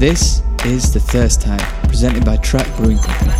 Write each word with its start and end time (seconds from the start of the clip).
This 0.00 0.40
is 0.64 0.94
The 0.94 0.98
Thirst 0.98 1.42
Time, 1.42 1.60
presented 1.82 2.24
by 2.24 2.38
Track 2.38 2.66
Brewing 2.78 2.96
Company. 2.96 3.34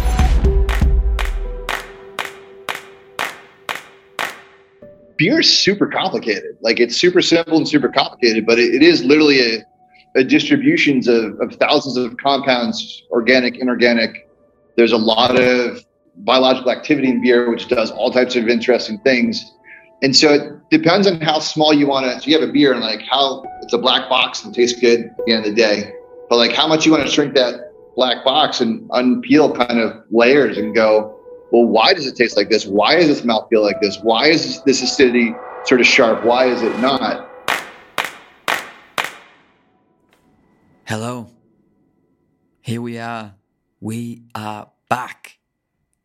Beer 5.17 5.41
is 5.41 5.59
super 5.59 5.87
complicated. 5.87 6.59
Like 6.61 6.79
it's 6.79 6.99
super 6.99 7.23
simple 7.23 7.57
and 7.57 7.67
super 7.67 7.89
complicated, 7.89 8.45
but 8.45 8.59
it, 8.59 8.75
it 8.75 8.83
is 8.83 9.03
literally 9.03 9.41
a, 9.41 9.65
a 10.17 10.23
distributions 10.23 11.09
of, 11.09 11.41
of 11.41 11.55
thousands 11.55 11.97
of 11.97 12.19
compounds, 12.19 13.05
organic, 13.11 13.57
inorganic. 13.57 14.29
There's 14.77 14.93
a 14.93 14.99
lot 14.99 15.41
of 15.41 15.83
biological 16.15 16.73
activity 16.73 17.09
in 17.09 17.23
beer, 17.23 17.51
which 17.51 17.69
does 17.69 17.91
all 17.91 18.11
types 18.11 18.37
of 18.37 18.49
interesting 18.49 18.99
things. 18.99 19.51
And 20.03 20.15
so 20.15 20.35
it 20.35 20.53
depends 20.71 21.07
on 21.07 21.23
how 21.23 21.39
small 21.39 21.73
you 21.73 21.87
want 21.87 22.05
to. 22.05 22.21
So 22.21 22.29
you 22.29 22.39
have 22.39 22.47
a 22.47 22.53
beer 22.53 22.73
and 22.73 22.83
like 22.83 23.01
how 23.11 23.45
it's 23.63 23.73
a 23.73 23.79
black 23.79 24.11
box 24.11 24.45
and 24.45 24.55
tastes 24.55 24.79
good 24.79 25.07
at 25.07 25.17
the 25.25 25.33
end 25.33 25.47
of 25.47 25.55
the 25.55 25.57
day. 25.57 25.95
But 26.31 26.37
like 26.37 26.53
how 26.53 26.69
much 26.69 26.87
you 26.87 26.93
want 26.93 27.05
to 27.05 27.11
shrink 27.11 27.35
that 27.35 27.73
black 27.97 28.25
box 28.25 28.61
and 28.61 28.89
unpeel 28.91 29.53
kind 29.57 29.81
of 29.81 30.05
layers 30.13 30.57
and 30.57 30.73
go, 30.73 31.19
well, 31.51 31.67
why 31.67 31.93
does 31.93 32.07
it 32.07 32.15
taste 32.15 32.37
like 32.37 32.49
this? 32.49 32.67
Why 32.67 32.95
does 32.95 33.09
this 33.09 33.25
mouth 33.25 33.49
feel 33.51 33.63
like 33.63 33.81
this? 33.81 33.99
Why 33.99 34.29
is 34.29 34.63
this 34.63 34.81
acidity 34.81 35.35
sort 35.65 35.81
of 35.81 35.89
sharp? 35.89 36.25
Why 36.25 36.47
is 36.47 36.63
it 36.63 36.79
not? 36.79 37.29
Hello. 40.85 41.33
Here 42.61 42.81
we 42.81 42.97
are. 42.99 43.35
We 43.81 44.23
are 44.33 44.71
back. 44.89 45.39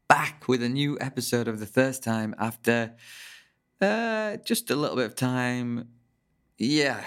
Back 0.08 0.48
with 0.48 0.64
a 0.64 0.70
new 0.70 0.98
episode 1.00 1.48
of 1.48 1.60
The 1.60 1.68
Thirst 1.68 2.04
Time 2.04 2.34
after 2.40 2.96
uh, 3.80 4.38
just 4.38 4.72
a 4.72 4.76
little 4.76 4.96
bit 4.96 5.06
of 5.06 5.14
time. 5.14 5.90
Yeah. 6.58 7.06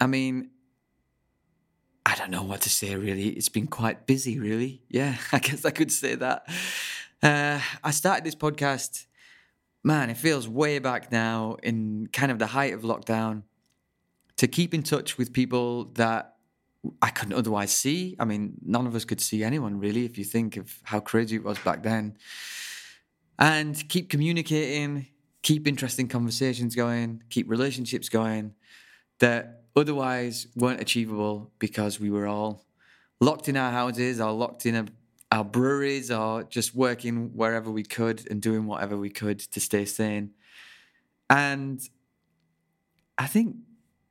I 0.00 0.06
mean, 0.06 0.52
I 2.06 2.14
don't 2.14 2.30
know 2.30 2.44
what 2.44 2.60
to 2.60 2.70
say 2.70 2.94
really. 2.94 3.30
It's 3.30 3.48
been 3.48 3.66
quite 3.66 4.06
busy, 4.06 4.38
really. 4.38 4.80
Yeah, 4.88 5.16
I 5.32 5.40
guess 5.40 5.64
I 5.64 5.70
could 5.72 5.90
say 5.90 6.14
that. 6.14 6.48
Uh, 7.20 7.60
I 7.82 7.90
started 7.90 8.22
this 8.22 8.36
podcast, 8.36 9.06
man, 9.82 10.08
it 10.08 10.16
feels 10.16 10.48
way 10.48 10.78
back 10.78 11.10
now 11.10 11.56
in 11.64 12.08
kind 12.12 12.30
of 12.30 12.38
the 12.38 12.46
height 12.46 12.74
of 12.74 12.82
lockdown 12.82 13.42
to 14.36 14.46
keep 14.46 14.72
in 14.72 14.84
touch 14.84 15.18
with 15.18 15.32
people 15.32 15.86
that 15.94 16.36
I 17.02 17.10
couldn't 17.10 17.34
otherwise 17.34 17.72
see. 17.72 18.14
I 18.20 18.24
mean, 18.24 18.54
none 18.64 18.86
of 18.86 18.94
us 18.94 19.04
could 19.04 19.20
see 19.20 19.42
anyone 19.42 19.80
really, 19.80 20.04
if 20.04 20.16
you 20.16 20.24
think 20.24 20.56
of 20.56 20.78
how 20.84 21.00
crazy 21.00 21.34
it 21.34 21.42
was 21.42 21.58
back 21.58 21.82
then. 21.82 22.16
And 23.36 23.88
keep 23.88 24.10
communicating, 24.10 25.06
keep 25.42 25.66
interesting 25.66 26.06
conversations 26.06 26.76
going, 26.76 27.24
keep 27.30 27.50
relationships 27.50 28.08
going 28.08 28.54
that 29.18 29.65
otherwise 29.76 30.46
weren't 30.56 30.80
achievable 30.80 31.52
because 31.58 32.00
we 32.00 32.10
were 32.10 32.26
all 32.26 32.64
locked 33.20 33.48
in 33.48 33.56
our 33.56 33.70
houses 33.70 34.20
or 34.20 34.32
locked 34.32 34.66
in 34.66 34.74
a, 34.74 34.86
our 35.30 35.44
breweries 35.44 36.10
or 36.10 36.42
just 36.44 36.74
working 36.74 37.30
wherever 37.34 37.70
we 37.70 37.82
could 37.82 38.28
and 38.30 38.40
doing 38.40 38.66
whatever 38.66 38.96
we 38.96 39.10
could 39.10 39.38
to 39.38 39.60
stay 39.60 39.84
sane. 39.84 40.30
And 41.28 41.80
I 43.18 43.26
think 43.26 43.56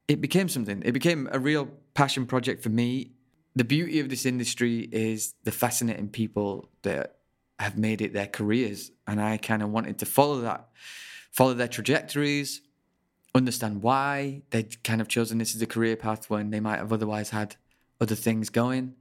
it 0.08 0.22
became 0.22 0.50
something. 0.50 0.84
It 0.86 0.92
became 0.92 1.28
a 1.32 1.40
real 1.40 1.70
passion 1.94 2.26
project 2.26 2.62
for 2.62 2.70
me. 2.70 3.12
The 3.56 3.64
beauty 3.64 4.00
of 4.00 4.10
this 4.10 4.26
industry 4.26 4.90
is 4.92 5.34
the 5.44 5.52
fascinating 5.52 6.10
people 6.10 6.70
that 6.84 7.18
have 7.58 7.78
made 7.78 8.02
it 8.02 8.14
their 8.14 8.28
careers. 8.28 8.92
And 9.08 9.22
I 9.22 9.38
kind 9.38 9.64
of 9.64 9.70
wanted 9.70 10.00
to 10.00 10.06
follow 10.06 10.42
that 10.42 10.70
follow 11.32 11.54
their 11.54 11.68
trajectories, 11.68 12.62
understand 13.36 13.84
why 13.84 14.42
they'd 14.50 14.82
kind 14.84 15.02
of 15.02 15.08
chosen 15.08 15.38
this 15.38 15.56
as 15.56 15.62
a 15.62 15.68
career 15.68 15.96
path 15.96 16.30
when 16.30 16.50
they 16.50 16.60
might 16.60 16.78
have 16.78 16.94
otherwise 16.94 17.30
had 17.30 17.56
other 18.02 18.16
things 18.16 18.50
going, 18.50 18.96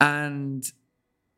and 0.00 0.64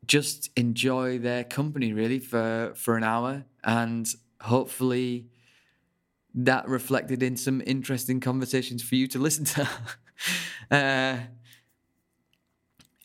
just 0.05 0.49
enjoy 0.55 1.17
their 1.17 1.43
company 1.43 1.91
really 1.91 2.19
for 2.19 2.71
for 2.75 2.95
an 2.95 3.03
hour, 3.03 3.43
and 3.63 4.07
hopefully 4.41 5.27
that 6.35 6.67
reflected 6.67 7.23
in 7.23 7.35
some 7.35 7.61
interesting 7.65 8.19
conversations 8.19 8.83
for 8.83 8.95
you 8.95 9.07
to 9.07 9.19
listen 9.19 9.43
to. 9.43 9.67
uh, 10.71 11.17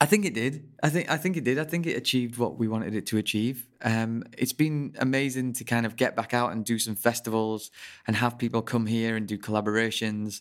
I 0.02 0.06
think 0.06 0.24
it 0.24 0.34
did. 0.34 0.68
I 0.82 0.88
think 0.88 1.08
I 1.08 1.16
think 1.16 1.36
it 1.36 1.44
did. 1.44 1.60
I 1.60 1.64
think 1.64 1.86
it 1.86 1.96
achieved 1.96 2.36
what 2.36 2.58
we 2.58 2.66
wanted 2.66 2.96
it 2.96 3.06
to 3.06 3.18
achieve. 3.18 3.68
Um, 3.82 4.24
it's 4.36 4.52
been 4.52 4.96
amazing 4.98 5.52
to 5.52 5.64
kind 5.64 5.86
of 5.86 5.94
get 5.94 6.16
back 6.16 6.34
out 6.34 6.50
and 6.50 6.64
do 6.64 6.76
some 6.80 6.96
festivals 6.96 7.70
and 8.08 8.16
have 8.16 8.36
people 8.36 8.62
come 8.62 8.86
here 8.86 9.14
and 9.14 9.28
do 9.28 9.38
collaborations 9.38 10.40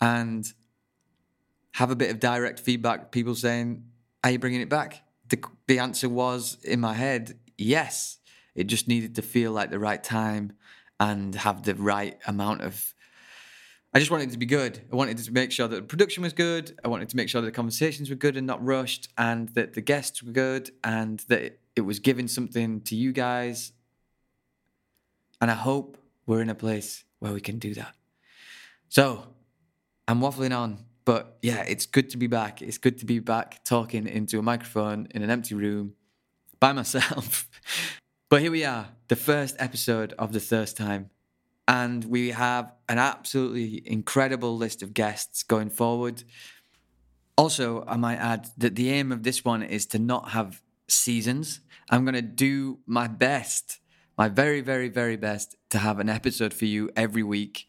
and 0.00 0.46
have 1.72 1.90
a 1.90 1.96
bit 1.96 2.12
of 2.12 2.20
direct 2.20 2.60
feedback. 2.60 3.10
People 3.10 3.34
saying, 3.34 3.82
"Are 4.22 4.30
you 4.30 4.38
bringing 4.38 4.60
it 4.60 4.68
back?" 4.68 5.02
The 5.28 5.42
the 5.66 5.80
answer 5.80 6.08
was 6.08 6.58
in 6.62 6.78
my 6.78 6.94
head, 6.94 7.36
yes. 7.58 8.18
It 8.54 8.68
just 8.68 8.86
needed 8.86 9.16
to 9.16 9.22
feel 9.22 9.50
like 9.50 9.70
the 9.70 9.80
right 9.80 10.04
time 10.04 10.52
and 11.00 11.34
have 11.34 11.64
the 11.64 11.74
right 11.74 12.16
amount 12.28 12.60
of 12.60 12.94
I 13.92 13.98
just 13.98 14.10
wanted 14.10 14.28
it 14.28 14.32
to 14.32 14.38
be 14.38 14.46
good. 14.46 14.80
I 14.92 14.94
wanted 14.94 15.18
to 15.18 15.32
make 15.32 15.50
sure 15.50 15.66
that 15.66 15.76
the 15.76 15.82
production 15.82 16.22
was 16.22 16.32
good. 16.32 16.78
I 16.84 16.88
wanted 16.88 17.08
to 17.08 17.16
make 17.16 17.28
sure 17.28 17.40
that 17.40 17.46
the 17.46 17.52
conversations 17.52 18.08
were 18.08 18.16
good 18.16 18.36
and 18.36 18.46
not 18.46 18.64
rushed, 18.64 19.08
and 19.18 19.48
that 19.50 19.74
the 19.74 19.80
guests 19.80 20.22
were 20.22 20.32
good, 20.32 20.70
and 20.84 21.18
that 21.28 21.58
it 21.74 21.80
was 21.80 21.98
giving 21.98 22.28
something 22.28 22.82
to 22.82 22.94
you 22.94 23.12
guys. 23.12 23.72
And 25.40 25.50
I 25.50 25.54
hope 25.54 25.98
we're 26.26 26.40
in 26.40 26.50
a 26.50 26.54
place 26.54 27.04
where 27.18 27.32
we 27.32 27.40
can 27.40 27.58
do 27.58 27.74
that. 27.74 27.94
So 28.88 29.26
I'm 30.06 30.20
waffling 30.20 30.56
on, 30.56 30.84
but 31.04 31.38
yeah, 31.42 31.62
it's 31.62 31.86
good 31.86 32.10
to 32.10 32.16
be 32.16 32.28
back. 32.28 32.62
It's 32.62 32.78
good 32.78 32.98
to 32.98 33.06
be 33.06 33.18
back 33.18 33.64
talking 33.64 34.06
into 34.06 34.38
a 34.38 34.42
microphone 34.42 35.08
in 35.12 35.22
an 35.22 35.30
empty 35.30 35.56
room 35.56 35.94
by 36.60 36.72
myself. 36.80 37.48
but 38.28 38.40
here 38.40 38.52
we 38.52 38.64
are, 38.64 38.90
the 39.08 39.16
first 39.16 39.56
episode 39.58 40.12
of 40.16 40.32
The 40.32 40.40
Thirst 40.40 40.76
Time. 40.76 41.10
And 41.70 42.04
we 42.06 42.30
have 42.30 42.72
an 42.88 42.98
absolutely 42.98 43.80
incredible 43.86 44.56
list 44.56 44.82
of 44.82 44.92
guests 44.92 45.44
going 45.44 45.70
forward. 45.70 46.24
Also, 47.38 47.84
I 47.86 47.96
might 47.96 48.16
add 48.16 48.48
that 48.58 48.74
the 48.74 48.90
aim 48.90 49.12
of 49.12 49.22
this 49.22 49.44
one 49.44 49.62
is 49.62 49.86
to 49.86 50.00
not 50.00 50.30
have 50.30 50.60
seasons. 50.88 51.60
I'm 51.88 52.04
going 52.04 52.16
to 52.16 52.22
do 52.22 52.80
my 52.86 53.06
best, 53.06 53.78
my 54.18 54.28
very, 54.28 54.62
very, 54.62 54.88
very 54.88 55.16
best 55.16 55.54
to 55.68 55.78
have 55.78 56.00
an 56.00 56.08
episode 56.08 56.52
for 56.52 56.64
you 56.64 56.90
every 56.96 57.22
week, 57.22 57.68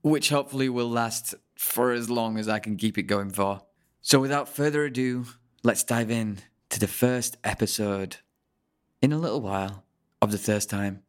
which 0.00 0.30
hopefully 0.30 0.70
will 0.70 0.88
last 0.88 1.34
for 1.58 1.92
as 1.92 2.08
long 2.08 2.38
as 2.38 2.48
I 2.48 2.58
can 2.58 2.76
keep 2.76 2.96
it 2.96 3.02
going 3.02 3.28
for. 3.28 3.60
So, 4.00 4.18
without 4.18 4.48
further 4.48 4.86
ado, 4.86 5.26
let's 5.62 5.84
dive 5.84 6.10
in 6.10 6.38
to 6.70 6.80
the 6.80 6.88
first 6.88 7.36
episode 7.44 8.16
in 9.02 9.12
a 9.12 9.18
little 9.18 9.42
while 9.42 9.84
of 10.22 10.32
The 10.32 10.38
Thirst 10.38 10.70
Time. 10.70 11.02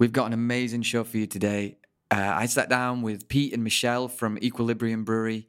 We've 0.00 0.12
got 0.12 0.28
an 0.28 0.32
amazing 0.32 0.80
show 0.80 1.04
for 1.04 1.18
you 1.18 1.26
today. 1.26 1.76
Uh, 2.10 2.32
I 2.34 2.46
sat 2.46 2.70
down 2.70 3.02
with 3.02 3.28
Pete 3.28 3.52
and 3.52 3.62
Michelle 3.62 4.08
from 4.08 4.38
Equilibrium 4.38 5.04
Brewery, 5.04 5.46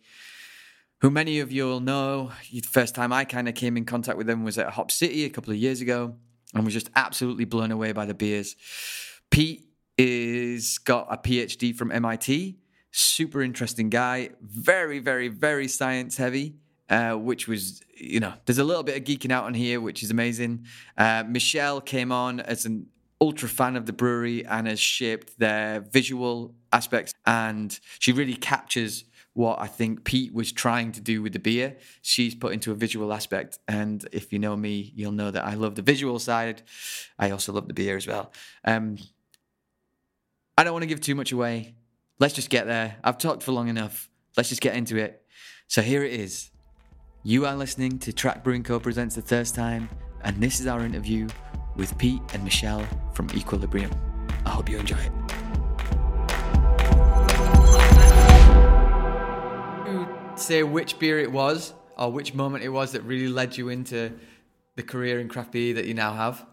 who 1.00 1.10
many 1.10 1.40
of 1.40 1.54
you 1.54 1.64
will 1.64 1.80
know. 1.80 2.34
The 2.52 2.60
first 2.60 2.94
time 2.94 3.14
I 3.14 3.24
kind 3.24 3.48
of 3.48 3.56
came 3.56 3.78
in 3.78 3.86
contact 3.86 4.18
with 4.18 4.28
them 4.28 4.44
was 4.44 4.58
at 4.58 4.72
Hop 4.72 4.92
City 4.92 5.24
a 5.24 5.30
couple 5.30 5.54
of 5.54 5.58
years 5.58 5.80
ago 5.80 6.18
and 6.54 6.66
was 6.66 6.74
just 6.74 6.90
absolutely 6.98 7.46
blown 7.46 7.72
away 7.72 7.94
by 7.94 8.06
the 8.06 8.14
beers. 8.14 8.58
Pete 9.30 9.64
is 9.98 10.80
got 10.80 11.08
a 11.10 11.16
PhD 11.16 11.74
from 11.74 11.90
MIT, 11.90 12.58
super 12.92 13.42
interesting 13.42 13.90
guy, 13.90 14.32
very, 14.42 15.00
very, 15.00 15.30
very 15.30 15.70
science 15.70 16.18
heavy. 16.18 16.56
Uh, 16.90 17.14
which 17.14 17.48
was, 17.48 17.82
you 17.96 18.20
know, 18.20 18.34
there's 18.46 18.58
a 18.58 18.66
little 18.66 18.84
bit 18.84 18.98
of 18.98 19.06
geeking 19.06 19.32
out 19.32 19.46
on 19.46 19.54
here, 19.54 19.80
which 19.80 20.04
is 20.04 20.12
amazing. 20.12 20.66
Uh, 20.98 21.24
Michelle 21.26 21.80
came 21.80 22.12
on 22.12 22.42
as 22.42 22.66
an 22.66 22.86
ultra 23.22 23.48
fan 23.48 23.76
of 23.76 23.86
the 23.86 23.94
brewery 23.94 24.44
and 24.46 24.68
has 24.68 24.80
shaped 24.80 25.38
their 25.40 25.80
visual 25.80 26.56
aspects. 26.74 27.14
And 27.26 27.80
she 28.00 28.12
really 28.12 28.34
captures 28.34 29.06
what 29.34 29.62
I 29.62 29.68
think 29.68 30.04
Pete 30.04 30.34
was 30.34 30.52
trying 30.52 30.92
to 30.94 31.02
do 31.02 31.22
with 31.22 31.34
the 31.34 31.40
beer. 31.40 31.78
She's 32.02 32.36
put 32.36 32.52
into 32.52 32.72
a 32.72 32.76
visual 32.76 33.14
aspect. 33.14 33.60
And 33.68 34.06
if 34.12 34.34
you 34.34 34.40
know 34.40 34.58
me, 34.58 34.92
you'll 34.96 35.14
know 35.14 35.32
that 35.32 35.46
I 35.46 35.54
love 35.54 35.76
the 35.76 35.82
visual 35.82 36.20
side. 36.20 36.64
I 37.18 37.30
also 37.32 37.54
love 37.54 37.68
the 37.68 37.74
beer 37.74 37.96
as 37.96 38.08
well. 38.08 38.34
Um, 38.66 38.98
I 40.58 40.64
don't 40.64 40.74
want 40.74 40.84
to 40.84 40.88
give 40.88 41.00
too 41.00 41.16
much 41.16 41.32
away. 41.32 41.76
Let's 42.20 42.34
just 42.34 42.50
get 42.50 42.68
there. 42.68 42.98
I've 43.04 43.18
talked 43.18 43.42
for 43.44 43.52
long 43.52 43.70
enough. 43.70 44.10
Let's 44.36 44.50
just 44.50 44.62
get 44.62 44.76
into 44.76 44.98
it. 44.98 45.24
So 45.68 45.82
here 45.82 46.04
it 46.04 46.14
is. 46.14 46.52
You 47.24 47.46
are 47.46 47.56
listening 47.56 48.00
to 48.00 48.12
Track 48.12 48.44
Brewing 48.44 48.64
Co. 48.64 48.80
presents 48.80 49.16
the 49.16 49.22
Thirst 49.22 49.56
Time, 49.56 49.90
and 50.24 50.42
this 50.42 50.60
is 50.60 50.68
our 50.68 50.84
interview 50.84 51.30
with 51.76 51.98
Pete 51.98 52.22
and 52.34 52.44
Michelle 52.44 52.86
from 53.14 53.30
Equilibrium. 53.36 53.92
I 54.46 54.50
hope 54.50 54.70
you 54.70 54.78
enjoy 54.78 54.98
it. 54.98 55.12
Say 60.40 60.64
which 60.64 60.98
beer 61.00 61.20
it 61.20 61.32
was 61.32 61.74
or 61.98 62.12
which 62.12 62.34
moment 62.34 62.64
it 62.64 62.70
was 62.70 62.94
that 62.94 63.04
really 63.04 63.28
led 63.28 63.58
you 63.58 63.70
into 63.70 64.12
the 64.76 64.84
career 64.84 65.20
in 65.20 65.28
craft 65.30 65.52
beer 65.52 65.76
that 65.76 65.86
you 65.86 65.94
now 65.94 66.14
have. 66.14 66.46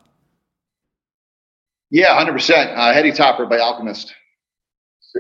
Yeah, 1.90 2.14
hundred 2.14 2.32
uh, 2.32 2.34
percent. 2.34 2.70
Heady 2.76 3.12
Topper 3.12 3.46
by 3.46 3.58
Alchemist. 3.58 4.14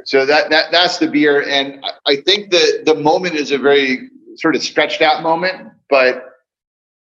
So 0.04 0.26
that 0.26 0.50
that 0.50 0.70
that's 0.70 0.98
the 0.98 1.08
beer, 1.08 1.42
and 1.42 1.82
I 2.06 2.16
think 2.16 2.50
the 2.50 2.82
the 2.84 2.94
moment 2.94 3.36
is 3.36 3.52
a 3.52 3.58
very 3.58 4.10
sort 4.36 4.54
of 4.54 4.62
stretched 4.62 5.00
out 5.00 5.22
moment, 5.22 5.72
but 5.88 6.24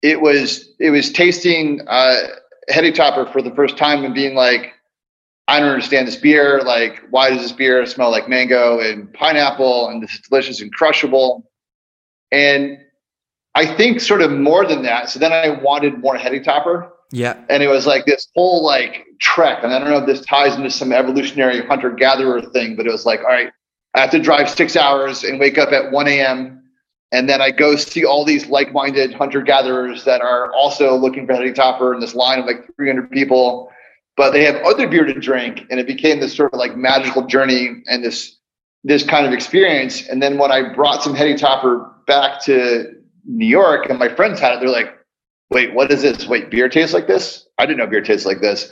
it 0.02 0.22
was 0.22 0.70
it 0.80 0.90
was 0.90 1.12
tasting 1.12 1.82
uh, 1.88 2.28
Heady 2.70 2.92
Topper 2.92 3.26
for 3.32 3.42
the 3.42 3.52
first 3.52 3.78
time 3.78 4.04
and 4.04 4.14
being 4.14 4.36
like, 4.36 4.74
I 5.48 5.60
don't 5.60 5.70
understand 5.70 6.08
this 6.08 6.18
beer. 6.18 6.62
Like, 6.62 7.04
why 7.10 7.30
does 7.30 7.42
this 7.42 7.54
beer 7.54 7.86
smell 7.86 8.12
like 8.12 8.28
mango 8.28 8.80
and 8.80 9.12
pineapple 9.14 9.88
and 9.90 10.04
this 10.04 10.14
is 10.14 10.22
delicious 10.22 10.62
and 10.62 10.74
crushable? 10.74 11.50
And 12.32 12.80
I 13.56 13.66
think 13.66 14.02
sort 14.02 14.22
of 14.22 14.32
more 14.32 14.66
than 14.66 14.84
that. 14.84 15.10
So 15.10 15.20
then 15.20 15.32
I 15.32 15.50
wanted 15.50 16.00
more 16.00 16.18
Heady 16.18 16.42
Topper. 16.42 16.92
Yeah. 17.12 17.42
And 17.50 17.64
it 17.64 17.68
was 17.68 17.88
like 17.88 18.06
this 18.06 18.28
whole 18.36 18.64
like 18.64 19.06
trek. 19.20 19.64
And 19.64 19.74
I 19.74 19.80
don't 19.80 19.90
know 19.90 20.00
if 20.00 20.06
this 20.06 20.26
ties 20.26 20.56
into 20.56 20.70
some 20.70 20.92
evolutionary 20.92 21.66
hunter 21.66 21.92
gatherer 21.92 22.42
thing, 22.42 22.76
but 22.76 22.86
it 22.86 22.92
was 22.92 23.06
like, 23.06 23.22
all 23.22 23.28
right, 23.28 23.52
I 23.96 24.02
have 24.02 24.12
to 24.12 24.20
drive 24.20 24.50
six 24.50 24.76
hours 24.76 25.24
and 25.24 25.40
wake 25.40 25.58
up 25.58 25.72
at 25.72 25.92
1 25.92 26.08
a.m. 26.08 26.57
And 27.12 27.30
then 27.30 27.42
I 27.42 27.52
go 27.52 27.76
see 27.76 28.04
all 28.06 28.26
these 28.26 28.48
like 28.48 28.74
minded 28.74 29.14
hunter 29.14 29.42
gatherers 29.42 30.04
that 30.04 30.22
are 30.22 30.52
also 30.54 30.96
looking 30.96 31.26
for 31.26 31.36
Heady 31.36 31.54
Topper 31.54 31.94
in 31.94 32.00
this 32.00 32.16
line 32.16 32.40
of 32.40 32.46
like 32.46 32.66
300 32.76 33.10
people. 33.10 33.72
But 34.18 34.32
they 34.32 34.44
have 34.44 34.56
other 34.64 34.88
beer 34.88 35.06
to 35.06 35.14
drink 35.14 35.66
and 35.70 35.80
it 35.80 35.88
became 35.88 36.20
this 36.20 36.36
sort 36.36 36.54
of 36.54 36.60
like 36.60 36.76
magical 36.76 37.26
journey 37.26 37.84
and 37.88 38.04
this 38.04 38.38
this 38.84 39.04
kind 39.04 39.26
of 39.26 39.34
experience. 39.34 40.08
And 40.08 40.22
then 40.22 40.38
when 40.38 40.52
i 40.52 40.74
brought 40.74 41.04
some 41.04 41.16
heady 41.16 41.36
topper 41.36 41.92
back 42.08 42.44
to 42.46 42.94
new 43.26 43.46
york 43.46 43.90
and 43.90 44.00
my 44.00 44.08
friends 44.08 44.40
had 44.40 44.54
it 44.54 44.60
they're 44.62 44.70
like 44.70 44.94
wait 45.50 45.74
what 45.74 45.92
is 45.92 46.02
this? 46.02 46.28
Wait 46.28 46.50
beer 46.50 46.68
tastes 46.68 46.94
like 46.94 47.08
this? 47.08 47.48
I 47.58 47.66
didn't 47.66 47.80
know 47.80 47.88
beer 47.88 48.02
tastes 48.02 48.26
like 48.26 48.42
this. 48.42 48.72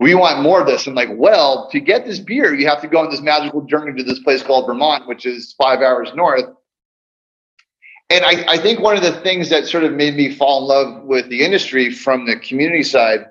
We 0.00 0.14
want 0.14 0.42
more 0.42 0.60
of 0.60 0.66
this. 0.66 0.86
I'm 0.86 0.94
like 0.94 1.10
well 1.14 1.70
to 1.70 1.80
get 1.80 2.04
this 2.04 2.18
beer 2.18 2.54
you 2.54 2.68
have 2.68 2.82
to 2.82 2.88
go 2.88 2.98
on 2.98 3.10
this 3.10 3.22
magical 3.22 3.62
journey 3.62 3.96
to 3.96 4.04
this 4.04 4.18
place 4.18 4.42
called 4.42 4.66
vermont 4.66 5.06
which 5.06 5.24
is 5.24 5.54
five 5.56 5.80
hours 5.80 6.10
north 6.14 6.44
and 8.10 8.24
I, 8.24 8.44
I 8.48 8.58
think 8.58 8.80
one 8.80 8.96
of 8.96 9.02
the 9.02 9.12
things 9.20 9.48
that 9.50 9.66
sort 9.66 9.84
of 9.84 9.92
made 9.92 10.16
me 10.16 10.34
fall 10.34 10.62
in 10.62 10.68
love 10.68 11.04
with 11.04 11.28
the 11.28 11.44
industry 11.44 11.90
from 11.90 12.26
the 12.26 12.36
community 12.36 12.82
side 12.82 13.26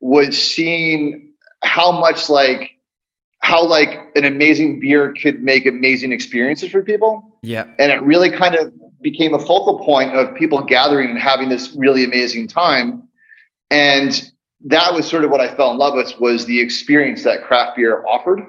was 0.00 0.36
seeing 0.36 1.32
how 1.62 1.92
much 1.92 2.28
like 2.28 2.70
how 3.40 3.62
like 3.62 4.10
an 4.16 4.24
amazing 4.24 4.80
beer 4.80 5.12
could 5.12 5.42
make 5.42 5.66
amazing 5.66 6.12
experiences 6.12 6.70
for 6.70 6.82
people. 6.82 7.38
Yeah. 7.42 7.66
And 7.78 7.92
it 7.92 8.02
really 8.02 8.30
kind 8.30 8.54
of 8.54 8.72
became 9.02 9.34
a 9.34 9.38
focal 9.38 9.84
point 9.84 10.16
of 10.16 10.34
people 10.34 10.62
gathering 10.62 11.10
and 11.10 11.18
having 11.18 11.50
this 11.50 11.74
really 11.76 12.04
amazing 12.04 12.48
time. 12.48 13.06
And 13.70 14.30
that 14.64 14.94
was 14.94 15.06
sort 15.06 15.24
of 15.24 15.30
what 15.30 15.42
I 15.42 15.54
fell 15.54 15.70
in 15.72 15.76
love 15.76 15.92
with 15.92 16.18
was 16.18 16.46
the 16.46 16.58
experience 16.58 17.22
that 17.24 17.44
craft 17.44 17.76
beer 17.76 18.02
offered. 18.06 18.40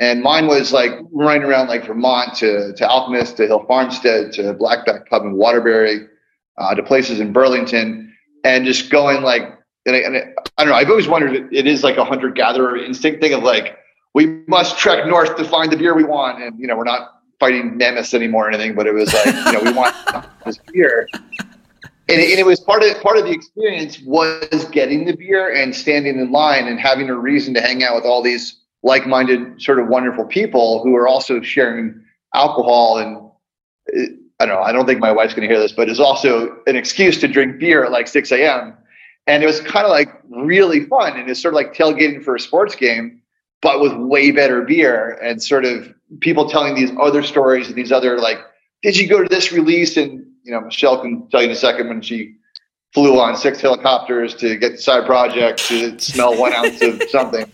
And 0.00 0.22
mine 0.22 0.46
was 0.46 0.72
like 0.72 0.92
running 1.12 1.44
around 1.44 1.68
like 1.68 1.86
Vermont 1.86 2.34
to, 2.36 2.74
to 2.74 2.88
Alchemist, 2.88 3.36
to 3.36 3.46
Hill 3.46 3.64
Farmstead, 3.68 4.32
to 4.32 4.54
Blackback 4.54 5.06
Pub 5.08 5.22
in 5.22 5.36
Waterbury, 5.36 6.06
uh, 6.58 6.74
to 6.74 6.82
places 6.82 7.20
in 7.20 7.32
Burlington, 7.32 8.12
and 8.44 8.66
just 8.66 8.90
going 8.90 9.22
like 9.22 9.54
and 9.86 9.96
I, 9.96 9.98
and 10.00 10.16
I, 10.16 10.64
don't 10.64 10.68
know. 10.68 10.74
I've 10.74 10.88
always 10.88 11.08
wondered. 11.08 11.52
It 11.52 11.66
is 11.66 11.84
like 11.84 11.96
a 11.96 12.04
hunter 12.04 12.30
gatherer 12.30 12.76
instinct 12.76 13.20
thing 13.20 13.34
of 13.34 13.42
like 13.42 13.78
we 14.14 14.26
must 14.46 14.78
trek 14.78 15.06
north 15.06 15.36
to 15.36 15.44
find 15.44 15.70
the 15.70 15.76
beer 15.76 15.94
we 15.94 16.04
want, 16.04 16.42
and 16.42 16.58
you 16.58 16.66
know 16.66 16.76
we're 16.76 16.84
not 16.84 17.22
fighting 17.38 17.76
mammoths 17.76 18.14
anymore 18.14 18.46
or 18.46 18.48
anything, 18.48 18.74
but 18.74 18.86
it 18.86 18.94
was 18.94 19.12
like 19.12 19.26
you 19.26 19.52
know 19.52 19.62
we 19.62 19.72
want 19.72 19.94
this 20.46 20.58
beer. 20.72 21.08
And 22.06 22.20
it, 22.20 22.30
and 22.30 22.38
it 22.38 22.46
was 22.46 22.60
part 22.60 22.82
of 22.82 23.00
part 23.02 23.16
of 23.16 23.24
the 23.24 23.32
experience 23.32 24.00
was 24.00 24.64
getting 24.72 25.04
the 25.04 25.16
beer 25.16 25.54
and 25.54 25.74
standing 25.74 26.18
in 26.18 26.30
line 26.32 26.66
and 26.66 26.78
having 26.78 27.10
a 27.10 27.14
reason 27.14 27.54
to 27.54 27.60
hang 27.60 27.82
out 27.82 27.94
with 27.94 28.04
all 28.04 28.22
these 28.22 28.60
like-minded 28.84 29.60
sort 29.60 29.80
of 29.80 29.88
wonderful 29.88 30.24
people 30.24 30.82
who 30.82 30.94
are 30.94 31.08
also 31.08 31.42
sharing 31.42 32.00
alcohol 32.34 32.98
and 32.98 33.20
I 34.40 34.46
don't 34.46 34.56
know. 34.56 34.62
I 34.62 34.72
don't 34.72 34.86
think 34.86 35.00
my 35.00 35.12
wife's 35.12 35.34
going 35.34 35.48
to 35.48 35.52
hear 35.52 35.60
this, 35.60 35.72
but 35.72 35.88
it's 35.88 36.00
also 36.00 36.56
an 36.66 36.76
excuse 36.76 37.20
to 37.20 37.28
drink 37.28 37.58
beer 37.58 37.84
at 37.84 37.90
like 37.90 38.08
6 38.08 38.30
a.m 38.30 38.76
and 39.26 39.42
it 39.42 39.46
was 39.46 39.60
kind 39.60 39.84
of 39.84 39.90
like 39.90 40.20
really 40.28 40.84
fun. 40.86 41.18
And 41.18 41.28
it's 41.30 41.40
sort 41.40 41.54
of 41.54 41.56
like 41.56 41.74
tailgating 41.74 42.22
for 42.22 42.34
a 42.34 42.40
sports 42.40 42.74
game, 42.74 43.22
but 43.62 43.80
with 43.80 43.92
way 43.94 44.30
better 44.30 44.62
beer 44.62 45.18
and 45.22 45.42
sort 45.42 45.64
of 45.64 45.92
people 46.20 46.48
telling 46.48 46.74
these 46.74 46.90
other 47.00 47.22
stories 47.22 47.68
and 47.68 47.76
these 47.76 47.92
other 47.92 48.18
like, 48.18 48.38
did 48.82 48.96
you 48.96 49.08
go 49.08 49.22
to 49.22 49.28
this 49.28 49.52
release? 49.52 49.96
And 49.96 50.26
you 50.42 50.52
know, 50.52 50.60
Michelle 50.60 51.00
can 51.00 51.26
tell 51.28 51.40
you 51.40 51.46
in 51.46 51.52
a 51.52 51.56
second 51.56 51.88
when 51.88 52.02
she 52.02 52.34
flew 52.92 53.18
on 53.18 53.36
six 53.36 53.60
helicopters 53.60 54.34
to 54.36 54.56
get 54.56 54.72
the 54.72 54.78
side 54.78 55.06
project 55.06 55.58
to 55.66 55.98
smell 55.98 56.38
one 56.38 56.52
ounce 56.52 56.80
of 56.82 57.02
something. 57.10 57.50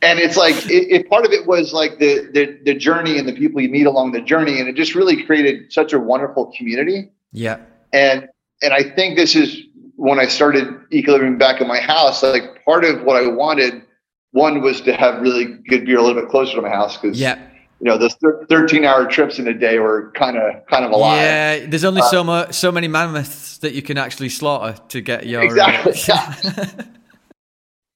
And 0.00 0.20
it's 0.20 0.36
like 0.36 0.54
it, 0.66 0.90
it, 0.90 1.10
part 1.10 1.24
of 1.24 1.32
it 1.32 1.46
was 1.46 1.72
like 1.72 1.98
the, 1.98 2.30
the 2.32 2.58
the 2.64 2.74
journey 2.74 3.18
and 3.18 3.26
the 3.26 3.32
people 3.32 3.60
you 3.60 3.68
meet 3.68 3.86
along 3.86 4.12
the 4.12 4.20
journey, 4.20 4.60
and 4.60 4.68
it 4.68 4.76
just 4.76 4.94
really 4.94 5.24
created 5.24 5.72
such 5.72 5.92
a 5.92 5.98
wonderful 5.98 6.52
community. 6.56 7.10
Yeah. 7.32 7.58
And 7.92 8.28
and 8.62 8.72
I 8.72 8.82
think 8.82 9.16
this 9.16 9.34
is 9.34 9.56
when 9.96 10.20
I 10.20 10.26
started 10.26 10.68
equilibrium 10.92 11.38
back 11.38 11.60
in 11.60 11.66
my 11.66 11.80
house, 11.80 12.22
like 12.22 12.64
part 12.64 12.84
of 12.84 13.02
what 13.02 13.16
I 13.16 13.26
wanted, 13.26 13.82
one 14.30 14.62
was 14.62 14.80
to 14.82 14.92
have 14.92 15.20
really 15.20 15.46
good 15.68 15.84
beer 15.84 15.98
a 15.98 16.02
little 16.02 16.20
bit 16.20 16.30
closer 16.30 16.54
to 16.54 16.62
my 16.62 16.68
house 16.68 16.96
because 16.96 17.20
yeah. 17.20 17.36
you 17.80 17.88
know 17.88 17.98
those 17.98 18.14
thir- 18.14 18.46
thirteen 18.48 18.84
hour 18.84 19.06
trips 19.06 19.40
in 19.40 19.48
a 19.48 19.54
day 19.54 19.80
were 19.80 20.12
kind 20.14 20.36
of 20.36 20.64
kind 20.66 20.84
of 20.84 20.92
a 20.92 20.96
lot. 20.96 21.16
Yeah, 21.16 21.66
there's 21.66 21.84
only 21.84 22.02
uh, 22.02 22.08
so 22.08 22.22
much 22.22 22.54
so 22.54 22.70
many 22.70 22.86
mammoths 22.86 23.58
that 23.58 23.74
you 23.74 23.82
can 23.82 23.98
actually 23.98 24.28
slaughter 24.28 24.80
to 24.90 25.00
get 25.00 25.26
your 25.26 25.42
exactly. 25.42 25.94
Uh, 26.08 26.82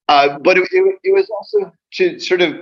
uh, 0.09 0.39
but 0.39 0.59
it, 0.59 0.69
it, 0.71 0.99
it 1.05 1.15
was 1.15 1.29
also 1.31 1.73
to 1.95 2.19
sort 2.19 2.43
of 2.43 2.55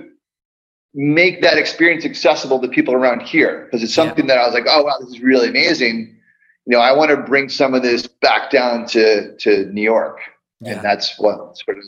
make 0.93 1.41
that 1.41 1.57
experience 1.57 2.03
accessible 2.03 2.59
to 2.61 2.67
people 2.67 2.93
around 2.93 3.21
here 3.21 3.65
because 3.65 3.81
it's 3.81 3.93
something 3.93 4.27
yeah. 4.27 4.35
that 4.35 4.41
I 4.41 4.45
was 4.45 4.53
like, 4.53 4.65
oh 4.67 4.83
wow, 4.83 4.95
this 4.99 5.09
is 5.09 5.21
really 5.21 5.47
amazing 5.47 6.17
you 6.65 6.77
know, 6.77 6.79
I 6.79 6.91
want 6.93 7.09
to 7.11 7.17
bring 7.17 7.49
some 7.49 7.73
of 7.73 7.81
this 7.81 8.07
back 8.07 8.51
down 8.51 8.85
to 8.87 9.35
to 9.37 9.65
New 9.73 9.81
York, 9.81 10.19
yeah. 10.59 10.73
and 10.73 10.81
that's 10.81 11.17
what 11.19 11.57
sort 11.57 11.77
of 11.77 11.83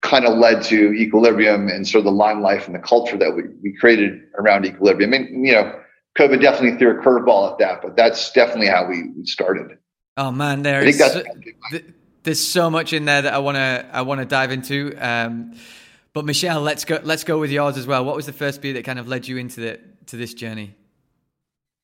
kind 0.00 0.24
of 0.24 0.38
led 0.38 0.62
to 0.64 0.92
Equilibrium 0.94 1.68
and 1.68 1.86
sort 1.86 2.00
of 2.00 2.06
the 2.06 2.12
line 2.12 2.40
Life 2.40 2.66
and 2.66 2.74
the 2.74 2.80
culture 2.80 3.16
that 3.18 3.34
we 3.34 3.42
we 3.62 3.76
created 3.78 4.22
around 4.38 4.64
Equilibrium. 4.64 5.12
I 5.12 5.18
mean, 5.18 5.44
you 5.44 5.52
know, 5.52 5.78
COVID 6.18 6.40
definitely 6.40 6.78
threw 6.78 6.98
a 6.98 7.02
curveball 7.02 7.52
at 7.52 7.58
that, 7.58 7.82
but 7.82 7.96
that's 7.96 8.32
definitely 8.32 8.68
how 8.68 8.88
we, 8.88 9.10
started. 9.24 9.78
Oh 10.16 10.30
man, 10.32 10.62
there 10.62 10.82
is 10.82 10.98
so, 10.98 11.22
there's 12.22 12.40
so 12.40 12.70
much 12.70 12.92
in 12.92 13.04
there 13.04 13.22
that 13.22 13.32
I 13.32 13.38
want 13.38 13.56
to 13.56 13.86
I 13.92 14.02
want 14.02 14.20
to 14.20 14.24
dive 14.24 14.52
into. 14.52 14.94
Um, 14.98 15.54
but 16.12 16.24
Michelle, 16.24 16.60
let's 16.60 16.84
go 16.84 17.00
let's 17.02 17.24
go 17.24 17.38
with 17.38 17.50
yours 17.50 17.76
as 17.76 17.86
well. 17.86 18.04
What 18.04 18.16
was 18.16 18.26
the 18.26 18.32
first 18.32 18.60
beer 18.60 18.74
that 18.74 18.84
kind 18.84 18.98
of 18.98 19.08
led 19.08 19.26
you 19.26 19.36
into 19.36 19.60
the 19.60 19.80
to 20.06 20.16
this 20.16 20.34
journey? 20.34 20.74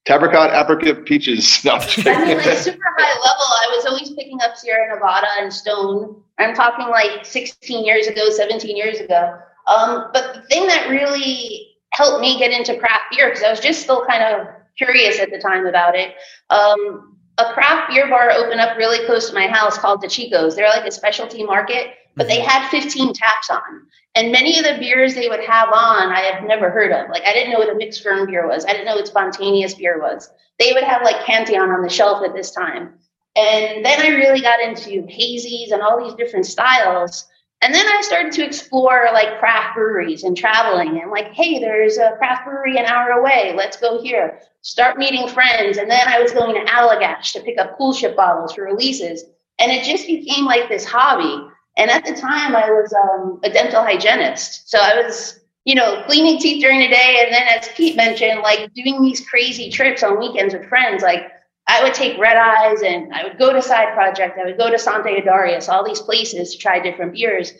Tapricot, 0.06 0.54
apricot, 0.54 1.04
peaches. 1.04 1.60
No, 1.64 1.74
I 1.74 2.24
mean, 2.24 2.36
like 2.38 2.58
super 2.58 2.78
high 2.96 3.18
level. 3.20 3.46
I 3.46 3.72
was 3.76 3.86
always 3.86 4.10
picking 4.10 4.38
up 4.42 4.56
Sierra 4.56 4.94
Nevada 4.94 5.26
and 5.38 5.52
Stone. 5.52 6.22
I'm 6.38 6.54
talking 6.54 6.88
like 6.88 7.26
16 7.26 7.84
years 7.84 8.06
ago, 8.06 8.30
17 8.30 8.76
years 8.76 9.00
ago. 9.00 9.38
Um, 9.68 10.08
but 10.14 10.34
the 10.34 10.42
thing 10.42 10.66
that 10.66 10.88
really 10.88 11.76
helped 11.90 12.20
me 12.20 12.38
get 12.38 12.52
into 12.52 12.78
craft 12.78 13.02
beer, 13.10 13.28
because 13.28 13.42
I 13.42 13.50
was 13.50 13.60
just 13.60 13.82
still 13.82 14.06
kind 14.06 14.22
of 14.22 14.46
curious 14.78 15.18
at 15.20 15.30
the 15.30 15.38
time 15.38 15.66
about 15.66 15.94
it. 15.94 16.14
Um, 16.48 17.07
a 17.38 17.52
craft 17.52 17.90
beer 17.90 18.08
bar 18.08 18.30
opened 18.32 18.60
up 18.60 18.76
really 18.76 19.04
close 19.06 19.28
to 19.28 19.34
my 19.34 19.46
house 19.46 19.78
called 19.78 20.02
DeCiccos. 20.02 20.56
They're 20.56 20.68
like 20.68 20.86
a 20.86 20.90
specialty 20.90 21.44
market, 21.44 21.94
but 22.16 22.26
they 22.26 22.38
mm-hmm. 22.38 22.48
had 22.48 22.68
15 22.70 23.14
taps 23.14 23.50
on. 23.50 23.86
And 24.14 24.32
many 24.32 24.58
of 24.58 24.64
the 24.64 24.76
beers 24.80 25.14
they 25.14 25.28
would 25.28 25.44
have 25.44 25.68
on, 25.68 26.10
I 26.10 26.20
have 26.20 26.44
never 26.44 26.70
heard 26.70 26.90
of. 26.90 27.08
Like 27.10 27.24
I 27.24 27.32
didn't 27.32 27.52
know 27.52 27.58
what 27.58 27.70
a 27.72 27.76
mixed 27.76 28.02
ferm 28.02 28.26
beer 28.26 28.48
was. 28.48 28.64
I 28.64 28.72
didn't 28.72 28.86
know 28.86 28.96
what 28.96 29.06
spontaneous 29.06 29.74
beer 29.74 30.00
was. 30.00 30.28
They 30.58 30.72
would 30.72 30.82
have 30.82 31.02
like 31.02 31.24
Cantillon 31.24 31.70
on 31.70 31.82
the 31.82 31.88
shelf 31.88 32.24
at 32.24 32.34
this 32.34 32.50
time. 32.50 32.94
And 33.36 33.84
then 33.84 34.00
I 34.02 34.08
really 34.08 34.40
got 34.40 34.60
into 34.60 35.02
hazies 35.02 35.70
and 35.70 35.80
all 35.80 36.02
these 36.02 36.14
different 36.14 36.46
styles. 36.46 37.28
And 37.60 37.74
then 37.74 37.86
I 37.86 38.00
started 38.02 38.32
to 38.32 38.46
explore 38.46 39.08
like 39.12 39.40
craft 39.40 39.74
breweries 39.74 40.22
and 40.22 40.36
traveling 40.36 41.00
and 41.00 41.10
like, 41.10 41.32
hey, 41.32 41.58
there's 41.58 41.98
a 41.98 42.14
craft 42.16 42.44
brewery 42.44 42.76
an 42.76 42.84
hour 42.84 43.10
away. 43.10 43.52
Let's 43.56 43.76
go 43.76 44.00
here. 44.00 44.40
Start 44.62 44.96
meeting 44.96 45.26
friends. 45.28 45.76
And 45.76 45.90
then 45.90 46.06
I 46.06 46.20
was 46.20 46.30
going 46.32 46.54
to 46.54 46.70
Allagash 46.70 47.32
to 47.32 47.40
pick 47.40 47.58
up 47.58 47.76
coolship 47.76 48.14
bottles 48.14 48.52
for 48.52 48.62
releases. 48.62 49.24
And 49.58 49.72
it 49.72 49.84
just 49.84 50.06
became 50.06 50.44
like 50.44 50.68
this 50.68 50.84
hobby. 50.84 51.48
And 51.76 51.90
at 51.90 52.04
the 52.04 52.14
time, 52.14 52.54
I 52.54 52.70
was 52.70 52.92
um, 52.92 53.40
a 53.42 53.50
dental 53.50 53.82
hygienist. 53.82 54.70
So 54.70 54.78
I 54.80 55.02
was, 55.02 55.40
you 55.64 55.74
know, 55.74 56.04
cleaning 56.06 56.38
teeth 56.38 56.60
during 56.60 56.78
the 56.78 56.88
day. 56.88 57.22
And 57.24 57.32
then, 57.32 57.46
as 57.48 57.68
Pete 57.76 57.96
mentioned, 57.96 58.40
like 58.40 58.72
doing 58.74 59.02
these 59.02 59.26
crazy 59.28 59.70
trips 59.70 60.04
on 60.04 60.18
weekends 60.18 60.54
with 60.54 60.68
friends. 60.68 61.02
Like 61.02 61.22
I 61.68 61.82
would 61.82 61.94
take 61.94 62.18
red 62.18 62.36
eyes 62.36 62.82
and 62.82 63.12
I 63.12 63.24
would 63.24 63.38
go 63.38 63.52
to 63.52 63.60
Side 63.60 63.92
Project. 63.94 64.38
I 64.38 64.46
would 64.46 64.56
go 64.56 64.70
to 64.70 64.78
Sante 64.78 65.20
Adairius, 65.20 65.68
all 65.68 65.84
these 65.84 66.00
places 66.00 66.52
to 66.52 66.58
try 66.58 66.80
different 66.80 67.12
beers. 67.12 67.52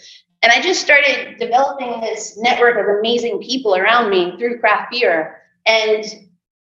And 0.43 0.51
I 0.51 0.63
just 0.63 0.81
started 0.81 1.39
developing 1.39 2.01
this 2.01 2.39
network 2.39 2.79
of 2.79 2.87
amazing 2.99 3.41
people 3.41 3.77
around 3.77 4.09
me 4.09 4.37
through 4.39 4.61
craft 4.61 4.93
beer. 4.93 5.43
And 5.67 6.05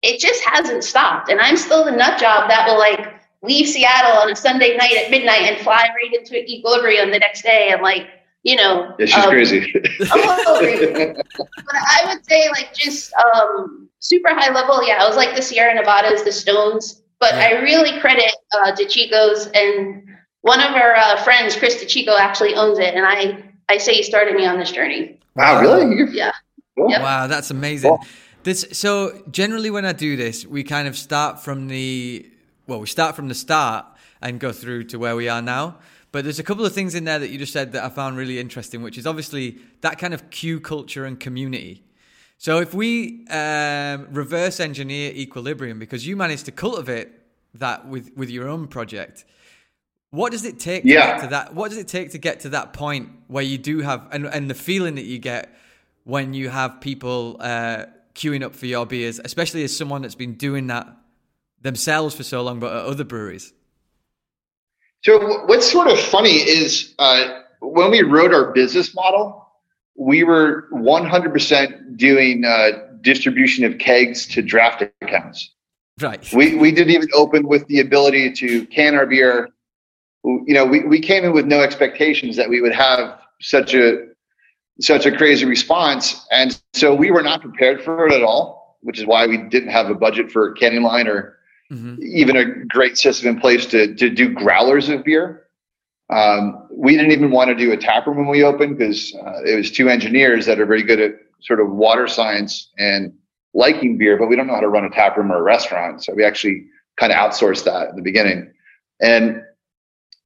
it 0.03 0.21
just 0.21 0.43
hasn't 0.45 0.85
stopped. 0.85 1.29
And 1.29 1.39
I'm 1.41 1.57
still 1.57 1.85
the 1.85 1.91
nut 1.91 2.19
job 2.19 2.49
that 2.49 2.67
will 2.67 2.79
like 2.79 3.13
leave 3.43 3.69
Seattle 3.69 4.23
on 4.23 4.31
a 4.31 4.37
Sunday 4.37 4.77
night 4.77 4.97
at 4.97 5.11
midnight 5.11 5.43
and 5.43 5.61
fly 5.61 5.83
right 5.83 6.15
into 6.15 6.43
equilibrium 6.51 7.11
the 7.11 7.19
next 7.19 7.43
day 7.43 7.71
and 7.73 7.83
like 7.83 8.09
you 8.43 8.57
know. 8.57 8.95
Yeah, 8.99 9.07
she's 9.07 9.25
um, 9.25 9.31
crazy. 9.31 9.75
I'm 10.13 10.59
crazy. 10.59 11.15
but 11.37 11.75
I 11.75 12.05
would 12.07 12.25
say 12.27 12.49
like 12.51 12.73
just 12.75 13.13
um, 13.15 13.89
super 13.99 14.29
high 14.31 14.53
level. 14.53 14.87
Yeah, 14.87 15.03
I 15.03 15.09
was 15.09 15.17
like 15.17 15.35
the 15.35 15.43
Sierra 15.43 15.75
Nevadas, 15.75 16.23
the 16.23 16.33
Stones. 16.33 17.03
But 17.21 17.35
I 17.35 17.61
really 17.63 17.99
credit 18.01 18.31
uh, 18.53 18.73
DeCicco's 18.73 19.47
and 19.55 20.03
one 20.43 20.61
of 20.61 20.75
our 20.75 20.95
uh, 20.95 21.23
friends, 21.23 21.57
Chris 21.57 21.83
DeCicco, 21.83 22.19
actually 22.19 22.55
owns 22.55 22.79
it, 22.79 22.95
and 22.95 23.07
I 23.07 23.43
I 23.69 23.79
say 23.79 23.95
he 23.95 24.03
started 24.03 24.35
me 24.35 24.45
on 24.47 24.59
this 24.59 24.71
journey. 24.73 25.19
Wow, 25.37 25.61
really? 25.61 25.97
You're- 25.97 26.11
Yeah. 26.13 26.33
Cool. 26.77 26.91
Yep. 26.91 27.03
Wow, 27.03 27.27
that's 27.29 27.51
amazing. 27.51 27.91
Cool. 27.91 28.07
This 28.43 28.67
so 28.73 29.23
generally 29.31 29.71
when 29.71 29.87
I 29.87 29.93
do 29.93 30.17
this, 30.17 30.45
we 30.47 30.65
kind 30.65 30.87
of 30.89 30.99
start 30.99 31.43
from 31.43 31.69
the 31.69 32.29
well, 32.67 32.81
we 32.81 32.87
start 32.87 33.17
from 33.17 33.29
the 33.29 33.35
start 33.35 33.87
and 34.21 34.39
go 34.41 34.53
through 34.53 34.85
to 34.85 34.99
where 34.99 35.17
we 35.17 35.29
are 35.29 35.41
now. 35.41 35.79
But 36.13 36.25
there's 36.25 36.39
a 36.39 36.45
couple 36.45 36.65
of 36.67 36.73
things 36.73 36.95
in 36.95 37.05
there 37.05 37.19
that 37.19 37.31
you 37.31 37.39
just 37.39 37.53
said 37.53 37.73
that 37.73 37.85
I 37.85 37.89
found 37.89 38.17
really 38.17 38.39
interesting, 38.39 38.83
which 38.83 38.99
is 38.99 39.07
obviously 39.07 39.59
that 39.81 39.99
kind 39.99 40.15
of 40.15 40.31
queue 40.31 40.61
culture 40.61 41.05
and 41.05 41.19
community. 41.19 41.85
So 42.45 42.59
if 42.59 42.75
we 42.75 43.27
um, 43.29 44.09
reverse 44.11 44.61
engineer 44.61 45.13
equilibrium, 45.15 45.79
because 45.79 46.07
you 46.07 46.15
managed 46.15 46.45
to 46.45 46.53
cultivate 46.53 47.09
that 47.55 47.89
with 47.89 48.11
with 48.19 48.29
your 48.29 48.49
own 48.49 48.69
project, 48.69 49.25
what 50.11 50.31
does 50.31 50.45
it 50.45 50.61
take 50.61 50.83
to 50.83 50.91
Yeah. 50.91 51.07
get 51.13 51.21
to 51.21 51.27
that? 51.29 51.55
What 51.55 51.71
does 51.71 51.79
it 51.79 51.89
take 51.89 52.11
to 52.11 52.19
get 52.19 52.41
to 52.41 52.51
that 52.51 52.75
point 52.75 53.09
where 53.29 53.43
you 53.43 53.57
do 53.57 53.81
have 53.81 54.07
and 54.13 54.27
and 54.27 54.51
the 54.51 54.55
feeling 54.55 54.97
that 54.97 55.07
you 55.07 55.19
get 55.19 55.57
when 56.03 56.35
you 56.35 56.51
have 56.51 56.83
people 56.83 57.39
uh, 57.41 57.87
queuing 58.15 58.43
up 58.45 58.55
for 58.55 58.67
your 58.67 58.85
beers, 58.85 59.19
especially 59.25 59.65
as 59.65 59.75
someone 59.75 60.03
that's 60.03 60.15
been 60.15 60.35
doing 60.35 60.67
that 60.67 60.87
themselves 61.63 62.15
for 62.15 62.25
so 62.25 62.43
long, 62.43 62.61
but 62.61 62.77
at 62.77 62.85
other 62.85 63.05
breweries? 63.05 63.55
So 65.03 65.13
what's 65.47 65.73
sort 65.73 65.89
of 65.89 65.99
funny 65.99 66.35
is 66.35 66.93
uh, 66.99 67.41
when 67.63 67.91
we 67.91 68.03
wrote 68.03 68.35
our 68.35 68.53
business 68.53 68.95
model, 68.95 69.44
we 69.97 70.25
were 70.25 70.69
100% 70.73 71.97
doing 71.97 72.45
uh, 72.45 72.71
distribution 73.01 73.65
of 73.65 73.79
kegs 73.79 74.27
to 74.29 74.43
draft 74.43 74.83
accounts. 75.01 75.51
Right. 76.01 76.29
We 76.33 76.57
we 76.57 76.73
didn't 76.73 76.93
even 76.93 77.09
open 77.15 77.47
with 77.47 77.67
the 77.69 77.79
ability 77.79 78.33
to 78.33 78.67
can 78.67 78.97
our 78.97 79.07
beer. 79.07 79.51
You 80.25 80.55
know, 80.55 80.65
we, 80.65 80.83
we 80.83 80.99
came 80.99 81.25
in 81.25 81.33
with 81.33 81.47
no 81.47 81.61
expectations 81.61 82.35
that 82.37 82.49
we 82.49 82.61
would 82.61 82.75
have 82.75 83.21
such 83.41 83.75
a 83.75 84.09
such 84.81 85.07
a 85.07 85.17
crazy 85.17 85.45
response, 85.45 86.27
and 86.33 86.61
so 86.73 86.93
we 86.93 87.13
were 87.13 87.23
not 87.23 87.43
prepared 87.43 87.85
for 87.85 88.09
it 88.09 88.13
at 88.13 88.25
all. 88.25 88.77
Which 88.81 88.99
is 88.99 89.07
why 89.07 89.29
we 89.29 89.39
didn't 89.39 89.71
have 89.71 89.89
a 89.89 89.95
budget 89.95 90.33
for 90.33 90.51
a 90.51 90.55
canning 90.55 90.83
line 90.83 91.07
or 91.07 91.39
hmm 91.71 91.95
even 92.01 92.37
a 92.37 92.45
great 92.67 92.99
system 92.99 93.29
in 93.29 93.41
place 93.41 93.65
to 93.67 93.95
to 93.95 94.11
do 94.11 94.31
growlers 94.31 94.89
of 94.89 95.05
beer. 95.05 95.44
Um, 96.11 96.69
we 96.71 96.97
didn't 96.97 97.13
even 97.13 97.31
want 97.31 97.49
to 97.49 97.55
do 97.55 97.73
a 97.73 97.77
tap 97.77 98.07
room 98.07 98.19
when 98.19 98.29
we 98.29 98.45
opened 98.45 98.79
because 98.79 99.15
uh, 99.15 99.43
it 99.45 99.57
was 99.57 99.71
two 99.71 99.89
engineers 99.89 100.47
that 100.47 100.61
are 100.61 100.67
very 100.67 100.83
good 100.83 101.01
at 101.01 101.15
sort 101.41 101.61
of 101.61 101.71
water 101.71 102.07
science 102.09 102.71
and 102.79 103.13
liking 103.55 103.97
beer, 103.97 104.19
but 104.19 104.27
we 104.27 104.37
don't 104.37 104.47
know 104.47 104.55
how 104.55 104.61
to 104.61 104.69
run 104.69 104.85
a 104.85 104.91
tap 104.91 105.17
room 105.17 105.33
or 105.33 105.39
a 105.39 105.43
restaurant. 105.43 106.05
So 106.05 106.13
we 106.15 106.25
actually 106.25 106.67
kind 106.99 107.13
of 107.13 107.19
outsourced 107.19 107.65
that 107.65 107.89
at 107.89 107.97
the 107.97 108.03
beginning. 108.03 108.53
And 109.01 109.43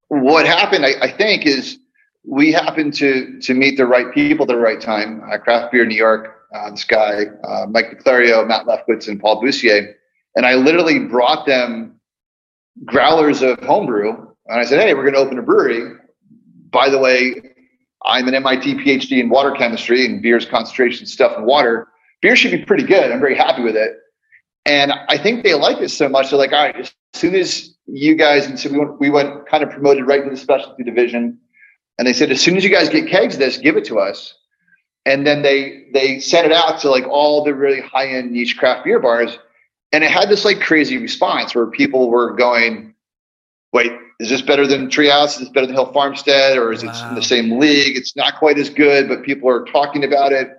what 0.08 0.46
happened, 0.46 0.84
I, 0.84 0.94
I 1.00 1.10
think, 1.10 1.46
is 1.46 1.78
we 2.24 2.52
happened 2.52 2.94
to 2.94 3.38
to 3.40 3.54
meet 3.54 3.76
the 3.76 3.86
right 3.86 4.12
people 4.12 4.44
at 4.44 4.48
the 4.48 4.56
right 4.56 4.80
time. 4.80 5.22
Uh, 5.30 5.38
Craft 5.38 5.72
Beer 5.72 5.86
New 5.86 5.96
York, 5.96 6.46
uh, 6.54 6.70
this 6.70 6.84
guy, 6.84 7.24
uh, 7.44 7.66
Mike 7.68 7.90
DeClario, 7.90 8.46
Matt 8.46 8.66
Lefkowitz, 8.66 9.08
and 9.08 9.20
Paul 9.20 9.42
Boussier. 9.42 9.94
And 10.34 10.46
I 10.46 10.54
literally 10.54 10.98
brought 10.98 11.46
them 11.46 11.98
growlers 12.84 13.42
of 13.42 13.58
homebrew. 13.60 14.27
And 14.48 14.58
I 14.58 14.64
said, 14.64 14.80
hey, 14.80 14.94
we're 14.94 15.02
going 15.02 15.14
to 15.14 15.20
open 15.20 15.38
a 15.38 15.42
brewery. 15.42 15.94
By 16.70 16.88
the 16.88 16.98
way, 16.98 17.34
I'm 18.04 18.28
an 18.28 18.34
MIT 18.34 18.76
PhD 18.76 19.20
in 19.20 19.28
water 19.28 19.52
chemistry 19.52 20.06
and 20.06 20.22
beer's 20.22 20.46
concentration 20.46 21.06
stuff 21.06 21.36
in 21.36 21.44
water. 21.44 21.88
Beer 22.22 22.34
should 22.34 22.50
be 22.50 22.64
pretty 22.64 22.84
good. 22.84 23.12
I'm 23.12 23.20
very 23.20 23.36
happy 23.36 23.62
with 23.62 23.76
it. 23.76 23.92
And 24.64 24.92
I 25.08 25.18
think 25.18 25.44
they 25.44 25.54
like 25.54 25.78
it 25.78 25.90
so 25.90 26.08
much. 26.08 26.30
They're 26.30 26.38
like, 26.38 26.52
all 26.52 26.64
right, 26.64 26.76
as 26.76 26.92
soon 27.14 27.34
as 27.34 27.74
you 27.86 28.14
guys, 28.14 28.46
and 28.46 28.58
so 28.58 28.70
we 28.70 28.78
went, 28.78 29.00
we 29.00 29.10
went 29.10 29.46
kind 29.46 29.62
of 29.62 29.70
promoted 29.70 30.06
right 30.06 30.20
into 30.20 30.30
the 30.30 30.36
specialty 30.36 30.82
division. 30.82 31.38
And 31.98 32.06
they 32.06 32.12
said, 32.12 32.30
as 32.30 32.40
soon 32.40 32.56
as 32.56 32.64
you 32.64 32.70
guys 32.70 32.88
get 32.88 33.08
kegs 33.08 33.34
of 33.34 33.40
this, 33.40 33.58
give 33.58 33.76
it 33.76 33.84
to 33.86 33.98
us. 33.98 34.34
And 35.06 35.26
then 35.26 35.40
they 35.40 35.86
they 35.94 36.20
sent 36.20 36.44
it 36.44 36.52
out 36.52 36.80
to 36.80 36.90
like 36.90 37.06
all 37.08 37.42
the 37.42 37.54
really 37.54 37.80
high 37.80 38.08
end 38.08 38.32
niche 38.32 38.58
craft 38.58 38.84
beer 38.84 39.00
bars, 39.00 39.38
and 39.90 40.04
it 40.04 40.10
had 40.10 40.28
this 40.28 40.44
like 40.44 40.60
crazy 40.60 40.98
response 40.98 41.54
where 41.54 41.66
people 41.66 42.10
were 42.10 42.34
going, 42.34 42.94
"Wait, 43.72 43.90
is 44.18 44.28
this 44.28 44.42
better 44.42 44.66
than 44.66 44.88
Treehouse? 44.88 45.34
Is 45.34 45.38
this 45.38 45.48
better 45.48 45.66
than 45.66 45.74
Hill 45.74 45.92
Farmstead? 45.92 46.58
Or 46.58 46.72
is 46.72 46.82
it 46.82 46.90
in 47.08 47.14
the 47.14 47.22
same 47.22 47.58
league? 47.58 47.96
It's 47.96 48.16
not 48.16 48.38
quite 48.38 48.58
as 48.58 48.68
good, 48.68 49.08
but 49.08 49.22
people 49.22 49.48
are 49.48 49.64
talking 49.64 50.04
about 50.04 50.32
it." 50.32 50.58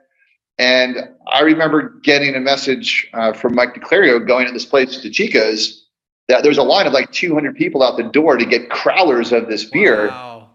And 0.58 0.98
I 1.32 1.42
remember 1.42 2.00
getting 2.04 2.36
a 2.36 2.40
message 2.40 3.10
uh, 3.14 3.32
from 3.32 3.56
Mike 3.56 3.76
DeClario 3.76 4.26
going 4.26 4.46
to 4.46 4.52
this 4.52 4.66
place 4.66 4.98
to 4.98 5.10
Chico's 5.10 5.88
that 6.28 6.44
there's 6.44 6.58
a 6.58 6.64
line 6.64 6.86
of 6.86 6.94
like 6.94 7.12
200 7.12 7.56
people 7.56 7.82
out 7.82 7.98
the 7.98 8.04
door 8.04 8.38
to 8.38 8.46
get 8.46 8.70
crowlers 8.70 9.36
of 9.36 9.50
this 9.50 9.66
beer. 9.66 10.08
Wow. 10.08 10.50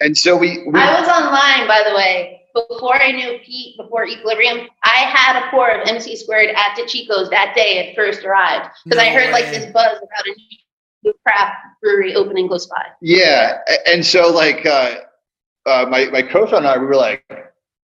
And 0.00 0.16
so 0.16 0.36
we, 0.36 0.64
we 0.66 0.78
I 0.78 1.00
was 1.00 1.08
online, 1.08 1.66
by 1.66 1.82
the 1.86 1.94
way, 1.94 2.42
before 2.54 2.94
I 2.94 3.10
knew 3.10 3.38
Pete, 3.44 3.76
before 3.76 4.06
Equilibrium. 4.06 4.68
I 4.84 4.96
had 4.96 5.42
a 5.42 5.50
pour 5.50 5.68
of 5.68 5.88
MC 5.88 6.16
squared 6.16 6.50
at 6.50 6.76
DeCicco's 6.76 7.28
that 7.30 7.54
day 7.54 7.78
it 7.78 7.96
first 7.96 8.24
arrived 8.24 8.70
because 8.84 8.98
I 8.98 9.10
No 9.10 9.20
heard 9.20 9.32
like 9.32 9.46
this 9.46 9.66
buzz 9.66 9.98
about 9.98 10.26
a 10.26 10.34
new 11.04 11.14
craft 11.26 11.56
brewery 11.82 12.14
opening 12.14 12.48
close 12.48 12.66
by. 12.66 12.86
Yeah, 13.00 13.58
and 13.86 14.04
so 14.04 14.30
like 14.30 14.66
uh, 14.66 14.96
uh, 15.66 15.86
my 15.88 16.06
my 16.06 16.22
co-founder 16.22 16.56
and 16.56 16.66
I, 16.66 16.78
we 16.78 16.86
were 16.86 16.96
like, 16.96 17.24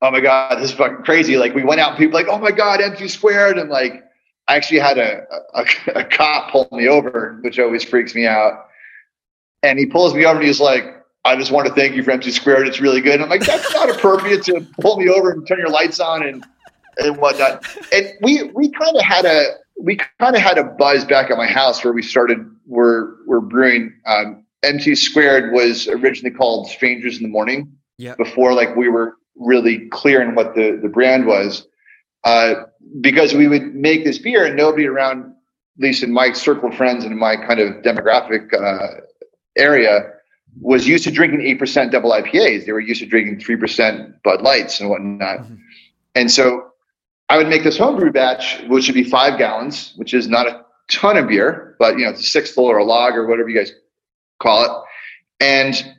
"Oh 0.00 0.11
my 0.11 0.21
god, 0.21 0.57
this 0.57 0.71
is 0.71 0.76
fucking 0.76 1.04
crazy!" 1.04 1.37
Like 1.37 1.54
we 1.54 1.64
went 1.64 1.81
out, 1.81 1.90
and 1.90 1.99
people 1.99 2.19
were 2.19 2.25
like, 2.25 2.33
"Oh 2.33 2.38
my 2.38 2.52
god, 2.52 2.81
MC 2.81 3.09
squared," 3.09 3.59
and 3.59 3.71
like 3.71 4.04
I 4.49 4.57
actually 4.57 4.81
had 4.81 4.99
a, 4.99 5.23
a 5.54 5.64
a 6.00 6.04
cop 6.04 6.50
pull 6.50 6.69
me 6.73 6.88
over, 6.88 7.38
which 7.42 7.59
always 7.59 7.85
freaks 7.85 8.14
me 8.14 8.26
out. 8.26 8.66
And 9.62 9.78
he 9.78 9.87
pulls 9.87 10.14
me 10.14 10.25
over 10.25 10.38
and 10.38 10.47
he's 10.47 10.61
like, 10.61 10.85
"I 11.25 11.37
just 11.37 11.52
want 11.52 11.69
to 11.69 11.75
thank 11.75 11.95
you 11.95 12.02
for 12.02 12.11
MC 12.11 12.31
squared. 12.31 12.66
It's 12.66 12.81
really 12.81 13.00
good." 13.00 13.14
And 13.14 13.25
I'm 13.25 13.31
like, 13.31 13.45
"That's 13.45 13.73
not 13.75 13.90
appropriate 13.95 14.42
to 14.45 14.66
pull 14.81 14.99
me 14.99 15.09
over 15.09 15.31
and 15.31 15.47
turn 15.47 15.59
your 15.59 15.71
lights 15.71 16.00
on 16.00 16.25
and 16.26 16.45
and 16.99 17.16
whatnot." 17.16 17.64
And 17.92 18.12
we 18.23 18.45
we 18.54 18.71
kind 18.71 18.97
of 18.97 19.02
had 19.02 19.25
a 19.25 19.57
we 19.83 19.97
kind 19.97 20.37
of 20.37 20.41
had 20.43 20.59
a 20.59 20.65
buzz 20.65 21.05
back 21.05 21.31
at 21.31 21.37
my 21.37 21.47
house 21.47 21.83
where 21.85 21.93
we 21.93 22.03
started 22.03 22.39
we're 22.67 23.15
we're 23.27 23.41
brewing 23.41 23.93
um, 24.07 24.45
MC 24.62 24.95
squared 24.95 25.53
was 25.53 25.89
originally 25.89 26.35
called 26.35 26.69
strangers 26.69 27.17
in 27.17 27.25
the 27.25 27.29
morning 27.29 27.73
before 28.15 28.55
like 28.55 28.75
we 28.77 28.89
were 28.89 29.17
really 29.37 29.89
clear 29.89 30.23
on 30.27 30.35
what 30.35 30.55
the 30.55 30.79
the 30.81 30.89
brand 30.89 31.27
was 31.27 31.67
uh, 32.25 32.55
because 33.01 33.35
we 33.35 33.49
would 33.49 33.75
make 33.75 34.05
this 34.05 34.19
beer 34.19 34.45
and 34.47 34.57
nobody 34.57 34.87
around 34.87 35.25
at 35.77 35.83
least 35.83 36.03
in 36.03 36.12
my 36.12 36.33
circle 36.33 36.69
of 36.69 36.77
friends 36.77 37.03
and 37.03 37.12
in 37.12 37.19
my 37.19 37.35
kind 37.37 37.59
of 37.59 37.83
demographic 37.83 38.53
uh, 38.55 39.01
area 39.57 40.11
was 40.61 40.87
used 40.87 41.03
to 41.05 41.11
drinking 41.11 41.41
8% 41.59 41.91
double 41.91 42.11
ipas 42.12 42.67
they 42.67 42.73
were 42.73 42.81
used 42.81 43.01
to 43.01 43.07
drinking 43.07 43.39
3% 43.39 44.23
bud 44.23 44.43
lights 44.43 44.81
and 44.81 44.91
whatnot. 44.91 45.41
Mhm. 45.41 45.59
and 46.15 46.31
so 46.31 46.72
I 47.33 47.39
would 47.39 47.49
make 47.49 47.65
this 47.65 47.79
homebrew 47.79 48.12
batch, 48.12 48.61
which 48.69 48.89
would 48.89 48.95
be 48.95 49.05
five 49.05 49.39
gallons, 49.39 49.95
which 49.97 50.12
is 50.12 50.29
not 50.29 50.47
a 50.47 50.67
ton 50.91 51.17
of 51.17 51.29
beer, 51.29 51.77
but 51.79 51.97
you 51.97 52.05
know, 52.05 52.11
it's 52.11 52.21
a 52.21 52.25
sixth 52.25 52.53
full 52.53 52.67
or 52.67 52.77
a 52.77 52.85
log 52.85 53.17
or 53.17 53.27
whatever 53.27 53.49
you 53.49 53.57
guys 53.57 53.73
call 54.39 54.62
it. 54.62 54.71
And 55.43 55.97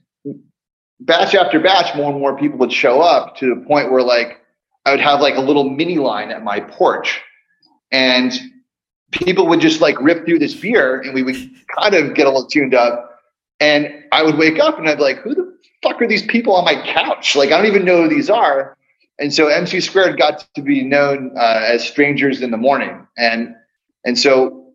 batch 0.99 1.33
after 1.33 1.59
batch, 1.59 1.95
more 1.95 2.11
and 2.11 2.19
more 2.19 2.37
people 2.37 2.59
would 2.59 2.71
show 2.71 3.01
up 3.01 3.35
to 3.37 3.49
the 3.49 3.65
point 3.65 3.91
where 3.91 4.03
like 4.03 4.41
I 4.85 4.91
would 4.91 4.99
have 4.99 5.21
like 5.21 5.35
a 5.35 5.41
little 5.41 5.67
mini 5.67 5.97
line 5.97 6.29
at 6.29 6.43
my 6.43 6.59
porch. 6.59 7.19
And 7.91 8.31
people 9.09 9.47
would 9.47 9.59
just 9.59 9.81
like 9.81 9.99
rip 10.01 10.27
through 10.27 10.37
this 10.37 10.53
beer 10.53 11.01
and 11.01 11.15
we 11.15 11.23
would 11.23 11.35
kind 11.79 11.95
of 11.95 12.13
get 12.13 12.27
a 12.27 12.29
little 12.29 12.45
tuned 12.45 12.75
up. 12.75 13.21
And 13.59 13.91
I 14.11 14.21
would 14.21 14.37
wake 14.37 14.59
up 14.59 14.77
and 14.77 14.87
I'd 14.87 14.97
be 14.97 15.03
like, 15.03 15.17
who 15.21 15.33
the 15.33 15.57
fuck 15.81 15.99
are 15.99 16.07
these 16.07 16.27
people 16.27 16.55
on 16.55 16.63
my 16.63 16.75
couch? 16.93 17.35
Like, 17.35 17.51
I 17.51 17.57
don't 17.57 17.65
even 17.65 17.85
know 17.85 18.03
who 18.03 18.07
these 18.07 18.29
are. 18.29 18.77
And 19.19 19.33
so 19.33 19.47
MC 19.47 19.79
squared 19.79 20.17
got 20.17 20.47
to 20.55 20.61
be 20.61 20.83
known 20.83 21.31
uh, 21.37 21.61
as 21.65 21.87
strangers 21.87 22.41
in 22.41 22.51
the 22.51 22.57
morning. 22.57 23.07
And, 23.17 23.55
and 24.05 24.17
so 24.17 24.73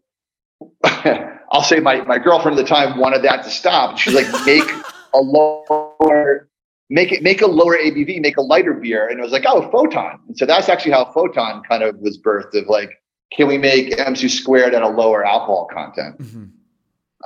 I'll 0.84 1.62
say 1.62 1.80
my, 1.80 2.02
my 2.02 2.18
girlfriend 2.18 2.58
at 2.58 2.62
the 2.62 2.68
time 2.68 2.98
wanted 2.98 3.22
that 3.22 3.42
to 3.44 3.50
stop. 3.50 3.98
She's 3.98 4.14
like, 4.14 4.26
make 4.46 4.68
a 5.14 5.18
lower, 5.18 6.48
make 6.88 7.10
it, 7.12 7.22
make 7.22 7.42
a 7.42 7.46
lower 7.46 7.76
ABV, 7.76 8.20
make 8.20 8.36
a 8.36 8.42
lighter 8.42 8.74
beer. 8.74 9.08
And 9.08 9.18
it 9.18 9.22
was 9.22 9.32
like, 9.32 9.44
oh, 9.46 9.68
photon. 9.70 10.20
And 10.28 10.38
so 10.38 10.46
that's 10.46 10.68
actually 10.68 10.92
how 10.92 11.06
photon 11.12 11.62
kind 11.64 11.82
of 11.82 11.96
was 11.98 12.18
birthed 12.18 12.54
of 12.54 12.68
like, 12.68 12.90
can 13.32 13.48
we 13.48 13.58
make 13.58 13.98
MC 13.98 14.28
squared 14.28 14.74
at 14.74 14.82
a 14.82 14.88
lower 14.88 15.24
alcohol 15.24 15.68
content? 15.72 16.18
Mhm. 16.18 16.50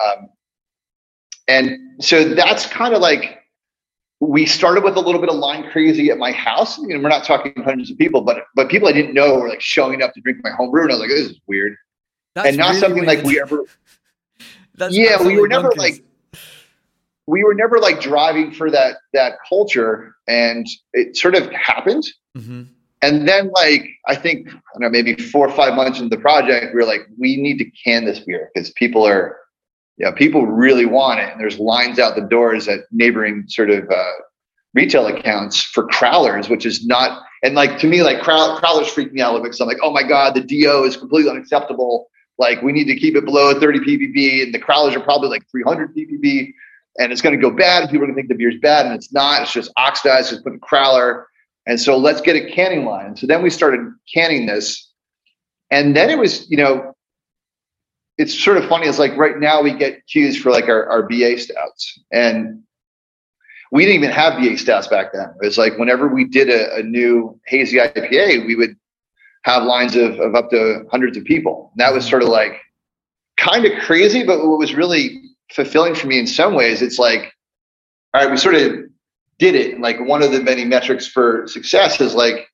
Um, 0.02 0.28
and 1.48 2.02
so 2.02 2.34
that's 2.34 2.66
kind 2.66 2.94
of 2.94 3.00
like 3.00 3.41
we 4.22 4.46
started 4.46 4.84
with 4.84 4.96
a 4.96 5.00
little 5.00 5.20
bit 5.20 5.30
of 5.30 5.36
line 5.36 5.68
crazy 5.70 6.10
at 6.10 6.16
my 6.16 6.30
house. 6.30 6.78
Know, 6.78 6.96
we're 7.00 7.08
not 7.08 7.24
talking 7.24 7.52
hundreds 7.64 7.90
of 7.90 7.98
people, 7.98 8.20
but 8.20 8.44
but 8.54 8.68
people 8.68 8.86
I 8.86 8.92
didn't 8.92 9.14
know 9.14 9.36
were 9.38 9.48
like 9.48 9.60
showing 9.60 10.00
up 10.00 10.14
to 10.14 10.20
drink 10.20 10.38
my 10.44 10.50
homebrew, 10.50 10.82
and 10.82 10.92
I 10.92 10.94
was 10.94 11.00
like, 11.00 11.10
this 11.10 11.30
is 11.30 11.40
weird, 11.48 11.76
That's 12.34 12.48
and 12.48 12.56
not 12.56 12.68
really 12.68 12.80
something 12.80 13.04
like 13.04 13.24
we 13.24 13.40
ever. 13.40 13.64
That's 14.76 14.96
yeah, 14.96 15.20
we 15.22 15.38
were 15.38 15.48
never 15.48 15.70
bonkers. 15.70 15.76
like. 15.76 16.04
we 17.26 17.42
were 17.42 17.54
never 17.54 17.78
like 17.78 18.00
driving 18.00 18.52
for 18.52 18.70
that 18.70 18.98
that 19.12 19.38
culture, 19.48 20.14
and 20.28 20.66
it 20.92 21.16
sort 21.16 21.34
of 21.34 21.50
happened. 21.50 22.04
Mm-hmm. 22.36 22.62
And 23.02 23.28
then, 23.28 23.50
like 23.50 23.88
I 24.06 24.14
think, 24.14 24.48
I 24.48 24.52
don't 24.52 24.82
know, 24.82 24.88
maybe 24.88 25.16
four 25.16 25.48
or 25.48 25.52
five 25.52 25.74
months 25.74 25.98
into 25.98 26.14
the 26.14 26.22
project, 26.22 26.72
we 26.72 26.80
were 26.80 26.86
like, 26.86 27.08
we 27.18 27.36
need 27.36 27.58
to 27.58 27.68
can 27.84 28.04
this 28.04 28.20
beer 28.20 28.50
because 28.54 28.70
people 28.70 29.04
are, 29.04 29.40
yeah, 29.98 30.10
people 30.10 30.46
really 30.46 30.86
want 30.86 31.20
it, 31.20 31.30
and 31.30 31.40
there's 31.40 31.58
lines 31.58 31.98
out 31.98 32.14
the 32.14 32.22
doors 32.22 32.68
at 32.68 32.80
neighboring 32.90 33.44
sort 33.48 33.70
of 33.70 33.88
uh, 33.90 34.12
retail 34.74 35.06
accounts 35.06 35.62
for 35.62 35.86
crowlers, 35.88 36.48
which 36.48 36.64
is 36.64 36.86
not. 36.86 37.22
And 37.42 37.54
like 37.54 37.78
to 37.80 37.86
me, 37.86 38.02
like 38.02 38.22
crow, 38.22 38.58
crowlers 38.60 38.88
freak 38.88 39.12
me 39.12 39.20
out 39.20 39.34
a 39.34 39.38
bit. 39.38 39.44
because 39.44 39.60
I'm 39.60 39.68
like, 39.68 39.78
oh 39.82 39.90
my 39.90 40.02
god, 40.02 40.34
the 40.34 40.40
DO 40.40 40.84
is 40.84 40.96
completely 40.96 41.30
unacceptable. 41.30 42.08
Like 42.38 42.62
we 42.62 42.72
need 42.72 42.86
to 42.86 42.96
keep 42.96 43.14
it 43.16 43.24
below 43.24 43.58
30 43.58 43.80
ppb, 43.80 44.42
and 44.42 44.54
the 44.54 44.58
crowlers 44.58 44.96
are 44.96 45.00
probably 45.00 45.28
like 45.28 45.42
300 45.50 45.94
ppb, 45.94 46.52
and 46.98 47.12
it's 47.12 47.20
going 47.20 47.38
to 47.38 47.40
go 47.40 47.54
bad. 47.54 47.88
People 47.90 48.04
are 48.04 48.06
going 48.06 48.14
to 48.14 48.16
think 48.16 48.28
the 48.28 48.34
beer's 48.34 48.58
bad, 48.60 48.86
and 48.86 48.94
it's 48.94 49.12
not. 49.12 49.42
It's 49.42 49.52
just 49.52 49.70
oxidized. 49.76 50.30
Just 50.30 50.42
put 50.42 50.54
a 50.54 50.58
crowler, 50.58 51.24
and 51.66 51.78
so 51.78 51.96
let's 51.96 52.20
get 52.20 52.36
a 52.36 52.50
canning 52.50 52.86
line. 52.86 53.16
So 53.16 53.26
then 53.26 53.42
we 53.42 53.50
started 53.50 53.80
canning 54.12 54.46
this, 54.46 54.90
and 55.70 55.94
then 55.94 56.08
it 56.08 56.18
was, 56.18 56.50
you 56.50 56.56
know, 56.56 56.91
it's 58.18 58.38
sort 58.38 58.56
of 58.56 58.68
funny. 58.68 58.86
It's 58.86 58.98
like 58.98 59.16
right 59.16 59.38
now 59.38 59.62
we 59.62 59.74
get 59.74 60.06
queues 60.06 60.36
for 60.36 60.50
like 60.50 60.68
our, 60.68 60.86
our 60.88 61.02
BA 61.02 61.38
stouts, 61.38 61.98
and 62.12 62.62
we 63.72 63.84
didn't 63.86 64.02
even 64.02 64.10
have 64.10 64.38
BA 64.38 64.58
stouts 64.58 64.86
back 64.86 65.12
then. 65.12 65.32
It 65.42 65.46
was 65.46 65.58
like 65.58 65.78
whenever 65.78 66.08
we 66.08 66.24
did 66.24 66.50
a, 66.50 66.76
a 66.76 66.82
new 66.82 67.40
hazy 67.46 67.78
IPA, 67.78 68.46
we 68.46 68.54
would 68.54 68.76
have 69.44 69.64
lines 69.64 69.96
of, 69.96 70.18
of 70.20 70.34
up 70.34 70.50
to 70.50 70.84
hundreds 70.90 71.16
of 71.16 71.24
people. 71.24 71.70
And 71.72 71.80
that 71.80 71.92
was 71.92 72.08
sort 72.08 72.22
of 72.22 72.28
like 72.28 72.60
kind 73.38 73.64
of 73.64 73.72
crazy, 73.80 74.24
but 74.24 74.46
what 74.46 74.58
was 74.58 74.74
really 74.74 75.22
fulfilling 75.52 75.94
for 75.94 76.06
me 76.06 76.18
in 76.18 76.26
some 76.26 76.54
ways, 76.54 76.82
it's 76.82 76.98
like, 76.98 77.32
all 78.14 78.22
right, 78.22 78.30
we 78.30 78.36
sort 78.36 78.54
of 78.54 78.72
did 79.38 79.54
it. 79.54 79.72
And 79.72 79.82
like 79.82 79.98
one 80.00 80.22
of 80.22 80.32
the 80.32 80.42
many 80.42 80.64
metrics 80.64 81.06
for 81.06 81.46
success 81.46 82.00
is 82.00 82.14
like, 82.14 82.46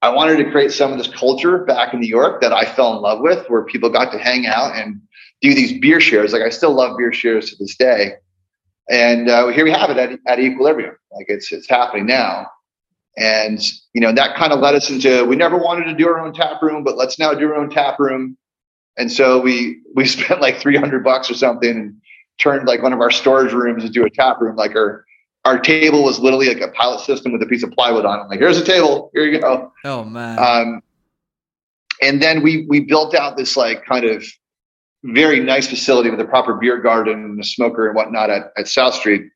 I 0.00 0.10
wanted 0.10 0.36
to 0.36 0.50
create 0.50 0.70
some 0.70 0.92
of 0.92 0.98
this 0.98 1.08
culture 1.08 1.64
back 1.64 1.92
in 1.92 2.00
New 2.00 2.06
York 2.06 2.40
that 2.40 2.52
I 2.52 2.64
fell 2.64 2.96
in 2.96 3.02
love 3.02 3.20
with, 3.20 3.48
where 3.48 3.64
people 3.64 3.90
got 3.90 4.12
to 4.12 4.18
hang 4.18 4.46
out 4.46 4.76
and 4.76 5.00
do 5.40 5.54
these 5.54 5.80
beer 5.80 6.00
shares. 6.00 6.32
Like 6.32 6.42
I 6.42 6.50
still 6.50 6.72
love 6.72 6.96
beer 6.96 7.12
shares 7.12 7.50
to 7.50 7.56
this 7.58 7.76
day. 7.76 8.12
And 8.88 9.28
uh, 9.28 9.48
here 9.48 9.64
we 9.64 9.70
have 9.72 9.90
it 9.90 9.96
at, 9.98 10.18
at 10.26 10.38
equilibrium. 10.38 10.96
Like 11.12 11.26
it's 11.28 11.52
it's 11.52 11.68
happening 11.68 12.06
now. 12.06 12.46
And 13.16 13.60
you 13.92 14.00
know 14.00 14.12
that 14.12 14.36
kind 14.36 14.52
of 14.52 14.60
led 14.60 14.76
us 14.76 14.88
into 14.88 15.24
we 15.24 15.36
never 15.36 15.58
wanted 15.58 15.84
to 15.84 15.94
do 15.94 16.06
our 16.08 16.20
own 16.20 16.32
tap 16.32 16.62
room, 16.62 16.84
but 16.84 16.96
let's 16.96 17.18
now 17.18 17.34
do 17.34 17.48
our 17.48 17.56
own 17.56 17.68
tap 17.68 17.98
room. 17.98 18.36
And 18.96 19.10
so 19.10 19.40
we 19.40 19.80
we 19.94 20.06
spent 20.06 20.40
like 20.40 20.58
300 20.58 21.02
bucks 21.02 21.30
or 21.30 21.34
something 21.34 21.70
and 21.70 21.96
turned 22.40 22.68
like 22.68 22.82
one 22.82 22.92
of 22.92 23.00
our 23.00 23.10
storage 23.10 23.52
rooms 23.52 23.84
into 23.84 24.04
a 24.04 24.10
tap 24.10 24.40
room. 24.40 24.54
Like 24.54 24.76
our 24.76 25.04
our 25.48 25.58
table 25.58 26.04
was 26.04 26.18
literally 26.18 26.48
like 26.48 26.60
a 26.60 26.68
pilot 26.68 27.00
system 27.00 27.32
with 27.32 27.42
a 27.42 27.46
piece 27.46 27.62
of 27.62 27.70
plywood 27.72 28.04
on 28.04 28.20
it. 28.20 28.28
Like 28.28 28.38
here's 28.38 28.58
a 28.58 28.64
table, 28.64 29.10
here 29.14 29.24
you 29.24 29.40
go. 29.40 29.72
Oh 29.84 30.04
man. 30.04 30.38
Um, 30.38 30.82
and 32.02 32.22
then 32.22 32.42
we 32.42 32.66
we 32.68 32.80
built 32.80 33.14
out 33.14 33.36
this 33.36 33.56
like 33.56 33.84
kind 33.84 34.04
of 34.04 34.24
very 35.04 35.40
nice 35.40 35.66
facility 35.66 36.10
with 36.10 36.20
a 36.20 36.24
proper 36.24 36.54
beer 36.54 36.78
garden 36.80 37.24
and 37.24 37.40
a 37.40 37.44
smoker 37.44 37.86
and 37.86 37.96
whatnot 37.96 38.30
at, 38.30 38.52
at 38.56 38.68
South 38.68 38.94
Street 38.94 39.30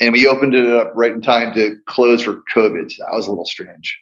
and 0.00 0.12
we 0.12 0.26
opened 0.26 0.54
it 0.54 0.66
up 0.66 0.92
right 0.94 1.12
in 1.12 1.20
time 1.20 1.54
to 1.54 1.76
close 1.86 2.22
for 2.22 2.42
COVID. 2.54 2.90
So 2.90 3.04
that 3.04 3.14
was 3.14 3.26
a 3.26 3.30
little 3.30 3.44
strange. 3.44 3.98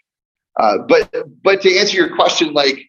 Uh, 0.59 0.79
but 0.89 1.13
but 1.43 1.61
to 1.63 1.77
answer 1.77 1.97
your 1.97 2.15
question, 2.15 2.53
like 2.53 2.89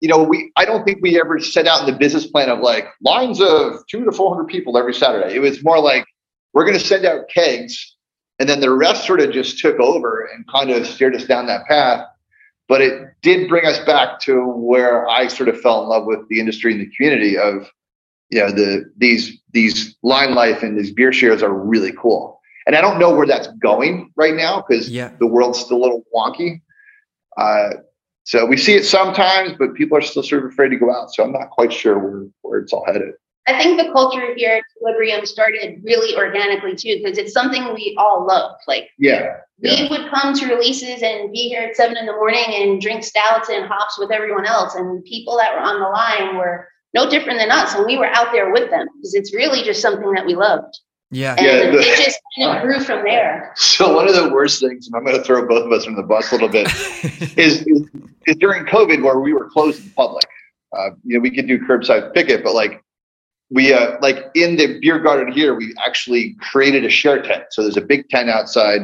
you 0.00 0.08
know, 0.08 0.22
we 0.22 0.52
I 0.56 0.64
don't 0.64 0.84
think 0.84 1.00
we 1.02 1.20
ever 1.20 1.40
set 1.40 1.66
out 1.66 1.80
in 1.80 1.92
the 1.92 1.98
business 1.98 2.26
plan 2.26 2.48
of 2.48 2.60
like 2.60 2.86
lines 3.02 3.40
of 3.40 3.84
two 3.90 4.04
to 4.04 4.12
four 4.12 4.34
hundred 4.34 4.48
people 4.48 4.78
every 4.78 4.94
Saturday. 4.94 5.34
It 5.34 5.40
was 5.40 5.62
more 5.64 5.80
like 5.80 6.06
we're 6.52 6.64
going 6.64 6.78
to 6.78 6.84
send 6.84 7.04
out 7.04 7.28
kegs, 7.28 7.96
and 8.38 8.48
then 8.48 8.60
the 8.60 8.70
rest 8.70 9.06
sort 9.06 9.20
of 9.20 9.32
just 9.32 9.58
took 9.58 9.78
over 9.80 10.28
and 10.32 10.46
kind 10.48 10.70
of 10.70 10.86
steered 10.86 11.14
us 11.14 11.24
down 11.24 11.46
that 11.46 11.66
path. 11.66 12.06
But 12.68 12.82
it 12.82 13.08
did 13.22 13.48
bring 13.48 13.66
us 13.66 13.78
back 13.80 14.20
to 14.20 14.44
where 14.44 15.08
I 15.08 15.28
sort 15.28 15.48
of 15.48 15.60
fell 15.60 15.82
in 15.82 15.88
love 15.88 16.04
with 16.04 16.28
the 16.28 16.38
industry 16.38 16.72
and 16.72 16.80
the 16.80 16.90
community 16.94 17.38
of 17.38 17.70
you 18.30 18.40
know 18.40 18.50
the 18.50 18.90
these 18.96 19.38
these 19.52 19.96
line 20.02 20.34
life 20.34 20.62
and 20.62 20.78
these 20.78 20.92
beer 20.92 21.12
shares 21.12 21.42
are 21.42 21.52
really 21.52 21.92
cool. 21.92 22.40
And 22.66 22.76
i 22.76 22.82
don't 22.82 22.98
know 22.98 23.14
where 23.14 23.26
that's 23.26 23.48
going 23.62 24.12
right 24.16 24.34
now 24.34 24.62
because 24.66 24.90
yeah. 24.90 25.12
the 25.18 25.26
world's 25.26 25.58
still 25.58 25.78
a 25.78 25.82
little 25.82 26.04
wonky. 26.14 26.60
Uh, 27.38 27.70
so 28.24 28.44
we 28.44 28.58
see 28.58 28.74
it 28.74 28.84
sometimes 28.84 29.52
but 29.58 29.74
people 29.74 29.96
are 29.96 30.02
still 30.02 30.22
sort 30.22 30.44
of 30.44 30.50
afraid 30.50 30.68
to 30.68 30.76
go 30.76 30.92
out. 30.92 31.14
So 31.14 31.24
i'm 31.24 31.32
not 31.32 31.50
quite 31.50 31.72
sure 31.72 31.98
where, 31.98 32.26
where 32.42 32.58
it's 32.60 32.72
all 32.72 32.84
headed 32.84 33.14
i 33.48 33.60
think 33.60 33.80
the 33.80 33.90
culture 33.92 34.34
here 34.36 34.50
at 34.50 34.62
equilibrium 34.76 35.24
started 35.26 35.80
really 35.82 36.16
organically 36.16 36.74
too 36.74 37.00
because 37.02 37.18
it's 37.18 37.32
something 37.32 37.74
we 37.74 37.94
all 37.98 38.26
love 38.26 38.56
like 38.66 38.90
yeah 38.98 39.36
we 39.60 39.88
would 39.90 40.08
come 40.10 40.34
to 40.34 40.46
releases 40.46 41.02
and 41.02 41.32
be 41.32 41.48
here 41.48 41.62
at 41.62 41.74
seven 41.74 41.96
in 41.96 42.06
the 42.06 42.12
morning 42.12 42.44
and 42.48 42.80
drink 42.80 43.02
stouts 43.02 43.48
and 43.48 43.66
hops 43.66 43.98
with 43.98 44.12
everyone 44.12 44.46
else 44.46 44.76
and 44.76 45.04
people 45.04 45.36
that 45.36 45.52
were 45.52 45.60
on 45.60 45.80
the 45.80 45.88
line 45.88 46.36
were 46.36 46.68
no 46.94 47.08
different 47.08 47.38
than 47.38 47.50
us. 47.50 47.74
And 47.74 47.84
we 47.84 47.96
were 47.96 48.06
out 48.06 48.32
there 48.32 48.52
with 48.52 48.70
them 48.70 48.86
because 48.96 49.14
it's 49.14 49.34
really 49.34 49.62
just 49.62 49.80
something 49.80 50.10
that 50.12 50.26
we 50.26 50.34
loved. 50.34 50.78
Yeah. 51.10 51.34
And 51.38 51.46
yeah, 51.46 51.70
the, 51.70 51.78
it 51.78 52.04
just 52.04 52.20
kind 52.38 52.56
of 52.56 52.62
grew 52.62 52.80
from 52.80 53.02
there. 53.04 53.52
So 53.56 53.94
one 53.94 54.08
of 54.08 54.14
the 54.14 54.28
worst 54.28 54.60
things, 54.60 54.86
and 54.86 54.96
I'm 54.96 55.04
going 55.04 55.16
to 55.16 55.22
throw 55.22 55.46
both 55.46 55.64
of 55.64 55.72
us 55.72 55.86
under 55.86 56.02
the 56.02 56.06
bus 56.06 56.30
a 56.30 56.34
little 56.34 56.48
bit, 56.48 56.66
is, 57.38 57.62
is, 57.62 57.88
is 58.26 58.36
during 58.36 58.64
COVID 58.66 59.02
where 59.02 59.18
we 59.18 59.32
were 59.32 59.48
closed 59.48 59.84
in 59.84 59.90
public. 59.90 60.24
Uh, 60.76 60.90
you 61.04 61.14
know, 61.14 61.20
we 61.20 61.30
could 61.30 61.46
do 61.46 61.58
curbside 61.58 62.12
picket, 62.12 62.44
but 62.44 62.54
like 62.54 62.82
we 63.50 63.72
uh, 63.72 63.96
like 64.00 64.30
in 64.34 64.56
the 64.56 64.78
beer 64.80 64.98
garden 64.98 65.32
here, 65.32 65.54
we 65.54 65.74
actually 65.84 66.36
created 66.40 66.84
a 66.84 66.90
share 66.90 67.22
tent. 67.22 67.44
So 67.50 67.62
there's 67.62 67.76
a 67.76 67.82
big 67.82 68.08
tent 68.08 68.28
outside 68.28 68.82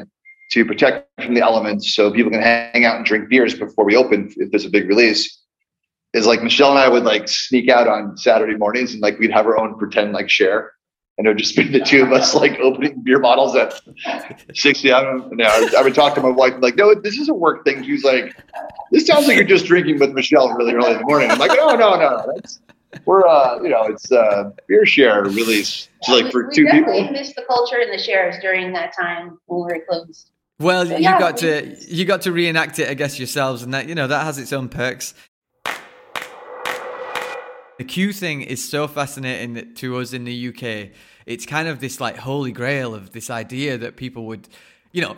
to 0.52 0.64
protect 0.64 1.08
from 1.22 1.34
the 1.34 1.40
elements, 1.40 1.94
so 1.94 2.10
people 2.10 2.30
can 2.30 2.42
hang 2.42 2.84
out 2.84 2.96
and 2.96 3.04
drink 3.04 3.28
beers 3.28 3.54
before 3.54 3.84
we 3.84 3.96
open 3.96 4.32
if 4.36 4.50
there's 4.50 4.64
a 4.64 4.70
big 4.70 4.88
release 4.88 5.42
is 6.14 6.26
like 6.26 6.42
Michelle 6.42 6.70
and 6.70 6.78
I 6.78 6.88
would 6.88 7.04
like 7.04 7.28
sneak 7.28 7.68
out 7.68 7.88
on 7.88 8.16
Saturday 8.16 8.56
mornings 8.56 8.92
and 8.92 9.02
like 9.02 9.18
we'd 9.18 9.32
have 9.32 9.46
our 9.46 9.58
own 9.58 9.76
pretend 9.76 10.12
like 10.12 10.30
share. 10.30 10.72
And 11.18 11.26
it 11.26 11.30
would 11.30 11.38
just 11.38 11.56
be 11.56 11.64
the 11.68 11.80
two 11.80 12.02
of 12.02 12.12
us 12.12 12.34
like 12.34 12.58
opening 12.60 13.02
beer 13.02 13.18
bottles 13.18 13.54
at 13.56 13.80
60. 14.54 14.88
a.m. 14.90 15.04
don't 15.04 15.36
know. 15.36 15.68
I 15.76 15.82
would 15.82 15.94
talk 15.94 16.14
to 16.14 16.20
my 16.20 16.30
wife 16.30 16.54
like, 16.60 16.76
no, 16.76 16.94
this 16.94 17.18
is 17.18 17.28
a 17.28 17.34
work 17.34 17.64
thing. 17.64 17.84
She's 17.84 18.04
like, 18.04 18.34
this 18.90 19.06
sounds 19.06 19.26
like 19.26 19.36
you're 19.36 19.44
just 19.44 19.66
drinking 19.66 19.98
with 19.98 20.12
Michelle 20.12 20.52
really 20.54 20.72
early 20.72 20.92
in 20.92 20.98
the 20.98 21.04
morning. 21.04 21.30
I'm 21.30 21.38
like, 21.38 21.52
no, 21.56 21.74
no, 21.74 21.96
no. 21.96 22.32
That's, 22.34 22.60
we're, 23.04 23.26
uh, 23.26 23.62
you 23.62 23.68
know, 23.68 23.84
it's 23.84 24.10
uh, 24.10 24.50
beer 24.66 24.86
share 24.86 25.22
release. 25.24 25.88
like 26.08 26.30
for 26.30 26.48
we 26.48 26.54
two 26.54 26.66
people. 26.66 26.92
We 26.92 27.10
missed 27.10 27.36
the 27.36 27.42
culture 27.42 27.78
and 27.78 27.92
the 27.92 28.02
shares 28.02 28.36
during 28.40 28.72
that 28.72 28.94
time 28.94 29.38
when 29.46 29.66
we 29.66 29.72
were 29.74 29.84
closed. 29.88 30.30
Well, 30.58 30.86
so, 30.86 30.96
you 30.96 31.02
yeah, 31.02 31.18
got 31.18 31.38
to 31.38 31.76
you 31.88 32.04
got 32.04 32.22
to 32.22 32.32
reenact 32.32 32.78
it, 32.78 32.88
I 32.88 32.94
guess, 32.94 33.18
yourselves, 33.18 33.62
and 33.62 33.74
that 33.74 33.88
you 33.88 33.94
know 33.94 34.06
that 34.06 34.24
has 34.24 34.38
its 34.38 34.52
own 34.52 34.68
perks. 34.68 35.14
The 37.78 37.84
queue 37.84 38.12
thing 38.12 38.42
is 38.42 38.66
so 38.66 38.86
fascinating 38.86 39.74
to 39.74 39.96
us 39.98 40.12
in 40.12 40.24
the 40.24 40.48
UK. 40.48 40.96
It's 41.26 41.44
kind 41.44 41.66
of 41.66 41.80
this 41.80 42.00
like 42.00 42.16
holy 42.16 42.52
grail 42.52 42.94
of 42.94 43.10
this 43.10 43.30
idea 43.30 43.76
that 43.78 43.96
people 43.96 44.26
would, 44.26 44.48
you 44.92 45.02
know, 45.02 45.16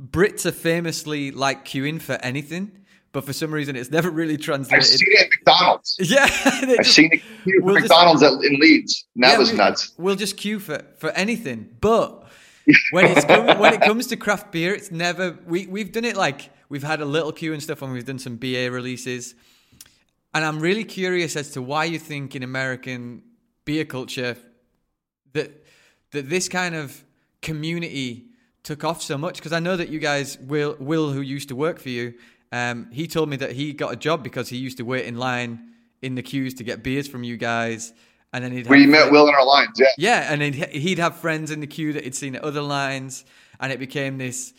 Brits 0.00 0.46
are 0.46 0.52
famously 0.52 1.32
like 1.32 1.64
queuing 1.64 2.00
for 2.00 2.14
anything, 2.22 2.84
but 3.16 3.24
for 3.24 3.32
some 3.32 3.52
reason 3.52 3.76
it's 3.76 3.90
never 3.90 4.10
really 4.10 4.36
translated. 4.36 4.78
I've 4.78 4.86
seen 4.86 5.08
it 5.10 5.24
at 5.24 5.30
McDonald's. 5.30 5.96
Yeah, 6.02 6.28
I've 6.44 6.76
just, 6.76 6.94
seen 6.94 7.10
it 7.12 7.22
queue 7.44 7.60
we'll 7.62 7.74
McDonald's 7.74 8.20
just, 8.20 8.44
in 8.44 8.60
Leeds. 8.60 9.06
And 9.14 9.24
that 9.24 9.32
yeah, 9.32 9.38
was 9.38 9.52
we, 9.52 9.56
nuts. 9.56 9.92
We'll 9.96 10.16
just 10.16 10.36
queue 10.36 10.58
for 10.58 10.84
for 10.98 11.10
anything, 11.10 11.74
but 11.80 12.28
when 12.90 13.06
it's 13.06 13.24
come, 13.24 13.58
when 13.58 13.74
it 13.74 13.80
comes 13.80 14.08
to 14.08 14.16
craft 14.16 14.52
beer, 14.52 14.74
it's 14.74 14.90
never. 14.90 15.38
We 15.46 15.66
we've 15.66 15.92
done 15.92 16.04
it 16.04 16.16
like 16.16 16.50
we've 16.68 16.82
had 16.82 17.00
a 17.00 17.04
little 17.04 17.32
queue 17.32 17.52
and 17.52 17.62
stuff 17.62 17.80
when 17.80 17.92
we've 17.92 18.04
done 18.04 18.18
some 18.18 18.36
BA 18.36 18.70
releases 18.70 19.34
and 20.36 20.44
I'm 20.44 20.60
really 20.60 20.84
curious 20.84 21.34
as 21.34 21.52
to 21.52 21.62
why 21.62 21.84
you 21.84 21.98
think 21.98 22.36
in 22.36 22.42
American 22.42 23.22
beer 23.64 23.86
culture 23.86 24.36
that 25.32 25.64
that 26.10 26.28
this 26.28 26.46
kind 26.46 26.74
of 26.74 27.02
community 27.40 28.26
took 28.62 28.84
off 28.84 29.00
so 29.00 29.16
much. 29.16 29.36
Because 29.36 29.54
I 29.54 29.60
know 29.60 29.78
that 29.78 29.88
you 29.88 29.98
guys, 29.98 30.36
Will, 30.38 30.76
Will, 30.78 31.10
who 31.10 31.22
used 31.22 31.48
to 31.48 31.56
work 31.56 31.78
for 31.78 31.88
you, 31.88 32.12
um, 32.56 32.88
he 32.90 33.06
told 33.06 33.28
me 33.28 33.36
that 33.36 33.52
he 33.52 33.72
got 33.72 33.92
a 33.92 33.96
job 33.96 34.22
because 34.22 34.48
he 34.48 34.56
used 34.56 34.78
to 34.78 34.84
wait 34.84 35.04
in 35.04 35.18
line 35.18 35.72
in 36.00 36.14
the 36.14 36.22
queues 36.22 36.54
to 36.54 36.64
get 36.64 36.82
beers 36.82 37.06
from 37.06 37.22
you 37.22 37.36
guys. 37.36 37.92
And 38.32 38.42
then 38.42 38.52
he'd 38.52 38.66
we 38.66 38.86
met 38.86 39.10
Will 39.10 39.28
in 39.28 39.34
our 39.34 39.44
lines, 39.44 39.78
yeah. 39.78 39.86
Yeah, 39.98 40.32
and 40.32 40.42
he'd, 40.42 40.54
he'd 40.68 40.98
have 40.98 41.16
friends 41.16 41.50
in 41.50 41.60
the 41.60 41.66
queue 41.66 41.92
that 41.92 42.04
he'd 42.04 42.14
seen 42.14 42.34
at 42.36 42.42
other 42.42 42.62
lines, 42.62 43.24
and 43.60 43.72
it 43.72 43.78
became 43.78 44.18
this 44.18 44.54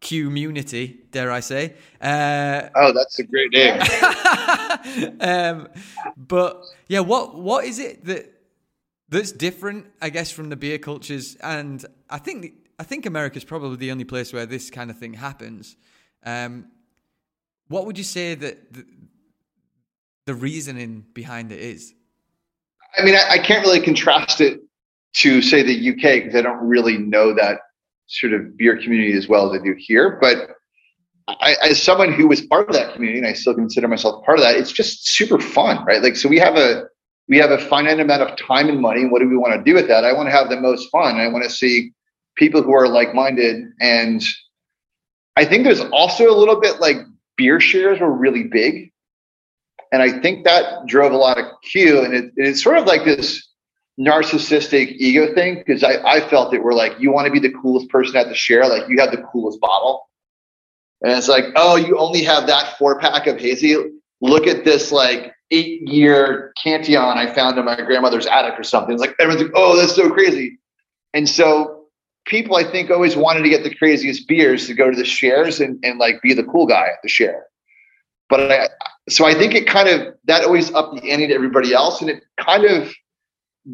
community, 0.00 1.00
dare 1.10 1.30
I 1.30 1.40
say. 1.40 1.74
Uh, 2.00 2.68
oh, 2.74 2.92
that's 2.92 3.18
a 3.18 3.24
great 3.24 3.52
name. 3.52 3.80
um, 5.20 5.68
but 6.16 6.64
yeah, 6.88 7.00
what 7.00 7.36
what 7.36 7.64
is 7.64 7.78
it 7.78 8.04
that 8.04 8.32
that's 9.08 9.32
different, 9.32 9.86
I 10.02 10.10
guess, 10.10 10.30
from 10.30 10.50
the 10.50 10.56
beer 10.56 10.78
cultures? 10.78 11.36
And 11.36 11.84
I 12.10 12.18
think 12.18 12.52
I 12.78 12.82
think 12.82 13.06
America's 13.06 13.44
probably 13.44 13.76
the 13.76 13.90
only 13.90 14.04
place 14.04 14.32
where 14.32 14.46
this 14.46 14.70
kind 14.70 14.90
of 14.90 14.98
thing 14.98 15.14
happens. 15.14 15.76
Um, 16.24 16.66
what 17.68 17.86
would 17.86 17.98
you 17.98 18.04
say 18.04 18.34
that 18.34 18.72
the, 18.72 18.84
the 20.26 20.34
reasoning 20.34 21.04
behind 21.14 21.52
it 21.52 21.60
is? 21.60 21.94
I 22.96 23.04
mean, 23.04 23.14
I, 23.14 23.32
I 23.32 23.38
can't 23.38 23.64
really 23.64 23.80
contrast 23.80 24.40
it 24.40 24.60
to 25.16 25.42
say 25.42 25.62
the 25.62 25.90
UK 25.90 26.24
because 26.24 26.34
I 26.34 26.42
don't 26.42 26.66
really 26.66 26.98
know 26.98 27.34
that 27.34 27.60
sort 28.06 28.32
of 28.32 28.56
beer 28.56 28.76
community 28.76 29.16
as 29.16 29.28
well 29.28 29.52
as 29.52 29.60
I 29.60 29.64
do 29.64 29.74
here. 29.76 30.18
But 30.20 30.50
I, 31.28 31.56
as 31.62 31.82
someone 31.82 32.12
who 32.12 32.28
was 32.28 32.40
part 32.42 32.68
of 32.68 32.74
that 32.74 32.94
community, 32.94 33.18
and 33.18 33.26
I 33.26 33.32
still 33.32 33.54
consider 33.54 33.88
myself 33.88 34.24
part 34.24 34.38
of 34.38 34.44
that, 34.44 34.56
it's 34.56 34.70
just 34.70 35.08
super 35.08 35.40
fun, 35.40 35.84
right? 35.84 36.02
Like, 36.02 36.16
so 36.16 36.28
we 36.28 36.38
have 36.38 36.56
a 36.56 36.84
we 37.28 37.38
have 37.38 37.50
a 37.50 37.58
finite 37.58 37.98
amount 37.98 38.22
of 38.22 38.36
time 38.38 38.68
and 38.68 38.80
money. 38.80 39.04
What 39.04 39.20
do 39.20 39.28
we 39.28 39.36
want 39.36 39.54
to 39.54 39.62
do 39.64 39.74
with 39.74 39.88
that? 39.88 40.04
I 40.04 40.12
want 40.12 40.28
to 40.28 40.30
have 40.30 40.48
the 40.48 40.60
most 40.60 40.88
fun. 40.90 41.16
I 41.16 41.26
want 41.26 41.42
to 41.42 41.50
see 41.50 41.90
people 42.36 42.62
who 42.62 42.72
are 42.72 42.86
like 42.86 43.14
minded, 43.14 43.64
and 43.80 44.22
I 45.34 45.44
think 45.44 45.64
there's 45.64 45.80
also 45.80 46.30
a 46.30 46.36
little 46.36 46.60
bit 46.60 46.80
like 46.80 46.98
beer 47.36 47.60
shares 47.60 48.00
were 48.00 48.12
really 48.12 48.44
big, 48.44 48.92
and 49.92 50.02
I 50.02 50.20
think 50.20 50.44
that 50.44 50.86
drove 50.86 51.12
a 51.12 51.16
lot 51.16 51.38
of 51.38 51.46
queue, 51.62 52.02
and 52.04 52.14
it, 52.14 52.32
it's 52.36 52.62
sort 52.62 52.78
of 52.78 52.86
like 52.86 53.04
this 53.04 53.46
narcissistic 53.98 54.92
ego 54.98 55.34
thing 55.34 55.54
because 55.54 55.82
I, 55.82 55.96
I 56.04 56.28
felt 56.28 56.52
it 56.52 56.62
were 56.62 56.74
like 56.74 56.92
you 56.98 57.10
want 57.10 57.26
to 57.26 57.32
be 57.32 57.38
the 57.38 57.54
coolest 57.54 57.88
person 57.88 58.16
at 58.16 58.28
the 58.28 58.34
share, 58.34 58.68
like 58.68 58.88
you 58.88 58.98
have 59.00 59.10
the 59.10 59.22
coolest 59.32 59.60
bottle. 59.60 60.08
And 61.02 61.12
it's 61.12 61.28
like, 61.28 61.44
oh, 61.56 61.76
you 61.76 61.98
only 61.98 62.22
have 62.24 62.46
that 62.46 62.78
four 62.78 62.98
pack 62.98 63.26
of 63.26 63.38
hazy. 63.38 63.76
Look 64.20 64.46
at 64.46 64.64
this 64.64 64.92
like 64.92 65.34
eight 65.50 65.82
year 65.82 66.52
Cantillon 66.62 67.18
I 67.18 67.32
found 67.32 67.58
in 67.58 67.64
my 67.64 67.76
grandmother's 67.76 68.26
attic 68.26 68.58
or 68.58 68.64
something. 68.64 68.94
It's 68.94 69.00
like 69.00 69.14
everyone's 69.20 69.42
like, 69.42 69.52
oh, 69.54 69.76
that's 69.76 69.94
so 69.94 70.10
crazy. 70.10 70.58
And 71.14 71.28
so 71.28 71.75
people 72.26 72.56
I 72.56 72.64
think 72.64 72.90
always 72.90 73.16
wanted 73.16 73.42
to 73.42 73.48
get 73.48 73.64
the 73.64 73.74
craziest 73.74 74.28
beers 74.28 74.66
to 74.66 74.74
go 74.74 74.90
to 74.90 74.96
the 74.96 75.04
shares 75.04 75.60
and, 75.60 75.82
and 75.84 75.98
like 75.98 76.20
be 76.22 76.34
the 76.34 76.44
cool 76.44 76.66
guy 76.66 76.86
at 76.86 77.02
the 77.02 77.08
share. 77.08 77.46
But 78.28 78.52
I, 78.52 78.68
so 79.08 79.26
I 79.26 79.34
think 79.34 79.54
it 79.54 79.66
kind 79.66 79.88
of 79.88 80.14
that 80.24 80.44
always 80.44 80.72
upped 80.74 81.00
the 81.00 81.10
ante 81.10 81.28
to 81.28 81.34
everybody 81.34 81.72
else, 81.72 82.00
and 82.00 82.10
it 82.10 82.24
kind 82.38 82.64
of 82.64 82.92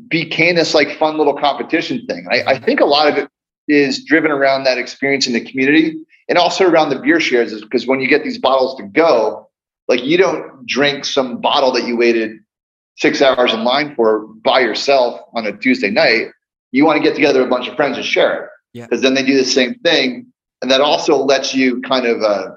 became 0.09 0.57
this 0.57 0.75
like 0.75 0.99
fun 0.99 1.19
little 1.19 1.35
competition 1.35 2.07
thing. 2.07 2.27
I, 2.31 2.43
I 2.53 2.59
think 2.59 2.81
a 2.81 2.85
lot 2.85 3.09
of 3.09 3.17
it 3.17 3.29
is 3.69 4.05
driven 4.05 4.31
around 4.31 4.65
that 4.65 4.79
experience 4.79 5.27
in 5.27 5.33
the 5.33 5.41
community 5.41 6.05
and 6.29 6.39
also 6.39 6.69
around 6.69 6.91
the 6.91 6.99
beer 6.99 7.21
shares 7.21 7.53
is 7.53 7.63
because 7.63 7.87
when 7.87 8.01
you 8.01 8.09
get 8.09 8.25
these 8.25 8.39
bottles 8.39 8.77
to 8.77 8.85
go, 8.85 9.49
like 9.89 10.05
you 10.05 10.17
don't 10.17 10.67
drink 10.67 11.05
some 11.05 11.41
bottle 11.41 11.73
that 11.73 11.87
you 11.87 11.97
waited 11.97 12.39
six 12.97 13.21
hours 13.21 13.53
in 13.53 13.65
line 13.65 13.95
for 13.95 14.27
by 14.45 14.61
yourself 14.61 15.21
on 15.35 15.47
a 15.47 15.57
Tuesday 15.57 15.91
night. 15.91 16.29
You 16.73 16.85
want 16.85 16.97
to 16.97 17.03
get 17.03 17.15
together 17.15 17.43
a 17.43 17.49
bunch 17.49 17.69
of 17.69 17.77
friends 17.77 17.97
and 17.97 18.05
share 18.05 18.45
it. 18.45 18.51
Yeah. 18.73 18.87
Because 18.87 19.03
then 19.03 19.15
they 19.15 19.23
do 19.23 19.37
the 19.37 19.45
same 19.45 19.75
thing. 19.81 20.27
And 20.61 20.71
that 20.71 20.81
also 20.81 21.17
lets 21.17 21.55
you 21.55 21.81
kind 21.83 22.07
of 22.07 22.23
uh, 22.23 22.51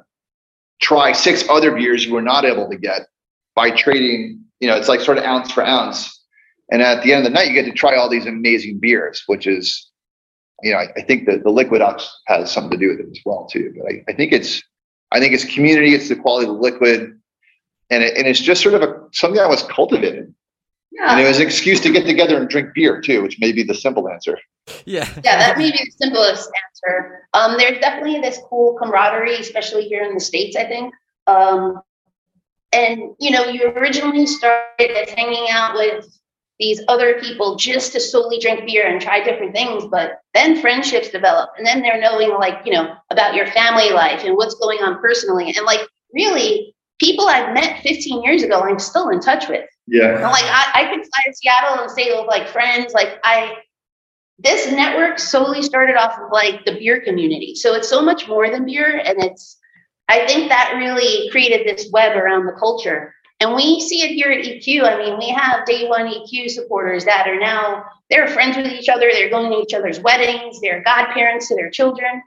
try 0.82 1.12
six 1.12 1.48
other 1.50 1.72
beers 1.76 2.06
you 2.06 2.14
were 2.14 2.22
not 2.22 2.46
able 2.46 2.70
to 2.70 2.78
get 2.78 3.08
by 3.56 3.72
trading, 3.72 4.42
you 4.60 4.68
know, 4.68 4.76
it's 4.76 4.88
like 4.88 5.02
sort 5.02 5.18
of 5.18 5.24
ounce 5.24 5.52
for 5.52 5.66
ounce. 5.66 6.12
And 6.72 6.82
at 6.82 7.04
the 7.04 7.14
end 7.14 7.26
of 7.26 7.32
the 7.32 7.36
night, 7.36 7.48
you 7.48 7.54
get 7.54 7.66
to 7.66 7.72
try 7.72 7.96
all 7.96 8.10
these 8.10 8.26
amazing 8.26 8.80
beers, 8.80 9.24
which 9.28 9.48
is 9.48 9.90
you 10.62 10.72
know, 10.72 10.78
I, 10.78 10.88
I, 10.96 11.02
think 11.02 11.26
that 11.28 11.44
the 11.44 11.50
liquid 11.50 11.82
ox 11.82 12.10
has 12.28 12.52
something 12.52 12.72
to 12.72 12.78
do 12.78 12.90
with 12.90 13.00
it 13.00 13.12
as 13.12 13.20
well 13.26 13.46
too. 13.46 13.74
But 13.78 13.92
I, 13.92 14.04
I 14.08 14.14
think 14.14 14.32
it's, 14.32 14.64
I 15.12 15.20
think 15.20 15.34
it's 15.34 15.46
community, 15.46 15.94
it's 15.94 16.10
the 16.10 16.16
quality 16.16 16.48
of 16.48 16.56
the 16.56 16.62
liquid, 16.62 17.20
and 17.90 18.04
it, 18.04 18.18
and 18.18 18.28
it's 18.28 18.40
just 18.40 18.62
sort 18.62 18.76
of 18.76 18.82
a 18.82 19.08
something 19.12 19.38
that 19.38 19.50
was 19.50 19.64
cultivated. 19.64 20.34
Yeah. 20.96 21.12
And 21.12 21.20
it 21.20 21.28
was 21.28 21.40
an 21.40 21.46
excuse 21.46 21.82
to 21.82 21.92
get 21.92 22.06
together 22.06 22.38
and 22.38 22.48
drink 22.48 22.70
beer 22.74 23.02
too, 23.02 23.22
which 23.22 23.38
may 23.40 23.52
be 23.52 23.64
the 23.64 23.76
simple 23.76 24.10
answer. 24.10 24.38
Yeah. 24.86 25.08
Yeah, 25.24 25.38
that 25.38 25.58
may 25.58 25.72
be 25.72 25.78
the 25.78 25.92
simplest 25.92 26.50
answer. 26.66 27.28
Um, 27.34 27.58
there's 27.58 27.80
definitely 27.80 28.22
this 28.22 28.40
cool 28.50 28.78
camaraderie, 28.82 29.36
especially 29.36 29.88
here 29.88 30.04
in 30.04 30.14
the 30.14 30.20
States, 30.20 30.56
I 30.56 30.66
think. 30.66 30.94
Um, 31.28 31.82
and 32.72 33.14
you 33.20 33.32
know, 33.32 33.46
you 33.46 33.70
originally 33.72 34.26
started 34.26 34.92
as 34.92 35.10
hanging 35.10 35.48
out 35.50 35.76
with 35.76 36.08
these 36.60 36.82
other 36.88 37.20
people 37.20 37.58
just 37.58 37.92
to 37.92 38.00
solely 38.00 38.40
drink 38.40 38.66
beer 38.66 38.88
and 38.88 39.02
try 39.02 39.22
different 39.22 39.54
things 39.54 39.84
but 39.92 40.22
then 40.34 40.62
friendships 40.62 41.10
develop 41.10 41.50
and 41.58 41.68
then 41.68 41.82
they're 41.82 42.00
knowing 42.00 42.32
like 42.32 42.66
you 42.66 42.72
know 42.72 42.96
about 43.10 43.36
your 43.36 43.46
family 43.48 43.92
life 43.92 44.24
and 44.24 44.38
what's 44.38 44.56
going 44.56 44.80
on 44.82 44.98
personally 45.02 45.54
and 45.58 45.66
like 45.66 45.82
really 46.14 46.74
people 46.98 47.28
i've 47.28 47.54
met 47.54 47.82
15 47.84 48.24
years 48.24 48.42
ago 48.42 48.62
i'm 48.62 48.80
still 48.80 49.10
in 49.10 49.20
touch 49.20 49.50
with 49.50 49.66
yeah 49.88 50.28
like 50.30 50.44
I, 50.44 50.72
I 50.74 50.84
could 50.86 51.06
fly 51.06 51.24
to 51.26 51.34
seattle 51.34 51.82
and 51.82 51.92
stay 51.92 52.12
with 52.16 52.28
like 52.28 52.48
friends 52.48 52.94
like 52.94 53.20
i 53.24 53.56
this 54.40 54.72
network 54.72 55.18
solely 55.20 55.62
started 55.62 55.96
off 55.96 56.20
of 56.20 56.32
like 56.32 56.66
the 56.66 56.74
beer 56.74 57.02
community 57.02 57.56
so 57.56 57.74
it's 57.74 57.90
so 57.90 58.02
much 58.02 58.28
more 58.28 58.50
than 58.50 58.66
beer 58.66 59.02
and 59.04 59.24
it's 59.24 59.58
i 60.10 60.26
think 60.28 60.50
that 60.50 60.76
really 60.78 61.30
created 61.30 61.68
this 61.68 61.90
web 61.92 62.18
around 62.18 62.46
the 62.46 62.54
culture 62.54 63.16
and 63.40 63.54
we 63.54 63.82
see 63.82 64.02
it 64.02 64.12
here 64.12 64.32
at 64.32 64.46
EQ. 64.46 64.84
I 64.84 64.98
mean, 64.98 65.18
we 65.18 65.30
have 65.30 65.66
day 65.66 65.88
one 65.88 66.08
EQ 66.08 66.50
supporters 66.50 67.04
that 67.06 67.28
are 67.28 67.40
now, 67.40 67.84
they're 68.10 68.28
friends 68.28 68.56
with 68.56 68.68
each 68.68 68.88
other. 68.88 69.10
They're 69.12 69.30
going 69.30 69.52
to 69.52 69.58
each 69.58 69.74
other's 69.74 70.00
weddings. 70.00 70.62
They're 70.62 70.84
godparents 70.84 71.50
to 71.50 71.56
their 71.56 71.70
children. 71.70 72.22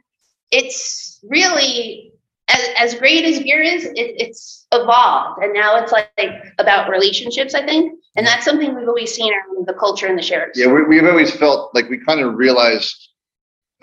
It's 0.51 1.18
really, 1.23 2.08
as, 2.48 2.68
as 2.78 2.94
great 2.94 3.24
as 3.24 3.40
beer 3.40 3.62
is, 3.62 3.84
it, 3.84 3.94
it's 3.96 4.66
evolved. 4.72 5.42
And 5.42 5.52
now 5.52 5.76
it's 5.76 5.92
like, 5.92 6.11
like, 6.18 6.30
about 6.58 6.90
relationships, 6.90 7.54
I 7.54 7.64
think. 7.64 7.98
And 8.16 8.26
that's 8.26 8.44
something 8.44 8.74
we've 8.74 8.88
always 8.88 9.14
seen 9.14 9.32
in 9.56 9.64
the 9.64 9.74
culture 9.74 10.06
and 10.06 10.18
the 10.18 10.22
shares. 10.22 10.52
Yeah, 10.56 10.72
we, 10.72 10.82
we've 10.82 11.04
always 11.04 11.34
felt 11.34 11.74
like 11.74 11.88
we 11.88 11.98
kind 11.98 12.20
of 12.20 12.34
realized, 12.34 12.96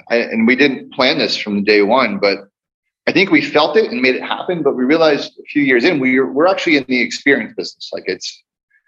and 0.10 0.45
we 0.47 0.56
didn't 0.56 0.93
plan 0.93 1.17
this 1.17 1.38
from 1.38 1.63
day 1.63 1.82
one, 1.82 2.19
but 2.19 2.49
I 3.08 3.12
think 3.12 3.30
we 3.30 3.41
felt 3.41 3.78
it 3.78 3.91
and 3.91 4.01
made 4.01 4.15
it 4.15 4.23
happen, 4.23 4.63
but 4.63 4.75
we 4.75 4.84
realized 4.84 5.34
a 5.39 5.43
few 5.43 5.62
years 5.62 5.84
in 5.84 5.99
we're 5.99 6.32
we're 6.32 6.47
actually 6.47 6.78
in 6.78 6.86
the 6.88 7.01
experience 7.01 7.54
business. 7.56 7.91
Like 7.93 8.06
it's 8.08 8.43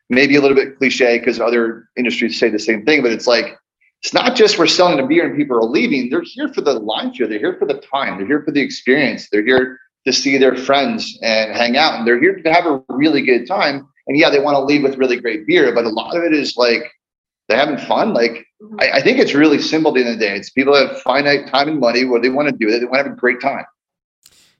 maybe 0.09 0.35
a 0.37 0.41
little 0.41 0.55
bit 0.55 0.77
cliche 0.77 1.19
because 1.19 1.39
other 1.39 1.87
industries 1.95 2.39
say 2.39 2.49
the 2.49 2.57
same 2.57 2.83
thing, 2.83 3.03
but 3.03 3.11
it's 3.11 3.27
like 3.27 3.57
it's 4.03 4.13
not 4.13 4.35
just 4.35 4.59
we're 4.59 4.67
selling 4.67 4.99
a 4.99 5.07
beer 5.07 5.27
and 5.27 5.35
people 5.35 5.57
are 5.57 5.63
leaving. 5.63 6.09
They're 6.09 6.21
here 6.23 6.53
for 6.53 6.61
the 6.61 6.73
line 6.73 7.13
here. 7.13 7.27
They're 7.27 7.39
here 7.39 7.57
for 7.57 7.65
the 7.65 7.81
time. 7.81 8.17
They're 8.17 8.27
here 8.27 8.43
for 8.43 8.51
the 8.51 8.61
experience. 8.61 9.27
They're 9.31 9.45
here 9.45 9.79
to 10.05 10.13
see 10.13 10.37
their 10.37 10.55
friends 10.55 11.17
and 11.21 11.51
hang 11.51 11.77
out. 11.77 11.95
And 11.95 12.07
they're 12.07 12.19
here 12.19 12.35
to 12.35 12.53
have 12.53 12.65
a 12.65 12.83
really 12.89 13.21
good 13.21 13.47
time. 13.47 13.87
And 14.07 14.17
yeah, 14.17 14.29
they 14.29 14.39
want 14.39 14.55
to 14.55 14.61
leave 14.63 14.83
with 14.83 14.97
really 14.97 15.19
great 15.19 15.45
beer, 15.45 15.73
but 15.73 15.85
a 15.85 15.89
lot 15.89 16.15
of 16.15 16.23
it 16.23 16.33
is 16.33 16.55
like 16.55 16.83
they're 17.49 17.57
having 17.57 17.77
fun. 17.77 18.13
Like 18.13 18.45
mm-hmm. 18.61 18.75
I, 18.79 18.99
I 18.99 19.01
think 19.01 19.19
it's 19.19 19.33
really 19.33 19.59
simple 19.59 19.91
at 19.91 19.95
the 19.95 20.01
end 20.01 20.13
of 20.13 20.19
the 20.19 20.25
day. 20.25 20.35
It's 20.35 20.49
people 20.49 20.75
have 20.75 21.01
finite 21.01 21.47
time 21.47 21.67
and 21.67 21.79
money. 21.79 22.05
What 22.05 22.21
they 22.21 22.29
want 22.29 22.49
to 22.49 22.55
do, 22.55 22.71
they 22.71 22.85
want 22.85 22.99
to 22.99 23.03
have 23.03 23.11
a 23.13 23.15
great 23.15 23.41
time. 23.41 23.65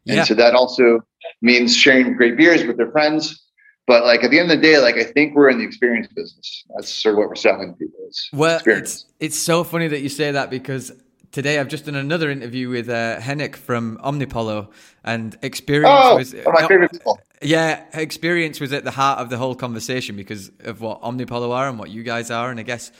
Yeah. 0.03 0.19
And 0.19 0.27
so 0.27 0.33
that 0.33 0.55
also 0.55 1.01
means 1.41 1.75
sharing 1.75 2.15
great 2.15 2.37
beers 2.37 2.65
with 2.65 2.77
their 2.77 2.91
friends. 2.91 3.46
But 3.87 4.03
like 4.03 4.21
at 4.23 4.31
the 4.31 4.39
end 4.39 4.51
of 4.51 4.57
the 4.57 4.61
day, 4.61 4.79
like 4.79 4.97
I 4.97 5.05
think 5.05 5.33
we're 5.33 5.49
in 5.49 5.57
the 5.57 5.63
experience 5.63 6.07
business. 6.07 6.65
That's 6.75 6.93
sort 6.93 7.13
of 7.13 7.19
what 7.19 7.29
we're 7.29 7.35
selling 7.35 7.73
people. 7.73 7.99
Is 8.07 8.29
well, 8.33 8.55
experience. 8.55 9.05
it's 9.19 9.35
it's 9.35 9.39
so 9.39 9.63
funny 9.63 9.87
that 9.87 10.01
you 10.01 10.09
say 10.09 10.31
that 10.31 10.49
because 10.49 10.91
today 11.31 11.57
I've 11.57 11.69
just 11.69 11.85
done 11.85 11.95
another 11.95 12.29
interview 12.29 12.69
with 12.69 12.89
uh, 12.89 13.19
Henok 13.19 13.55
from 13.55 13.97
Omnipollo, 14.03 14.69
and 15.05 15.37
experience 15.41 15.89
oh, 15.89 16.17
was 16.17 16.33
my 16.33 16.67
favorite 16.67 16.91
people. 16.91 17.17
Yeah, 17.41 17.85
experience 17.93 18.59
was 18.59 18.73
at 18.73 18.83
the 18.83 18.91
heart 18.91 19.19
of 19.19 19.29
the 19.29 19.37
whole 19.37 19.55
conversation 19.55 20.17
because 20.17 20.51
of 20.65 20.81
what 20.81 21.01
Omnipollo 21.01 21.51
are 21.51 21.69
and 21.69 21.79
what 21.79 21.89
you 21.89 22.03
guys 22.03 22.29
are, 22.29 22.51
and 22.51 22.59
I 22.59 22.63
guess 22.63 22.91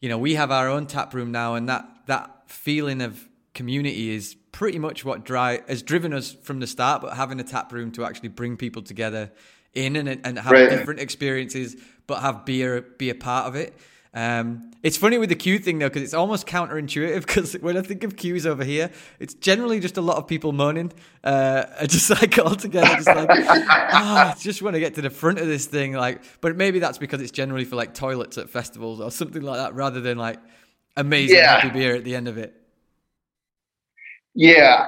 you 0.00 0.08
know 0.08 0.16
we 0.16 0.36
have 0.36 0.50
our 0.50 0.68
own 0.68 0.86
tap 0.86 1.12
room 1.12 1.32
now, 1.32 1.54
and 1.54 1.68
that 1.68 1.86
that 2.06 2.44
feeling 2.46 3.02
of 3.02 3.28
community 3.52 4.14
is 4.14 4.36
pretty 4.52 4.78
much 4.78 5.04
what 5.04 5.22
dry 5.22 5.60
has 5.68 5.82
driven 5.82 6.14
us 6.14 6.32
from 6.32 6.60
the 6.60 6.66
start. 6.66 7.02
But 7.02 7.14
having 7.14 7.38
a 7.40 7.44
tap 7.44 7.72
room 7.74 7.92
to 7.92 8.06
actually 8.06 8.30
bring 8.30 8.56
people 8.56 8.80
together 8.80 9.30
in 9.74 9.96
and 9.96 10.20
and 10.24 10.38
have 10.38 10.52
right. 10.52 10.70
different 10.70 11.00
experiences, 11.00 11.76
but 12.06 12.20
have 12.20 12.44
beer 12.44 12.82
be 12.98 13.10
a 13.10 13.14
part 13.14 13.46
of 13.46 13.56
it. 13.56 13.76
Um, 14.12 14.72
it's 14.82 14.96
funny 14.96 15.18
with 15.18 15.28
the 15.28 15.36
queue 15.36 15.58
thing 15.58 15.78
though, 15.78 15.88
because 15.88 16.02
it's 16.02 16.14
almost 16.14 16.46
counterintuitive. 16.46 17.20
Because 17.26 17.52
when 17.54 17.76
I 17.76 17.82
think 17.82 18.02
of 18.02 18.16
queues 18.16 18.46
over 18.46 18.64
here, 18.64 18.90
it's 19.18 19.34
generally 19.34 19.78
just 19.78 19.96
a 19.96 20.00
lot 20.00 20.16
of 20.16 20.26
people 20.26 20.52
moaning, 20.52 20.92
uh, 21.22 21.64
just 21.86 22.10
like 22.10 22.38
all 22.38 22.56
together, 22.56 22.96
just 22.96 23.06
like, 23.06 23.28
oh, 23.30 23.36
I 23.92 24.34
just 24.38 24.62
want 24.62 24.74
to 24.74 24.80
get 24.80 24.94
to 24.96 25.02
the 25.02 25.10
front 25.10 25.38
of 25.38 25.46
this 25.46 25.66
thing. 25.66 25.92
Like, 25.92 26.22
but 26.40 26.56
maybe 26.56 26.80
that's 26.80 26.98
because 26.98 27.20
it's 27.20 27.30
generally 27.30 27.64
for 27.64 27.76
like 27.76 27.94
toilets 27.94 28.38
at 28.38 28.50
festivals 28.50 29.00
or 29.00 29.10
something 29.10 29.42
like 29.42 29.58
that, 29.58 29.74
rather 29.74 30.00
than 30.00 30.18
like 30.18 30.38
amazing 30.96 31.36
yeah. 31.36 31.60
happy 31.60 31.70
beer 31.70 31.94
at 31.94 32.04
the 32.04 32.16
end 32.16 32.26
of 32.26 32.38
it. 32.38 32.54
Yeah, 34.34 34.86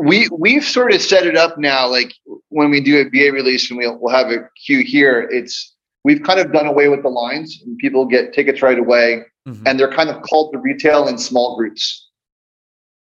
we 0.00 0.28
we've 0.30 0.64
sort 0.64 0.92
of 0.92 1.00
set 1.00 1.26
it 1.26 1.36
up 1.36 1.58
now. 1.58 1.86
Like 1.88 2.14
when 2.48 2.70
we 2.70 2.80
do 2.80 3.00
a 3.00 3.04
BA 3.04 3.32
release 3.32 3.70
and 3.70 3.78
we'll 3.78 3.98
we'll 4.00 4.14
have 4.14 4.28
a 4.28 4.48
queue 4.64 4.82
here. 4.82 5.28
It's 5.30 5.74
we've 6.04 6.22
kind 6.22 6.40
of 6.40 6.52
done 6.52 6.66
away 6.66 6.88
with 6.88 7.02
the 7.02 7.08
lines 7.08 7.60
and 7.64 7.76
people 7.78 8.06
get 8.06 8.32
tickets 8.32 8.62
right 8.62 8.78
away, 8.78 9.24
mm-hmm. 9.46 9.66
and 9.66 9.78
they're 9.78 9.92
kind 9.92 10.08
of 10.08 10.22
called 10.22 10.52
to 10.52 10.58
retail 10.58 11.06
in 11.06 11.18
small 11.18 11.56
groups. 11.56 12.08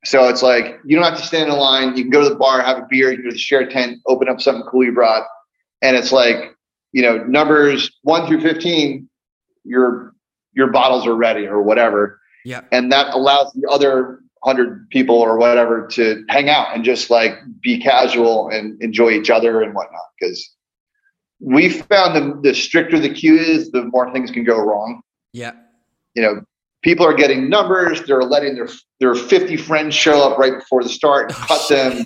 So 0.06 0.30
it's 0.30 0.44
like 0.44 0.80
you 0.86 0.96
don't 0.96 1.06
have 1.06 1.18
to 1.20 1.26
stand 1.26 1.50
in 1.50 1.58
line. 1.58 1.98
You 1.98 2.04
can 2.04 2.12
go 2.12 2.24
to 2.24 2.30
the 2.30 2.36
bar, 2.36 2.62
have 2.62 2.78
a 2.78 2.86
beer, 2.88 3.12
you 3.12 3.18
go 3.18 3.30
to 3.30 3.32
the 3.32 3.38
share 3.38 3.68
tent, 3.68 4.00
open 4.06 4.30
up 4.30 4.40
something 4.40 4.64
cool 4.70 4.84
you 4.84 4.92
brought, 4.92 5.26
and 5.82 5.96
it's 5.96 6.12
like 6.12 6.56
you 6.92 7.02
know 7.02 7.18
numbers 7.24 7.92
one 8.04 8.28
through 8.28 8.42
fifteen. 8.42 9.10
Your 9.64 10.14
your 10.54 10.68
bottles 10.68 11.08
are 11.08 11.16
ready 11.16 11.48
or 11.48 11.64
whatever. 11.64 12.20
Yeah. 12.46 12.62
And 12.72 12.92
that 12.92 13.14
allows 13.16 13.52
the 13.54 13.68
other 13.68 14.22
hundred 14.46 14.88
people 14.92 15.16
or 15.16 15.38
whatever 15.38 15.88
to 15.88 16.24
hang 16.30 16.50
out 16.50 16.74
and 16.76 16.84
just 16.84 17.10
like 17.10 17.34
be 17.62 17.82
casual 17.82 18.50
and 18.50 18.82
enjoy 18.82 19.10
each 19.10 19.32
other 19.32 19.62
and 19.62 19.74
whatnot. 19.74 20.02
Because 20.20 20.56
we 21.40 21.70
found 21.70 22.16
the, 22.16 22.40
the 22.42 22.54
stricter 22.54 23.00
the 23.00 23.10
queue 23.10 23.38
is, 23.38 23.72
the 23.72 23.84
more 23.86 24.12
things 24.14 24.30
can 24.30 24.44
go 24.44 24.58
wrong. 24.58 25.02
Yeah. 25.34 25.54
You 26.14 26.22
know, 26.22 26.42
people 26.84 27.06
are 27.06 27.14
getting 27.14 27.50
numbers. 27.50 28.04
They're 28.04 28.22
letting 28.22 28.56
their 28.56 28.70
their 29.00 29.16
50 29.16 29.58
friends 29.58 29.96
show 29.96 30.22
up 30.30 30.38
right 30.38 30.54
before 30.54 30.84
the 30.84 30.90
start 30.90 31.32
and 31.32 31.40
oh, 31.42 31.46
cut 31.48 31.68
them. 31.68 32.06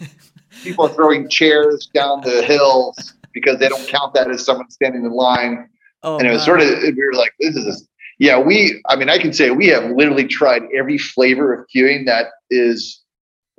people 0.63 0.85
are 0.85 0.93
throwing 0.93 1.29
chairs 1.29 1.89
down 1.93 2.21
the 2.21 2.41
hills 2.41 3.13
because 3.33 3.59
they 3.59 3.67
don't 3.67 3.87
count 3.87 4.13
that 4.13 4.31
as 4.31 4.43
someone 4.43 4.69
standing 4.71 5.05
in 5.05 5.11
line. 5.11 5.69
Oh, 6.03 6.17
and 6.17 6.25
it 6.25 6.31
was 6.31 6.45
sort 6.45 6.61
of 6.61 6.67
we 6.81 6.93
were 6.93 7.13
like, 7.13 7.33
this 7.39 7.55
is 7.55 7.67
a, 7.67 7.85
yeah. 8.19 8.37
We 8.39 8.81
I 8.87 8.95
mean 8.95 9.09
I 9.09 9.17
can 9.17 9.33
say 9.33 9.49
we 9.51 9.67
have 9.67 9.91
literally 9.91 10.27
tried 10.27 10.63
every 10.77 10.97
flavor 10.97 11.53
of 11.53 11.65
queuing 11.73 12.05
that 12.05 12.27
is 12.49 13.01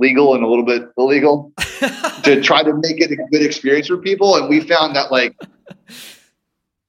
legal 0.00 0.34
and 0.34 0.42
a 0.42 0.48
little 0.48 0.64
bit 0.64 0.88
illegal 0.96 1.52
to 2.24 2.40
try 2.42 2.62
to 2.62 2.72
make 2.74 3.00
it 3.00 3.10
a 3.12 3.16
good 3.30 3.42
experience 3.42 3.86
for 3.86 3.98
people. 3.98 4.36
And 4.36 4.48
we 4.48 4.60
found 4.60 4.96
that 4.96 5.12
like, 5.12 5.36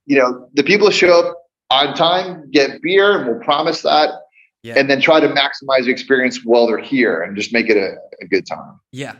you 0.06 0.18
know, 0.18 0.48
the 0.54 0.64
people 0.64 0.90
show 0.90 1.20
up 1.20 1.36
on 1.70 1.94
time, 1.94 2.50
get 2.50 2.80
beer, 2.82 3.18
and 3.18 3.28
we'll 3.28 3.40
promise 3.40 3.82
that. 3.82 4.10
Yeah. 4.62 4.78
And 4.78 4.88
then 4.88 5.00
try 5.00 5.18
to 5.18 5.28
maximize 5.28 5.86
the 5.86 5.90
experience 5.90 6.44
while 6.44 6.68
they're 6.68 6.78
here 6.78 7.20
and 7.20 7.36
just 7.36 7.52
make 7.52 7.68
it 7.68 7.76
a, 7.76 7.96
a 8.20 8.26
good 8.28 8.46
time. 8.46 8.78
Yeah. 8.92 9.14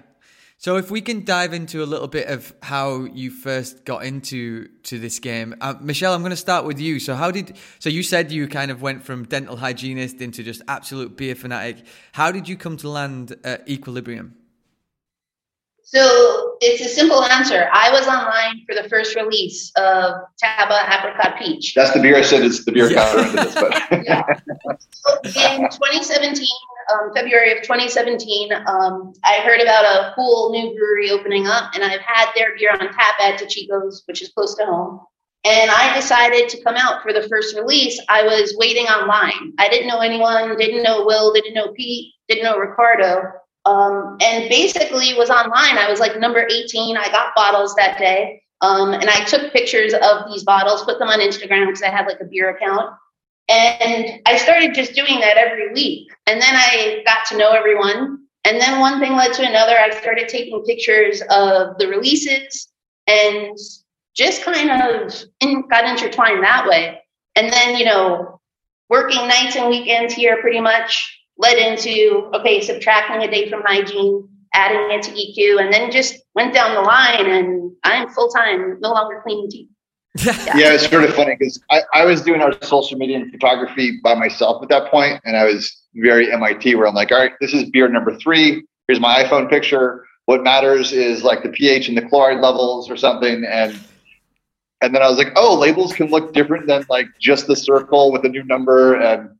So 0.62 0.76
if 0.76 0.92
we 0.92 1.00
can 1.00 1.24
dive 1.24 1.52
into 1.52 1.82
a 1.82 1.86
little 1.86 2.06
bit 2.06 2.28
of 2.28 2.54
how 2.62 3.06
you 3.06 3.32
first 3.32 3.84
got 3.84 4.04
into 4.04 4.68
to 4.84 4.96
this 4.96 5.18
game, 5.18 5.56
uh, 5.60 5.74
Michelle, 5.80 6.14
I'm 6.14 6.20
going 6.20 6.30
to 6.30 6.36
start 6.36 6.64
with 6.64 6.78
you. 6.78 7.00
So 7.00 7.16
how 7.16 7.32
did 7.32 7.56
so 7.80 7.90
you 7.90 8.04
said 8.04 8.30
you 8.30 8.46
kind 8.46 8.70
of 8.70 8.80
went 8.80 9.02
from 9.02 9.24
dental 9.24 9.56
hygienist 9.56 10.20
into 10.20 10.44
just 10.44 10.62
absolute 10.68 11.16
beer 11.16 11.34
fanatic. 11.34 11.84
How 12.12 12.30
did 12.30 12.46
you 12.48 12.56
come 12.56 12.76
to 12.76 12.88
land 12.88 13.34
at 13.42 13.68
Equilibrium? 13.68 14.36
So 15.82 16.56
it's 16.60 16.80
a 16.80 16.88
simple 16.88 17.24
answer. 17.24 17.68
I 17.72 17.90
was 17.90 18.06
online 18.06 18.64
for 18.64 18.80
the 18.80 18.88
first 18.88 19.16
release 19.16 19.72
of 19.76 20.14
Taba 20.40 20.88
Apricot 20.96 21.40
Peach. 21.40 21.74
That's 21.74 21.92
the 21.92 22.00
beer 22.00 22.16
I 22.16 22.22
said 22.22 22.44
it's 22.44 22.64
the 22.64 22.70
beer 22.70 22.88
yeah. 22.88 23.12
counter 23.12 23.32
this, 23.32 23.54
but 23.54 23.72
yeah. 24.06 24.22
in 25.56 25.68
2017, 25.68 26.46
um, 26.92 27.12
February 27.14 27.52
of 27.52 27.62
2017, 27.62 28.52
um, 28.52 29.12
I 29.24 29.40
heard 29.44 29.60
about 29.60 29.84
a 29.84 30.12
cool 30.14 30.50
new 30.50 30.74
brewery 30.74 31.10
opening 31.10 31.46
up, 31.46 31.74
and 31.74 31.84
I've 31.84 32.00
had 32.00 32.32
their 32.34 32.56
beer 32.56 32.70
on 32.72 32.78
tap 32.78 33.14
at 33.20 33.48
Chico's, 33.48 34.02
which 34.06 34.22
is 34.22 34.30
close 34.30 34.54
to 34.56 34.64
home. 34.64 35.00
And 35.44 35.70
I 35.70 35.94
decided 35.94 36.48
to 36.50 36.62
come 36.62 36.76
out 36.76 37.02
for 37.02 37.12
the 37.12 37.28
first 37.28 37.56
release. 37.56 38.00
I 38.08 38.22
was 38.22 38.54
waiting 38.56 38.86
online. 38.86 39.52
I 39.58 39.68
didn't 39.68 39.88
know 39.88 39.98
anyone, 39.98 40.56
didn't 40.56 40.84
know 40.84 41.04
Will, 41.04 41.32
didn't 41.32 41.54
know 41.54 41.72
Pete, 41.72 42.14
didn't 42.28 42.44
know 42.44 42.58
Ricardo. 42.58 43.32
Um, 43.64 44.18
and 44.20 44.48
basically 44.48 45.14
was 45.14 45.30
online. 45.30 45.78
I 45.78 45.88
was 45.90 46.00
like 46.00 46.18
number 46.18 46.46
18. 46.48 46.96
I 46.96 47.10
got 47.10 47.34
bottles 47.34 47.74
that 47.74 47.98
day. 47.98 48.42
Um, 48.60 48.92
and 48.94 49.10
I 49.10 49.24
took 49.24 49.52
pictures 49.52 49.92
of 49.92 50.26
these 50.28 50.44
bottles, 50.44 50.84
put 50.84 51.00
them 51.00 51.08
on 51.08 51.18
Instagram 51.18 51.66
because 51.66 51.82
I 51.82 51.90
had 51.90 52.06
like 52.06 52.20
a 52.20 52.24
beer 52.24 52.50
account. 52.50 52.94
And 53.48 54.20
I 54.26 54.36
started 54.36 54.74
just 54.74 54.94
doing 54.94 55.20
that 55.20 55.36
every 55.36 55.72
week. 55.72 56.10
And 56.26 56.40
then 56.40 56.54
I 56.54 57.02
got 57.04 57.26
to 57.26 57.36
know 57.36 57.50
everyone. 57.50 58.26
And 58.44 58.60
then 58.60 58.80
one 58.80 59.00
thing 59.00 59.12
led 59.12 59.32
to 59.34 59.46
another. 59.46 59.76
I 59.76 59.90
started 60.00 60.28
taking 60.28 60.62
pictures 60.64 61.22
of 61.30 61.78
the 61.78 61.88
releases 61.88 62.68
and 63.06 63.56
just 64.14 64.42
kind 64.42 64.70
of 64.70 65.14
in, 65.40 65.66
got 65.68 65.84
intertwined 65.84 66.42
that 66.42 66.66
way. 66.66 67.00
And 67.36 67.52
then, 67.52 67.76
you 67.76 67.84
know, 67.84 68.40
working 68.88 69.26
nights 69.26 69.56
and 69.56 69.68
weekends 69.68 70.12
here 70.12 70.40
pretty 70.40 70.60
much 70.60 71.20
led 71.38 71.56
into, 71.58 72.30
okay, 72.34 72.60
subtracting 72.60 73.26
a 73.26 73.30
day 73.30 73.48
from 73.48 73.62
hygiene, 73.64 74.28
adding 74.54 74.98
it 74.98 75.02
to 75.02 75.10
EQ, 75.12 75.62
and 75.62 75.72
then 75.72 75.90
just 75.90 76.16
went 76.34 76.52
down 76.52 76.74
the 76.74 76.82
line. 76.82 77.26
And 77.26 77.72
I'm 77.84 78.08
full 78.10 78.28
time, 78.28 78.78
no 78.80 78.92
longer 78.92 79.20
cleaning 79.24 79.50
teeth. 79.50 79.68
Yeah. 80.16 80.74
it's 80.74 80.88
sort 80.88 81.04
of 81.04 81.14
funny 81.14 81.36
because 81.38 81.60
I, 81.70 81.82
I 81.94 82.04
was 82.04 82.22
doing 82.22 82.42
our 82.42 82.52
social 82.62 82.98
media 82.98 83.16
and 83.16 83.30
photography 83.32 83.98
by 84.02 84.14
myself 84.14 84.62
at 84.62 84.68
that 84.68 84.90
point, 84.90 85.20
and 85.24 85.36
I 85.36 85.44
was 85.44 85.74
very 85.94 86.30
MIT 86.30 86.74
where 86.74 86.86
I'm 86.86 86.94
like, 86.94 87.12
all 87.12 87.18
right, 87.18 87.32
this 87.40 87.54
is 87.54 87.70
beer 87.70 87.88
number 87.88 88.16
three. 88.18 88.64
Here's 88.88 89.00
my 89.00 89.22
iPhone 89.22 89.48
picture. 89.48 90.04
What 90.26 90.42
matters 90.42 90.92
is 90.92 91.24
like 91.24 91.42
the 91.42 91.48
pH 91.48 91.88
and 91.88 91.96
the 91.96 92.02
chloride 92.02 92.40
levels 92.40 92.90
or 92.90 92.96
something. 92.96 93.44
And 93.44 93.78
and 94.82 94.94
then 94.94 95.02
I 95.02 95.08
was 95.08 95.16
like, 95.16 95.32
oh, 95.36 95.56
labels 95.56 95.92
can 95.92 96.08
look 96.08 96.34
different 96.34 96.66
than 96.66 96.84
like 96.88 97.06
just 97.20 97.46
the 97.46 97.56
circle 97.56 98.10
with 98.12 98.24
a 98.24 98.28
new 98.28 98.42
number. 98.44 98.94
And 98.94 99.30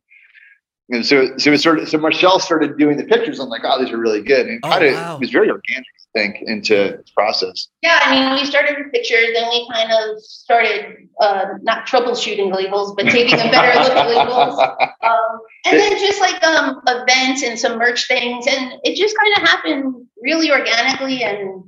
and 0.89 1.05
so 1.05 1.37
so 1.37 1.51
it 1.51 1.59
sort 1.59 1.79
of 1.79 1.89
so 1.89 1.97
Michelle 1.97 2.39
started 2.39 2.77
doing 2.77 2.97
the 2.97 3.03
pictures. 3.03 3.39
I'm 3.39 3.49
like, 3.49 3.61
oh, 3.63 3.83
these 3.83 3.91
are 3.91 3.97
really 3.97 4.21
good. 4.21 4.47
And 4.47 4.59
oh, 4.63 4.69
kind 4.69 4.85
of 4.85 4.93
wow. 4.93 5.15
it 5.15 5.19
was 5.19 5.29
very 5.29 5.49
organic 5.49 5.85
think 6.13 6.37
into 6.41 6.97
this 6.97 7.11
process? 7.11 7.67
Yeah, 7.81 7.99
I 8.01 8.11
mean, 8.11 8.33
we 8.39 8.45
started 8.45 8.77
with 8.77 8.91
pictures, 8.91 9.29
then 9.33 9.49
we 9.49 9.67
kind 9.71 9.91
of 9.91 10.21
started 10.21 11.09
uh, 11.19 11.45
not 11.61 11.87
troubleshooting 11.87 12.53
labels, 12.53 12.95
but 12.95 13.05
taking 13.07 13.39
a 13.39 13.51
better 13.51 13.79
look 13.79 13.91
at 13.91 14.07
labels, 14.07 14.59
um, 15.01 15.39
and 15.65 15.79
then 15.79 15.91
just 15.99 16.21
like 16.21 16.41
um, 16.43 16.81
events 16.87 17.43
and 17.43 17.59
some 17.59 17.77
merch 17.77 18.07
things, 18.07 18.47
and 18.47 18.73
it 18.83 18.95
just 18.95 19.15
kind 19.17 19.37
of 19.37 19.49
happened 19.49 20.07
really 20.21 20.51
organically, 20.51 21.23
and 21.23 21.63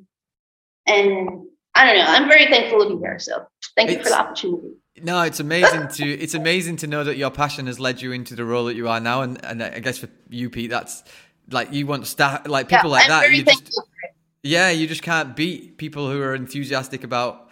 and 0.87 1.45
I 1.73 1.85
don't 1.85 1.97
know. 1.97 2.05
I'm 2.07 2.29
very 2.29 2.45
thankful 2.45 2.87
to 2.87 2.95
be 2.95 3.01
here. 3.01 3.19
So 3.19 3.45
thank 3.75 3.89
it's, 3.89 3.97
you 3.97 4.03
for 4.03 4.09
the 4.09 4.19
opportunity. 4.19 4.67
No, 5.01 5.21
it's 5.23 5.41
amazing 5.41 5.89
to 5.89 6.09
it's 6.09 6.33
amazing 6.33 6.77
to 6.77 6.87
know 6.87 7.03
that 7.03 7.17
your 7.17 7.29
passion 7.29 7.67
has 7.67 7.79
led 7.79 8.01
you 8.01 8.13
into 8.13 8.35
the 8.35 8.45
role 8.45 8.65
that 8.65 8.75
you 8.75 8.87
are 8.87 8.99
now, 8.99 9.21
and 9.21 9.43
and 9.43 9.61
I 9.61 9.79
guess 9.79 9.97
for 9.97 10.07
you, 10.29 10.49
Pete, 10.49 10.69
that's 10.69 11.03
like 11.51 11.73
you 11.73 11.85
want 11.85 12.05
to 12.05 12.09
start 12.09 12.47
like 12.47 12.69
people 12.69 12.89
yeah, 12.89 12.95
like 12.95 13.09
I'm 13.09 13.09
that. 13.09 13.31
You 13.31 13.43
just 13.43 13.81
yeah, 14.45 14.69
you 14.69 14.85
just 14.85 15.01
can't 15.01 15.35
beat 15.35 15.77
people 15.77 16.09
who 16.09 16.21
are 16.21 16.35
enthusiastic 16.35 17.03
about 17.03 17.49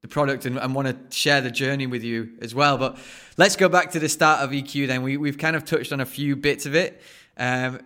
the 0.00 0.08
product 0.08 0.46
and, 0.46 0.56
and 0.58 0.74
want 0.74 0.88
to 0.88 1.14
share 1.14 1.42
the 1.42 1.50
journey 1.50 1.86
with 1.86 2.02
you 2.02 2.30
as 2.40 2.54
well. 2.54 2.78
But 2.78 2.96
let's 3.36 3.56
go 3.56 3.68
back 3.68 3.90
to 3.90 3.98
the 3.98 4.08
start 4.08 4.40
of 4.40 4.50
EQ 4.50 4.86
then. 4.86 5.02
We, 5.02 5.18
we've 5.18 5.36
kind 5.36 5.54
of 5.54 5.66
touched 5.66 5.92
on 5.92 6.00
a 6.00 6.06
few 6.06 6.36
bits 6.36 6.64
of 6.64 6.74
it. 6.74 7.02
Um, 7.36 7.80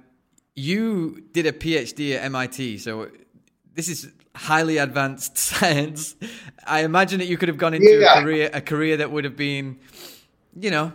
you 0.55 1.25
did 1.33 1.47
a 1.47 1.53
PhD 1.53 2.15
at 2.15 2.23
MIT, 2.27 2.79
so 2.79 3.11
this 3.75 3.89
is 3.89 4.13
highly 4.37 4.79
advanced 4.79 5.37
science. 5.39 6.15
I 6.65 6.85
imagine 6.85 7.19
that 7.19 7.27
you 7.27 7.37
could 7.37 7.49
have 7.49 7.59
gone 7.59 7.75
into 7.75 7.99
yeah. 7.99 8.21
a 8.21 8.23
career 8.23 8.51
a 8.53 8.61
career 8.61 8.99
that 8.99 9.11
would 9.11 9.25
have 9.25 9.37
been, 9.37 9.81
you 10.55 10.71
know, 10.71 10.93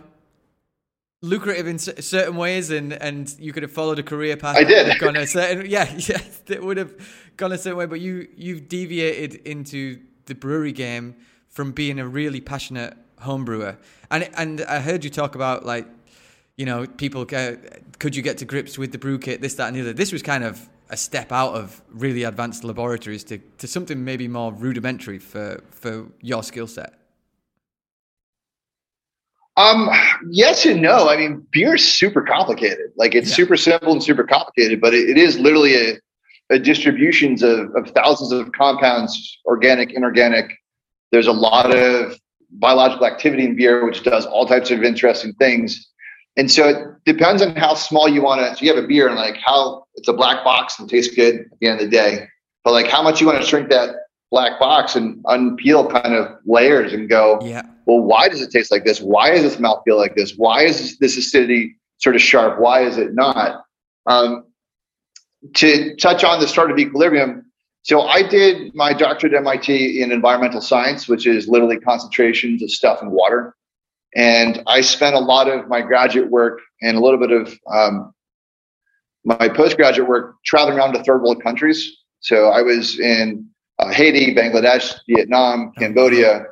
lucrative 1.22 1.66
in 1.66 1.78
certain 1.78 2.36
ways, 2.36 2.70
and 2.70 2.92
and 2.92 3.34
you 3.38 3.52
could 3.52 3.62
have 3.62 3.72
followed 3.72 3.98
a 3.98 4.02
career 4.02 4.36
path. 4.36 4.56
I 4.56 4.64
did. 4.64 4.98
Gone 4.98 5.16
a 5.16 5.26
certain, 5.26 5.66
yeah, 5.68 5.92
yeah, 5.96 6.20
that 6.46 6.62
would 6.62 6.76
have 6.76 6.94
gone 7.36 7.52
a 7.52 7.58
certain 7.58 7.78
way. 7.78 7.86
But 7.86 8.00
you 8.00 8.28
you've 8.36 8.68
deviated 8.68 9.34
into 9.46 10.00
the 10.26 10.34
brewery 10.34 10.72
game 10.72 11.16
from 11.48 11.72
being 11.72 11.98
a 11.98 12.06
really 12.06 12.40
passionate 12.40 12.96
home 13.20 13.44
brewer, 13.44 13.76
and 14.10 14.28
and 14.34 14.62
I 14.62 14.80
heard 14.80 15.04
you 15.04 15.10
talk 15.10 15.34
about 15.34 15.64
like, 15.64 15.86
you 16.56 16.66
know, 16.66 16.86
people 16.86 17.24
could 17.24 18.16
you 18.16 18.22
get 18.22 18.38
to 18.38 18.44
grips 18.44 18.78
with 18.78 18.92
the 18.92 18.98
brew 18.98 19.18
kit, 19.18 19.40
this, 19.40 19.54
that, 19.54 19.68
and 19.68 19.76
the 19.76 19.80
other. 19.80 19.92
This 19.92 20.12
was 20.12 20.22
kind 20.22 20.44
of 20.44 20.68
a 20.88 20.96
step 20.96 21.30
out 21.30 21.54
of 21.54 21.80
really 21.90 22.24
advanced 22.24 22.64
laboratories 22.64 23.22
to, 23.22 23.38
to 23.58 23.68
something 23.68 24.04
maybe 24.04 24.26
more 24.26 24.52
rudimentary 24.52 25.18
for 25.18 25.62
for 25.70 26.06
your 26.20 26.42
skill 26.42 26.66
set. 26.66 26.99
Um, 29.56 29.90
yes 30.30 30.64
and 30.64 30.80
no. 30.80 31.08
I 31.08 31.16
mean, 31.16 31.46
beer 31.50 31.74
is 31.74 31.86
super 31.86 32.22
complicated. 32.22 32.92
Like 32.96 33.14
it's 33.14 33.28
yeah. 33.30 33.36
super 33.36 33.56
simple 33.56 33.92
and 33.92 34.02
super 34.02 34.24
complicated, 34.24 34.80
but 34.80 34.94
it, 34.94 35.10
it 35.10 35.18
is 35.18 35.38
literally 35.38 35.74
a, 35.74 35.98
a 36.50 36.58
distributions 36.58 37.42
of, 37.42 37.74
of 37.74 37.90
thousands 37.90 38.32
of 38.32 38.52
compounds, 38.52 39.38
organic, 39.44 39.92
inorganic. 39.92 40.56
There's 41.12 41.26
a 41.26 41.32
lot 41.32 41.76
of 41.76 42.18
biological 42.52 43.06
activity 43.06 43.44
in 43.44 43.56
beer, 43.56 43.84
which 43.84 44.02
does 44.02 44.26
all 44.26 44.46
types 44.46 44.70
of 44.70 44.82
interesting 44.82 45.34
things. 45.34 45.88
And 46.36 46.50
so 46.50 46.68
it 46.68 46.86
depends 47.04 47.42
on 47.42 47.54
how 47.56 47.74
small 47.74 48.08
you 48.08 48.22
want 48.22 48.40
to. 48.40 48.56
So 48.56 48.64
you 48.64 48.74
have 48.74 48.82
a 48.82 48.86
beer 48.86 49.08
and 49.08 49.16
like 49.16 49.36
how 49.44 49.84
it's 49.96 50.08
a 50.08 50.12
black 50.12 50.44
box 50.44 50.78
and 50.78 50.88
tastes 50.88 51.14
good 51.14 51.40
at 51.40 51.58
the 51.60 51.66
end 51.66 51.80
of 51.80 51.90
the 51.90 51.96
day, 51.96 52.28
but 52.64 52.72
like 52.72 52.86
how 52.86 53.02
much 53.02 53.20
you 53.20 53.26
want 53.26 53.40
to 53.40 53.46
shrink 53.46 53.68
that 53.70 53.90
black 54.30 54.58
box 54.60 54.94
and 54.94 55.22
unpeel 55.24 55.90
kind 55.90 56.14
of 56.14 56.38
layers 56.46 56.92
and 56.92 57.08
go, 57.08 57.40
yeah 57.42 57.62
well, 57.86 58.00
why 58.00 58.28
does 58.28 58.40
it 58.40 58.50
taste 58.50 58.70
like 58.70 58.84
this? 58.84 59.00
Why 59.00 59.30
does 59.30 59.42
this 59.42 59.58
mouth 59.58 59.82
feel 59.84 59.96
like 59.96 60.14
this? 60.14 60.34
Why 60.36 60.64
is 60.64 60.98
this 60.98 61.16
acidity 61.16 61.76
sort 61.98 62.16
of 62.16 62.22
sharp? 62.22 62.60
Why 62.60 62.82
is 62.82 62.98
it 62.98 63.14
not? 63.14 63.64
Um, 64.06 64.44
to 65.54 65.96
touch 65.96 66.22
on 66.24 66.40
the 66.40 66.48
start 66.48 66.70
of 66.70 66.78
equilibrium, 66.78 67.50
so 67.82 68.02
I 68.02 68.22
did 68.22 68.74
my 68.74 68.92
doctorate 68.92 69.32
at 69.32 69.38
MIT 69.38 70.02
in 70.02 70.12
environmental 70.12 70.60
science, 70.60 71.08
which 71.08 71.26
is 71.26 71.48
literally 71.48 71.78
concentrations 71.78 72.62
of 72.62 72.70
stuff 72.70 73.02
in 73.02 73.10
water. 73.10 73.56
And 74.14 74.62
I 74.66 74.80
spent 74.82 75.14
a 75.14 75.20
lot 75.20 75.48
of 75.48 75.68
my 75.68 75.80
graduate 75.80 76.30
work 76.30 76.60
and 76.82 76.96
a 76.96 77.00
little 77.00 77.18
bit 77.18 77.30
of 77.30 77.58
um, 77.72 78.12
my 79.24 79.48
postgraduate 79.48 80.08
work 80.08 80.36
traveling 80.44 80.76
around 80.76 80.92
to 80.94 81.02
third 81.02 81.22
world 81.22 81.42
countries. 81.42 81.98
So 82.20 82.48
I 82.48 82.60
was 82.60 82.98
in 82.98 83.48
uh, 83.78 83.90
Haiti, 83.90 84.34
Bangladesh, 84.34 84.94
Vietnam, 85.08 85.72
Cambodia, 85.78 86.44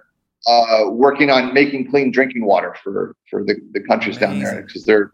uh, 0.48 0.90
working 0.90 1.30
on 1.30 1.52
making 1.52 1.90
clean 1.90 2.10
drinking 2.10 2.44
water 2.44 2.74
for 2.82 3.14
for 3.30 3.44
the, 3.44 3.56
the 3.72 3.80
countries 3.80 4.16
Amazing. 4.16 4.42
down 4.42 4.54
there 4.54 4.62
because 4.62 4.84
they're 4.84 5.12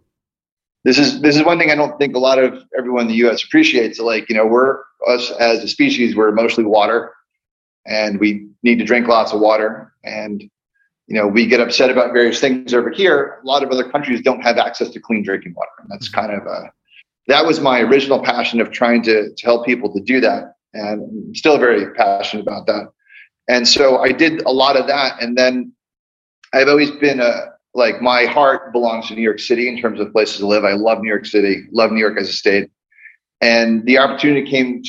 this 0.84 0.98
is 0.98 1.20
this 1.22 1.36
is 1.36 1.42
one 1.42 1.58
thing 1.58 1.70
I 1.70 1.74
don't 1.74 1.98
think 1.98 2.14
a 2.14 2.18
lot 2.18 2.38
of 2.38 2.62
everyone 2.78 3.02
in 3.02 3.08
the 3.08 3.16
U.S. 3.16 3.42
appreciates. 3.42 3.98
Like 3.98 4.28
you 4.28 4.36
know, 4.36 4.46
we're 4.46 4.78
us 5.06 5.30
as 5.32 5.64
a 5.64 5.68
species, 5.68 6.14
we're 6.14 6.30
mostly 6.32 6.64
water, 6.64 7.12
and 7.86 8.20
we 8.20 8.48
need 8.62 8.78
to 8.78 8.84
drink 8.84 9.08
lots 9.08 9.32
of 9.32 9.40
water. 9.40 9.92
And 10.04 10.48
you 11.06 11.14
know, 11.14 11.26
we 11.26 11.46
get 11.46 11.60
upset 11.60 11.90
about 11.90 12.12
various 12.12 12.40
things 12.40 12.72
over 12.72 12.90
here. 12.90 13.40
A 13.42 13.46
lot 13.46 13.62
of 13.62 13.70
other 13.70 13.88
countries 13.88 14.22
don't 14.22 14.40
have 14.40 14.56
access 14.56 14.88
to 14.90 15.00
clean 15.00 15.22
drinking 15.22 15.54
water. 15.54 15.70
And 15.80 15.90
that's 15.90 16.08
kind 16.08 16.32
of 16.32 16.46
a, 16.46 16.72
that 17.26 17.44
was 17.44 17.60
my 17.60 17.80
original 17.80 18.22
passion 18.22 18.60
of 18.60 18.70
trying 18.70 19.02
to, 19.02 19.34
to 19.34 19.44
help 19.44 19.66
people 19.66 19.92
to 19.92 20.00
do 20.00 20.20
that. 20.20 20.54
And 20.72 21.02
I'm 21.02 21.34
still 21.34 21.58
very 21.58 21.92
passionate 21.94 22.42
about 22.42 22.66
that. 22.66 22.88
And 23.48 23.66
so 23.68 23.98
I 23.98 24.12
did 24.12 24.42
a 24.42 24.50
lot 24.50 24.76
of 24.76 24.86
that. 24.86 25.22
And 25.22 25.36
then 25.36 25.72
I've 26.52 26.68
always 26.68 26.90
been 26.92 27.20
a, 27.20 27.50
like 27.74 28.00
my 28.00 28.24
heart 28.24 28.72
belongs 28.72 29.08
to 29.08 29.14
New 29.14 29.22
York 29.22 29.40
City 29.40 29.68
in 29.68 29.78
terms 29.78 30.00
of 30.00 30.12
places 30.12 30.38
to 30.38 30.46
live. 30.46 30.64
I 30.64 30.72
love 30.72 31.00
New 31.00 31.08
York 31.08 31.26
City, 31.26 31.64
love 31.72 31.90
New 31.90 32.00
York 32.00 32.18
as 32.18 32.28
a 32.28 32.32
state. 32.32 32.70
And 33.40 33.84
the 33.84 33.98
opportunity 33.98 34.48
came 34.48 34.82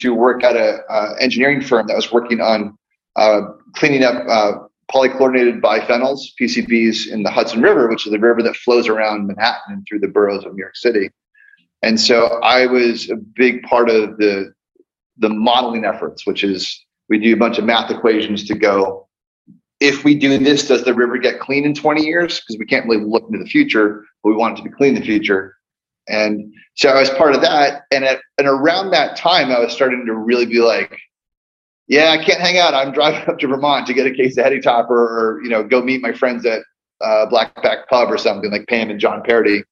to 0.00 0.14
work 0.14 0.42
at 0.42 0.56
a 0.56 1.14
engineering 1.20 1.60
firm 1.60 1.86
that 1.88 1.96
was 1.96 2.10
working 2.10 2.40
on 2.40 2.78
uh, 3.16 3.42
cleaning 3.74 4.04
up 4.04 4.24
uh, 4.28 4.52
polychlorinated 4.90 5.60
biphenyls, 5.60 6.20
PCBs, 6.40 7.08
in 7.08 7.22
the 7.22 7.30
Hudson 7.30 7.60
River, 7.62 7.88
which 7.88 8.06
is 8.06 8.12
the 8.12 8.18
river 8.18 8.42
that 8.42 8.56
flows 8.56 8.88
around 8.88 9.26
Manhattan 9.26 9.74
and 9.74 9.86
through 9.88 10.00
the 10.00 10.08
boroughs 10.08 10.44
of 10.44 10.54
New 10.54 10.62
York 10.62 10.76
City. 10.76 11.10
And 11.82 12.00
so 12.00 12.40
I 12.42 12.66
was 12.66 13.10
a 13.10 13.16
big 13.16 13.62
part 13.62 13.88
of 13.90 14.16
the 14.18 14.52
the 15.18 15.28
modeling 15.28 15.84
efforts, 15.84 16.26
which 16.26 16.42
is 16.42 16.82
we 17.10 17.18
do 17.18 17.34
a 17.34 17.36
bunch 17.36 17.58
of 17.58 17.64
math 17.64 17.90
equations 17.90 18.44
to 18.44 18.54
go. 18.54 19.08
If 19.80 20.04
we 20.04 20.14
do 20.14 20.38
this, 20.38 20.68
does 20.68 20.84
the 20.84 20.94
river 20.94 21.18
get 21.18 21.40
clean 21.40 21.64
in 21.64 21.74
20 21.74 22.04
years? 22.04 22.40
Because 22.40 22.58
we 22.58 22.66
can't 22.66 22.86
really 22.86 23.04
look 23.04 23.24
into 23.26 23.42
the 23.42 23.50
future, 23.50 24.04
but 24.22 24.30
we 24.30 24.36
want 24.36 24.58
it 24.58 24.62
to 24.62 24.68
be 24.68 24.74
clean 24.74 24.94
in 24.94 25.00
the 25.00 25.06
future. 25.06 25.56
And 26.08 26.52
so 26.74 26.90
I 26.90 27.00
was 27.00 27.10
part 27.10 27.34
of 27.34 27.40
that. 27.42 27.82
And 27.90 28.04
at 28.04 28.20
and 28.38 28.46
around 28.46 28.90
that 28.90 29.16
time, 29.16 29.50
I 29.50 29.58
was 29.58 29.72
starting 29.72 30.04
to 30.06 30.14
really 30.14 30.46
be 30.46 30.60
like, 30.60 30.98
yeah, 31.88 32.10
I 32.10 32.22
can't 32.22 32.40
hang 32.40 32.58
out. 32.58 32.74
I'm 32.74 32.92
driving 32.92 33.28
up 33.28 33.38
to 33.38 33.48
Vermont 33.48 33.86
to 33.88 33.94
get 33.94 34.06
a 34.06 34.14
case 34.14 34.36
of 34.38 34.44
Heady 34.44 34.60
Topper 34.60 34.94
or, 34.94 35.42
you 35.42 35.50
know, 35.50 35.62
go 35.62 35.82
meet 35.82 36.00
my 36.00 36.12
friends 36.12 36.46
at 36.46 36.62
uh, 37.00 37.26
Blackback 37.30 37.86
Pub 37.88 38.10
or 38.10 38.18
something 38.18 38.50
like 38.50 38.66
Pam 38.68 38.90
and 38.90 39.00
John 39.00 39.22
Parody. 39.22 39.64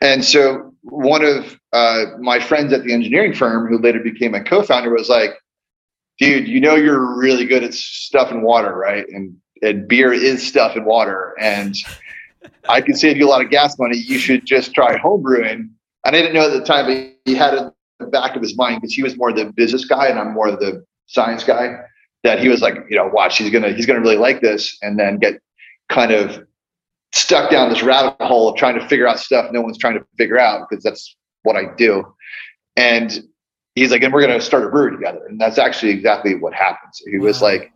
And 0.00 0.24
so 0.24 0.74
one 0.82 1.24
of 1.24 1.58
uh, 1.72 2.04
my 2.20 2.38
friends 2.38 2.72
at 2.72 2.84
the 2.84 2.92
engineering 2.92 3.32
firm, 3.32 3.66
who 3.66 3.78
later 3.78 4.00
became 4.00 4.32
my 4.32 4.40
co-founder, 4.40 4.90
was 4.90 5.08
like, 5.08 5.30
dude, 6.18 6.48
you 6.48 6.60
know, 6.60 6.74
you're 6.74 7.16
really 7.16 7.44
good 7.44 7.62
at 7.62 7.74
stuff 7.74 8.30
and 8.30 8.42
water, 8.42 8.74
right? 8.74 9.06
And, 9.08 9.36
and 9.62 9.86
beer 9.88 10.12
is 10.12 10.46
stuff 10.46 10.76
and 10.76 10.86
water. 10.86 11.34
And 11.40 11.76
I 12.68 12.80
can 12.80 12.94
save 12.94 13.16
you 13.16 13.26
a 13.26 13.30
lot 13.30 13.42
of 13.42 13.50
gas 13.50 13.78
money. 13.78 13.96
You 13.96 14.18
should 14.18 14.44
just 14.44 14.74
try 14.74 14.96
homebrewing. 14.98 15.50
And 15.50 15.70
I 16.04 16.10
didn't 16.10 16.34
know 16.34 16.46
at 16.46 16.52
the 16.52 16.64
time, 16.64 16.86
but 16.86 17.14
he 17.24 17.34
had 17.34 17.54
it 17.54 17.62
in 17.62 17.72
the 17.98 18.06
back 18.06 18.36
of 18.36 18.42
his 18.42 18.56
mind 18.56 18.80
because 18.80 18.94
he 18.94 19.02
was 19.02 19.16
more 19.16 19.32
the 19.32 19.52
business 19.52 19.84
guy 19.84 20.08
and 20.08 20.18
I'm 20.18 20.32
more 20.32 20.50
the 20.50 20.84
science 21.06 21.44
guy 21.44 21.76
that 22.26 22.40
he 22.40 22.48
was 22.48 22.60
like, 22.60 22.74
you 22.90 22.96
know, 22.96 23.06
watch, 23.06 23.38
he's 23.38 23.50
gonna 23.50 23.72
he's 23.72 23.86
gonna 23.86 24.00
really 24.00 24.16
like 24.16 24.40
this, 24.40 24.76
and 24.82 24.98
then 24.98 25.18
get 25.18 25.40
kind 25.88 26.12
of 26.12 26.44
stuck 27.12 27.50
down 27.50 27.70
this 27.70 27.82
rabbit 27.82 28.20
hole 28.20 28.48
of 28.48 28.56
trying 28.56 28.78
to 28.78 28.86
figure 28.88 29.06
out 29.06 29.18
stuff 29.18 29.50
no 29.52 29.62
one's 29.62 29.78
trying 29.78 29.94
to 29.94 30.04
figure 30.18 30.38
out 30.38 30.68
because 30.68 30.82
that's 30.82 31.16
what 31.44 31.56
I 31.56 31.74
do. 31.76 32.04
And 32.76 33.22
he's 33.76 33.92
like, 33.92 34.02
and 34.02 34.12
we're 34.12 34.22
gonna 34.22 34.40
start 34.40 34.64
a 34.64 34.68
brewery 34.68 34.96
together. 34.96 35.24
And 35.28 35.40
that's 35.40 35.58
actually 35.58 35.92
exactly 35.92 36.34
what 36.34 36.52
happens. 36.52 37.00
He 37.06 37.18
was 37.18 37.40
like, 37.40 37.72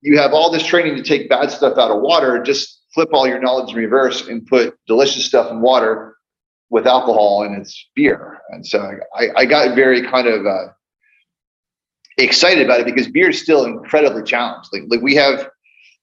you 0.00 0.18
have 0.18 0.32
all 0.32 0.50
this 0.50 0.66
training 0.66 0.96
to 0.96 1.02
take 1.02 1.28
bad 1.28 1.50
stuff 1.50 1.78
out 1.78 1.90
of 1.90 2.00
water, 2.00 2.42
just 2.42 2.82
flip 2.92 3.10
all 3.12 3.28
your 3.28 3.38
knowledge 3.38 3.70
in 3.70 3.76
reverse 3.76 4.26
and 4.26 4.44
put 4.46 4.76
delicious 4.86 5.26
stuff 5.26 5.50
in 5.52 5.60
water 5.60 6.16
with 6.70 6.86
alcohol 6.86 7.44
and 7.44 7.56
it's 7.56 7.86
beer. 7.94 8.38
And 8.50 8.66
so 8.66 8.92
I, 9.14 9.28
I 9.36 9.44
got 9.44 9.76
very 9.76 10.02
kind 10.02 10.26
of 10.26 10.46
uh, 10.46 10.68
excited 12.18 12.64
about 12.64 12.80
it 12.80 12.86
because 12.86 13.08
beer 13.08 13.30
is 13.30 13.40
still 13.40 13.64
incredibly 13.64 14.22
challenged. 14.22 14.70
Like, 14.72 14.84
like 14.88 15.00
we 15.02 15.14
have 15.14 15.48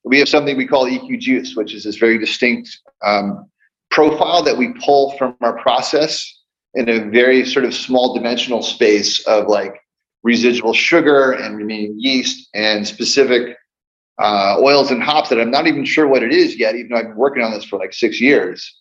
we 0.06 0.19
have 0.19 0.28
something 0.28 0.58
we 0.58 0.67
call 0.67 0.86
EQ 0.86 1.19
juice, 1.19 1.56
which 1.56 1.74
is 1.74 1.86
this 1.86 1.96
very 1.96 2.17
distinct 2.17 2.78
um, 3.06 3.50
profile 3.89 4.43
that 4.43 4.58
we 4.58 4.74
pull 4.84 5.12
from 5.17 5.36
our 5.41 5.58
process 5.62 6.42
in 6.75 6.89
a 6.89 7.09
very 7.09 7.45
sort 7.45 7.65
of 7.65 7.73
small 7.73 8.13
dimensional 8.13 8.62
space 8.62 9.25
of 9.27 9.47
like 9.47 9.81
residual 10.23 10.73
sugar 10.73 11.31
and 11.31 11.57
remaining 11.57 11.95
yeast 11.97 12.49
and 12.53 12.88
specific 12.88 13.57
uh, 14.19 14.57
oils 14.59 14.91
and 14.91 15.03
hops 15.03 15.29
that 15.29 15.39
I'm 15.39 15.51
not 15.51 15.67
even 15.67 15.86
sure 15.86 16.07
what 16.07 16.23
it 16.23 16.31
is 16.31 16.55
yet, 16.55 16.75
even 16.75 16.89
though 16.89 16.97
I've 16.97 17.07
been 17.07 17.15
working 17.15 17.43
on 17.43 17.51
this 17.51 17.65
for 17.65 17.77
like 17.77 17.93
six 17.93 18.21
years. 18.21 18.79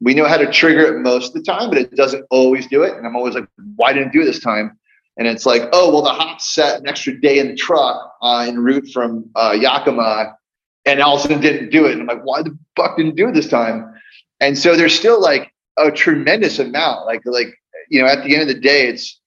We 0.00 0.14
know 0.14 0.26
how 0.26 0.36
to 0.36 0.50
trigger 0.50 0.94
it 0.94 1.00
most 1.00 1.28
of 1.28 1.32
the 1.34 1.42
time, 1.42 1.70
but 1.70 1.78
it 1.78 1.94
doesn't 1.94 2.26
always 2.30 2.66
do 2.66 2.82
it. 2.82 2.94
And 2.94 3.06
I'm 3.06 3.16
always 3.16 3.34
like, 3.34 3.48
why 3.76 3.94
didn't 3.94 4.08
it 4.08 4.12
do 4.12 4.22
it 4.22 4.26
this 4.26 4.40
time? 4.40 4.78
and 5.16 5.26
it's 5.26 5.46
like, 5.46 5.62
oh, 5.72 5.92
well, 5.92 6.02
the 6.02 6.10
hops 6.10 6.54
sat 6.54 6.80
an 6.80 6.88
extra 6.88 7.18
day 7.18 7.38
in 7.38 7.48
the 7.48 7.56
truck 7.56 8.14
uh, 8.20 8.44
en 8.46 8.58
route 8.58 8.88
from 8.92 9.28
uh, 9.34 9.56
Yakima, 9.58 10.36
and 10.84 11.00
all 11.00 11.14
of 11.14 11.20
a 11.20 11.22
sudden 11.22 11.40
didn't 11.40 11.70
do 11.70 11.86
it. 11.86 11.92
And 11.92 12.02
I'm 12.02 12.06
like, 12.06 12.24
why 12.24 12.42
the 12.42 12.56
fuck 12.76 12.96
didn't 12.96 13.16
do 13.16 13.28
it 13.28 13.32
this 13.32 13.48
time? 13.48 13.94
And 14.40 14.58
so 14.58 14.76
there's 14.76 14.94
still 14.94 15.20
like 15.20 15.52
a 15.78 15.90
tremendous 15.90 16.58
amount. 16.58 17.06
Like, 17.06 17.22
like 17.24 17.48
you 17.88 18.00
know, 18.00 18.08
at 18.08 18.24
the 18.24 18.34
end 18.34 18.42
of 18.42 18.48
the 18.48 18.60
day, 18.60 18.88
it's 18.88 19.20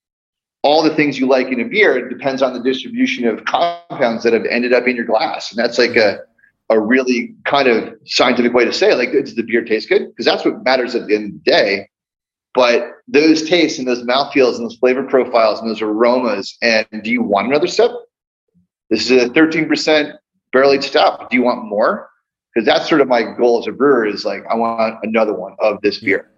all 0.62 0.82
the 0.82 0.94
things 0.94 1.18
you 1.18 1.26
like 1.26 1.48
in 1.48 1.60
a 1.60 1.64
beer. 1.64 1.96
It 1.96 2.10
depends 2.10 2.42
on 2.42 2.52
the 2.52 2.62
distribution 2.62 3.26
of 3.26 3.44
compounds 3.44 4.24
that 4.24 4.32
have 4.32 4.44
ended 4.44 4.72
up 4.72 4.86
in 4.86 4.96
your 4.96 5.06
glass, 5.06 5.50
and 5.50 5.58
that's 5.58 5.78
like 5.78 5.96
a 5.96 6.20
a 6.70 6.78
really 6.78 7.34
kind 7.44 7.68
of 7.68 7.92
scientific 8.06 8.54
way 8.54 8.64
to 8.64 8.72
say 8.72 8.92
it. 8.92 8.96
Like, 8.96 9.12
does 9.12 9.34
the 9.34 9.42
beer 9.42 9.64
taste 9.64 9.88
good? 9.88 10.06
Because 10.08 10.24
that's 10.24 10.44
what 10.44 10.64
matters 10.64 10.94
at 10.94 11.08
the 11.08 11.16
end 11.16 11.26
of 11.26 11.32
the 11.32 11.50
day. 11.50 11.88
But 12.54 12.92
those 13.08 13.48
tastes 13.48 13.78
and 13.78 13.86
those 13.86 14.04
mouthfeels 14.04 14.56
and 14.56 14.64
those 14.64 14.76
flavor 14.76 15.02
profiles 15.02 15.60
and 15.60 15.68
those 15.68 15.82
aromas, 15.82 16.56
and 16.62 16.86
do 17.02 17.10
you 17.10 17.22
want 17.22 17.48
another 17.48 17.66
sip? 17.66 17.90
This 18.88 19.10
is 19.10 19.22
a 19.22 19.28
13% 19.30 20.14
barrel 20.52 20.72
aged. 20.72 20.92
Do 20.92 21.26
you 21.32 21.42
want 21.42 21.64
more? 21.64 22.08
Because 22.54 22.66
that's 22.66 22.88
sort 22.88 23.00
of 23.00 23.08
my 23.08 23.22
goal 23.22 23.60
as 23.60 23.68
a 23.68 23.72
brewer 23.72 24.06
is 24.06 24.24
like, 24.24 24.42
I 24.50 24.54
want 24.54 24.98
another 25.04 25.32
one 25.32 25.54
of 25.60 25.80
this 25.82 25.98
beer. 25.98 26.29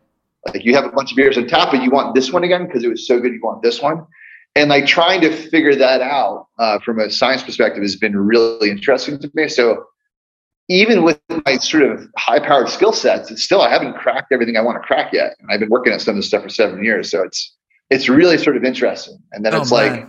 Like 0.46 0.64
you 0.64 0.74
have 0.74 0.84
a 0.84 0.90
bunch 0.90 1.12
of 1.12 1.16
beers 1.16 1.38
on 1.38 1.46
tap, 1.46 1.70
but 1.70 1.82
you 1.82 1.90
want 1.90 2.14
this 2.14 2.32
one 2.32 2.44
again 2.44 2.66
because 2.66 2.82
it 2.84 2.88
was 2.88 3.06
so 3.06 3.20
good. 3.20 3.32
You 3.32 3.40
want 3.42 3.62
this 3.62 3.80
one. 3.80 4.06
And 4.54 4.68
like 4.68 4.86
trying 4.86 5.20
to 5.22 5.34
figure 5.34 5.74
that 5.76 6.00
out 6.02 6.48
uh, 6.58 6.78
from 6.80 6.98
a 6.98 7.10
science 7.10 7.42
perspective 7.42 7.82
has 7.82 7.96
been 7.96 8.16
really 8.16 8.70
interesting 8.70 9.18
to 9.20 9.30
me. 9.34 9.48
So 9.48 9.86
even 10.68 11.02
with 11.04 11.20
my 11.46 11.56
sort 11.56 11.84
of 11.84 12.08
high 12.16 12.38
powered 12.38 12.68
skill 12.68 12.92
sets, 12.92 13.30
it's 13.30 13.42
still 13.42 13.62
I 13.62 13.70
haven't 13.70 13.94
cracked 13.94 14.32
everything 14.32 14.56
I 14.56 14.60
want 14.60 14.80
to 14.82 14.86
crack 14.86 15.12
yet. 15.12 15.36
And 15.40 15.50
I've 15.50 15.60
been 15.60 15.70
working 15.70 15.92
on 15.92 16.00
some 16.00 16.12
of 16.12 16.16
this 16.16 16.26
stuff 16.26 16.42
for 16.42 16.48
seven 16.48 16.84
years. 16.84 17.10
So 17.10 17.22
it's 17.22 17.56
it's 17.90 18.08
really 18.08 18.38
sort 18.38 18.56
of 18.56 18.64
interesting. 18.64 19.18
And 19.32 19.44
then 19.44 19.54
oh, 19.54 19.62
it's 19.62 19.72
man. 19.72 20.00
like 20.00 20.08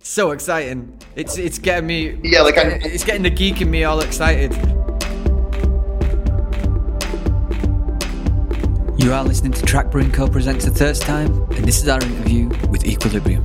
so 0.00 0.30
exciting. 0.30 0.98
It's 1.16 1.38
it's 1.38 1.58
getting 1.58 1.86
me 1.86 2.20
Yeah, 2.22 2.42
like 2.42 2.54
getting, 2.54 2.82
it's 2.82 3.04
getting 3.04 3.22
the 3.22 3.30
geek 3.30 3.60
in 3.60 3.70
me 3.70 3.84
all 3.84 4.00
excited. 4.00 4.52
You 9.02 9.12
are 9.12 9.24
listening 9.24 9.50
to 9.52 9.62
Track 9.62 9.90
Brewing 9.90 10.12
Co. 10.12 10.28
presents 10.28 10.64
the 10.64 10.70
Thirst 10.70 11.02
Time, 11.02 11.42
and 11.52 11.64
this 11.64 11.82
is 11.82 11.88
our 11.88 12.00
interview 12.00 12.48
with 12.70 12.86
Equilibrium 12.86 13.44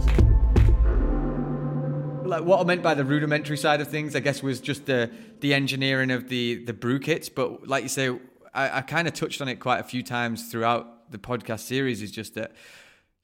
like 2.27 2.43
what 2.43 2.59
I 2.59 2.63
meant 2.63 2.83
by 2.83 2.93
the 2.93 3.05
rudimentary 3.05 3.57
side 3.57 3.81
of 3.81 3.87
things, 3.87 4.15
I 4.15 4.19
guess, 4.19 4.43
was 4.43 4.59
just 4.59 4.85
the 4.85 5.09
the 5.39 5.53
engineering 5.53 6.11
of 6.11 6.29
the 6.29 6.63
the 6.63 6.73
brew 6.73 6.99
kits. 6.99 7.29
But 7.29 7.67
like 7.67 7.83
you 7.83 7.89
say, 7.89 8.09
I, 8.53 8.77
I 8.77 8.81
kind 8.81 9.07
of 9.07 9.13
touched 9.13 9.41
on 9.41 9.47
it 9.47 9.55
quite 9.55 9.79
a 9.79 9.83
few 9.83 10.03
times 10.03 10.51
throughout 10.51 11.11
the 11.11 11.17
podcast 11.17 11.61
series. 11.61 12.01
Is 12.01 12.11
just 12.11 12.35
that 12.35 12.51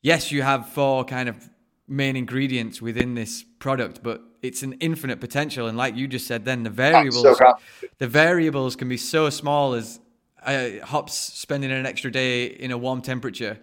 yes, 0.02 0.32
you 0.32 0.42
have 0.42 0.70
four 0.70 1.06
kind 1.06 1.30
of 1.30 1.50
main 1.88 2.16
ingredients 2.16 2.82
within 2.82 3.14
this 3.14 3.44
product, 3.60 4.02
but 4.02 4.22
it's 4.42 4.64
an 4.64 4.74
infinite 4.80 5.20
potential. 5.20 5.68
And 5.68 5.78
like 5.78 5.96
you 5.96 6.08
just 6.08 6.26
said, 6.26 6.46
then 6.46 6.64
the 6.64 6.70
variables 6.70 7.38
so 7.38 7.54
the 7.98 8.08
variables 8.08 8.76
can 8.76 8.90
be 8.90 8.98
so 8.98 9.30
small 9.30 9.74
as 9.74 10.00
uh, 10.46 10.86
hops 10.86 11.14
spending 11.14 11.72
an 11.72 11.86
extra 11.86 12.12
day 12.12 12.46
in 12.46 12.72
a 12.72 12.78
warm 12.78 13.02
temperature. 13.02 13.60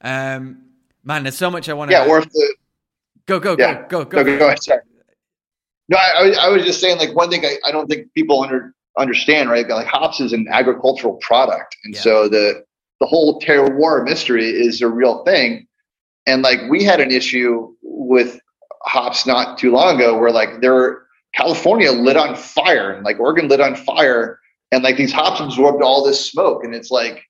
Um, 0.00 0.62
man, 1.04 1.24
there's 1.24 1.36
so 1.36 1.50
much 1.50 1.68
I 1.68 1.74
want 1.74 1.90
to. 1.90 1.96
Yeah, 1.96 2.06
or 2.06 2.18
if 2.18 2.30
the 2.30 2.56
Go, 3.26 3.38
go, 3.38 3.56
yeah. 3.58 3.86
go, 3.88 4.04
go, 4.04 4.04
go. 4.04 4.24
go, 4.24 4.38
go 4.38 4.46
ahead. 4.46 4.62
Sorry. 4.62 4.80
No, 5.88 5.96
I, 5.96 6.34
I, 6.40 6.48
was 6.48 6.64
just 6.64 6.80
saying, 6.80 6.98
like, 6.98 7.14
one 7.14 7.30
thing 7.30 7.44
I, 7.44 7.56
I 7.66 7.70
don't 7.70 7.86
think 7.86 8.12
people 8.14 8.42
under, 8.42 8.74
understand, 8.98 9.48
right? 9.50 9.68
Like, 9.68 9.86
hops 9.86 10.20
is 10.20 10.32
an 10.32 10.46
agricultural 10.50 11.14
product. 11.20 11.76
And 11.84 11.94
yeah. 11.94 12.00
so 12.00 12.28
the, 12.28 12.64
the 13.00 13.06
whole 13.06 13.40
terroir 13.40 14.04
mystery 14.04 14.48
is 14.48 14.80
a 14.80 14.88
real 14.88 15.22
thing. 15.24 15.66
And 16.26 16.42
like, 16.42 16.60
we 16.68 16.82
had 16.82 17.00
an 17.00 17.10
issue 17.10 17.74
with 17.82 18.40
hops 18.82 19.26
not 19.26 19.58
too 19.58 19.70
long 19.70 19.96
ago 19.96 20.18
where, 20.18 20.32
like, 20.32 20.60
there 20.60 21.02
California 21.34 21.90
lit 21.90 22.16
on 22.16 22.36
fire 22.36 22.92
and 22.92 23.04
like 23.04 23.18
Oregon 23.18 23.48
lit 23.48 23.60
on 23.60 23.74
fire. 23.74 24.38
And 24.72 24.82
like, 24.82 24.96
these 24.96 25.12
hops 25.12 25.40
absorbed 25.40 25.82
all 25.82 26.04
this 26.04 26.24
smoke. 26.24 26.64
And 26.64 26.74
it's 26.74 26.90
like, 26.90 27.22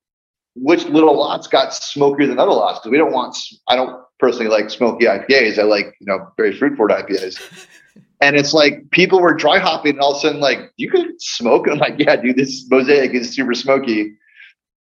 which 0.55 0.85
little 0.85 1.19
lots 1.19 1.47
got 1.47 1.75
smokier 1.75 2.27
than 2.27 2.39
other 2.39 2.53
lots? 2.53 2.79
Because 2.79 2.91
we 2.91 2.99
don't 2.99 3.13
want, 3.13 3.37
I 3.69 3.77
don't 3.77 4.03
personally 4.19 4.49
like 4.49 4.71
smoky 4.71 5.07
IPAs. 5.07 5.59
I 5.59 5.63
like, 5.63 5.95
you 6.01 6.07
know, 6.07 6.29
very 6.37 6.57
fruit 6.57 6.77
forward 6.77 6.93
IPAs. 6.93 7.67
and 8.21 8.37
it's 8.37 8.55
like 8.55 8.91
people 8.93 9.21
were 9.21 9.35
dry 9.35 9.59
hopping 9.59 9.95
and 9.95 10.01
all 10.01 10.13
of 10.13 10.19
a 10.19 10.21
sudden 10.21 10.41
like, 10.41 10.71
you 10.77 10.91
could 10.91 11.21
smoke? 11.21 11.67
And 11.67 11.75
I'm 11.75 11.79
like, 11.91 11.99
yeah, 11.99 12.17
dude, 12.17 12.37
this 12.37 12.67
mosaic 12.71 13.13
is 13.13 13.35
super 13.35 13.55
smoky. 13.55 14.17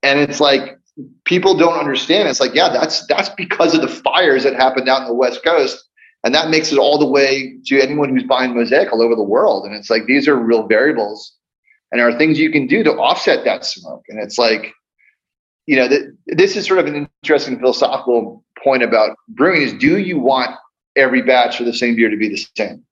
And 0.02 0.18
it's 0.18 0.40
like 0.40 0.78
people 1.24 1.56
don't 1.56 1.78
understand. 1.78 2.28
It's 2.28 2.40
like, 2.40 2.54
yeah, 2.54 2.68
that's 2.70 3.06
that's 3.06 3.28
because 3.30 3.74
of 3.74 3.82
the 3.82 3.88
fires 3.88 4.44
that 4.44 4.54
happened 4.54 4.88
out 4.88 5.02
in 5.02 5.08
the 5.08 5.14
West 5.14 5.44
Coast. 5.44 5.82
And 6.24 6.34
that 6.34 6.50
makes 6.50 6.72
it 6.72 6.78
all 6.78 6.98
the 6.98 7.06
way 7.06 7.56
to 7.66 7.80
anyone 7.80 8.08
who's 8.08 8.24
buying 8.24 8.54
mosaic 8.54 8.92
all 8.92 9.02
over 9.02 9.14
the 9.14 9.22
world. 9.22 9.64
And 9.64 9.74
it's 9.74 9.90
like 9.90 10.06
these 10.06 10.26
are 10.26 10.36
real 10.36 10.66
variables. 10.66 11.32
And 11.90 12.00
there 12.00 12.08
are 12.08 12.18
things 12.18 12.38
you 12.38 12.50
can 12.50 12.66
do 12.66 12.82
to 12.82 12.92
offset 12.92 13.44
that 13.44 13.64
smoke. 13.64 14.02
And 14.08 14.20
it's 14.20 14.38
like, 14.38 14.72
you 15.66 15.76
know, 15.76 15.88
th- 15.88 16.10
this 16.26 16.56
is 16.56 16.66
sort 16.66 16.78
of 16.78 16.86
an 16.86 17.08
interesting 17.22 17.58
philosophical 17.58 18.44
point 18.62 18.82
about 18.82 19.16
brewing 19.28 19.62
is 19.62 19.72
do 19.74 19.98
you 19.98 20.18
want 20.18 20.50
every 20.96 21.22
batch 21.22 21.60
of 21.60 21.66
the 21.66 21.72
same 21.72 21.96
beer 21.96 22.10
to 22.10 22.16
be 22.16 22.28
the 22.28 22.44
same? 22.56 22.84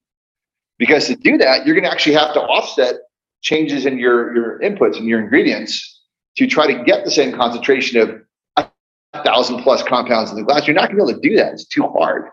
Because 0.78 1.06
to 1.06 1.16
do 1.16 1.38
that, 1.38 1.66
you're 1.66 1.74
going 1.74 1.84
to 1.84 1.90
actually 1.90 2.14
have 2.14 2.34
to 2.34 2.40
offset 2.40 2.96
changes 3.42 3.86
in 3.86 3.98
your, 3.98 4.34
your 4.34 4.58
inputs 4.60 4.96
and 4.96 5.06
your 5.06 5.20
ingredients 5.20 6.02
to 6.36 6.46
try 6.46 6.66
to 6.66 6.82
get 6.84 7.04
the 7.04 7.10
same 7.10 7.32
concentration 7.32 8.00
of 8.00 8.20
a 8.56 9.22
thousand 9.22 9.62
plus 9.62 9.82
compounds 9.82 10.30
in 10.30 10.36
the 10.36 10.42
glass. 10.42 10.66
You're 10.66 10.74
not 10.74 10.90
going 10.90 10.98
to 10.98 11.04
be 11.04 11.10
able 11.10 11.22
to 11.22 11.28
do 11.28 11.36
that. 11.36 11.52
It's 11.52 11.66
too 11.66 11.86
hard. 11.86 12.24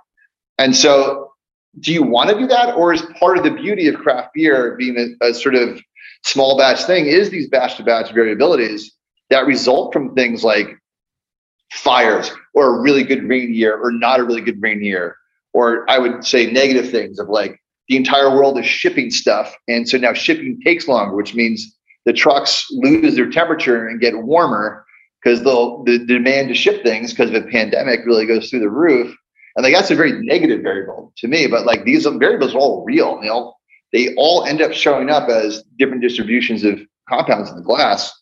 And 0.58 0.76
so, 0.76 1.32
do 1.80 1.94
you 1.94 2.04
want 2.04 2.30
to 2.30 2.38
do 2.38 2.48
that? 2.48 2.76
Or 2.76 2.94
is 2.94 3.02
part 3.20 3.38
of 3.38 3.44
the 3.44 3.52
beauty 3.52 3.88
of 3.88 3.96
craft 3.96 4.30
beer 4.34 4.76
being 4.78 5.16
a, 5.22 5.28
a 5.28 5.34
sort 5.34 5.56
of 5.56 5.82
small 6.24 6.58
batch 6.58 6.84
thing 6.84 7.06
is 7.06 7.30
these 7.30 7.50
batch 7.50 7.78
to 7.78 7.84
batch 7.84 8.12
variabilities 8.14 8.84
that 9.30 9.46
result 9.46 9.94
from 9.94 10.14
things 10.14 10.44
like 10.44 10.78
fires 11.72 12.32
or 12.54 12.78
a 12.78 12.82
really 12.82 13.04
good 13.04 13.24
rain 13.24 13.54
year 13.54 13.78
or 13.78 13.92
not 13.92 14.20
a 14.20 14.24
really 14.24 14.42
good 14.42 14.62
rain 14.62 14.84
year. 14.84 15.16
Or 15.54 15.90
i 15.90 15.98
would 15.98 16.26
say 16.26 16.52
negative 16.52 16.92
things 16.92 17.20
of 17.20 17.30
like 17.30 17.60
the 17.88 17.98
entire 17.98 18.30
world 18.30 18.58
is 18.58 18.66
shipping 18.66 19.10
stuff. 19.10 19.54
And 19.68 19.88
so 19.88 19.98
now 19.98 20.14
shipping 20.14 20.60
takes 20.64 20.88
longer 20.88 21.16
which 21.16 21.34
means 21.34 21.78
the 22.06 22.14
trucks 22.14 22.66
lose 22.72 23.16
their 23.16 23.30
temperature 23.30 23.88
and 23.88 24.02
get 24.02 24.18
warmer 24.24 24.86
because 25.24 25.44
the, 25.44 25.84
the 25.86 26.00
demand 26.00 26.48
to 26.48 26.56
ship 26.56 26.84
things 26.84 27.12
because 27.12 27.30
of 27.30 27.36
a 27.36 27.48
pandemic 27.48 28.00
really 28.06 28.26
goes 28.26 28.50
through 28.50 28.62
the 28.62 28.70
roof. 28.70 29.16
And 29.56 29.64
like 29.64 29.74
that's 29.74 29.92
a 29.92 29.96
very 29.96 30.14
negative 30.24 30.62
variable 30.62 31.14
to 31.18 31.28
me 31.28 31.48
but 31.48 31.66
like 31.66 31.84
these 31.84 32.06
variables 32.06 32.54
are 32.54 32.60
all 32.60 32.84
real. 32.86 33.20
They 33.22 33.30
all 33.30 33.61
they 33.94 34.14
all 34.16 34.46
end 34.46 34.62
up 34.62 34.74
showing 34.74 35.10
up 35.10 35.30
as 35.30 35.64
different 35.78 36.02
distributions 36.02 36.64
of 36.64 36.80
compounds 37.10 37.50
in 37.50 37.56
the 37.56 37.62
glass 37.62 38.14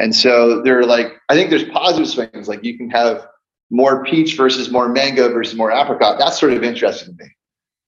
and 0.00 0.14
so 0.14 0.62
they're 0.62 0.84
like, 0.84 1.12
I 1.28 1.34
think 1.34 1.50
there's 1.50 1.64
positive 1.64 2.08
swings. 2.08 2.48
Like 2.48 2.64
you 2.64 2.76
can 2.76 2.88
have 2.90 3.26
more 3.70 4.02
peach 4.04 4.36
versus 4.36 4.70
more 4.70 4.88
mango 4.88 5.30
versus 5.32 5.54
more 5.54 5.70
apricot. 5.70 6.18
That's 6.18 6.40
sort 6.40 6.54
of 6.54 6.62
interesting 6.62 7.16
to 7.16 7.24
me. 7.24 7.30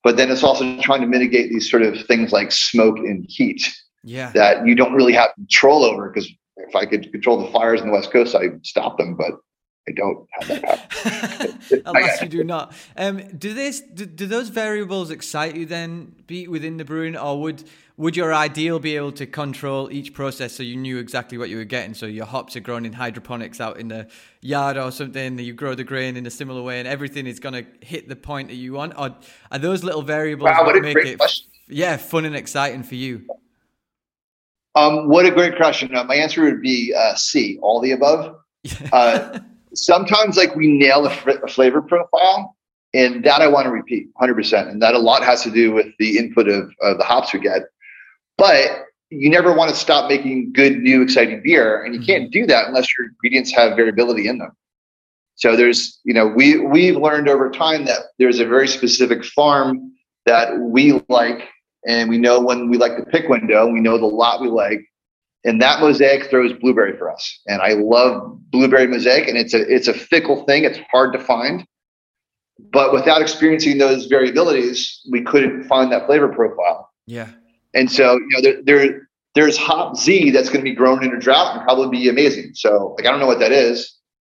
But 0.05 0.18
then 0.18 0.30
it's 0.30 0.42
also 0.42 0.78
trying 0.80 1.00
to 1.00 1.07
mitigate 1.07 1.50
these 1.50 1.70
sort 1.70 1.82
of 1.82 2.05
things 2.07 2.30
like 2.30 2.53
smoke 2.53 2.98
and 2.98 3.24
heat. 3.28 3.66
Yeah. 4.05 4.30
That 4.32 4.66
you 4.66 4.74
don't 4.74 4.92
really 4.92 5.14
have 5.14 5.32
control 5.34 5.84
over 5.84 6.11
because 6.11 6.30
if 6.57 6.76
I 6.76 6.84
could 6.84 7.11
control 7.12 7.44
the 7.44 7.50
fires 7.50 7.80
in 7.80 7.86
the 7.86 7.92
West 7.92 8.12
Coast, 8.12 8.34
I'd 8.34 8.66
stop 8.66 8.98
them. 8.98 9.16
But 9.16 9.34
I 9.88 9.92
don't 9.92 10.28
have 10.30 10.48
that 10.48 10.90
power. 10.90 11.82
Unless 11.86 12.22
you 12.22 12.28
do 12.28 12.44
not. 12.44 12.72
Um, 12.96 13.18
do 13.36 13.52
this? 13.52 13.80
Do, 13.80 14.06
do, 14.06 14.26
those 14.26 14.48
variables 14.48 15.10
excite 15.10 15.56
you 15.56 15.66
then, 15.66 16.14
be 16.26 16.46
within 16.46 16.76
the 16.76 16.84
brewing, 16.84 17.16
or 17.16 17.40
would 17.40 17.64
would 17.96 18.16
your 18.16 18.32
ideal 18.32 18.78
be 18.78 18.96
able 18.96 19.12
to 19.12 19.26
control 19.26 19.90
each 19.90 20.14
process 20.14 20.52
so 20.52 20.62
you 20.62 20.76
knew 20.76 20.98
exactly 20.98 21.36
what 21.36 21.50
you 21.50 21.56
were 21.56 21.64
getting? 21.64 21.94
So 21.94 22.06
your 22.06 22.26
hops 22.26 22.56
are 22.56 22.60
grown 22.60 22.86
in 22.86 22.92
hydroponics 22.92 23.60
out 23.60 23.78
in 23.78 23.88
the 23.88 24.08
yard 24.40 24.76
or 24.76 24.92
something, 24.92 25.38
you 25.38 25.52
grow 25.52 25.74
the 25.74 25.84
grain 25.84 26.16
in 26.16 26.26
a 26.26 26.30
similar 26.30 26.62
way, 26.62 26.78
and 26.78 26.86
everything 26.88 27.26
is 27.26 27.40
going 27.40 27.54
to 27.54 27.66
hit 27.84 28.08
the 28.08 28.16
point 28.16 28.48
that 28.48 28.54
you 28.54 28.74
want? 28.74 28.94
Or 28.96 29.16
are 29.50 29.58
those 29.58 29.82
little 29.82 30.02
variables 30.02 30.50
wow, 30.50 30.72
that 30.72 30.80
make 30.80 30.96
it 30.96 31.18
question. 31.18 31.50
yeah 31.68 31.96
fun 31.96 32.24
and 32.24 32.36
exciting 32.36 32.82
for 32.82 32.94
you? 32.94 33.26
Um, 34.74 35.08
what 35.08 35.26
a 35.26 35.30
great 35.30 35.56
question. 35.56 35.94
Uh, 35.94 36.04
my 36.04 36.14
answer 36.14 36.42
would 36.42 36.62
be 36.62 36.94
uh, 36.96 37.14
C, 37.16 37.58
all 37.62 37.80
the 37.80 37.92
above. 37.92 38.36
Uh, 38.92 39.40
sometimes, 39.74 40.36
like 40.36 40.54
we 40.54 40.68
nail 40.68 41.06
a, 41.06 41.10
fr- 41.10 41.30
a 41.30 41.48
flavor 41.48 41.82
profile, 41.82 42.56
and 42.94 43.24
that 43.24 43.40
I 43.40 43.48
want 43.48 43.64
to 43.64 43.70
repeat 43.70 44.08
100%. 44.20 44.68
And 44.68 44.82
that 44.82 44.94
a 44.94 44.98
lot 44.98 45.22
has 45.22 45.42
to 45.44 45.50
do 45.50 45.72
with 45.72 45.86
the 45.98 46.18
input 46.18 46.48
of, 46.48 46.70
of 46.82 46.98
the 46.98 47.04
hops 47.04 47.32
we 47.32 47.40
get. 47.40 47.62
But 48.36 48.86
you 49.10 49.30
never 49.30 49.52
want 49.52 49.70
to 49.70 49.76
stop 49.76 50.08
making 50.08 50.52
good, 50.52 50.78
new, 50.78 51.02
exciting 51.02 51.42
beer, 51.42 51.82
and 51.84 51.94
you 51.94 52.00
mm-hmm. 52.00 52.06
can't 52.06 52.32
do 52.32 52.46
that 52.46 52.66
unless 52.66 52.86
your 52.96 53.08
ingredients 53.08 53.52
have 53.54 53.76
variability 53.76 54.26
in 54.26 54.38
them. 54.38 54.52
So 55.34 55.56
there's, 55.56 55.98
you 56.04 56.14
know, 56.14 56.26
we 56.26 56.58
we've 56.58 56.96
learned 56.96 57.28
over 57.28 57.50
time 57.50 57.84
that 57.86 58.00
there's 58.18 58.38
a 58.38 58.46
very 58.46 58.68
specific 58.68 59.24
farm 59.24 59.92
that 60.26 60.58
we 60.58 61.02
like, 61.08 61.48
and 61.86 62.08
we 62.08 62.18
know 62.18 62.40
when 62.40 62.70
we 62.70 62.76
like 62.76 62.96
the 62.96 63.04
pick 63.04 63.28
window, 63.28 63.66
we 63.66 63.80
know 63.80 63.98
the 63.98 64.06
lot 64.06 64.40
we 64.40 64.48
like, 64.48 64.80
and 65.45 65.61
that 65.61 65.80
mosaic 65.80 66.30
throws 66.30 66.53
blueberry 66.53 66.97
for 66.97 67.11
us. 67.11 67.40
And 67.47 67.61
I 67.61 67.72
love 67.72 68.38
blueberry 68.51 68.86
mosaic, 68.86 69.28
and 69.28 69.36
it's 69.36 69.55
a 69.55 69.61
it's 69.72 69.88
a 69.88 69.95
fickle 69.95 70.45
thing. 70.45 70.64
It's 70.64 70.78
hard 70.90 71.12
to 71.14 71.18
find, 71.18 71.66
but 72.72 72.93
without 72.93 73.20
experiencing 73.20 73.78
those 73.78 74.09
variabilities, 74.09 74.99
we 75.11 75.22
couldn't 75.22 75.64
find 75.64 75.90
that 75.93 76.07
flavor 76.07 76.28
profile. 76.28 76.90
Yeah. 77.07 77.28
And 77.74 77.90
so, 77.90 78.14
you 78.14 78.28
know, 78.30 78.40
there, 78.43 78.62
there 78.62 79.09
there's 79.34 79.57
hop 79.57 79.97
Z 79.97 80.30
that's 80.30 80.49
going 80.49 80.61
to 80.61 80.70
be 80.70 80.74
grown 80.74 81.03
in 81.03 81.14
a 81.14 81.18
drought 81.18 81.57
and 81.57 81.64
probably 81.64 81.99
be 81.99 82.09
amazing. 82.09 82.53
So, 82.55 82.95
like, 82.99 83.07
I 83.07 83.11
don't 83.11 83.18
know 83.18 83.26
what 83.26 83.40
that 83.40 83.53
is, 83.53 83.97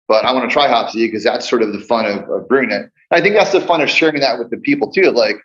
but 0.08 0.24
I 0.26 0.32
want 0.32 0.47
to 0.47 0.54
try 0.54 0.68
hop 0.68 0.91
Z 0.91 1.06
because 1.06 1.24
that's 1.24 1.49
sort 1.49 1.64
of 1.64 1.74
the 1.74 1.80
fun 1.80 2.06
of, 2.06 2.30
of 2.30 2.47
brewing 2.47 2.72
it. 2.72 2.82
And 2.82 2.91
I 3.12 3.22
think 3.22 3.36
that's 3.36 3.51
the 3.51 3.62
fun 3.62 3.82
of 3.82 3.89
sharing 3.89 4.22
that 4.22 4.38
with 4.38 4.51
the 4.51 4.58
people 4.58 4.91
too. 4.91 5.12
Like, 5.12 5.38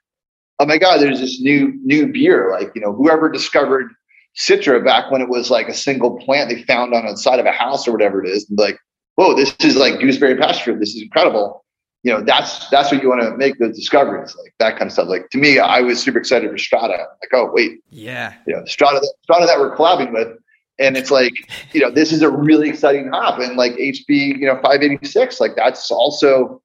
oh 0.58 0.66
my 0.66 0.78
God, 0.78 1.00
there's 1.00 1.20
this 1.20 1.40
new 1.40 1.72
new 1.82 2.06
beer. 2.12 2.50
Like, 2.52 2.70
you 2.74 2.80
know, 2.80 2.92
whoever 2.92 3.30
discovered 3.30 3.90
Citra 4.38 4.84
back 4.84 5.10
when 5.10 5.20
it 5.20 5.28
was 5.28 5.50
like 5.50 5.68
a 5.68 5.74
single 5.74 6.18
plant 6.18 6.48
they 6.48 6.62
found 6.62 6.94
on 6.94 7.04
the 7.06 7.16
side 7.16 7.40
of 7.40 7.46
a 7.46 7.52
house 7.52 7.88
or 7.88 7.92
whatever 7.92 8.24
it 8.24 8.30
is, 8.30 8.48
and 8.48 8.58
like, 8.58 8.78
whoa, 9.16 9.34
this 9.34 9.54
is 9.60 9.76
like 9.76 10.00
gooseberry 10.00 10.36
pasture. 10.36 10.78
This 10.78 10.94
is 10.94 11.02
incredible. 11.02 11.64
You 12.04 12.12
know 12.12 12.22
that's 12.22 12.68
that's 12.68 12.92
what 12.92 13.02
you 13.02 13.08
want 13.08 13.22
to 13.22 13.36
make 13.36 13.58
the 13.58 13.68
discoveries 13.68 14.36
like 14.36 14.54
that 14.60 14.78
kind 14.78 14.86
of 14.86 14.92
stuff. 14.92 15.08
Like 15.08 15.28
to 15.30 15.38
me 15.38 15.58
i 15.58 15.80
was 15.80 16.00
super 16.00 16.18
excited 16.18 16.48
for 16.48 16.56
strata. 16.56 17.06
Like 17.20 17.30
oh 17.32 17.50
wait. 17.52 17.80
Yeah. 17.90 18.34
You 18.46 18.56
know 18.56 18.64
strata 18.66 19.04
strata 19.24 19.46
that 19.46 19.58
we're 19.58 19.76
collabing 19.76 20.12
with 20.12 20.38
and 20.78 20.96
it's 20.96 21.10
like 21.10 21.32
you 21.72 21.80
know 21.80 21.90
this 21.90 22.12
is 22.12 22.22
a 22.22 22.30
really 22.30 22.68
exciting 22.68 23.10
hop 23.10 23.40
and 23.40 23.56
like 23.56 23.72
hb 23.72 24.08
you 24.08 24.46
know 24.46 24.54
586 24.54 25.40
like 25.40 25.56
that's 25.56 25.90
also 25.90 26.62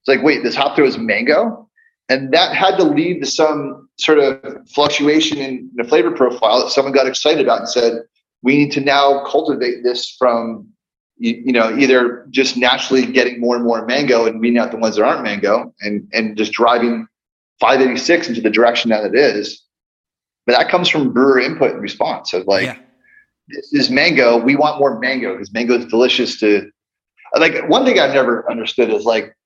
it's 0.00 0.08
like 0.08 0.22
wait 0.22 0.42
this 0.42 0.54
hop 0.54 0.76
throws 0.76 0.98
mango? 0.98 1.68
And 2.08 2.32
that 2.32 2.54
had 2.54 2.76
to 2.78 2.84
lead 2.84 3.20
to 3.20 3.26
some 3.26 3.88
sort 4.00 4.18
of 4.18 4.68
fluctuation 4.68 5.38
in 5.38 5.70
the 5.74 5.84
flavor 5.84 6.10
profile 6.10 6.62
that 6.62 6.70
someone 6.70 6.92
got 6.92 7.06
excited 7.06 7.44
about 7.44 7.60
and 7.60 7.68
said 7.68 8.02
we 8.42 8.56
need 8.56 8.72
to 8.72 8.80
now 8.80 9.24
cultivate 9.24 9.82
this 9.82 10.14
from 10.18 10.66
you, 11.18 11.42
you, 11.44 11.52
know, 11.52 11.76
either 11.76 12.26
just 12.30 12.56
naturally 12.56 13.04
getting 13.04 13.40
more 13.40 13.54
and 13.54 13.64
more 13.64 13.84
mango 13.84 14.24
and 14.24 14.40
weeding 14.40 14.58
out 14.58 14.70
the 14.70 14.78
ones 14.78 14.96
that 14.96 15.04
aren't 15.04 15.22
mango 15.22 15.72
and, 15.82 16.08
and 16.14 16.36
just 16.36 16.52
driving 16.52 17.06
586 17.60 18.28
into 18.28 18.40
the 18.40 18.48
direction 18.48 18.88
that 18.90 19.04
it 19.04 19.14
is. 19.14 19.62
But 20.46 20.56
that 20.56 20.70
comes 20.70 20.88
from 20.88 21.12
brewer 21.12 21.38
input 21.38 21.72
and 21.72 21.82
response 21.82 22.32
of 22.32 22.46
like, 22.46 22.64
yeah. 22.64 22.78
this 23.48 23.70
is 23.72 23.90
mango. 23.90 24.38
We 24.38 24.56
want 24.56 24.80
more 24.80 24.98
mango 24.98 25.34
because 25.34 25.52
mango 25.52 25.78
is 25.78 25.84
delicious 25.84 26.40
to 26.40 26.70
like 27.38 27.68
one 27.68 27.84
thing 27.84 28.00
I've 28.00 28.14
never 28.14 28.50
understood 28.50 28.90
is 28.90 29.04
like, 29.04 29.36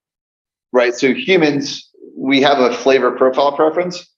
right. 0.72 0.94
So 0.94 1.12
humans, 1.12 1.90
we 2.16 2.40
have 2.40 2.58
a 2.58 2.72
flavor 2.72 3.10
profile 3.10 3.52
preference. 3.52 4.08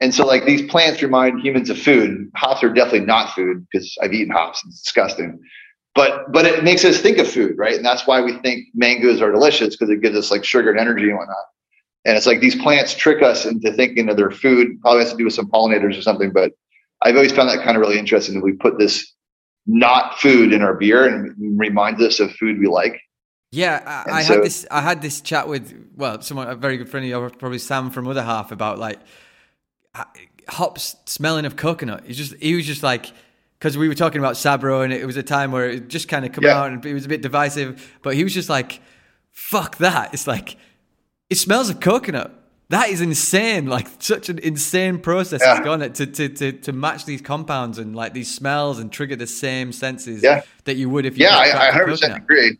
And 0.00 0.14
so 0.14 0.26
like 0.26 0.44
these 0.44 0.68
plants 0.70 1.02
remind 1.02 1.40
humans 1.40 1.70
of 1.70 1.78
food. 1.78 2.30
Hops 2.34 2.62
are 2.62 2.72
definitely 2.72 3.06
not 3.06 3.34
food 3.34 3.66
because 3.70 3.96
I've 4.02 4.12
eaten 4.12 4.32
hops. 4.32 4.62
It's 4.66 4.82
disgusting 4.82 5.40
but 5.94 6.32
but 6.32 6.44
it 6.44 6.64
makes 6.64 6.84
us 6.84 7.00
think 7.00 7.18
of 7.18 7.28
food, 7.28 7.56
right? 7.56 7.76
And 7.76 7.84
that's 7.84 8.06
why 8.06 8.20
we 8.20 8.36
think 8.38 8.66
mangoes 8.74 9.22
are 9.22 9.30
delicious 9.30 9.76
because 9.76 9.90
it 9.90 10.02
gives 10.02 10.16
us 10.16 10.30
like 10.30 10.44
sugar 10.44 10.70
and 10.70 10.78
energy 10.78 11.04
and 11.04 11.16
whatnot. 11.16 11.36
And 12.04 12.16
it's 12.16 12.26
like 12.26 12.40
these 12.40 12.56
plants 12.56 12.94
trick 12.94 13.22
us 13.22 13.46
into 13.46 13.72
thinking 13.72 14.08
of 14.08 14.16
their 14.16 14.30
food. 14.30 14.80
Probably 14.82 15.02
has 15.02 15.12
to 15.12 15.16
do 15.16 15.24
with 15.24 15.34
some 15.34 15.50
pollinators 15.50 15.96
or 15.96 16.02
something. 16.02 16.32
But 16.32 16.52
I've 17.02 17.14
always 17.14 17.32
found 17.32 17.48
that 17.48 17.64
kind 17.64 17.76
of 17.76 17.80
really 17.80 17.98
interesting 17.98 18.34
that 18.34 18.44
we 18.44 18.52
put 18.52 18.78
this 18.78 19.12
not 19.66 20.18
food 20.18 20.52
in 20.52 20.62
our 20.62 20.74
beer 20.74 21.06
and 21.06 21.58
reminds 21.58 22.02
us 22.02 22.20
of 22.20 22.32
food 22.32 22.58
we 22.58 22.66
like. 22.66 23.00
Yeah, 23.52 24.04
I, 24.06 24.18
I 24.18 24.22
so, 24.22 24.34
had 24.34 24.44
this. 24.44 24.66
I 24.68 24.80
had 24.80 25.00
this 25.00 25.20
chat 25.20 25.46
with 25.46 25.72
well, 25.94 26.20
someone 26.22 26.48
a 26.48 26.56
very 26.56 26.76
good 26.76 26.88
friend 26.88 27.04
of 27.04 27.10
yours, 27.10 27.32
probably 27.38 27.58
Sam 27.58 27.90
from 27.90 28.08
Other 28.08 28.24
Half, 28.24 28.50
about 28.50 28.80
like 28.80 28.98
hops 30.48 30.96
smelling 31.06 31.44
of 31.44 31.56
coconut. 31.56 32.04
He 32.06 32.14
just 32.14 32.34
he 32.34 32.54
was 32.54 32.66
just 32.66 32.82
like 32.82 33.12
because 33.58 33.78
we 33.78 33.88
were 33.88 33.94
talking 33.94 34.18
about 34.18 34.34
Sabro 34.34 34.84
and 34.84 34.92
it 34.92 35.06
was 35.06 35.16
a 35.16 35.22
time 35.22 35.52
where 35.52 35.70
it 35.70 35.88
just 35.88 36.08
kind 36.08 36.24
of 36.24 36.32
come 36.32 36.44
yeah. 36.44 36.58
out 36.58 36.70
and 36.70 36.84
it 36.84 36.94
was 36.94 37.04
a 37.04 37.08
bit 37.08 37.22
divisive. 37.22 37.98
But 38.02 38.14
he 38.14 38.24
was 38.24 38.34
just 38.34 38.48
like, 38.48 38.80
"Fuck 39.32 39.78
that!" 39.78 40.12
It's 40.12 40.26
like 40.26 40.56
it 41.30 41.36
smells 41.36 41.70
of 41.70 41.80
coconut. 41.80 42.32
That 42.70 42.88
is 42.88 43.00
insane. 43.00 43.66
Like 43.66 43.88
such 43.98 44.28
an 44.28 44.38
insane 44.38 44.98
process 44.98 45.40
yeah. 45.42 45.56
has 45.56 45.64
gone 45.64 45.80
to, 45.80 46.06
to 46.06 46.28
to 46.28 46.52
to 46.52 46.72
match 46.72 47.04
these 47.04 47.22
compounds 47.22 47.78
and 47.78 47.94
like 47.94 48.14
these 48.14 48.34
smells 48.34 48.78
and 48.78 48.90
trigger 48.92 49.16
the 49.16 49.26
same 49.26 49.72
senses 49.72 50.22
yeah. 50.22 50.42
that 50.64 50.76
you 50.76 50.90
would 50.90 51.06
if 51.06 51.18
you 51.18 51.26
yeah. 51.26 51.36
I, 51.36 51.68
I 51.68 51.76
100 51.76 52.02
agree. 52.16 52.58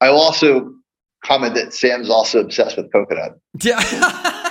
I 0.00 0.10
will 0.10 0.20
also 0.20 0.74
comment 1.24 1.54
that 1.54 1.72
Sam's 1.72 2.10
also 2.10 2.40
obsessed 2.40 2.76
with 2.76 2.92
coconut. 2.92 3.38
Yeah. 3.62 4.50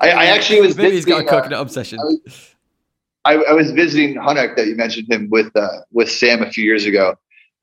I, 0.00 0.10
I, 0.10 0.24
actually 0.26 0.60
was. 0.60 0.76
Maybe 0.76 0.94
he's 0.94 1.04
got 1.04 1.22
a 1.22 1.24
coconut 1.24 1.58
uh, 1.58 1.62
obsession. 1.62 1.98
I 2.00 2.04
was, 2.04 2.54
I, 3.24 3.34
I 3.34 3.52
was 3.52 3.70
visiting 3.70 4.16
Henok 4.16 4.56
that 4.56 4.66
you 4.66 4.76
mentioned 4.76 5.10
him 5.10 5.28
with 5.30 5.54
uh, 5.56 5.68
with 5.92 6.10
Sam 6.10 6.42
a 6.42 6.50
few 6.50 6.64
years 6.64 6.84
ago, 6.84 7.16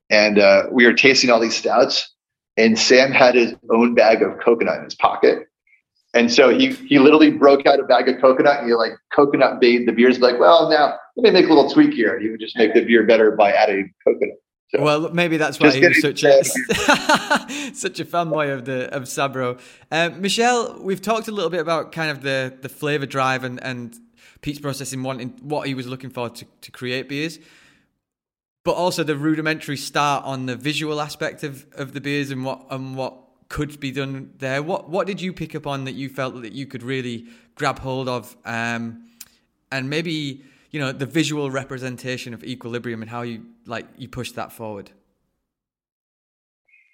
and 0.09 0.39
uh, 0.39 0.64
we 0.72 0.86
were 0.86 0.93
tasting 0.93 1.30
all 1.30 1.39
these 1.39 1.55
stouts, 1.55 2.14
and 2.57 2.78
Sam 2.78 3.12
had 3.12 3.36
his 3.36 3.53
own 3.70 3.93
bag 3.93 4.22
of 4.22 4.39
coconut 4.39 4.80
in 4.80 4.86
his 4.86 4.95
pocket. 4.95 5.47
And 6.14 6.32
so 6.32 6.49
he 6.49 6.72
he 6.72 6.99
literally 6.99 7.32
broke 7.32 7.66
out 7.66 7.80
a 7.80 7.84
bag 7.84 8.09
of 8.09 8.20
coconut 8.20 8.59
and 8.59 8.68
he 8.68 8.74
like 8.74 8.91
coconut 9.16 9.62
made 9.62 9.88
the 9.88 9.93
beers. 9.93 10.20
Like, 10.20 10.39
well, 10.39 10.70
now 10.70 10.97
let 11.16 11.24
me 11.24 11.32
make 11.32 11.49
a 11.49 11.53
little 11.53 11.70
tweak 11.70 11.93
here. 11.93 12.20
He 12.20 12.30
would 12.30 12.39
just 12.39 12.57
make 12.57 12.74
the 12.74 12.84
beer 12.84 13.05
better 13.05 13.32
by 13.32 13.53
adding 13.53 13.93
coconut. 14.03 14.38
So, 14.74 14.82
well, 14.82 15.09
maybe 15.09 15.36
that's 15.36 15.59
why 15.59 15.72
he 15.72 15.86
was 15.86 16.01
such 16.01 16.24
a 16.24 16.43
such 17.74 17.99
a 17.99 18.05
fanboy 18.05 18.53
of 18.53 18.63
the 18.63 18.93
of 18.95 19.03
Sabro. 19.03 19.59
Um, 19.91 20.22
Michelle, 20.22 20.80
we've 20.82 21.01
talked 21.01 21.28
a 21.28 21.32
little 21.32 21.49
bit 21.49 21.59
about 21.59 21.91
kind 21.91 22.09
of 22.09 22.22
the 22.22 22.57
the 22.61 22.69
flavor 22.69 23.05
drive 23.05 23.43
and 23.43 23.61
and 23.61 23.97
Pete's 24.39 24.59
processing 24.59 25.03
wanting 25.03 25.34
what 25.41 25.67
he 25.67 25.74
was 25.74 25.88
looking 25.88 26.09
for 26.09 26.30
to 26.30 26.45
to 26.61 26.72
create 26.72 27.09
beers, 27.09 27.38
but 28.63 28.74
also 28.74 29.03
the 29.03 29.17
rudimentary 29.17 29.76
start 29.76 30.24
on 30.24 30.45
the 30.45 30.55
visual 30.55 31.01
aspect 31.01 31.43
of 31.43 31.65
of 31.74 31.91
the 31.93 31.99
beers 31.99 32.32
and 32.32 32.45
what 32.45 32.65
and 32.69 32.95
what 32.95 33.17
could 33.49 33.78
be 33.82 33.91
done 33.91 34.32
there. 34.38 34.63
What 34.63 34.89
what 34.89 35.05
did 35.05 35.19
you 35.19 35.34
pick 35.34 35.53
up 35.53 35.67
on 35.67 35.84
that 35.84 35.95
you 35.95 36.07
felt 36.07 36.41
that 36.43 36.53
you 36.53 36.65
could 36.65 36.82
really 36.82 37.28
grab 37.55 37.80
hold 37.80 38.07
of, 38.07 38.38
um, 38.45 39.03
and 39.69 39.89
maybe 39.89 40.45
you 40.72 40.80
know 40.80 40.93
the 40.93 41.05
visual 41.05 41.51
representation 41.51 42.34
of 42.34 42.41
equilibrium 42.45 43.01
and 43.01 43.11
how 43.11 43.24
you 43.24 43.45
like 43.72 43.88
you 43.97 44.07
push 44.07 44.34
that 44.34 44.51
forward? 44.51 44.91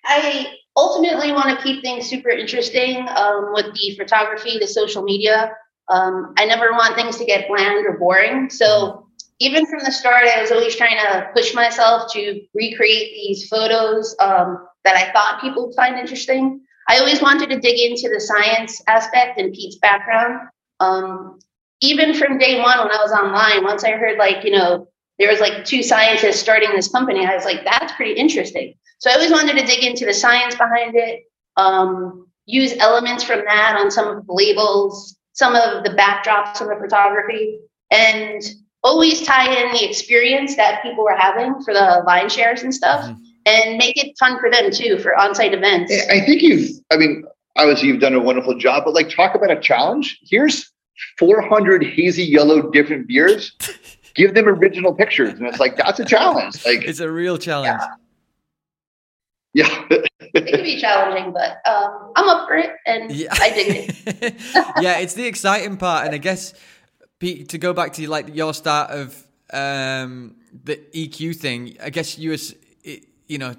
I 0.06 0.54
ultimately 0.78 1.34
want 1.34 1.58
to 1.58 1.62
keep 1.64 1.84
things 1.84 2.08
super 2.08 2.30
interesting 2.30 3.06
um, 3.10 3.52
with 3.54 3.74
the 3.74 3.96
photography 3.98 4.58
the 4.60 4.68
social 4.68 5.04
media. 5.04 5.52
Um, 5.90 6.34
i 6.38 6.46
never 6.46 6.72
want 6.72 6.96
things 6.96 7.18
to 7.18 7.26
get 7.26 7.48
bland 7.48 7.86
or 7.86 7.98
boring. 7.98 8.50
So 8.50 9.08
even 9.40 9.66
from 9.66 9.80
the 9.84 9.92
start 9.92 10.26
i 10.26 10.42
was 10.42 10.52
always 10.52 10.76
trying 10.76 10.98
to 10.98 11.30
push 11.36 11.54
myself 11.54 12.12
to 12.14 12.42
recreate 12.54 13.12
these 13.14 13.48
photos 13.48 14.16
um, 14.20 14.68
that 14.84 14.96
i 14.96 15.12
thought 15.12 15.42
people 15.42 15.68
would 15.68 15.76
find 15.76 15.98
interesting. 15.98 16.62
I 16.90 17.00
always 17.00 17.22
wanted 17.22 17.50
to 17.50 17.60
dig 17.60 17.80
into 17.80 18.08
the 18.14 18.22
science 18.22 18.82
aspect 18.88 19.40
and 19.40 19.54
pete's 19.54 19.78
background. 19.78 20.48
Um, 20.80 21.40
even 21.82 22.14
from 22.14 22.38
day 22.38 22.62
one 22.62 22.80
when 22.80 22.92
I 22.92 23.02
was 23.02 23.12
online, 23.12 23.64
once 23.64 23.84
I 23.84 23.92
heard 23.92 24.18
like, 24.18 24.44
you 24.44 24.52
know, 24.52 24.88
there 25.20 25.30
was 25.30 25.40
like 25.40 25.66
two 25.66 25.82
scientists 25.82 26.40
starting 26.40 26.70
this 26.76 26.88
company, 26.88 27.26
I 27.26 27.36
was 27.36 27.46
like, 27.46 27.64
that's 27.64 27.94
pretty 27.94 28.14
interesting. 28.14 28.76
So 29.00 29.10
I 29.10 29.14
always 29.14 29.32
wanted 29.32 29.58
to 29.58 29.66
dig 29.66 29.84
into 29.84 30.06
the 30.06 30.14
science 30.14 30.56
behind 30.56 30.96
it, 30.96 31.24
um, 31.56 32.28
use 32.46 32.74
elements 32.78 33.24
from 33.24 33.44
that 33.46 33.78
on 33.80 33.92
some 33.92 34.08
of 34.08 34.26
the 34.26 34.34
labels, 34.34 35.18
some 35.34 35.56
of 35.56 35.84
the 35.84 35.92
backdrops 35.92 36.62
of 36.62 36.68
the 36.68 36.78
photography, 36.80 37.60
and 37.92 38.42
always 38.84 39.24
tie 39.24 39.52
in 39.52 39.72
the 39.72 39.88
experience 39.88 40.56
that 40.56 40.82
people 40.82 41.04
were 41.04 41.18
having 41.18 41.62
for 41.62 41.74
the 41.74 42.04
line 42.06 42.30
shares 42.30 42.64
and 42.64 42.74
stuff. 42.74 43.02
Mm-hmm. 43.06 43.24
And 43.46 43.78
make 43.78 43.96
it 43.96 44.14
fun 44.20 44.38
for 44.42 44.52
them 44.52 44.72
too 44.72 45.00
for 45.00 45.18
on-site 45.18 45.54
events. 45.54 45.94
I 46.10 46.20
think 46.20 46.42
you've, 46.42 46.70
I 46.92 46.98
mean, 46.98 47.24
obviously 47.56 47.88
you've 47.88 48.02
done 48.02 48.14
a 48.14 48.20
wonderful 48.20 48.58
job, 48.58 48.84
but 48.84 48.94
like 48.94 49.10
talk 49.10 49.36
about 49.36 49.52
a 49.52 49.60
challenge. 49.62 50.20
Here's 50.22 50.70
400 51.18 51.86
hazy 51.86 52.24
yellow 52.24 52.70
different 52.72 53.08
beers. 53.08 53.56
Give 54.18 54.34
them 54.34 54.48
original 54.48 54.94
pictures. 54.94 55.34
And 55.34 55.48
it's 55.48 55.60
like, 55.60 55.78
that's 55.78 56.00
a 56.00 56.06
challenge. 56.06 56.66
Like 56.66 56.84
It's 56.84 57.00
a 57.00 57.10
real 57.10 57.38
challenge. 57.38 57.80
Yeah. 59.54 59.70
yeah. 59.90 60.00
it 60.34 60.48
can 60.48 60.64
be 60.64 60.80
challenging, 60.80 61.32
but 61.32 61.62
um, 61.70 62.12
I'm 62.16 62.28
up 62.28 62.48
for 62.48 62.56
it 62.56 62.72
and 62.86 63.12
yeah. 63.12 63.30
I 63.32 63.50
dig 63.52 63.68
it. 63.70 64.36
yeah, 64.82 65.00
it's 65.00 65.14
the 65.14 65.26
exciting 65.26 65.78
part. 65.78 66.06
And 66.06 66.16
I 66.16 66.18
guess, 66.18 66.54
Pete, 67.20 67.50
to 67.50 67.58
go 67.58 67.74
back 67.74 67.94
to 67.94 68.10
like 68.10 68.36
your 68.36 68.54
start 68.54 68.92
of 68.92 69.24
um, 69.54 70.36
the 70.64 70.78
EQ 70.94 71.38
thing, 71.38 71.78
I 71.82 71.92
guess 71.92 72.18
you 72.18 72.32
was 72.32 72.56
you 73.28 73.38
know, 73.38 73.56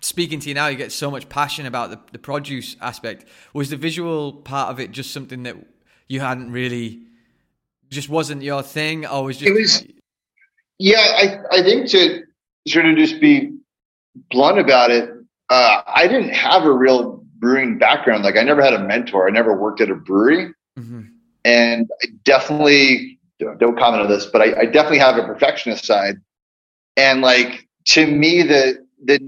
speaking 0.00 0.38
to 0.40 0.48
you 0.48 0.54
now, 0.54 0.68
you 0.68 0.76
get 0.76 0.92
so 0.92 1.10
much 1.10 1.28
passion 1.28 1.66
about 1.66 1.90
the, 1.90 2.00
the 2.12 2.18
produce 2.18 2.76
aspect. 2.80 3.24
Was 3.52 3.70
the 3.70 3.76
visual 3.76 4.32
part 4.32 4.70
of 4.70 4.80
it 4.80 4.92
just 4.92 5.12
something 5.12 5.42
that 5.42 5.56
you 6.08 6.20
hadn't 6.20 6.52
really 6.52 7.00
just 7.90 8.08
wasn't 8.08 8.42
your 8.42 8.62
thing 8.62 9.06
or 9.06 9.24
was 9.24 9.38
just 9.38 9.50
it 9.50 9.54
was 9.54 9.86
yeah 10.78 11.12
i 11.16 11.38
i 11.58 11.62
think 11.62 11.88
to 11.88 12.22
sort 12.66 12.86
of 12.86 12.96
just 12.96 13.20
be 13.20 13.52
blunt 14.30 14.58
about 14.58 14.90
it 14.90 15.10
uh, 15.50 15.82
i 15.86 16.06
didn't 16.06 16.30
have 16.30 16.64
a 16.64 16.72
real 16.72 17.18
brewing 17.38 17.78
background. 17.78 18.24
Like 18.24 18.36
i 18.36 18.42
never 18.42 18.62
had 18.62 18.74
a 18.74 18.80
mentor. 18.80 19.28
I 19.28 19.30
never 19.30 19.56
worked 19.56 19.80
at 19.80 19.90
a 19.90 19.94
brewery. 19.94 20.52
Mm-hmm. 20.78 21.02
and 21.44 21.88
i 22.04 22.06
definitely 22.22 23.18
don't 23.58 23.76
comment 23.76 24.02
on 24.02 24.08
this 24.08 24.26
but 24.26 24.40
I, 24.40 24.60
I 24.60 24.64
definitely 24.66 25.00
have 25.00 25.16
a 25.16 25.24
perfectionist 25.24 25.84
side. 25.84 26.16
And 26.96 27.20
like 27.20 27.66
to 27.86 28.06
me 28.06 28.42
the 28.42 28.86
the 29.04 29.18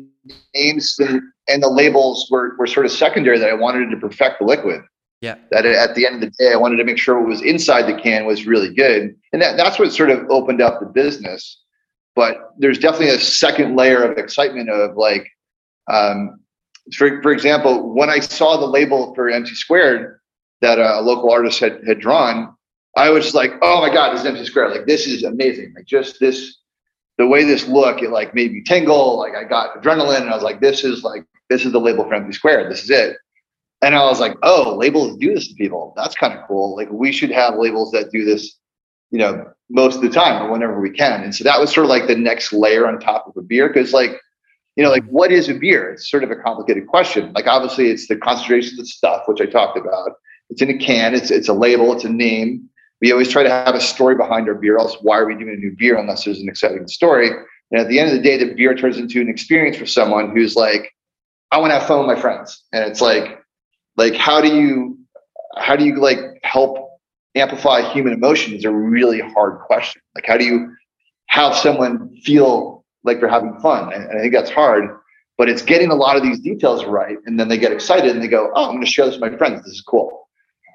names 0.55 0.97
and, 1.01 1.23
and 1.49 1.63
the 1.63 1.69
labels 1.69 2.29
were, 2.31 2.57
were 2.57 2.69
sort 2.69 2.87
of 2.87 2.93
secondary 2.93 3.39
that 3.39 3.49
i 3.49 3.55
wanted 3.55 3.91
to 3.91 3.97
perfect 3.97 4.39
the 4.39 4.45
liquid 4.45 4.83
yeah. 5.21 5.37
That 5.51 5.67
at 5.67 5.95
the 5.95 6.07
end 6.07 6.17
of 6.17 6.21
the 6.23 6.31
day, 6.31 6.53
I 6.53 6.57
wanted 6.57 6.77
to 6.77 6.85
make 6.85 6.99
sure 6.99 7.19
what 7.19 7.29
was 7.29 7.43
inside 7.43 7.83
the 7.83 8.01
can 8.01 8.25
was 8.25 8.47
really 8.47 8.73
good. 8.73 9.15
And 9.33 9.43
that, 9.43 9.57
that's 9.57 9.79
what 9.79 9.93
sort 9.93 10.11
of 10.11 10.25
opened 10.31 10.63
up 10.63 10.81
the 10.81 10.87
business. 10.87 11.63
But 12.17 12.53
there's 12.59 12.79
definitely 12.79 13.11
a 13.11 13.21
second 13.21 13.77
layer 13.77 14.03
of 14.03 14.17
excitement 14.17 14.71
of 14.71 14.97
like, 14.97 15.29
um, 15.91 16.41
for, 16.97 17.21
for 17.23 17.33
example, 17.33 17.95
when 17.95 18.09
I 18.09 18.21
saw 18.21 18.57
the 18.57 18.67
label 18.67 19.15
for 19.15 19.29
MC 19.29 19.55
Squared 19.55 20.21
that 20.63 20.79
a 20.79 21.01
local 21.01 21.31
artist 21.31 21.61
had, 21.61 21.81
had 21.87 22.01
drawn, 22.01 22.55
I 22.97 23.11
was 23.11 23.35
like, 23.35 23.53
oh 23.63 23.81
my 23.81 23.93
God, 23.93 24.13
this 24.13 24.21
is 24.21 24.27
MC 24.27 24.47
Squared. 24.47 24.73
Like, 24.73 24.87
this 24.87 25.07
is 25.07 25.23
amazing. 25.23 25.75
Like, 25.77 25.85
just 25.85 26.19
this, 26.19 26.57
the 27.19 27.27
way 27.27 27.45
this 27.45 27.69
look, 27.69 28.03
it 28.03 28.11
like 28.11 28.35
made 28.35 28.53
me 28.53 28.63
tingle. 28.63 29.19
Like, 29.19 29.35
I 29.35 29.45
got 29.45 29.81
adrenaline 29.81 30.23
and 30.23 30.31
I 30.31 30.35
was 30.35 30.43
like, 30.43 30.61
this 30.61 30.83
is 30.83 31.05
like, 31.05 31.25
this 31.51 31.67
is 31.67 31.73
the 31.73 31.81
label 31.81 32.05
for 32.05 32.15
MC 32.15 32.33
Squared. 32.33 32.73
This 32.73 32.85
is 32.85 32.91
it. 32.91 33.17
And 33.83 33.95
I 33.95 34.05
was 34.05 34.21
like, 34.21 34.37
oh, 34.43 34.77
labels 34.77 35.17
do 35.17 35.35
this 35.35 35.49
to 35.49 35.55
people. 35.55 35.95
That's 35.97 36.15
kind 36.15 36.39
of 36.39 36.47
cool. 36.47 36.77
Like 36.77 36.91
we 36.91 37.13
should 37.13 37.31
have 37.31 37.57
labels 37.57 37.91
that 37.93 38.11
do 38.11 38.25
this, 38.25 38.57
you 39.11 39.19
know, 39.19 39.51
most 39.71 39.97
of 39.97 40.03
the 40.03 40.11
time 40.11 40.43
or 40.43 40.51
whenever 40.51 40.81
we 40.81 40.91
can. 40.91 41.23
And 41.23 41.35
so 41.35 41.45
that 41.45 41.59
was 41.59 41.73
sort 41.73 41.87
of 41.87 41.91
like 41.91 42.07
the 42.07 42.17
next 42.17 42.53
layer 42.53 42.87
on 42.87 43.01
top 43.01 43.27
of 43.27 43.37
a 43.37 43.43
beer. 43.43 43.73
Cause 43.73 43.93
like, 43.93 44.21
you 44.77 44.85
know, 44.85 44.91
like 44.91 45.05
mm-hmm. 45.05 45.13
what 45.13 45.33
is 45.33 45.49
a 45.49 45.55
beer? 45.55 45.91
It's 45.91 46.11
sort 46.11 46.25
of 46.25 46.31
a 46.31 46.37
complicated 46.37 46.89
question. 46.89 47.33
Like 47.33 47.47
obviously 47.47 47.89
it's 47.91 48.07
the 48.07 48.17
concentration 48.17 48.79
of 48.79 48.87
stuff, 48.87 49.23
which 49.27 49.41
I 49.41 49.47
talked 49.47 49.79
about. 49.79 50.13
It's 50.51 50.61
in 50.61 50.69
a 50.69 50.79
can, 50.79 51.15
it's 51.15 51.31
it's 51.31 51.49
a 51.49 51.53
label, 51.53 51.93
it's 51.93 52.05
a 52.05 52.11
name. 52.11 52.69
We 53.01 53.13
always 53.13 53.31
try 53.31 53.43
to 53.43 53.51
have 53.51 53.75
a 53.75 53.81
story 53.81 54.15
behind 54.15 54.49
our 54.49 54.55
beer, 54.55 54.77
else 54.77 54.97
why 55.01 55.19
are 55.19 55.27
we 55.27 55.35
doing 55.35 55.55
a 55.55 55.57
new 55.57 55.75
beer 55.79 55.97
unless 55.97 56.25
there's 56.25 56.41
an 56.41 56.49
exciting 56.49 56.87
story? 56.87 57.31
And 57.71 57.81
at 57.81 57.89
the 57.89 57.99
end 57.99 58.11
of 58.11 58.17
the 58.17 58.23
day, 58.23 58.37
the 58.37 58.53
beer 58.53 58.75
turns 58.75 58.99
into 58.99 59.21
an 59.21 59.29
experience 59.29 59.77
for 59.77 59.87
someone 59.87 60.31
who's 60.31 60.57
like, 60.57 60.93
I 61.53 61.59
want 61.59 61.71
to 61.71 61.79
have 61.79 61.87
fun 61.87 61.99
with 62.07 62.15
my 62.15 62.21
friends. 62.21 62.63
And 62.73 62.85
it's 62.85 63.01
like, 63.01 63.40
like 63.97 64.15
how 64.15 64.41
do 64.41 64.49
you 64.49 64.99
how 65.57 65.77
do 65.77 65.85
you 65.85 65.97
like 65.97 66.19
help 66.43 66.91
amplify 67.35 67.93
human 67.93 68.13
emotion 68.13 68.55
is 68.55 68.65
a 68.65 68.71
really 68.71 69.21
hard 69.21 69.61
question. 69.61 70.03
Like 70.15 70.27
how 70.27 70.37
do 70.37 70.45
you 70.45 70.75
have 71.29 71.55
someone 71.55 72.17
feel 72.25 72.85
like 73.05 73.21
they're 73.21 73.29
having 73.29 73.59
fun? 73.61 73.93
And, 73.93 74.09
i 74.11 74.21
think 74.21 74.35
that's 74.35 74.51
hard 74.51 74.97
but 75.39 75.49
it's 75.49 75.63
getting 75.63 75.91
a 75.91 75.95
lot 75.95 76.17
of 76.17 76.23
these 76.23 76.39
details 76.39 76.85
right 76.85 77.17
and 77.25 77.41
then 77.41 77.49
they 77.49 77.57
get 77.57 77.73
excited 77.73 78.11
and 78.11 78.23
they 78.23 78.29
go 78.29 78.51
oh 78.55 78.65
i'm 78.67 78.73
going 78.73 78.85
to 78.85 78.91
share 78.91 79.07
this 79.07 79.19
with 79.19 79.33
my 79.33 79.39
friends. 79.39 79.65
This 79.65 79.75
is 79.75 79.81
cool. 79.83 80.29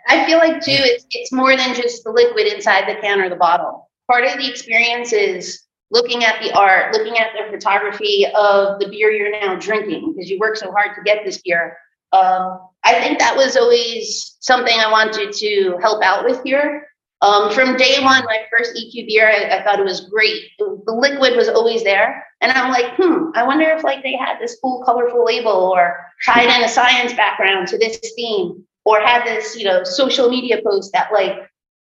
I 0.08 0.26
feel 0.26 0.38
like 0.38 0.62
too 0.62 0.72
it's, 0.72 1.06
it's 1.12 1.32
more 1.32 1.56
than 1.56 1.76
just 1.76 2.04
the 2.04 2.12
liquid 2.12 2.48
inside 2.48 2.88
the 2.88 3.00
can 3.02 3.20
or 3.20 3.30
the 3.30 3.36
bottle. 3.36 3.90
Part 4.10 4.24
of 4.26 4.38
the 4.38 4.50
experience 4.50 5.14
is 5.14 5.66
looking 5.92 6.24
at 6.24 6.42
the 6.42 6.52
art 6.54 6.94
looking 6.94 7.18
at 7.18 7.30
the 7.34 7.52
photography 7.52 8.26
of 8.36 8.80
the 8.80 8.88
beer 8.90 9.12
you're 9.12 9.32
now 9.32 9.56
drinking 9.56 10.14
because 10.14 10.30
you 10.30 10.40
work 10.40 10.56
so 10.58 10.72
hard 10.72 10.96
to 10.96 11.04
get 11.04 11.24
this 11.24 11.42
beer 11.44 11.78
um, 12.16 12.60
I 12.84 13.00
think 13.02 13.20
that 13.20 13.36
was 13.36 13.58
always 13.58 14.38
something 14.40 14.78
I 14.78 14.92
wanted 14.92 15.34
to 15.34 15.78
help 15.82 16.04
out 16.04 16.24
with 16.24 16.42
here. 16.44 16.88
Um, 17.22 17.52
from 17.52 17.76
day 17.76 17.98
one, 18.02 18.24
my 18.26 18.40
first 18.56 18.76
EQ 18.76 19.08
beer, 19.08 19.28
I, 19.28 19.58
I, 19.58 19.64
thought 19.64 19.80
it 19.80 19.86
was 19.86 20.10
great. 20.10 20.44
The 20.60 20.84
liquid 20.88 21.36
was 21.36 21.48
always 21.50 21.84
there, 21.84 22.24
and 22.42 22.52
I'm 22.52 22.72
like, 22.72 22.94
hmm, 22.98 23.30
I 23.34 23.44
wonder 23.44 23.66
if 23.70 23.84
like 23.84 24.04
they 24.04 24.16
had 24.16 24.38
this 24.40 24.58
cool, 24.62 24.84
colorful 24.86 25.26
label, 25.26 25.52
or 25.52 26.06
tied 26.26 26.56
in 26.56 26.64
a 26.64 26.70
science 26.70 27.14
background 27.14 27.68
to 27.70 27.78
this 27.78 28.00
theme, 28.16 28.64
or 28.84 29.00
had 29.00 29.26
this, 29.26 29.56
you 29.56 29.64
know, 29.66 29.84
social 29.84 30.30
media 30.30 30.62
post 30.64 30.92
that 30.94 31.12
like, 31.12 31.50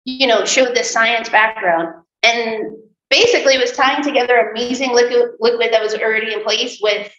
you 0.04 0.26
know, 0.26 0.44
showed 0.44 0.74
this 0.74 0.90
science 0.90 1.28
background. 1.28 1.88
And 2.22 2.76
basically, 3.10 3.58
was 3.58 3.72
tying 3.72 4.02
together 4.02 4.50
amazing 4.50 4.94
liquid, 4.94 5.32
liquid 5.40 5.72
that 5.72 5.82
was 5.82 5.94
already 5.94 6.32
in 6.32 6.42
place 6.42 6.78
with 6.80 7.12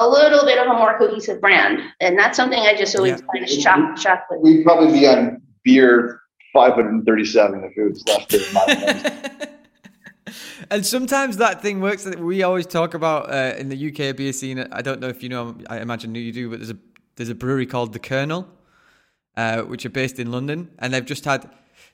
a 0.00 0.08
little 0.08 0.44
bit 0.44 0.58
of 0.58 0.66
a 0.66 0.74
more 0.74 0.98
cohesive 0.98 1.40
brand. 1.40 1.80
And 2.00 2.18
that's 2.18 2.36
something 2.36 2.58
I 2.58 2.74
just 2.74 2.96
always 2.96 3.20
yeah. 3.20 3.26
kind 3.32 3.44
of 3.44 3.50
shocked, 3.50 3.98
shocked 4.00 4.26
with. 4.30 4.40
We'd 4.40 4.64
probably 4.64 4.92
be 4.92 5.06
on 5.06 5.42
beer 5.62 6.20
537 6.52 7.64
if 7.64 7.76
it 7.76 7.88
was 7.88 8.04
left 8.06 8.34
in 8.34 8.42
my 8.52 9.48
And 10.70 10.84
sometimes 10.84 11.36
that 11.36 11.60
thing 11.60 11.80
works 11.80 12.04
that 12.04 12.18
we 12.18 12.42
always 12.42 12.66
talk 12.66 12.94
about 12.94 13.30
uh, 13.30 13.54
in 13.58 13.68
the 13.68 13.88
UK 13.88 14.16
beer 14.16 14.32
scene. 14.32 14.58
I 14.72 14.82
don't 14.82 15.00
know 15.00 15.08
if 15.08 15.22
you 15.22 15.28
know, 15.28 15.56
I 15.68 15.80
imagine 15.80 16.14
you 16.14 16.32
do, 16.32 16.50
but 16.50 16.58
there's 16.58 16.70
a 16.70 16.78
there's 17.16 17.28
a 17.28 17.34
brewery 17.34 17.66
called 17.66 17.92
The 17.92 17.98
Kernel, 17.98 18.48
uh, 19.36 19.62
which 19.62 19.84
are 19.86 19.90
based 19.90 20.18
in 20.18 20.32
London, 20.32 20.70
and 20.78 20.92
they've 20.92 21.04
just 21.04 21.24
had 21.24 21.50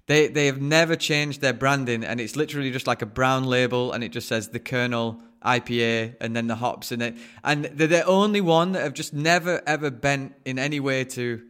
they 0.07 0.29
they 0.29 0.47
have 0.47 0.61
never 0.61 0.97
changed 0.97 1.41
their 1.41 1.53
branding, 1.53 2.05
and 2.05 2.21
it's 2.21 2.37
literally 2.37 2.71
just 2.71 2.87
like 2.87 3.03
a 3.03 3.07
brown 3.07 3.45
label, 3.45 3.93
and 3.93 4.05
it 4.05 4.13
just 4.13 4.29
says 4.29 4.49
The 4.49 4.61
Kernel 4.61 5.21
IPA 5.45 6.17
and 6.21 6.37
then 6.37 6.47
the 6.47 6.57
hops 6.57 6.93
in 6.93 7.01
it. 7.01 7.15
And 7.43 7.65
they're 7.65 7.87
the 7.87 8.05
only 8.05 8.41
one 8.41 8.73
that 8.73 8.83
have 8.83 8.95
just 8.95 9.15
never 9.15 9.63
ever 9.67 9.91
bent 9.91 10.35
in 10.45 10.59
any 10.59 10.81
way 10.81 11.05
to 11.05 11.43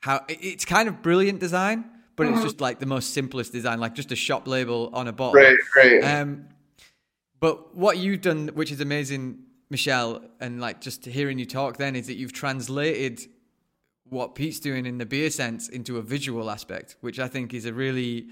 how 0.00 0.24
it's 0.28 0.64
kind 0.64 0.88
of 0.88 1.02
brilliant 1.02 1.40
design, 1.40 1.84
but 2.16 2.24
mm-hmm. 2.24 2.34
it's 2.34 2.42
just 2.42 2.60
like 2.60 2.80
the 2.80 2.86
most 2.86 3.14
simplest 3.14 3.52
design, 3.52 3.80
like 3.80 3.94
just 3.94 4.12
a 4.12 4.16
shop 4.16 4.48
label 4.48 4.90
on 4.92 5.08
a 5.08 5.12
bottle. 5.12 5.40
Right, 5.40 5.56
right. 5.76 6.02
Um, 6.02 6.48
but 7.40 7.76
what 7.76 7.98
you've 7.98 8.20
done, 8.20 8.48
which 8.48 8.70
is 8.70 8.80
amazing, 8.80 9.38
Michelle, 9.70 10.22
and 10.40 10.60
like 10.60 10.80
just 10.80 11.04
hearing 11.04 11.38
you 11.38 11.46
talk, 11.46 11.76
then 11.76 11.96
is 11.96 12.06
that 12.08 12.14
you've 12.14 12.32
translated 12.32 13.20
what 14.08 14.34
Pete's 14.34 14.60
doing 14.60 14.86
in 14.86 14.98
the 14.98 15.06
beer 15.06 15.30
sense 15.30 15.68
into 15.68 15.96
a 15.96 16.02
visual 16.02 16.50
aspect, 16.50 16.96
which 17.00 17.18
I 17.18 17.28
think 17.28 17.54
is 17.54 17.64
a 17.64 17.72
really 17.72 18.26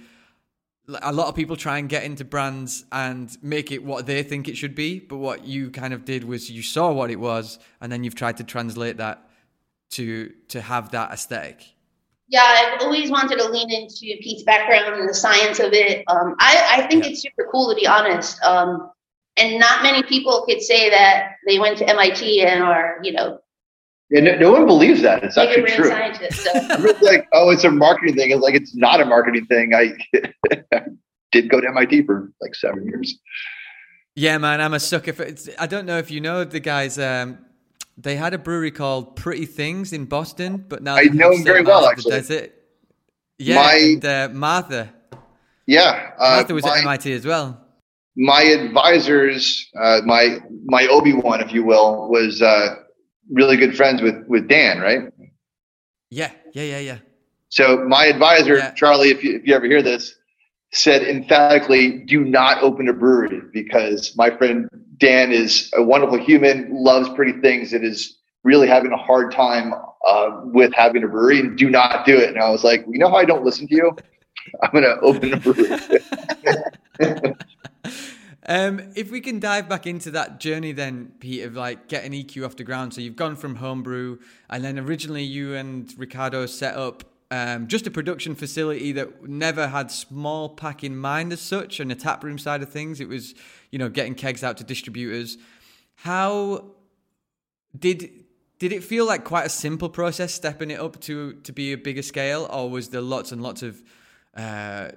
a 1.03 1.13
lot 1.13 1.29
of 1.29 1.35
people 1.35 1.57
try 1.57 1.79
and 1.79 1.89
get 1.89 2.05
into 2.05 2.25
brands 2.25 2.85
and 2.93 3.37
make 3.43 3.73
it 3.73 3.85
what 3.85 4.07
they 4.07 4.23
think 4.23 4.49
it 4.49 4.57
should 4.57 4.75
be, 4.75 4.99
but 4.99 5.19
what 5.19 5.45
you 5.45 5.71
kind 5.71 5.93
of 5.93 6.05
did 6.05 6.25
was 6.25 6.51
you 6.51 6.63
saw 6.63 6.93
what 6.93 7.11
it 7.11 7.17
was 7.21 7.59
and 7.81 7.91
then 7.91 8.05
you've 8.05 8.15
tried 8.15 8.37
to 8.39 8.45
translate 8.45 8.97
that 8.99 9.29
to 9.91 10.33
to 10.49 10.61
have 10.61 10.91
that 10.93 11.13
aesthetic. 11.13 11.67
Yeah, 12.29 12.43
I've 12.45 12.83
always 12.83 13.11
wanted 13.11 13.39
to 13.39 13.49
lean 13.49 13.71
into 13.73 14.17
Pete's 14.21 14.45
background 14.45 15.01
and 15.01 15.09
the 15.09 15.15
science 15.15 15.59
of 15.59 15.73
it. 15.73 16.05
Um, 16.07 16.37
I, 16.39 16.79
I 16.79 16.87
think 16.87 17.05
yeah. 17.05 17.11
it's 17.11 17.23
super 17.23 17.49
cool 17.51 17.71
to 17.71 17.75
be 17.75 17.87
honest. 17.87 18.41
Um, 18.43 18.91
and 19.37 19.59
not 19.59 19.83
many 19.83 20.03
people 20.03 20.45
could 20.47 20.61
say 20.61 20.91
that 20.91 21.33
they 21.47 21.59
went 21.59 21.79
to 21.79 21.89
MIT 21.89 22.43
and 22.43 22.63
are, 22.63 22.99
you 23.03 23.13
know, 23.13 23.41
yeah, 24.11 24.21
no, 24.21 24.39
no 24.39 24.53
one 24.53 24.67
believes 24.67 25.03
that. 25.03 25.23
It's 25.23 25.39
actually 25.39 25.71
true. 25.71 25.91
So. 26.31 26.95
like, 27.03 27.29
oh, 27.33 27.51
it's 27.51 27.63
a 27.65 27.71
marketing 27.71 28.17
thing. 28.17 28.31
It's 28.31 28.43
like 28.43 28.55
it's 28.55 28.75
not 28.75 29.01
a 29.01 29.05
marketing 29.05 29.47
thing. 29.47 29.73
I 29.75 29.93
did 31.33 31.49
go 31.49 31.61
to 31.61 31.69
MIT 31.69 32.03
for 32.03 32.33
like 32.41 32.55
seven 32.57 32.87
years. 32.87 33.17
Yeah, 34.17 34.39
man, 34.39 34.61
I'm 34.61 34.75
a 34.75 34.81
sucker 34.81 35.13
for. 35.13 35.23
It's, 35.23 35.49
I 35.59 35.67
don't 35.67 35.87
know 35.87 35.99
if 35.99 36.11
you 36.11 36.21
know 36.21 36.43
the 36.43 36.59
guys. 36.59 36.99
Um, 36.99 37.39
they 37.97 38.17
had 38.17 38.35
a 38.35 38.39
brewery 38.39 38.73
called 38.73 39.15
Pretty 39.15 39.47
Things 39.47 39.93
in 39.93 40.07
Boston, 40.07 40.65
but 40.69 40.83
now 40.83 40.97
I 40.97 41.05
know 41.05 41.33
them 41.33 41.45
very 41.45 41.63
well. 41.63 41.87
Actually, 41.87 42.11
that's 42.13 42.31
it. 42.31 42.57
Yeah, 43.39 43.55
my, 43.55 43.75
and, 43.75 44.05
uh, 44.05 44.29
Martha. 44.33 44.93
Yeah, 45.67 46.11
uh, 46.19 46.35
Martha 46.37 46.55
was 46.55 46.65
my, 46.65 46.79
at 46.79 46.85
MIT 46.85 47.13
as 47.13 47.25
well. 47.25 47.65
My 48.17 48.43
advisors, 48.43 49.71
uh, 49.81 50.01
my 50.05 50.41
my 50.65 50.89
Obi 50.89 51.13
Wan, 51.13 51.41
if 51.41 51.53
you 51.53 51.65
will, 51.65 52.09
was 52.09 52.43
uh, 52.43 52.75
really 53.31 53.57
good 53.57 53.77
friends 53.77 54.03
with 54.03 54.27
with 54.27 54.49
Dan, 54.49 54.81
right? 54.81 55.13
Yeah, 56.11 56.33
yeah, 56.53 56.65
yeah, 56.65 56.79
yeah. 56.79 56.99
So 57.49 57.85
my 57.85 58.07
advisor, 58.07 58.57
yeah. 58.57 58.73
Charlie, 58.73 59.11
if 59.11 59.25
you, 59.25 59.37
if 59.37 59.47
you 59.47 59.55
ever 59.55 59.67
hear 59.67 59.83
this, 59.83 60.15
said 60.73 61.03
emphatically, 61.03 61.99
do 61.99 62.25
not 62.25 62.63
open 62.63 62.89
a 62.89 62.93
brewery 62.93 63.43
because 63.53 64.17
my 64.17 64.31
friend 64.31 64.69
Dan 64.99 65.33
is 65.33 65.71
a 65.77 65.83
wonderful 65.83 66.19
human, 66.19 66.69
loves 66.71 67.09
pretty 67.11 67.41
things, 67.41 67.73
and 67.73 67.85
is 67.85 68.19
really 68.45 68.69
having 68.69 68.93
a 68.93 68.97
hard 68.97 69.33
time 69.33 69.73
uh, 70.07 70.41
with 70.45 70.73
having 70.75 71.03
a 71.03 71.09
brewery. 71.09 71.41
And 71.41 71.59
do 71.59 71.69
not 71.71 72.07
do 72.07 72.17
it. 72.17 72.29
And 72.29 72.39
I 72.39 72.51
was 72.51 72.65
like, 72.65 72.85
you 72.89 72.99
know 72.99 73.09
how 73.09 73.17
I 73.17 73.25
don't 73.25 73.45
listen 73.45 73.67
to 73.69 73.75
you? 73.75 73.97
I'm 74.63 74.71
going 74.71 74.85
to 74.85 74.99
open 75.01 75.35
a 75.35 75.37
brewery. 75.37 77.35
Um, 78.51 78.91
if 78.97 79.13
we 79.13 79.21
can 79.21 79.39
dive 79.39 79.69
back 79.69 79.87
into 79.87 80.11
that 80.11 80.41
journey, 80.41 80.73
then 80.73 81.13
Pete, 81.21 81.45
of 81.45 81.55
like 81.55 81.87
getting 81.87 82.11
EQ 82.11 82.45
off 82.45 82.57
the 82.57 82.65
ground. 82.65 82.93
So 82.93 83.01
you've 83.01 83.15
gone 83.15 83.37
from 83.37 83.55
homebrew, 83.55 84.19
and 84.49 84.65
then 84.65 84.77
originally 84.77 85.23
you 85.23 85.55
and 85.55 85.89
Ricardo 85.97 86.47
set 86.47 86.75
up 86.75 87.05
um, 87.31 87.69
just 87.69 87.87
a 87.87 87.93
production 87.93 88.35
facility 88.35 88.91
that 88.91 89.29
never 89.29 89.69
had 89.69 89.93
small 89.93 90.49
pack 90.49 90.83
in 90.83 90.97
mind 90.97 91.33
as 91.33 91.41
such, 91.41 91.79
and 91.79 91.93
the 91.93 91.95
taproom 91.95 92.39
side 92.39 92.61
of 92.61 92.71
things. 92.71 93.01
It 93.01 93.09
was, 93.09 93.37
you 93.71 93.79
know, 93.79 93.89
getting 93.89 94.17
kegs 94.17 94.43
out 94.43 94.57
to 94.57 94.65
distributors. 94.65 95.39
How 95.95 96.73
did 97.79 98.11
did 98.59 98.73
it 98.73 98.83
feel 98.83 99.07
like 99.07 99.23
quite 99.23 99.47
a 99.47 99.51
simple 99.51 99.89
process 99.89 100.35
stepping 100.35 100.73
it 100.73 100.81
up 100.81 101.01
to 101.03 101.35
to 101.35 101.53
be 101.53 101.73
a 101.73 101.77
bigger 101.77 102.03
scale, 102.03 102.49
or 102.51 102.69
was 102.69 102.89
there 102.89 103.01
lots 103.01 103.31
and 103.31 103.45
lots 103.45 103.63
of 103.63 103.81
uh, 104.37 104.91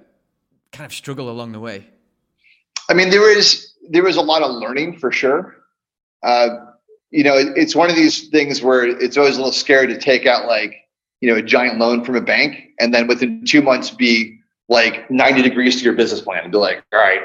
kind 0.72 0.86
of 0.86 0.92
struggle 0.92 1.30
along 1.30 1.52
the 1.52 1.60
way? 1.60 1.86
I 2.88 2.94
mean, 2.94 3.10
there 3.10 3.20
was 3.20 3.74
there 3.90 4.02
was 4.02 4.16
a 4.16 4.22
lot 4.22 4.42
of 4.42 4.50
learning 4.52 4.98
for 4.98 5.12
sure. 5.12 5.56
Uh, 6.22 6.48
you 7.10 7.22
know, 7.22 7.36
it, 7.36 7.56
it's 7.56 7.74
one 7.74 7.90
of 7.90 7.96
these 7.96 8.28
things 8.28 8.62
where 8.62 8.84
it's 8.84 9.16
always 9.16 9.36
a 9.36 9.38
little 9.38 9.52
scary 9.52 9.86
to 9.86 9.98
take 9.98 10.26
out 10.26 10.46
like 10.46 10.74
you 11.20 11.30
know 11.30 11.36
a 11.36 11.42
giant 11.42 11.78
loan 11.78 12.04
from 12.04 12.16
a 12.16 12.20
bank 12.20 12.56
and 12.80 12.92
then 12.92 13.06
within 13.06 13.44
two 13.44 13.62
months 13.62 13.90
be 13.90 14.38
like 14.68 15.10
90 15.10 15.42
degrees 15.42 15.76
to 15.76 15.84
your 15.84 15.92
business 15.92 16.20
plan 16.20 16.42
and 16.42 16.52
be 16.52 16.58
like, 16.58 16.82
all 16.92 16.98
right, 16.98 17.20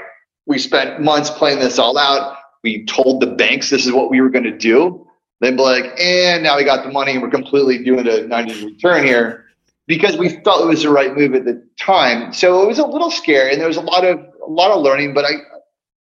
we 0.45 0.57
spent 0.57 1.01
months 1.01 1.29
playing 1.29 1.59
this 1.59 1.79
all 1.79 1.97
out. 1.97 2.37
We 2.63 2.85
told 2.85 3.21
the 3.21 3.27
banks 3.27 3.69
this 3.69 3.85
is 3.85 3.93
what 3.93 4.09
we 4.09 4.19
were 4.19 4.29
going 4.29 4.43
to 4.43 4.57
do. 4.57 5.07
Then 5.39 5.55
be 5.55 5.61
like, 5.61 5.85
and 5.97 6.43
now 6.43 6.57
we 6.57 6.65
got 6.65 6.83
the 6.83 6.91
money 6.91 7.13
and 7.13 7.21
we're 7.21 7.29
completely 7.29 7.81
doing 7.83 8.05
a 8.07 8.27
90 8.27 8.53
degree 8.53 8.77
turn 8.77 9.05
here 9.05 9.45
because 9.87 10.17
we 10.17 10.41
felt 10.43 10.63
it 10.63 10.67
was 10.67 10.83
the 10.83 10.89
right 10.89 11.15
move 11.15 11.33
at 11.33 11.45
the 11.45 11.65
time. 11.79 12.33
So 12.33 12.61
it 12.61 12.67
was 12.67 12.77
a 12.77 12.85
little 12.85 13.09
scary 13.09 13.53
and 13.53 13.61
there 13.61 13.67
was 13.67 13.77
a 13.77 13.81
lot 13.81 14.03
of 14.03 14.19
a 14.19 14.49
lot 14.49 14.71
of 14.71 14.81
learning, 14.81 15.13
but 15.13 15.25
I 15.25 15.33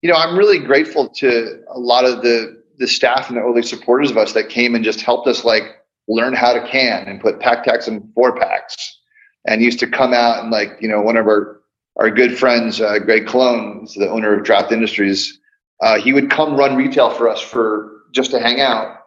you 0.06 0.12
know, 0.12 0.18
I'm 0.18 0.38
really 0.38 0.60
grateful 0.60 1.08
to 1.08 1.64
a 1.68 1.80
lot 1.80 2.04
of 2.04 2.22
the 2.22 2.62
the 2.78 2.86
staff 2.86 3.28
and 3.28 3.36
the 3.36 3.40
early 3.40 3.62
supporters 3.62 4.08
of 4.08 4.16
us 4.16 4.34
that 4.34 4.48
came 4.48 4.76
and 4.76 4.84
just 4.84 5.00
helped 5.00 5.26
us 5.26 5.44
like 5.44 5.64
learn 6.06 6.32
how 6.32 6.52
to 6.52 6.64
can 6.68 7.08
and 7.08 7.20
put 7.20 7.40
PakTechs 7.40 7.88
in 7.88 8.08
four 8.14 8.38
packs 8.38 9.00
and 9.48 9.62
used 9.62 9.80
to 9.80 9.88
come 9.88 10.14
out 10.14 10.44
and 10.44 10.52
like, 10.52 10.76
you 10.80 10.86
know, 10.86 11.02
one 11.02 11.16
of 11.16 11.26
our 11.26 11.60
our 11.96 12.08
good 12.08 12.38
friends, 12.38 12.80
uh, 12.80 13.00
Greg 13.00 13.26
Cologne, 13.26 13.88
the 13.96 14.08
owner 14.08 14.38
of 14.38 14.44
Draft 14.44 14.70
Industries, 14.70 15.40
uh, 15.80 15.98
he 15.98 16.12
would 16.12 16.30
come 16.30 16.54
run 16.54 16.76
retail 16.76 17.10
for 17.10 17.28
us 17.28 17.40
for 17.40 18.02
just 18.12 18.30
to 18.30 18.38
hang 18.38 18.60
out 18.60 18.98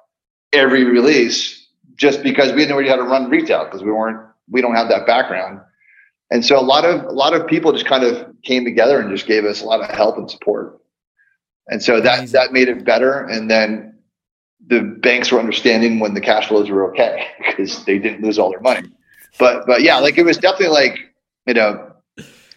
every 0.52 0.84
release, 0.84 1.66
just 1.96 2.24
because 2.24 2.52
we 2.52 2.66
didn't 2.66 2.78
know 2.78 2.90
how 2.90 2.98
to 2.98 3.04
run 3.04 3.30
retail 3.30 3.64
because 3.64 3.84
we 3.84 3.92
weren't 3.94 4.20
we 4.50 4.60
don't 4.60 4.76
have 4.76 4.90
that 4.90 5.08
background. 5.08 5.62
And 6.30 6.46
so 6.46 6.60
a 6.60 6.62
lot 6.62 6.84
of 6.84 7.06
a 7.06 7.14
lot 7.14 7.34
of 7.34 7.48
people 7.48 7.72
just 7.72 7.86
kind 7.86 8.04
of 8.04 8.36
came 8.44 8.66
together 8.66 9.00
and 9.00 9.10
just 9.10 9.28
gave 9.28 9.46
us 9.46 9.62
a 9.62 9.66
lot 9.66 9.80
of 9.80 9.90
help 9.96 10.18
and 10.18 10.30
support. 10.30 10.79
And 11.70 11.82
so 11.82 12.02
that 12.02 12.20
Amazing. 12.20 12.34
that 12.34 12.52
made 12.52 12.68
it 12.68 12.84
better. 12.84 13.24
And 13.26 13.50
then 13.50 13.96
the 14.68 14.82
banks 14.82 15.32
were 15.32 15.40
understanding 15.40 16.00
when 16.00 16.14
the 16.14 16.22
cash 16.22 16.48
flows 16.48 16.70
were 16.70 16.90
okay 16.92 17.28
because 17.48 17.84
they 17.86 17.98
didn't 17.98 18.22
lose 18.24 18.38
all 18.40 18.52
their 18.52 18.62
money. 18.62 18.88
But 19.38 19.66
but 19.66 19.82
yeah, 19.82 19.98
like 19.98 20.18
it 20.18 20.24
was 20.24 20.38
definitely 20.38 20.76
like 20.76 21.00
you 21.48 21.54
know 21.54 21.92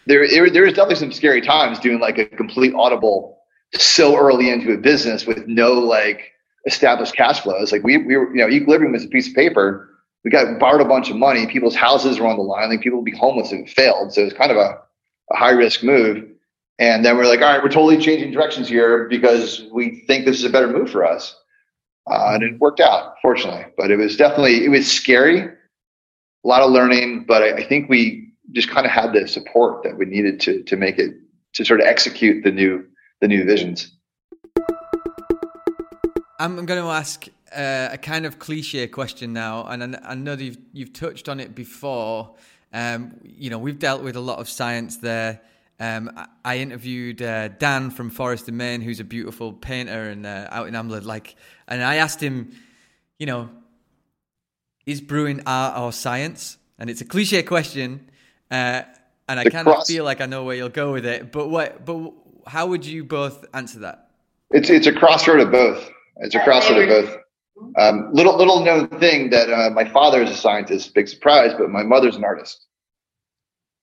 there 0.05 0.27
there, 0.27 0.49
there 0.49 0.63
was 0.63 0.73
definitely 0.73 0.95
some 0.95 1.11
scary 1.11 1.41
times 1.41 1.79
doing 1.79 1.99
like 1.99 2.17
a 2.17 2.25
complete 2.25 2.73
audible 2.75 3.39
so 3.75 4.17
early 4.17 4.49
into 4.49 4.71
a 4.73 4.77
business 4.77 5.25
with 5.25 5.47
no 5.47 5.73
like 5.73 6.31
established 6.65 7.15
cash 7.15 7.41
flows. 7.41 7.71
Like 7.71 7.83
we 7.83 7.97
we 7.97 8.17
were 8.17 8.35
you 8.35 8.41
know 8.41 8.49
Equilibrium 8.49 8.93
was 8.93 9.05
a 9.05 9.07
piece 9.07 9.27
of 9.27 9.35
paper. 9.35 9.89
We 10.23 10.31
got 10.31 10.59
borrowed 10.59 10.81
a 10.81 10.85
bunch 10.85 11.09
of 11.09 11.17
money. 11.17 11.45
People's 11.47 11.75
houses 11.75 12.19
were 12.19 12.27
on 12.27 12.37
the 12.37 12.43
line. 12.43 12.69
Like 12.69 12.81
people 12.81 12.99
would 12.99 13.05
be 13.05 13.17
homeless 13.17 13.51
if 13.51 13.59
it 13.59 13.69
failed. 13.69 14.13
So 14.13 14.21
it 14.21 14.25
was 14.25 14.33
kind 14.33 14.51
of 14.51 14.57
a, 14.57 14.79
a 15.31 15.35
high 15.35 15.51
risk 15.51 15.83
move. 15.83 16.25
And 16.79 17.05
then 17.05 17.17
we're 17.17 17.25
like, 17.25 17.41
all 17.41 17.53
right, 17.53 17.61
we're 17.61 17.69
totally 17.69 17.97
changing 17.97 18.31
directions 18.31 18.67
here 18.67 19.07
because 19.07 19.63
we 19.71 20.03
think 20.07 20.25
this 20.25 20.37
is 20.37 20.43
a 20.43 20.49
better 20.49 20.67
move 20.67 20.89
for 20.89 21.05
us. 21.05 21.35
Uh, 22.09 22.31
and 22.33 22.43
it 22.43 22.59
worked 22.59 22.79
out, 22.79 23.15
fortunately. 23.21 23.65
But 23.77 23.91
it 23.91 23.97
was 23.97 24.17
definitely 24.17 24.65
it 24.65 24.69
was 24.69 24.91
scary, 24.91 25.39
a 25.39 26.47
lot 26.47 26.61
of 26.61 26.71
learning. 26.71 27.25
But 27.27 27.43
I, 27.43 27.57
I 27.57 27.63
think 27.67 27.89
we 27.89 28.33
just 28.51 28.69
kind 28.69 28.85
of 28.85 28.91
had 28.91 29.13
the 29.13 29.27
support 29.27 29.83
that 29.83 29.97
we 29.97 30.05
needed 30.05 30.39
to 30.41 30.63
to 30.63 30.75
make 30.75 30.97
it 30.97 31.13
to 31.53 31.63
sort 31.63 31.79
of 31.79 31.85
execute 31.85 32.43
the 32.43 32.51
new 32.51 32.83
the 33.21 33.27
new 33.27 33.45
visions. 33.45 33.91
I'm 36.39 36.65
going 36.65 36.81
to 36.81 36.89
ask 36.89 37.27
uh, 37.55 37.89
a 37.91 37.97
kind 37.97 38.25
of 38.25 38.39
cliche 38.39 38.87
question 38.87 39.31
now, 39.31 39.65
and 39.65 39.95
I, 39.95 40.11
I 40.11 40.15
know 40.15 40.33
you've 40.33 40.57
you've 40.73 40.91
touched 40.91 41.29
on 41.29 41.39
it 41.39 41.55
before. 41.55 42.35
Um, 42.73 43.19
you 43.23 43.49
know, 43.49 43.59
we've 43.59 43.79
dealt 43.79 44.03
with 44.03 44.15
a 44.15 44.19
lot 44.19 44.39
of 44.39 44.49
science 44.49 44.97
there. 44.97 45.39
Um, 45.79 46.11
I 46.45 46.57
interviewed 46.57 47.21
uh, 47.21 47.49
Dan 47.49 47.89
from 47.89 48.09
Forest 48.09 48.47
and 48.47 48.57
Main, 48.57 48.81
who's 48.81 48.99
a 48.99 49.03
beautiful 49.03 49.53
painter 49.53 50.09
and 50.09 50.25
uh, 50.25 50.47
out 50.51 50.67
in 50.67 50.75
Ambler. 50.75 51.01
Like, 51.01 51.35
and 51.67 51.83
I 51.83 51.95
asked 51.95 52.21
him, 52.21 52.51
you 53.17 53.25
know, 53.25 53.49
is 54.85 55.01
brewing 55.01 55.41
art 55.45 55.79
or 55.79 55.91
science? 55.91 56.57
And 56.77 56.89
it's 56.89 57.01
a 57.01 57.05
cliche 57.05 57.43
question, 57.43 58.09
uh, 58.51 58.83
and 59.29 59.39
I 59.39 59.45
kind 59.45 59.67
of 59.67 59.85
feel 59.85 60.03
like 60.03 60.21
I 60.21 60.25
know 60.25 60.43
where 60.43 60.55
you'll 60.55 60.69
go 60.69 60.91
with 60.91 61.05
it. 61.05 61.31
But 61.31 61.49
what? 61.49 61.85
But 61.85 62.13
how 62.47 62.67
would 62.67 62.85
you 62.85 63.03
both 63.03 63.45
answer 63.53 63.79
that? 63.79 64.09
It's 64.51 64.69
it's 64.69 64.87
a 64.87 64.93
crossroad 64.93 65.39
of 65.39 65.51
both. 65.51 65.89
It's 66.17 66.35
a 66.35 66.43
crossroad 66.43 66.81
of 66.81 66.89
both. 66.89 67.17
Um, 67.77 68.09
little 68.11 68.35
little 68.37 68.65
known 68.65 68.87
thing 68.99 69.29
that 69.29 69.49
uh, 69.49 69.69
my 69.69 69.87
father 69.87 70.21
is 70.23 70.31
a 70.31 70.35
scientist. 70.35 70.93
Big 70.93 71.07
surprise, 71.07 71.53
but 71.57 71.69
my 71.69 71.83
mother's 71.83 72.15
an 72.15 72.23
artist. 72.23 72.65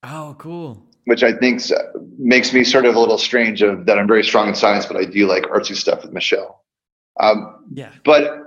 Oh, 0.03 0.34
cool 0.38 0.89
which 1.05 1.23
I 1.23 1.33
think 1.33 1.63
makes 2.19 2.53
me 2.53 2.65
sort 2.65 2.85
of 2.85 2.95
a 2.95 3.01
little 3.01 3.19
strange 3.19 3.63
of 3.63 3.87
that 3.87 3.99
I'm 3.99 4.07
very 4.07 4.25
strong 4.25 4.49
in 4.49 4.55
science, 4.55 4.87
but 4.87 4.97
I 4.97 5.05
do 5.05 5.27
like 5.27 5.45
artsy 5.45 5.77
stuff 5.77 6.03
with 6.03 6.13
Michelle. 6.13 6.65
Um, 7.19 7.65
yeah. 7.73 7.93
But 8.05 8.39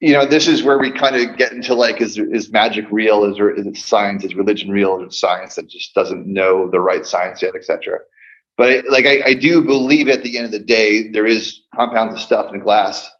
you 0.00 0.14
know, 0.14 0.24
this 0.24 0.48
is 0.48 0.62
where 0.62 0.78
we 0.78 0.90
kind 0.90 1.14
of 1.14 1.36
get 1.36 1.52
into 1.52 1.74
like, 1.74 2.00
is 2.00 2.18
is 2.18 2.50
magic 2.50 2.86
real? 2.90 3.24
Is, 3.24 3.38
is 3.58 3.66
it 3.66 3.76
science? 3.76 4.24
Is 4.24 4.34
religion 4.34 4.70
real? 4.70 5.04
Is 5.04 5.18
science 5.18 5.56
that 5.56 5.68
just 5.68 5.94
doesn't 5.94 6.26
know 6.26 6.70
the 6.70 6.80
right 6.80 7.04
science 7.04 7.42
yet, 7.42 7.54
etc. 7.54 7.98
But 8.56 8.84
like, 8.90 9.06
I, 9.06 9.22
I 9.26 9.34
do 9.34 9.62
believe 9.62 10.08
at 10.08 10.22
the 10.22 10.36
end 10.36 10.46
of 10.46 10.52
the 10.52 10.58
day, 10.58 11.08
there 11.08 11.26
is 11.26 11.60
compounds 11.74 12.14
of 12.14 12.20
stuff 12.20 12.52
in 12.52 12.60
glass 12.60 13.10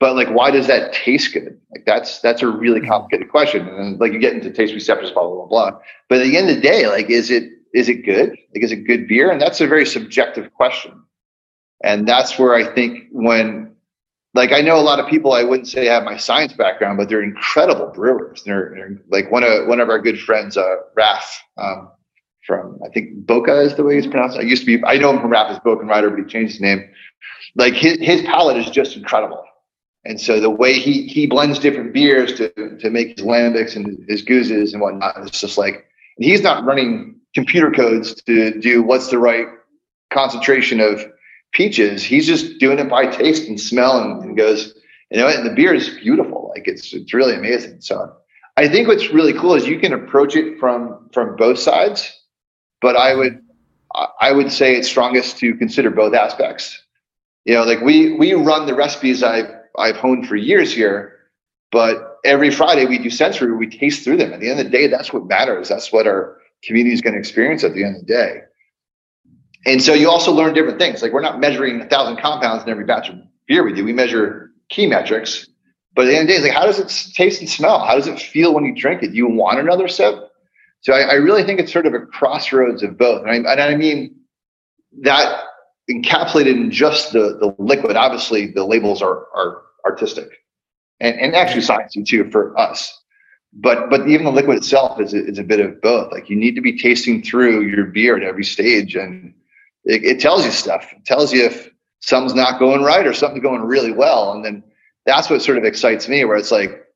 but 0.00 0.14
like 0.14 0.28
why 0.28 0.50
does 0.50 0.66
that 0.66 0.92
taste 0.92 1.32
good 1.32 1.60
like 1.72 1.84
that's 1.86 2.20
that's 2.20 2.42
a 2.42 2.46
really 2.46 2.80
mm-hmm. 2.80 2.90
complicated 2.90 3.28
question 3.30 3.66
and 3.68 3.98
like 4.00 4.12
you 4.12 4.18
get 4.18 4.32
into 4.32 4.50
taste 4.50 4.74
receptors 4.74 5.10
blah 5.10 5.22
blah 5.22 5.34
blah 5.34 5.46
blah 5.46 5.78
but 6.08 6.20
at 6.20 6.24
the 6.24 6.36
end 6.36 6.48
of 6.48 6.56
the 6.56 6.62
day 6.62 6.86
like 6.86 7.10
is 7.10 7.30
it 7.30 7.50
is 7.78 7.88
it 7.88 8.04
good? 8.04 8.30
Like 8.30 8.62
is 8.62 8.72
it 8.72 8.86
good 8.86 9.08
beer? 9.08 9.30
And 9.30 9.40
that's 9.40 9.60
a 9.60 9.66
very 9.66 9.86
subjective 9.86 10.52
question. 10.52 11.02
And 11.84 12.08
that's 12.08 12.38
where 12.38 12.54
i 12.54 12.64
think 12.74 13.04
when 13.12 13.74
like 14.34 14.52
i 14.52 14.60
know 14.60 14.78
a 14.78 14.86
lot 14.90 14.98
of 14.98 15.06
people 15.08 15.32
i 15.32 15.44
wouldn't 15.44 15.68
say 15.68 15.86
have 15.86 16.02
my 16.02 16.16
science 16.16 16.52
background 16.52 16.98
but 16.98 17.08
they're 17.08 17.22
incredible 17.22 17.86
brewers. 17.94 18.42
They're, 18.44 18.72
they're 18.74 18.98
like 19.10 19.30
one 19.30 19.44
of 19.44 19.68
one 19.68 19.80
of 19.80 19.88
our 19.88 20.00
good 20.00 20.18
friends 20.20 20.56
uh 20.56 20.76
raf 20.96 21.40
um, 21.56 21.90
from 22.46 22.80
i 22.84 22.88
think 22.88 23.26
boca 23.26 23.60
is 23.60 23.76
the 23.76 23.84
way 23.84 23.94
he's 23.94 24.08
pronounced. 24.08 24.38
I 24.38 24.42
used 24.42 24.62
to 24.64 24.66
be 24.66 24.84
i 24.84 24.96
know 24.98 25.10
him 25.12 25.20
from 25.20 25.30
raf 25.30 25.50
as 25.52 25.60
boca 25.60 25.84
rider 25.84 26.10
but 26.10 26.18
he 26.18 26.24
changed 26.24 26.54
his 26.54 26.60
name. 26.60 26.90
Like 27.54 27.74
his, 27.74 27.98
his 28.00 28.22
palate 28.22 28.56
is 28.56 28.70
just 28.70 28.96
incredible. 28.96 29.42
And 30.04 30.20
so 30.20 30.40
the 30.40 30.50
way 30.50 30.78
he 30.78 31.06
he 31.06 31.26
blends 31.26 31.58
different 31.58 31.92
beers 31.92 32.32
to 32.34 32.48
to 32.78 32.90
make 32.90 33.18
his 33.18 33.26
lambics 33.26 33.76
and 33.76 34.04
his 34.08 34.22
goses 34.22 34.72
and 34.72 34.80
whatnot, 34.80 35.16
it's 35.18 35.40
just 35.40 35.58
like 35.58 35.86
he's 36.18 36.42
not 36.42 36.64
running 36.64 37.17
computer 37.34 37.70
codes 37.70 38.14
to 38.22 38.58
do 38.60 38.82
what's 38.82 39.08
the 39.08 39.18
right 39.18 39.46
concentration 40.10 40.80
of 40.80 41.04
peaches. 41.52 42.02
He's 42.02 42.26
just 42.26 42.58
doing 42.58 42.78
it 42.78 42.88
by 42.88 43.06
taste 43.06 43.48
and 43.48 43.60
smell 43.60 43.98
and, 44.00 44.22
and 44.22 44.36
goes, 44.36 44.74
you 45.10 45.18
know, 45.18 45.28
and 45.28 45.46
the 45.46 45.54
beer 45.54 45.72
is 45.72 45.88
beautiful. 45.88 46.52
Like 46.54 46.68
it's 46.68 46.92
it's 46.92 47.14
really 47.14 47.34
amazing. 47.34 47.80
So 47.80 48.14
I 48.56 48.68
think 48.68 48.88
what's 48.88 49.10
really 49.10 49.32
cool 49.32 49.54
is 49.54 49.66
you 49.66 49.78
can 49.78 49.92
approach 49.92 50.36
it 50.36 50.58
from 50.58 51.08
from 51.12 51.36
both 51.36 51.58
sides, 51.58 52.12
but 52.80 52.96
I 52.96 53.14
would 53.14 53.40
I 54.20 54.32
would 54.32 54.52
say 54.52 54.76
it's 54.76 54.88
strongest 54.88 55.38
to 55.38 55.54
consider 55.54 55.90
both 55.90 56.14
aspects. 56.14 56.82
You 57.44 57.54
know, 57.54 57.64
like 57.64 57.80
we 57.80 58.12
we 58.12 58.34
run 58.34 58.66
the 58.66 58.74
recipes 58.74 59.22
I've 59.22 59.50
I've 59.78 59.96
honed 59.96 60.28
for 60.28 60.36
years 60.36 60.72
here. 60.72 61.14
But 61.70 62.16
every 62.24 62.50
Friday 62.50 62.86
we 62.86 62.98
do 62.98 63.10
sensory, 63.10 63.54
we 63.54 63.68
taste 63.68 64.02
through 64.02 64.16
them. 64.16 64.32
At 64.32 64.40
the 64.40 64.50
end 64.50 64.58
of 64.58 64.66
the 64.66 64.72
day, 64.72 64.86
that's 64.86 65.12
what 65.12 65.26
matters. 65.26 65.68
That's 65.68 65.92
what 65.92 66.06
our 66.06 66.38
community 66.64 66.94
is 66.94 67.00
going 67.00 67.14
to 67.14 67.18
experience 67.18 67.64
at 67.64 67.74
the 67.74 67.84
end 67.84 67.96
of 67.96 68.06
the 68.06 68.06
day. 68.06 68.40
And 69.66 69.82
so 69.82 69.92
you 69.92 70.08
also 70.08 70.32
learn 70.32 70.54
different 70.54 70.78
things. 70.78 71.02
Like 71.02 71.12
we're 71.12 71.20
not 71.20 71.40
measuring 71.40 71.80
a 71.80 71.86
thousand 71.86 72.18
compounds 72.18 72.64
in 72.64 72.70
every 72.70 72.84
batch 72.84 73.08
of 73.08 73.16
beer 73.46 73.64
we 73.64 73.74
do. 73.74 73.84
We 73.84 73.92
measure 73.92 74.50
key 74.68 74.86
metrics. 74.86 75.48
But 75.94 76.06
at 76.06 76.10
the 76.10 76.16
end 76.16 76.22
of 76.22 76.28
the 76.28 76.32
day, 76.32 76.36
it's 76.38 76.48
like 76.48 76.56
how 76.56 76.66
does 76.66 76.78
it 76.78 77.14
taste 77.14 77.40
and 77.40 77.48
smell? 77.48 77.84
How 77.84 77.96
does 77.96 78.06
it 78.06 78.20
feel 78.20 78.54
when 78.54 78.64
you 78.64 78.74
drink 78.74 79.02
it? 79.02 79.08
Do 79.08 79.16
you 79.16 79.28
want 79.28 79.58
another 79.58 79.88
sip? 79.88 80.14
So 80.80 80.92
I, 80.92 81.00
I 81.00 81.14
really 81.14 81.42
think 81.42 81.58
it's 81.58 81.72
sort 81.72 81.86
of 81.86 81.94
a 81.94 82.00
crossroads 82.00 82.82
of 82.82 82.96
both. 82.96 83.26
And 83.26 83.30
I, 83.30 83.52
and 83.52 83.60
I 83.60 83.74
mean 83.74 84.14
that 85.02 85.42
encapsulated 85.90 86.52
in 86.52 86.70
just 86.70 87.12
the, 87.12 87.38
the 87.40 87.54
liquid. 87.58 87.96
Obviously, 87.96 88.46
the 88.52 88.64
labels 88.64 89.02
are, 89.02 89.26
are 89.34 89.62
artistic 89.84 90.28
and, 91.00 91.18
and 91.18 91.34
actually 91.34 91.62
sciencey 91.62 92.06
too 92.06 92.30
for 92.30 92.58
us. 92.58 92.96
But 93.52 93.90
but 93.90 94.06
even 94.08 94.24
the 94.24 94.32
liquid 94.32 94.58
itself 94.58 95.00
is 95.00 95.14
a, 95.14 95.24
is 95.24 95.38
a 95.38 95.44
bit 95.44 95.60
of 95.60 95.80
both. 95.80 96.12
Like 96.12 96.28
you 96.28 96.36
need 96.36 96.54
to 96.54 96.60
be 96.60 96.78
tasting 96.78 97.22
through 97.22 97.62
your 97.62 97.86
beer 97.86 98.16
at 98.16 98.22
every 98.22 98.44
stage, 98.44 98.94
and 98.94 99.34
it, 99.84 100.04
it 100.04 100.20
tells 100.20 100.44
you 100.44 100.50
stuff. 100.50 100.92
It 100.92 101.04
tells 101.04 101.32
you 101.32 101.44
if 101.44 101.70
something's 102.00 102.34
not 102.34 102.58
going 102.58 102.82
right 102.82 103.06
or 103.06 103.14
something's 103.14 103.42
going 103.42 103.62
really 103.62 103.92
well, 103.92 104.32
and 104.32 104.44
then 104.44 104.62
that's 105.06 105.30
what 105.30 105.42
sort 105.42 105.58
of 105.58 105.64
excites 105.64 106.08
me. 106.08 106.24
Where 106.24 106.36
it's 106.36 106.52
like 106.52 106.88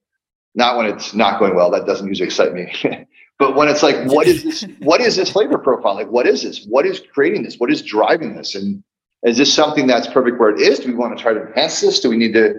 not 0.54 0.76
when 0.76 0.86
it's 0.86 1.14
not 1.14 1.38
going 1.38 1.54
well. 1.54 1.70
That 1.70 1.86
doesn't 1.86 2.06
usually 2.06 2.26
excite 2.26 2.52
me. 2.52 2.72
but 3.38 3.56
when 3.56 3.68
it's 3.68 3.82
like, 3.82 4.06
what 4.10 4.26
is 4.26 4.42
this? 4.42 4.64
What 4.80 5.00
is 5.00 5.16
this 5.16 5.30
flavor 5.30 5.58
profile? 5.58 5.94
Like, 5.94 6.08
what 6.08 6.26
is 6.26 6.42
this? 6.42 6.64
What 6.66 6.86
is 6.86 7.00
creating 7.12 7.44
this? 7.44 7.56
What 7.56 7.70
is 7.70 7.82
driving 7.82 8.36
this? 8.36 8.54
And 8.54 8.82
is 9.22 9.38
this 9.38 9.52
something 9.52 9.86
that's 9.86 10.06
perfect 10.06 10.38
where 10.38 10.50
it 10.50 10.60
is? 10.60 10.80
Do 10.80 10.88
we 10.88 10.94
want 10.94 11.16
to 11.16 11.22
try 11.22 11.32
to 11.32 11.46
enhance 11.46 11.80
this? 11.80 12.00
Do 12.00 12.10
we 12.10 12.16
need 12.16 12.34
to 12.34 12.54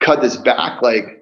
cut 0.00 0.20
this 0.20 0.36
back 0.36 0.82
like 0.82 1.17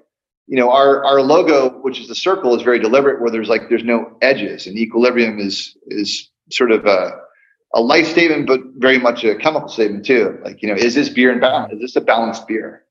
you 0.47 0.57
know 0.57 0.71
our 0.71 1.03
our 1.05 1.21
logo 1.21 1.69
which 1.81 1.99
is 1.99 2.07
the 2.07 2.15
circle 2.15 2.55
is 2.55 2.61
very 2.61 2.79
deliberate 2.79 3.21
where 3.21 3.29
there's 3.29 3.49
like 3.49 3.69
there's 3.69 3.83
no 3.83 4.17
edges 4.21 4.65
and 4.65 4.77
equilibrium 4.77 5.39
is 5.39 5.77
is 5.87 6.29
sort 6.49 6.71
of 6.71 6.85
a 6.85 7.11
a 7.73 7.81
life 7.81 8.07
statement 8.07 8.47
but 8.47 8.61
very 8.77 8.97
much 8.97 9.23
a 9.23 9.35
chemical 9.35 9.67
statement 9.67 10.05
too. 10.05 10.39
Like 10.43 10.61
you 10.61 10.69
know 10.69 10.75
is 10.75 10.95
this 10.95 11.09
beer 11.09 11.31
in 11.31 11.39
balance? 11.39 11.73
Is 11.73 11.79
this 11.79 11.95
a 11.95 12.01
balanced 12.01 12.47
beer? 12.47 12.83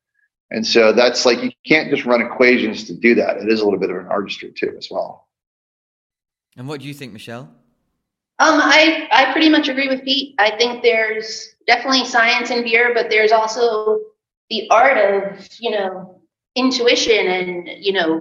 And 0.51 0.65
so 0.65 0.93
that's 0.93 1.27
like 1.27 1.43
you 1.43 1.51
can't 1.67 1.91
just 1.91 2.05
run 2.05 2.21
equations 2.21 2.85
to 2.85 2.95
do 2.95 3.15
that. 3.17 3.39
It 3.39 3.49
is 3.49 3.61
a 3.61 3.65
little 3.65 3.81
bit 3.81 3.91
of 3.91 3.97
an 3.97 4.07
artistry 4.07 4.53
too 4.57 4.75
as 4.79 4.89
well. 4.91 5.27
And 6.57 6.69
what 6.69 6.81
do 6.81 6.87
you 6.87 6.95
think 6.95 7.13
michelle? 7.13 7.51
Um, 8.39 8.61
I, 8.61 9.09
I 9.13 9.33
pretty 9.33 9.49
much 9.49 9.69
agree 9.69 9.89
with 9.89 10.05
Pete. 10.05 10.35
I 10.39 10.55
think 10.59 10.83
there's 10.83 11.55
definitely 11.67 12.05
science 12.05 12.51
in 12.51 12.65
beer, 12.65 12.93
but 12.93 13.09
there's 13.09 13.33
also 13.33 13.99
the 14.51 14.69
art 14.71 14.99
of 14.99 15.49
you 15.59 15.71
know 15.71 16.16
intuition 16.57 17.27
and 17.27 17.69
you 17.79 17.93
know 17.93 18.21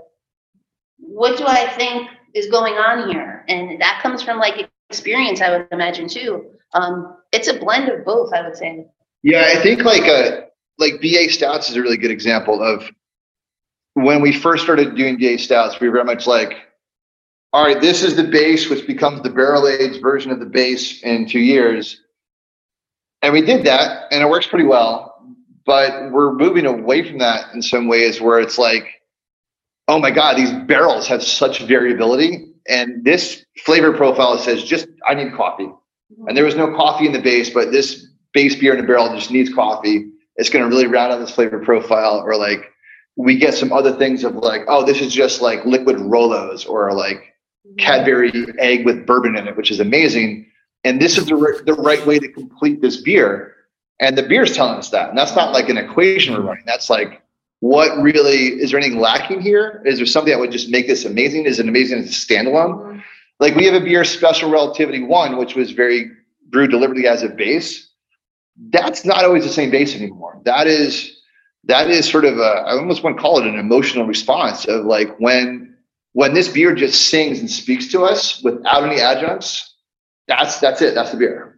what 0.97 1.37
do 1.37 1.45
i 1.47 1.67
think 1.69 2.09
is 2.35 2.47
going 2.47 2.73
on 2.73 3.09
here? 3.09 3.45
And 3.47 3.81
that 3.81 4.01
comes 4.03 4.21
from 4.21 4.37
like 4.37 4.69
experience 4.89 5.41
i 5.41 5.49
would 5.49 5.67
imagine 5.71 6.07
too. 6.07 6.51
Um, 6.73 7.17
it's 7.31 7.47
a 7.47 7.57
blend 7.57 7.89
of 7.89 8.05
both 8.05 8.33
i 8.33 8.41
would 8.41 8.55
say. 8.55 8.85
Yeah 9.23 9.51
i 9.55 9.61
think 9.61 9.83
like 9.83 10.03
a 10.03 10.43
uh, 10.43 10.45
like 10.77 11.01
ba 11.01 11.29
stouts 11.29 11.69
is 11.69 11.77
a 11.77 11.81
really 11.81 11.97
good 11.97 12.11
example 12.11 12.61
of 12.61 12.83
when 13.93 14.21
we 14.21 14.33
first 14.33 14.63
started 14.63 14.95
doing 14.95 15.17
ba 15.17 15.37
stouts 15.37 15.79
we 15.79 15.87
were 15.87 15.93
very 15.93 16.05
much 16.05 16.27
like 16.27 16.57
all 17.53 17.65
right 17.65 17.79
this 17.79 18.03
is 18.03 18.15
the 18.15 18.23
base 18.23 18.69
which 18.69 18.85
becomes 18.85 19.21
the 19.21 19.29
barrel 19.29 19.67
aged 19.67 20.01
version 20.01 20.31
of 20.31 20.39
the 20.39 20.45
base 20.45 21.01
in 21.03 21.25
two 21.25 21.39
years. 21.39 22.01
And 23.21 23.33
we 23.33 23.41
did 23.41 23.65
that 23.65 24.11
and 24.11 24.21
it 24.21 24.29
works 24.29 24.45
pretty 24.45 24.65
well 24.65 25.14
but 25.65 26.11
we're 26.11 26.33
moving 26.33 26.65
away 26.65 27.07
from 27.07 27.19
that 27.19 27.53
in 27.53 27.61
some 27.61 27.87
ways 27.87 28.21
where 28.21 28.39
it's 28.39 28.57
like, 28.57 28.85
oh 29.87 29.99
my 29.99 30.11
God, 30.11 30.35
these 30.35 30.51
barrels 30.67 31.07
have 31.07 31.23
such 31.23 31.61
variability. 31.61 32.51
And 32.67 33.03
this 33.03 33.45
flavor 33.63 33.93
profile 33.93 34.37
says 34.37 34.63
just, 34.63 34.87
I 35.07 35.13
need 35.13 35.33
coffee. 35.33 35.69
And 36.27 36.35
there 36.35 36.45
was 36.45 36.55
no 36.55 36.75
coffee 36.75 37.05
in 37.05 37.13
the 37.13 37.21
base, 37.21 37.49
but 37.49 37.71
this 37.71 38.07
base 38.33 38.55
beer 38.55 38.73
in 38.73 38.83
a 38.83 38.87
barrel 38.87 39.13
just 39.15 39.31
needs 39.31 39.53
coffee. 39.53 40.11
It's 40.37 40.49
going 40.49 40.63
to 40.63 40.69
really 40.69 40.87
round 40.87 41.13
out 41.13 41.19
this 41.19 41.31
flavor 41.31 41.59
profile. 41.59 42.21
Or 42.25 42.35
like, 42.35 42.71
we 43.15 43.37
get 43.37 43.53
some 43.53 43.71
other 43.71 43.93
things 43.93 44.23
of 44.23 44.35
like, 44.35 44.61
oh, 44.67 44.85
this 44.85 45.01
is 45.01 45.13
just 45.13 45.41
like 45.41 45.65
liquid 45.65 45.97
Rolos 45.97 46.67
or 46.67 46.93
like 46.93 47.35
Cadbury 47.77 48.45
egg 48.59 48.85
with 48.85 49.05
bourbon 49.05 49.35
in 49.35 49.47
it, 49.47 49.57
which 49.57 49.71
is 49.71 49.79
amazing. 49.79 50.45
And 50.83 51.01
this 51.01 51.17
is 51.17 51.25
the, 51.25 51.63
the 51.65 51.73
right 51.73 52.05
way 52.05 52.19
to 52.19 52.27
complete 52.29 52.81
this 52.81 52.97
beer. 52.97 53.55
And 53.99 54.17
the 54.17 54.23
beer's 54.23 54.55
telling 54.55 54.77
us 54.77 54.89
that. 54.89 55.09
And 55.09 55.17
that's 55.17 55.35
not 55.35 55.53
like 55.53 55.69
an 55.69 55.77
equation 55.77 56.33
we're 56.33 56.41
running. 56.41 56.65
That's 56.65 56.89
like, 56.89 57.21
what 57.61 57.97
really 58.01 58.47
is 58.61 58.71
there 58.71 58.79
anything 58.79 58.99
lacking 58.99 59.41
here? 59.41 59.81
Is 59.85 59.97
there 59.97 60.05
something 60.05 60.31
that 60.31 60.39
would 60.39 60.51
just 60.51 60.69
make 60.69 60.87
this 60.87 61.05
amazing? 61.05 61.45
Is 61.45 61.59
it 61.59 61.67
amazing 61.67 61.99
as 61.99 62.07
a 62.07 62.09
standalone? 62.09 63.01
Like 63.39 63.55
we 63.55 63.65
have 63.65 63.73
a 63.73 63.83
beer 63.83 64.03
special 64.03 64.49
relativity 64.49 65.01
one, 65.01 65.37
which 65.37 65.55
was 65.55 65.71
very 65.71 66.11
brewed 66.49 66.71
deliberately 66.71 67.07
as 67.07 67.23
a 67.23 67.29
base. 67.29 67.89
That's 68.69 69.05
not 69.05 69.25
always 69.25 69.43
the 69.43 69.49
same 69.49 69.71
base 69.71 69.95
anymore. 69.95 70.41
That 70.45 70.67
is 70.67 71.21
that 71.65 71.89
is 71.89 72.07
sort 72.07 72.25
of 72.25 72.37
a 72.37 72.63
I 72.67 72.71
almost 72.73 73.03
want 73.03 73.17
to 73.17 73.21
call 73.21 73.39
it 73.39 73.47
an 73.47 73.57
emotional 73.57 74.05
response 74.05 74.65
of 74.65 74.85
like 74.85 75.17
when 75.19 75.75
when 76.13 76.33
this 76.33 76.47
beer 76.47 76.75
just 76.75 77.09
sings 77.09 77.39
and 77.39 77.49
speaks 77.49 77.87
to 77.91 78.03
us 78.03 78.41
without 78.43 78.83
any 78.83 79.01
adjuncts, 79.01 79.73
that's 80.27 80.59
that's 80.59 80.81
it. 80.81 80.93
That's 80.95 81.11
the 81.11 81.17
beer 81.17 81.54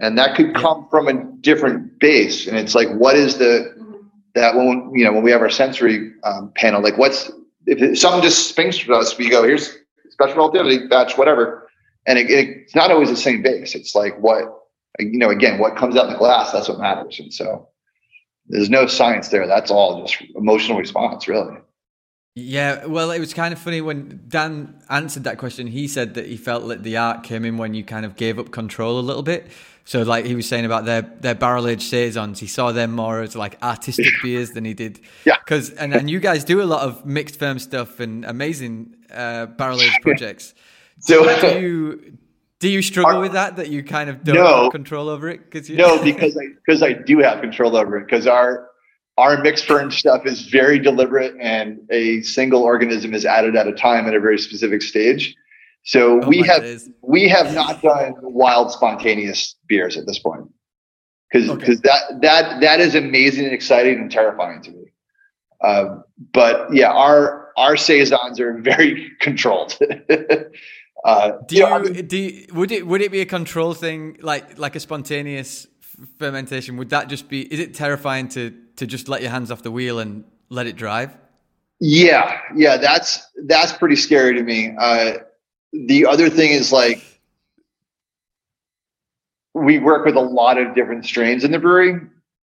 and 0.00 0.18
that 0.18 0.36
could 0.36 0.54
come 0.54 0.86
from 0.90 1.08
a 1.08 1.24
different 1.40 1.98
base. 1.98 2.46
And 2.46 2.56
it's 2.56 2.74
like 2.74 2.88
what 2.94 3.16
is 3.16 3.38
the 3.38 3.72
that 4.34 4.56
when 4.56 4.90
you 4.94 5.04
know 5.04 5.12
when 5.12 5.22
we 5.22 5.30
have 5.30 5.40
our 5.40 5.50
sensory 5.50 6.12
um, 6.24 6.52
panel 6.56 6.82
like 6.82 6.98
what's 6.98 7.30
if 7.66 7.98
something 7.98 8.22
just 8.22 8.48
springs 8.48 8.78
to 8.78 8.92
us 8.92 9.16
we 9.16 9.30
go 9.30 9.44
here's 9.44 9.76
special 10.10 10.36
relativity 10.36 10.86
batch 10.88 11.16
whatever. 11.16 11.68
And 12.06 12.18
it, 12.18 12.30
it, 12.30 12.48
it's 12.48 12.74
not 12.74 12.90
always 12.90 13.08
the 13.08 13.16
same 13.16 13.40
base. 13.40 13.74
It's 13.74 13.94
like 13.94 14.18
what 14.18 14.44
you 14.98 15.18
know 15.18 15.30
again 15.30 15.58
what 15.58 15.76
comes 15.76 15.96
out 15.96 16.06
in 16.06 16.12
the 16.12 16.18
glass 16.18 16.52
that's 16.52 16.68
what 16.68 16.78
matters. 16.80 17.18
And 17.18 17.32
so 17.32 17.68
there's 18.48 18.70
no 18.70 18.86
science 18.86 19.28
there. 19.28 19.46
That's 19.46 19.70
all 19.70 20.04
just 20.04 20.22
emotional 20.36 20.78
response 20.78 21.28
really 21.28 21.56
yeah, 22.34 22.86
well, 22.86 23.12
it 23.12 23.20
was 23.20 23.32
kind 23.32 23.52
of 23.52 23.60
funny 23.60 23.80
when 23.80 24.24
Dan 24.26 24.82
answered 24.90 25.22
that 25.24 25.38
question. 25.38 25.68
He 25.68 25.86
said 25.86 26.14
that 26.14 26.26
he 26.26 26.36
felt 26.36 26.66
that 26.66 26.82
the 26.82 26.96
art 26.96 27.22
came 27.22 27.44
in 27.44 27.58
when 27.58 27.74
you 27.74 27.84
kind 27.84 28.04
of 28.04 28.16
gave 28.16 28.40
up 28.40 28.50
control 28.50 28.98
a 28.98 29.02
little 29.02 29.22
bit. 29.22 29.46
So, 29.84 30.02
like 30.02 30.24
he 30.24 30.34
was 30.34 30.48
saying 30.48 30.64
about 30.64 30.84
their 30.84 31.02
their 31.02 31.36
barrel 31.36 31.68
aged 31.68 31.82
saisons, 31.82 32.40
he 32.40 32.48
saw 32.48 32.72
them 32.72 32.92
more 32.92 33.20
as 33.20 33.36
like 33.36 33.62
artistic 33.62 34.12
beers 34.22 34.50
than 34.50 34.64
he 34.64 34.74
did. 34.74 34.98
Yeah. 35.24 35.36
Because 35.38 35.70
and 35.70 35.94
and 35.94 36.10
you 36.10 36.18
guys 36.18 36.42
do 36.42 36.60
a 36.60 36.64
lot 36.64 36.82
of 36.82 37.06
mixed 37.06 37.38
ferm 37.38 37.60
stuff 37.60 38.00
and 38.00 38.24
amazing 38.24 38.96
uh, 39.12 39.46
barrel 39.46 39.80
aged 39.80 40.02
projects. 40.02 40.54
so 40.98 41.40
do 41.40 41.60
you 41.60 42.18
do 42.58 42.68
you 42.68 42.82
struggle 42.82 43.16
our, 43.16 43.20
with 43.20 43.32
that? 43.32 43.56
That 43.56 43.68
you 43.68 43.84
kind 43.84 44.10
of 44.10 44.24
don't 44.24 44.36
no, 44.36 44.64
have 44.64 44.72
control 44.72 45.08
over 45.08 45.28
it? 45.28 45.44
Because 45.44 45.70
you, 45.70 45.76
no, 45.76 46.02
because 46.02 46.36
I 46.36 46.46
because 46.66 46.82
I 46.82 46.94
do 46.94 47.18
have 47.18 47.40
control 47.42 47.76
over 47.76 47.98
it. 47.98 48.06
Because 48.06 48.26
our 48.26 48.70
our 49.16 49.40
mixed 49.42 49.66
ferm 49.66 49.90
stuff 49.90 50.26
is 50.26 50.42
very 50.42 50.78
deliberate 50.78 51.34
and 51.40 51.80
a 51.90 52.20
single 52.22 52.62
organism 52.62 53.14
is 53.14 53.24
added 53.24 53.54
at 53.54 53.68
a 53.68 53.72
time 53.72 54.06
at 54.06 54.14
a 54.14 54.20
very 54.20 54.38
specific 54.38 54.82
stage. 54.82 55.36
So 55.84 56.20
oh 56.22 56.28
we 56.28 56.42
have 56.42 56.62
days. 56.62 56.90
we 57.02 57.28
have 57.28 57.54
not 57.54 57.82
done 57.82 58.14
wild 58.22 58.72
spontaneous 58.72 59.54
beers 59.68 59.96
at 59.96 60.06
this 60.06 60.18
point 60.18 60.50
because 61.30 61.48
because 61.50 61.78
okay. 61.78 61.88
that 61.88 62.22
that 62.22 62.60
that 62.62 62.80
is 62.80 62.94
amazing 62.94 63.44
and 63.44 63.52
exciting 63.52 63.98
and 63.98 64.10
terrifying 64.10 64.62
to 64.62 64.70
me. 64.70 64.84
Um, 65.62 66.04
but 66.32 66.74
yeah, 66.74 66.90
our 66.90 67.50
our 67.56 67.76
saisons 67.76 68.40
are 68.40 68.58
very 68.58 69.12
controlled. 69.20 69.78
uh, 71.04 71.32
do 71.46 71.56
you, 71.56 71.84
you 71.84 72.02
do 72.02 72.16
you, 72.16 72.46
would 72.54 72.72
it 72.72 72.86
would 72.86 73.02
it 73.02 73.12
be 73.12 73.20
a 73.20 73.26
control 73.26 73.74
thing 73.74 74.16
like 74.22 74.58
like 74.58 74.76
a 74.76 74.80
spontaneous 74.80 75.66
fermentation? 76.18 76.78
Would 76.78 76.90
that 76.90 77.08
just 77.08 77.28
be? 77.28 77.42
Is 77.42 77.60
it 77.60 77.74
terrifying 77.74 78.28
to 78.28 78.54
to 78.76 78.86
just 78.86 79.08
let 79.08 79.22
your 79.22 79.30
hands 79.30 79.50
off 79.50 79.62
the 79.62 79.70
wheel 79.70 79.98
and 79.98 80.24
let 80.48 80.66
it 80.66 80.76
drive? 80.76 81.16
Yeah, 81.80 82.40
yeah, 82.54 82.76
that's 82.76 83.26
that's 83.46 83.72
pretty 83.72 83.96
scary 83.96 84.34
to 84.34 84.42
me. 84.42 84.74
Uh, 84.78 85.14
the 85.72 86.06
other 86.06 86.30
thing 86.30 86.50
is 86.50 86.72
like 86.72 87.02
we 89.54 89.78
work 89.78 90.04
with 90.04 90.16
a 90.16 90.20
lot 90.20 90.58
of 90.58 90.74
different 90.74 91.04
strains 91.04 91.44
in 91.44 91.50
the 91.50 91.58
brewery, 91.58 92.00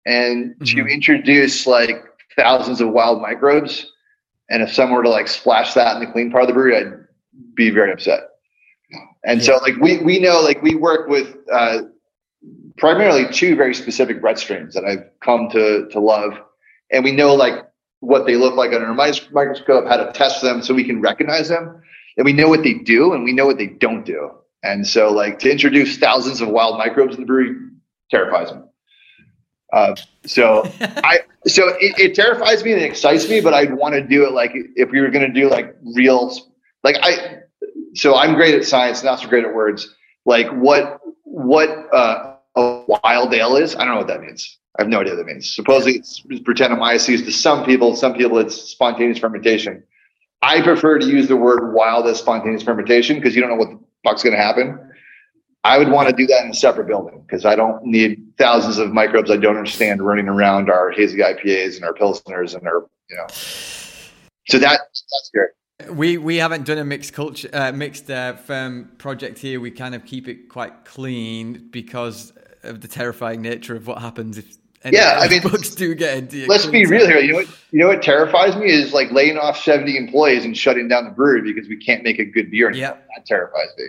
and 0.05 0.55
mm-hmm. 0.55 0.77
to 0.77 0.85
introduce 0.87 1.67
like 1.67 2.03
thousands 2.35 2.81
of 2.81 2.89
wild 2.89 3.21
microbes, 3.21 3.91
and 4.49 4.63
if 4.63 4.73
someone 4.73 4.97
were 4.97 5.03
to 5.03 5.09
like 5.09 5.27
splash 5.27 5.73
that 5.73 5.95
in 5.95 6.05
the 6.05 6.11
clean 6.11 6.31
part 6.31 6.43
of 6.43 6.47
the 6.47 6.53
brewery, 6.53 6.77
I'd 6.77 6.93
be 7.55 7.69
very 7.69 7.91
upset. 7.91 8.21
And 9.23 9.39
yeah. 9.39 9.45
so, 9.45 9.57
like 9.57 9.75
we 9.77 9.99
we 9.99 10.19
know, 10.19 10.41
like 10.41 10.61
we 10.61 10.75
work 10.75 11.07
with 11.07 11.35
uh, 11.53 11.83
primarily 12.79 13.31
two 13.31 13.55
very 13.55 13.75
specific 13.75 14.21
Brett 14.21 14.39
strains 14.39 14.73
that 14.73 14.85
I've 14.85 15.05
come 15.21 15.49
to 15.51 15.87
to 15.89 15.99
love, 15.99 16.33
and 16.91 17.03
we 17.03 17.11
know 17.11 17.35
like 17.35 17.69
what 17.99 18.25
they 18.25 18.35
look 18.35 18.55
like 18.55 18.71
under 18.71 18.87
a 18.87 18.93
microscope, 18.93 19.87
how 19.87 19.97
to 19.97 20.11
test 20.13 20.41
them 20.41 20.61
so 20.61 20.73
we 20.73 20.83
can 20.83 21.01
recognize 21.01 21.49
them. 21.49 21.81
And 22.17 22.25
we 22.25 22.33
know 22.33 22.49
what 22.49 22.63
they 22.63 22.73
do 22.73 23.13
and 23.13 23.23
we 23.23 23.33
know 23.33 23.45
what 23.45 23.57
they 23.57 23.67
don't 23.67 24.05
do. 24.05 24.31
And 24.63 24.85
so, 24.85 25.11
like, 25.11 25.39
to 25.39 25.51
introduce 25.51 25.97
thousands 25.97 26.41
of 26.41 26.49
wild 26.49 26.77
microbes 26.77 27.15
in 27.15 27.21
the 27.21 27.25
brewery 27.25 27.55
terrifies 28.11 28.53
me. 28.53 28.61
Uh, 29.71 29.95
so 30.25 30.63
I, 30.81 31.19
so 31.45 31.69
it, 31.79 31.97
it, 31.99 32.15
terrifies 32.15 32.63
me 32.63 32.73
and 32.73 32.81
it 32.81 32.85
excites 32.85 33.29
me, 33.29 33.39
but 33.39 33.53
I'd 33.53 33.73
want 33.73 33.93
to 33.95 34.01
do 34.01 34.25
it 34.25 34.33
like 34.33 34.51
if 34.53 34.91
we 34.91 34.99
were 34.99 35.09
going 35.09 35.31
to 35.31 35.33
do 35.33 35.49
like 35.49 35.75
real, 35.95 36.35
like 36.83 36.97
I, 37.01 37.37
so 37.93 38.15
I'm 38.15 38.33
great 38.33 38.55
at 38.55 38.65
science, 38.65 39.03
not 39.03 39.19
so 39.19 39.27
great 39.29 39.45
at 39.45 39.53
words. 39.53 39.95
Like 40.25 40.49
what, 40.49 40.99
what 41.23 41.69
uh, 41.93 42.28
wild 42.89 43.33
ale 43.33 43.55
is, 43.55 43.75
I 43.75 43.85
don't 43.85 43.93
know 43.93 43.97
what 43.97 44.07
that 44.07 44.21
means. 44.21 44.57
I 44.77 44.83
have 44.83 44.89
no 44.89 45.01
idea 45.01 45.13
what 45.13 45.25
that 45.25 45.31
means. 45.31 45.53
Supposedly 45.53 45.95
it's 45.95 46.21
Brettanomyces 46.21 47.25
to 47.25 47.31
some 47.31 47.65
people. 47.65 47.95
Some 47.95 48.13
people 48.13 48.37
it's 48.39 48.55
spontaneous 48.55 49.19
fermentation. 49.19 49.83
I 50.41 50.61
prefer 50.61 50.99
to 50.99 51.05
use 51.05 51.27
the 51.27 51.35
word 51.35 51.73
wild 51.73 52.07
as 52.07 52.17
spontaneous 52.17 52.63
fermentation 52.63 53.17
because 53.17 53.35
you 53.35 53.41
don't 53.41 53.49
know 53.49 53.57
what 53.57 53.69
the 53.69 53.79
fuck's 54.03 54.23
going 54.23 54.35
to 54.35 54.41
happen. 54.41 54.79
I 55.65 55.77
would 55.77 55.89
want 55.89 56.07
to 56.07 56.15
do 56.15 56.25
that 56.27 56.45
in 56.45 56.51
a 56.51 56.53
separate 56.53 56.87
building 56.87 57.21
because 57.21 57.45
I 57.45 57.55
don't 57.55 57.83
need 57.83 58.23
thousands 58.37 58.77
of 58.77 58.91
microbes 58.93 59.29
I 59.29 59.35
don't 59.35 59.57
understand 59.57 60.01
running 60.01 60.29
around 60.29 60.69
our 60.69 60.91
hazy 60.91 61.17
IPAs 61.17 61.75
and 61.75 61.83
our 61.83 61.93
pilsners 61.93 62.55
and 62.55 62.65
our 62.65 62.87
you 63.09 63.17
know. 63.17 63.27
So 64.47 64.57
that 64.59 64.79
that's 64.79 65.31
great. 65.33 65.49
We 65.93 66.17
we 66.17 66.37
haven't 66.37 66.65
done 66.65 66.77
a 66.77 66.85
mixed 66.85 67.13
culture 67.13 67.49
uh, 67.51 67.73
mixed 67.73 68.09
uh, 68.09 68.35
ferm 68.37 68.91
project 68.97 69.39
here. 69.39 69.59
We 69.59 69.71
kind 69.71 69.93
of 69.93 70.05
keep 70.05 70.29
it 70.29 70.47
quite 70.47 70.85
clean 70.85 71.67
because 71.71 72.31
of 72.63 72.81
the 72.81 72.87
terrifying 72.87 73.41
nature 73.41 73.75
of 73.75 73.87
what 73.87 73.99
happens 73.99 74.37
if 74.37 74.57
yeah, 74.85 75.17
I 75.19 75.27
mean, 75.27 75.41
books 75.41 75.75
do 75.75 75.93
get 75.93 76.17
into. 76.17 76.45
Let's 76.47 76.65
be 76.65 76.85
real 76.85 77.05
here. 77.05 77.19
You 77.19 77.33
know 77.33 77.39
what? 77.39 77.47
You 77.71 77.79
know 77.79 77.87
what 77.87 78.01
terrifies 78.01 78.55
me 78.55 78.71
is 78.71 78.93
like 78.93 79.11
laying 79.11 79.37
off 79.37 79.61
seventy 79.61 79.97
employees 79.97 80.45
and 80.45 80.57
shutting 80.57 80.87
down 80.87 81.03
the 81.03 81.11
brewery 81.11 81.41
because 81.41 81.67
we 81.67 81.75
can't 81.75 82.03
make 82.03 82.17
a 82.17 82.25
good 82.25 82.49
beer 82.49 82.69
anymore. 82.69 82.97
Yeah. 82.97 83.15
That 83.15 83.25
terrifies 83.25 83.67
me. 83.77 83.85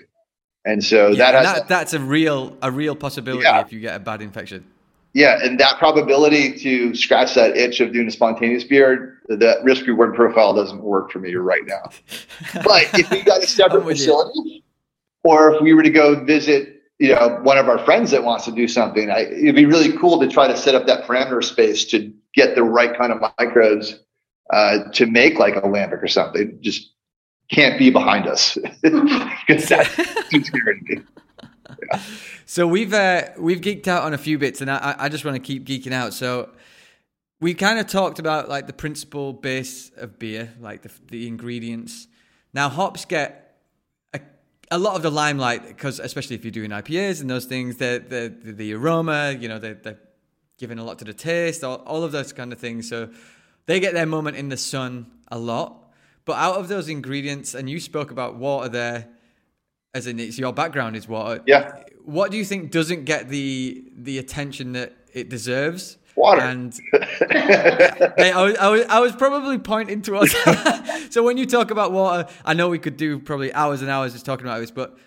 And 0.65 0.85
so 0.85 1.09
yeah, 1.09 1.31
that, 1.31 1.35
has, 1.35 1.55
that 1.55 1.69
that's 1.69 1.93
a 1.95 2.01
real 2.01 2.57
a 2.61 2.71
real 2.71 2.97
possibility 2.97 3.45
yeah. 3.45 3.61
if 3.61 3.73
you 3.73 3.81
get 3.81 3.97
a 3.97 4.01
bad 4.01 4.21
infection. 4.21 4.65
Yeah, 5.13 5.39
and 5.43 5.59
that 5.59 5.79
probability 5.79 6.57
to 6.59 6.95
scratch 6.95 7.35
that 7.35 7.57
itch 7.57 7.81
of 7.81 7.93
doing 7.93 8.07
a 8.07 8.13
spontaneous 8.13 8.63
beer, 8.63 9.19
that 9.29 9.63
risk 9.65 9.87
reward 9.87 10.15
profile 10.15 10.55
doesn't 10.55 10.83
work 10.83 11.11
for 11.11 11.19
me 11.19 11.35
right 11.35 11.67
now. 11.67 11.91
but 12.65 12.85
if 12.95 13.11
we 13.11 13.23
got 13.23 13.43
a 13.43 13.47
separate 13.47 13.85
facility, 13.85 14.39
you. 14.45 14.63
or 15.25 15.55
if 15.55 15.63
we 15.63 15.75
were 15.75 15.83
to 15.83 15.91
go 15.91 16.25
visit 16.25 16.80
you 17.01 17.15
know, 17.15 17.41
one 17.43 17.57
of 17.57 17.67
our 17.67 17.79
friends 17.79 18.11
that 18.11 18.25
wants 18.25 18.45
to 18.45 18.53
do 18.53 18.69
something, 18.69 19.11
I, 19.11 19.21
it'd 19.21 19.55
be 19.55 19.65
really 19.65 19.97
cool 19.97 20.21
to 20.21 20.29
try 20.29 20.47
to 20.47 20.57
set 20.57 20.75
up 20.75 20.87
that 20.87 21.05
parameter 21.05 21.43
space 21.43 21.87
to 21.87 22.13
get 22.35 22.55
the 22.55 22.63
right 22.63 22.97
kind 22.97 23.11
of 23.11 23.23
microbes 23.39 23.99
uh, 24.53 24.91
to 24.93 25.07
make 25.07 25.39
like 25.39 25.57
a 25.57 25.63
lambic 25.63 26.03
or 26.03 26.09
something. 26.09 26.59
Just 26.61 26.93
can't 27.51 27.79
be 27.79 27.89
behind 27.89 28.29
us 28.29 28.59
because 28.83 29.67
that's 29.67 29.95
too 30.29 30.45
scary 30.45 30.79
to 30.81 30.97
me. 30.97 31.03
Yeah. 31.91 32.03
So 32.45 32.67
we've 32.67 32.93
uh, 32.93 33.29
we've 33.39 33.63
geeked 33.63 33.89
out 33.89 34.03
on 34.03 34.13
a 34.13 34.19
few 34.19 34.37
bits, 34.37 34.61
and 34.61 34.71
I, 34.71 34.95
I 34.99 35.09
just 35.09 35.25
want 35.25 35.37
to 35.37 35.41
keep 35.41 35.67
geeking 35.67 35.93
out. 35.93 36.13
So 36.13 36.51
we 37.41 37.55
kind 37.55 37.79
of 37.79 37.87
talked 37.87 38.19
about 38.19 38.51
like 38.51 38.67
the 38.67 38.75
principal 38.75 39.33
base 39.33 39.91
of 39.97 40.19
beer, 40.19 40.53
like 40.61 40.83
the, 40.83 40.91
the 41.09 41.29
ingredients. 41.29 42.09
Now 42.53 42.69
hops 42.69 43.07
get 43.07 43.50
a 44.71 44.79
lot 44.79 44.95
of 44.97 45.03
the 45.03 45.11
limelight 45.11 45.67
because 45.67 45.99
especially 45.99 46.37
if 46.37 46.45
you're 46.45 46.53
doing 46.53 46.71
IPAs 46.71 47.21
and 47.21 47.29
those 47.29 47.47
things, 47.47 47.77
the 47.77 48.03
the 48.07 48.53
the 48.53 48.75
aroma, 48.75 49.37
you 49.39 49.49
know, 49.49 49.59
they're, 49.59 49.75
they're 49.75 49.99
giving 50.59 50.79
a 50.79 50.85
lot 50.85 50.99
to 50.99 51.05
the 51.05 51.15
taste, 51.15 51.65
all, 51.65 51.77
all 51.87 52.05
of 52.05 52.13
those 52.13 52.33
kind 52.33 52.53
of 52.53 52.59
things. 52.59 52.89
So 52.89 53.11
they 53.67 53.81
get 53.81 53.95
their 53.95 54.07
moment 54.07 54.37
in 54.37 54.49
the 54.49 54.57
sun 54.57 55.07
a 55.29 55.39
lot. 55.39 55.91
But 56.25 56.37
out 56.37 56.57
of 56.57 56.69
those 56.69 56.89
ingredients, 56.89 57.55
and 57.55 57.69
you 57.69 57.81
spoke 57.81 58.11
about 58.11 58.37
water 58.37 58.69
there, 58.69 59.09
as 59.95 60.07
in 60.07 60.21
it's 60.21 60.39
your 60.39 60.53
background 60.53 60.95
is 60.97 61.09
water. 61.09 61.43
Yeah. 61.47 61.83
What 62.05 62.31
do 62.31 62.37
you 62.37 62.45
think 62.45 62.71
doesn't 62.71 63.05
get 63.05 63.29
the 63.29 63.85
the 63.97 64.19
attention 64.19 64.73
that 64.73 64.93
it 65.13 65.29
deserves? 65.29 65.97
Water. 66.21 66.43
And 66.43 66.79
hey, 66.93 68.31
I, 68.31 68.43
was, 68.43 68.57
I, 68.59 68.69
was, 68.69 68.87
I 68.87 69.01
was 69.01 69.17
probably 69.17 69.57
pointing 69.57 70.03
towards. 70.03 70.37
so 71.11 71.23
when 71.23 71.39
you 71.39 71.47
talk 71.47 71.71
about 71.71 71.93
water, 71.93 72.31
I 72.45 72.53
know 72.53 72.69
we 72.69 72.79
could 72.79 72.99
do 72.99 73.19
probably 73.19 73.53
hours 73.55 73.81
and 73.81 73.91
hours 73.91 74.13
just 74.13 74.27
talking 74.27 74.47
about 74.47 74.61
this, 74.61 74.71
but 74.71 74.99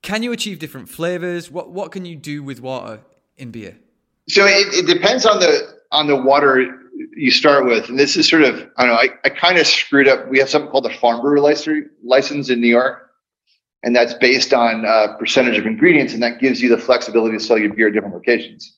can 0.00 0.22
you 0.22 0.32
achieve 0.32 0.58
different 0.58 0.88
flavors? 0.88 1.50
What 1.50 1.70
what 1.70 1.92
can 1.92 2.06
you 2.06 2.16
do 2.16 2.42
with 2.42 2.62
water 2.62 3.00
in 3.36 3.50
beer? 3.50 3.76
So 4.28 4.46
it, 4.46 4.72
it 4.72 4.86
depends 4.86 5.26
on 5.26 5.40
the 5.40 5.78
on 5.92 6.06
the 6.06 6.16
water 6.16 6.80
you 7.14 7.30
start 7.30 7.66
with, 7.66 7.90
and 7.90 7.98
this 7.98 8.16
is 8.16 8.26
sort 8.26 8.42
of 8.42 8.66
I 8.78 8.86
don't 8.86 8.94
know. 8.94 9.00
I, 9.00 9.08
I 9.26 9.28
kind 9.28 9.58
of 9.58 9.66
screwed 9.66 10.08
up. 10.08 10.26
We 10.28 10.38
have 10.38 10.48
something 10.48 10.70
called 10.70 10.84
the 10.86 10.94
farm 10.94 11.20
brewer 11.20 11.40
license 11.40 11.88
license 12.02 12.48
in 12.48 12.62
New 12.62 12.68
York, 12.68 13.10
and 13.82 13.94
that's 13.94 14.14
based 14.14 14.54
on 14.54 14.86
uh, 14.86 15.16
percentage 15.18 15.58
of 15.58 15.66
ingredients, 15.66 16.14
and 16.14 16.22
that 16.22 16.40
gives 16.40 16.62
you 16.62 16.70
the 16.70 16.78
flexibility 16.78 17.36
to 17.36 17.44
sell 17.44 17.58
your 17.58 17.74
beer 17.74 17.88
at 17.88 17.92
different 17.92 18.14
locations. 18.14 18.77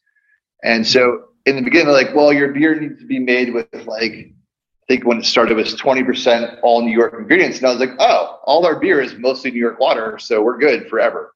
And 0.62 0.86
so 0.86 1.28
in 1.46 1.56
the 1.56 1.62
beginning, 1.62 1.92
like, 1.92 2.14
well, 2.14 2.32
your 2.32 2.48
beer 2.48 2.78
needs 2.78 2.98
to 3.00 3.06
be 3.06 3.18
made 3.18 3.54
with 3.54 3.68
like, 3.86 4.12
I 4.12 4.32
think 4.88 5.04
when 5.04 5.18
it 5.18 5.24
started 5.24 5.52
it 5.52 5.56
was 5.56 5.74
20% 5.74 6.58
all 6.62 6.82
New 6.82 6.92
York 6.92 7.14
ingredients. 7.18 7.58
And 7.58 7.66
I 7.66 7.70
was 7.70 7.80
like, 7.80 7.96
oh, 7.98 8.40
all 8.44 8.66
our 8.66 8.78
beer 8.78 9.00
is 9.00 9.14
mostly 9.16 9.50
New 9.50 9.60
York 9.60 9.80
water. 9.80 10.18
So 10.18 10.42
we're 10.42 10.58
good 10.58 10.88
forever. 10.88 11.34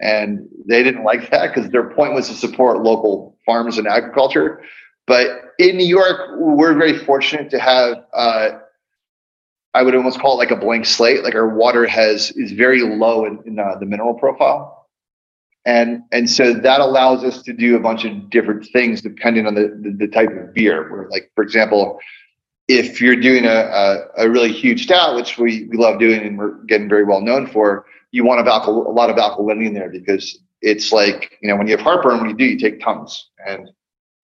And 0.00 0.48
they 0.68 0.82
didn't 0.82 1.04
like 1.04 1.30
that 1.30 1.54
because 1.54 1.70
their 1.70 1.90
point 1.90 2.14
was 2.14 2.28
to 2.28 2.34
support 2.34 2.82
local 2.82 3.36
farms 3.46 3.78
and 3.78 3.86
agriculture. 3.86 4.62
But 5.06 5.54
in 5.58 5.76
New 5.76 5.86
York, 5.86 6.32
we're 6.38 6.74
very 6.74 6.98
fortunate 6.98 7.50
to 7.50 7.58
have, 7.58 8.04
uh, 8.12 8.58
I 9.72 9.82
would 9.82 9.94
almost 9.94 10.20
call 10.20 10.34
it 10.34 10.38
like 10.38 10.50
a 10.50 10.56
blank 10.56 10.84
slate. 10.84 11.22
Like 11.22 11.34
our 11.34 11.48
water 11.48 11.86
has 11.86 12.30
is 12.32 12.52
very 12.52 12.82
low 12.82 13.24
in, 13.24 13.42
in 13.46 13.58
uh, 13.58 13.76
the 13.78 13.86
mineral 13.86 14.14
profile 14.14 14.85
and 15.66 16.02
and 16.12 16.30
so 16.30 16.54
that 16.54 16.80
allows 16.80 17.24
us 17.24 17.42
to 17.42 17.52
do 17.52 17.76
a 17.76 17.80
bunch 17.80 18.04
of 18.04 18.30
different 18.30 18.66
things 18.72 19.02
depending 19.02 19.46
on 19.46 19.54
the, 19.54 19.78
the, 19.82 20.06
the 20.06 20.08
type 20.08 20.30
of 20.30 20.54
beer. 20.54 20.90
Where 20.90 21.08
like 21.10 21.30
for 21.34 21.42
example 21.42 22.00
if 22.68 23.00
you're 23.00 23.16
doing 23.16 23.44
a, 23.44 23.48
a, 23.48 24.24
a, 24.24 24.30
really 24.30 24.50
huge 24.50 24.84
stout 24.84 25.14
which 25.14 25.38
we, 25.38 25.68
we 25.70 25.76
love 25.76 26.00
doing 26.00 26.20
and 26.20 26.36
we're 26.36 26.64
getting 26.64 26.88
very 26.88 27.04
well 27.04 27.20
known 27.20 27.46
for 27.46 27.86
you 28.10 28.24
want 28.24 28.44
a, 28.44 28.50
alcohol, 28.50 28.88
a 28.88 28.90
lot 28.90 29.08
of 29.08 29.14
alkalinity 29.16 29.66
in 29.66 29.74
there 29.74 29.88
because 29.88 30.38
it's 30.62 30.92
like 30.92 31.36
you 31.42 31.48
know 31.48 31.56
when 31.56 31.66
you 31.66 31.76
have 31.76 31.84
heartburn 31.84 32.20
what 32.20 32.28
you 32.28 32.36
do? 32.36 32.44
You 32.44 32.58
take 32.58 32.80
tums. 32.80 33.30
And 33.46 33.68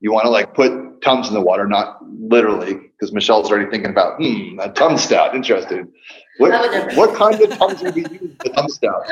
you 0.00 0.12
want 0.12 0.24
to 0.24 0.30
like 0.30 0.54
put 0.54 1.02
tums 1.02 1.28
in 1.28 1.34
the 1.34 1.40
water 1.40 1.66
not 1.66 1.98
literally 2.08 2.91
because 3.02 3.12
michelle's 3.12 3.50
already 3.50 3.68
thinking 3.68 3.90
about 3.90 4.16
hmm 4.16 4.58
a 4.60 4.68
tum 4.72 4.96
stout 4.96 5.34
interesting 5.34 5.90
what, 6.38 6.52
what 6.96 7.14
kind 7.16 7.40
of 7.40 7.50
tums 7.58 7.82
would 7.82 7.94
we 7.94 8.02
use 8.02 8.36
the 8.44 8.50
tum 8.50 8.68
stout 8.68 9.04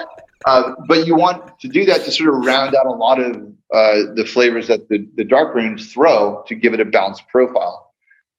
uh, 0.47 0.73
but 0.87 1.07
you 1.07 1.15
want 1.15 1.59
to 1.61 1.69
do 1.69 1.85
that 1.85 2.05
to 2.05 2.11
sort 2.11 2.31
of 2.31 2.45
round 2.47 2.75
out 2.75 2.87
a 2.87 2.91
lot 2.91 3.21
of 3.21 3.37
uh, 3.73 4.13
the 4.15 4.25
flavors 4.27 4.69
that 4.69 4.89
the, 4.89 5.07
the 5.17 5.25
dark 5.25 5.55
rooms 5.55 5.93
throw 5.93 6.43
to 6.47 6.55
give 6.55 6.75
it 6.75 6.81
a 6.81 6.85
balanced 6.85 7.27
profile. 7.29 7.93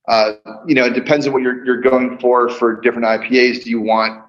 Uh, 0.08 0.34
you 0.66 0.74
know, 0.74 0.86
it 0.86 0.94
depends 0.94 1.28
on 1.28 1.34
what 1.34 1.42
you're, 1.42 1.64
you're 1.64 1.82
going 1.82 2.18
for 2.18 2.50
for 2.50 2.82
different 2.82 3.06
IPAs. 3.06 3.64
Do 3.64 3.70
you 3.70 3.82
want 3.82 4.24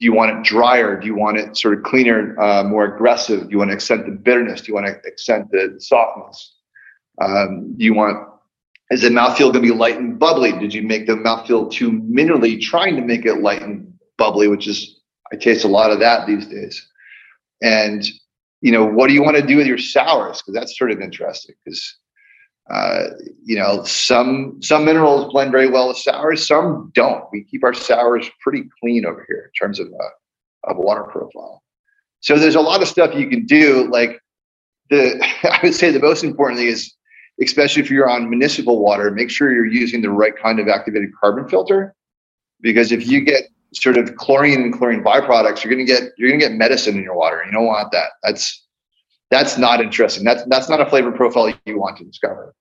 do 0.00 0.06
you 0.06 0.12
want 0.12 0.36
it 0.36 0.42
drier? 0.42 0.98
Do 0.98 1.06
you 1.06 1.14
want 1.14 1.38
it 1.38 1.56
sort 1.56 1.78
of 1.78 1.84
cleaner, 1.84 2.38
uh, 2.40 2.64
more 2.64 2.92
aggressive? 2.92 3.44
Do 3.44 3.50
you 3.50 3.58
want 3.58 3.70
to 3.70 3.76
accent 3.76 4.04
the 4.04 4.10
bitterness? 4.10 4.62
Do 4.62 4.68
you 4.68 4.74
want 4.74 4.86
to 4.86 5.08
accent 5.08 5.52
the 5.52 5.76
softness? 5.78 6.56
Um, 7.20 7.74
do 7.76 7.84
you 7.84 7.94
want 7.94 8.28
is 8.92 9.02
the 9.02 9.08
mouthfeel 9.08 9.52
going 9.52 9.54
to 9.54 9.60
be 9.60 9.70
light 9.70 9.98
and 9.98 10.18
bubbly? 10.18 10.52
Did 10.52 10.74
you 10.74 10.82
make 10.82 11.06
the 11.06 11.14
mouthfeel 11.14 11.70
too 11.70 11.92
minerally, 11.92 12.60
trying 12.60 12.96
to 12.96 13.02
make 13.02 13.24
it 13.26 13.40
light 13.40 13.62
and 13.62 13.92
bubbly, 14.18 14.48
which 14.48 14.66
is 14.66 15.00
I 15.32 15.36
taste 15.36 15.64
a 15.64 15.68
lot 15.68 15.90
of 15.90 16.00
that 16.00 16.26
these 16.26 16.46
days. 16.46 16.86
And 17.62 18.04
you 18.60 18.70
know, 18.70 18.84
what 18.84 19.08
do 19.08 19.14
you 19.14 19.22
want 19.22 19.36
to 19.36 19.46
do 19.46 19.56
with 19.56 19.66
your 19.66 19.78
sours? 19.78 20.40
Because 20.40 20.54
that's 20.54 20.78
sort 20.78 20.92
of 20.92 21.00
interesting. 21.00 21.56
Because 21.64 21.82
Uh, 22.70 23.08
you 23.44 23.56
know, 23.56 23.82
some 23.84 24.56
some 24.62 24.84
minerals 24.84 25.32
blend 25.32 25.50
very 25.50 25.68
well 25.68 25.88
with 25.88 25.96
sours, 25.96 26.46
some 26.46 26.92
don't. 26.94 27.24
We 27.32 27.42
keep 27.44 27.64
our 27.64 27.74
sours 27.74 28.30
pretty 28.40 28.64
clean 28.80 29.04
over 29.04 29.24
here 29.28 29.50
in 29.50 29.52
terms 29.60 29.80
of 29.80 29.88
uh, 29.88 30.70
of 30.70 30.76
water 30.76 31.02
profile. 31.04 31.62
So 32.20 32.38
there's 32.38 32.54
a 32.54 32.60
lot 32.60 32.80
of 32.80 32.88
stuff 32.88 33.16
you 33.16 33.28
can 33.28 33.46
do. 33.46 33.88
Like 33.90 34.20
the, 34.90 35.20
I 35.42 35.58
would 35.64 35.74
say 35.74 35.90
the 35.90 35.98
most 35.98 36.22
important 36.22 36.60
thing 36.60 36.68
is, 36.68 36.94
especially 37.42 37.82
if 37.82 37.90
you're 37.90 38.08
on 38.08 38.30
municipal 38.30 38.80
water, 38.80 39.10
make 39.10 39.30
sure 39.30 39.52
you're 39.52 39.66
using 39.66 40.02
the 40.02 40.10
right 40.10 40.36
kind 40.36 40.58
of 40.60 40.68
activated 40.68 41.10
carbon 41.18 41.48
filter, 41.48 41.94
because 42.60 42.92
if 42.92 43.06
you 43.06 43.20
get 43.20 43.44
sort 43.74 43.96
of 43.96 44.16
chlorine 44.16 44.62
and 44.62 44.72
chlorine 44.72 45.02
byproducts, 45.02 45.64
you're 45.64 45.72
gonna 45.72 45.84
get 45.84 46.12
you're 46.16 46.30
gonna 46.30 46.40
get 46.40 46.52
medicine 46.52 46.96
in 46.96 47.02
your 47.02 47.14
water. 47.16 47.40
And 47.40 47.50
You 47.50 47.58
don't 47.58 47.66
want 47.66 47.92
that. 47.92 48.10
That's 48.22 48.66
that's 49.30 49.56
not 49.58 49.80
interesting. 49.80 50.24
That's 50.24 50.44
that's 50.46 50.68
not 50.68 50.80
a 50.80 50.86
flavor 50.86 51.10
profile 51.10 51.52
you 51.64 51.78
want 51.78 51.96
to 51.98 52.04
discover. 52.04 52.54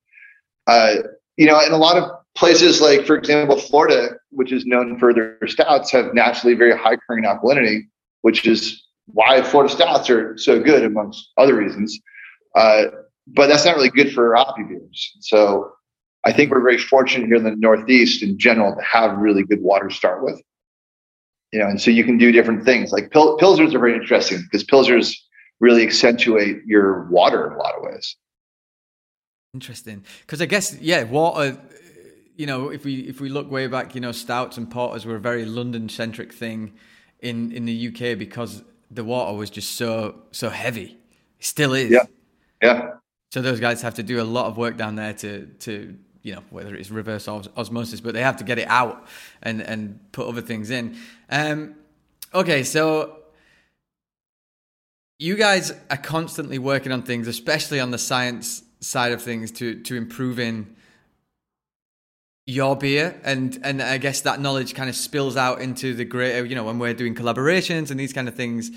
Uh, 0.68 0.96
you 1.38 1.46
know, 1.46 1.60
in 1.66 1.72
a 1.72 1.78
lot 1.78 1.98
of 1.98 2.10
places, 2.36 2.82
like 2.82 3.06
for 3.06 3.16
example, 3.16 3.58
Florida, 3.58 4.16
which 4.30 4.52
is 4.52 4.66
known 4.66 4.98
for 4.98 5.14
their 5.14 5.38
stouts, 5.48 5.92
have 5.92 6.14
naturally 6.14 6.56
very 6.56 6.78
high 6.78 6.96
chlorine 6.96 7.26
alkalinity, 7.26 7.82
which 8.22 8.48
is 8.48 8.82
why 9.08 9.42
Florida 9.42 9.74
stouts 9.74 10.10
are 10.10 10.38
so 10.38 10.62
good, 10.62 10.86
amongst 10.86 11.32
other 11.38 11.56
reasons. 11.56 12.00
Uh, 12.56 12.86
but 13.28 13.48
that's 13.48 13.66
not 13.66 13.76
really 13.76 13.90
good 13.90 14.14
for 14.14 14.36
hoppy 14.36 14.64
beers. 14.64 15.18
So 15.22 15.72
I 16.24 16.32
think 16.32 16.52
we're 16.52 16.62
very 16.62 16.78
fortunate 16.78 17.28
here 17.28 17.36
in 17.36 17.44
the 17.44 17.56
Northeast 17.56 18.24
in 18.24 18.38
general 18.38 18.76
to 18.76 18.82
have 18.82 19.18
really 19.18 19.44
good 19.44 19.62
water 19.62 19.88
to 19.88 19.96
start 19.96 20.24
with. 20.24 20.42
You 21.52 21.60
know, 21.60 21.68
and 21.68 21.82
so 21.82 21.92
you 21.92 22.04
can 22.04 22.18
do 22.18 22.32
different 22.32 22.64
things. 22.64 22.92
Like 22.92 23.12
pil- 23.12 23.38
pilsners 23.38 23.74
are 23.74 23.80
very 23.80 23.94
interesting 23.94 24.40
because 24.44 24.64
pilsners 24.64 25.16
really 25.60 25.86
accentuate 25.86 26.64
your 26.66 27.08
water 27.10 27.48
in 27.48 27.54
a 27.54 27.58
lot 27.58 27.76
of 27.76 27.84
ways. 27.84 28.16
Interesting, 29.54 30.06
because 30.22 30.42
I 30.42 30.46
guess 30.46 30.78
yeah, 30.80 31.04
water. 31.04 31.58
You 32.38 32.46
know, 32.48 32.70
if 32.70 32.86
we 32.86 33.02
if 33.02 33.20
we 33.20 33.28
look 33.28 33.52
way 33.52 33.68
back, 33.68 33.94
you 33.94 34.02
know, 34.02 34.14
stouts 34.14 34.58
and 34.58 34.72
porters 34.72 35.06
were 35.06 35.18
a 35.18 35.20
very 35.20 35.44
London 35.44 35.90
centric 35.90 36.32
thing 36.32 36.72
in 37.20 37.52
in 37.52 37.66
the 37.66 37.88
UK 37.90 38.18
because 38.18 38.64
the 38.90 39.04
water 39.04 39.36
was 39.36 39.50
just 39.50 39.74
so 39.74 40.22
so 40.32 40.50
heavy. 40.50 40.98
It 41.40 41.46
still 41.46 41.74
is. 41.74 41.92
Yeah. 41.92 42.06
Yeah. 42.62 42.92
So 43.32 43.42
those 43.42 43.60
guys 43.62 43.82
have 43.82 43.96
to 43.96 44.04
do 44.04 44.22
a 44.22 44.24
lot 44.24 44.48
of 44.48 44.58
work 44.58 44.78
down 44.78 44.96
there 44.96 45.14
to 45.14 45.46
to 45.60 45.98
you 46.22 46.36
know 46.36 46.44
whether 46.50 46.76
it's 46.76 46.92
reverse 46.92 47.28
osmosis, 47.28 48.02
but 48.02 48.14
they 48.14 48.22
have 48.22 48.38
to 48.38 48.44
get 48.44 48.60
it 48.60 48.68
out 48.68 49.08
and 49.42 49.62
and 49.62 50.00
put 50.12 50.28
other 50.28 50.42
things 50.42 50.70
in. 50.70 50.98
Um, 51.30 51.76
okay, 52.34 52.64
so 52.64 53.18
you 55.18 55.36
guys 55.36 55.72
are 55.90 55.98
constantly 55.98 56.60
working 56.60 56.92
on 56.92 57.04
things, 57.04 57.28
especially 57.28 57.80
on 57.80 57.92
the 57.92 57.98
science 57.98 58.64
side 58.82 59.14
of 59.14 59.22
things, 59.22 59.52
to 59.54 59.82
to 59.84 59.96
improving 59.96 60.76
your 62.48 62.76
beer 62.76 63.20
and 63.24 63.60
and 63.64 63.82
I 63.82 63.98
guess 63.98 64.22
that 64.22 64.42
knowledge 64.42 64.74
kind 64.74 64.90
of 64.90 64.96
spills 64.96 65.38
out 65.38 65.62
into 65.62 65.94
the 65.94 66.04
greater 66.04 66.44
you 66.44 66.56
know 66.56 66.64
when 66.64 66.80
we're 66.80 66.96
doing 66.96 67.14
collaborations 67.14 67.92
and 67.92 68.00
these 68.00 68.14
kind 68.14 68.28
of 68.28 68.34
things 68.34 68.72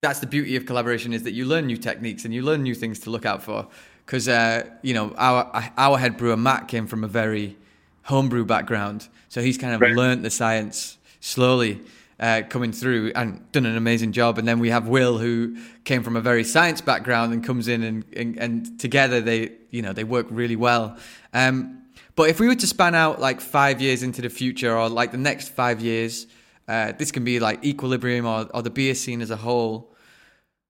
that's 0.00 0.20
the 0.20 0.26
beauty 0.26 0.56
of 0.56 0.64
collaboration 0.64 1.12
is 1.12 1.24
that 1.24 1.32
you 1.32 1.44
learn 1.44 1.66
new 1.66 1.76
techniques 1.76 2.24
and 2.24 2.32
you 2.32 2.42
learn 2.42 2.62
new 2.62 2.74
things 2.74 3.00
to 3.00 3.10
look 3.10 3.26
out 3.26 3.42
for 3.42 3.66
because 4.06 4.28
uh, 4.28 4.64
you 4.82 4.94
know 4.94 5.12
our 5.16 5.50
our 5.76 5.98
head 5.98 6.16
brewer 6.16 6.36
Matt 6.36 6.68
came 6.68 6.86
from 6.86 7.04
a 7.04 7.08
very 7.08 7.56
homebrew 8.04 8.44
background 8.44 9.08
so 9.28 9.42
he's 9.42 9.58
kind 9.58 9.74
of 9.74 9.80
right. 9.80 9.94
learned 9.94 10.24
the 10.24 10.30
science 10.30 10.98
slowly 11.20 11.80
uh, 12.20 12.42
coming 12.48 12.72
through 12.72 13.12
and 13.14 13.50
done 13.52 13.66
an 13.66 13.76
amazing 13.76 14.12
job. 14.12 14.38
And 14.38 14.48
then 14.48 14.58
we 14.58 14.70
have 14.70 14.88
Will, 14.88 15.18
who 15.18 15.56
came 15.84 16.02
from 16.02 16.16
a 16.16 16.20
very 16.20 16.44
science 16.44 16.80
background 16.80 17.32
and 17.32 17.44
comes 17.44 17.68
in 17.68 17.82
and, 17.82 18.04
and, 18.16 18.36
and 18.38 18.80
together 18.80 19.20
they, 19.20 19.52
you 19.70 19.82
know, 19.82 19.92
they 19.92 20.04
work 20.04 20.26
really 20.30 20.56
well. 20.56 20.96
Um, 21.32 21.82
but 22.16 22.28
if 22.28 22.40
we 22.40 22.48
were 22.48 22.56
to 22.56 22.66
span 22.66 22.96
out 22.96 23.20
like 23.20 23.40
five 23.40 23.80
years 23.80 24.02
into 24.02 24.22
the 24.22 24.30
future 24.30 24.76
or 24.76 24.88
like 24.88 25.12
the 25.12 25.18
next 25.18 25.50
five 25.50 25.80
years, 25.80 26.26
uh, 26.68 26.92
this 26.92 27.10
can 27.10 27.24
be 27.24 27.40
like 27.40 27.64
equilibrium 27.64 28.26
or, 28.26 28.46
or 28.54 28.62
the 28.62 28.70
beer 28.70 28.94
scene 28.94 29.22
as 29.22 29.30
a 29.30 29.36
whole. 29.36 29.94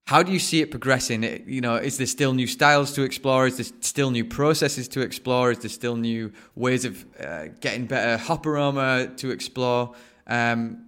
How 0.06 0.22
do 0.22 0.32
you 0.32 0.38
see 0.38 0.62
it 0.62 0.70
progressing? 0.70 1.22
It, 1.22 1.44
you 1.46 1.60
know, 1.60 1.74
is 1.74 1.98
there 1.98 2.06
still 2.06 2.32
new 2.32 2.46
styles 2.46 2.94
to 2.94 3.02
explore? 3.02 3.46
Is 3.46 3.58
there 3.58 3.66
still 3.80 4.10
new 4.10 4.24
processes 4.24 4.88
to 4.88 5.02
explore? 5.02 5.50
Is 5.50 5.58
there 5.58 5.68
still 5.68 5.96
new 5.96 6.32
ways 6.54 6.86
of 6.86 7.04
uh, 7.20 7.48
getting 7.60 7.84
better 7.84 8.16
hop 8.16 8.46
aroma 8.46 9.10
to 9.16 9.30
explore? 9.30 9.94
Um, 10.26 10.86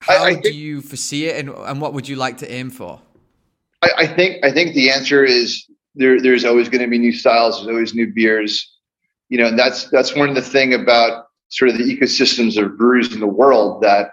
how 0.00 0.14
I, 0.14 0.26
I 0.26 0.30
think, 0.32 0.44
do 0.44 0.52
you 0.52 0.80
foresee 0.80 1.26
it, 1.26 1.38
and, 1.38 1.54
and 1.54 1.80
what 1.80 1.94
would 1.94 2.08
you 2.08 2.16
like 2.16 2.38
to 2.38 2.50
aim 2.50 2.70
for? 2.70 3.00
I, 3.82 3.90
I 3.98 4.06
think 4.06 4.44
I 4.44 4.50
think 4.50 4.74
the 4.74 4.90
answer 4.90 5.24
is 5.24 5.64
there. 5.94 6.20
There's 6.20 6.44
always 6.44 6.68
going 6.68 6.82
to 6.82 6.88
be 6.88 6.98
new 6.98 7.12
styles. 7.12 7.58
There's 7.58 7.68
always 7.68 7.94
new 7.94 8.12
beers. 8.12 8.68
You 9.28 9.38
know, 9.38 9.46
and 9.46 9.58
that's 9.58 9.90
that's 9.90 10.16
one 10.16 10.28
of 10.28 10.34
the 10.34 10.42
thing 10.42 10.74
about 10.74 11.26
sort 11.52 11.70
of 11.70 11.76
the 11.76 11.84
ecosystems 11.84 12.56
of 12.56 12.78
breweries 12.78 13.12
in 13.12 13.20
the 13.20 13.26
world 13.26 13.82
that 13.82 14.12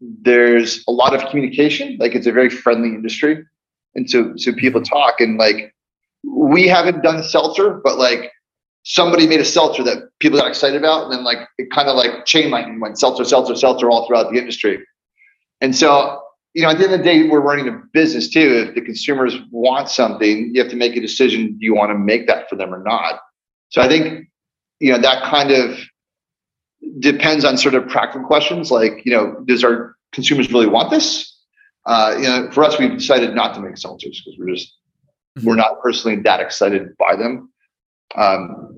there's 0.00 0.84
a 0.88 0.90
lot 0.90 1.14
of 1.14 1.28
communication. 1.30 1.96
Like 1.98 2.14
it's 2.14 2.26
a 2.26 2.32
very 2.32 2.50
friendly 2.50 2.88
industry, 2.88 3.44
and 3.94 4.10
so 4.10 4.32
so 4.36 4.52
people 4.52 4.82
talk 4.82 5.20
and 5.20 5.38
like 5.38 5.72
we 6.24 6.66
haven't 6.66 7.02
done 7.02 7.22
seltzer, 7.22 7.80
but 7.84 7.98
like 7.98 8.32
somebody 8.82 9.26
made 9.28 9.40
a 9.40 9.44
seltzer 9.44 9.84
that 9.84 10.08
people 10.18 10.38
got 10.38 10.48
excited 10.48 10.76
about, 10.76 11.04
and 11.04 11.12
then 11.12 11.24
like 11.24 11.38
it 11.56 11.70
kind 11.70 11.88
of 11.88 11.96
like 11.96 12.26
chain 12.26 12.50
lightning 12.50 12.80
went 12.80 12.98
seltzer, 12.98 13.24
seltzer, 13.24 13.54
seltzer 13.54 13.88
all 13.90 14.06
throughout 14.06 14.30
the 14.32 14.38
industry. 14.38 14.84
And 15.60 15.74
so, 15.74 16.20
you 16.54 16.62
know, 16.62 16.70
at 16.70 16.78
the 16.78 16.84
end 16.84 16.94
of 16.94 16.98
the 16.98 17.04
day, 17.04 17.28
we're 17.28 17.40
running 17.40 17.68
a 17.68 17.80
business 17.92 18.28
too. 18.28 18.66
If 18.68 18.74
the 18.74 18.80
consumers 18.80 19.38
want 19.52 19.88
something, 19.88 20.50
you 20.52 20.60
have 20.60 20.70
to 20.70 20.76
make 20.76 20.96
a 20.96 21.00
decision. 21.00 21.56
Do 21.58 21.64
you 21.64 21.74
want 21.74 21.90
to 21.90 21.98
make 21.98 22.26
that 22.26 22.48
for 22.50 22.56
them 22.56 22.74
or 22.74 22.82
not? 22.82 23.20
So 23.70 23.80
I 23.80 23.88
think, 23.88 24.28
you 24.80 24.92
know, 24.92 24.98
that 24.98 25.22
kind 25.24 25.52
of 25.52 25.78
depends 27.00 27.44
on 27.44 27.56
sort 27.56 27.74
of 27.74 27.88
practical 27.88 28.26
questions 28.26 28.70
like, 28.70 29.02
you 29.04 29.12
know, 29.12 29.42
does 29.46 29.64
our 29.64 29.96
consumers 30.12 30.50
really 30.52 30.66
want 30.66 30.90
this? 30.90 31.34
Uh, 31.84 32.14
you 32.16 32.24
know, 32.24 32.50
for 32.50 32.64
us, 32.64 32.78
we've 32.78 32.96
decided 32.98 33.34
not 33.34 33.54
to 33.54 33.60
make 33.60 33.74
seltzers 33.74 34.18
because 34.24 34.34
we're 34.38 34.54
just, 34.54 34.74
mm-hmm. 35.38 35.46
we're 35.46 35.54
not 35.54 35.80
personally 35.82 36.20
that 36.22 36.40
excited 36.40 36.96
by 36.98 37.14
them. 37.14 37.52
Um, 38.16 38.72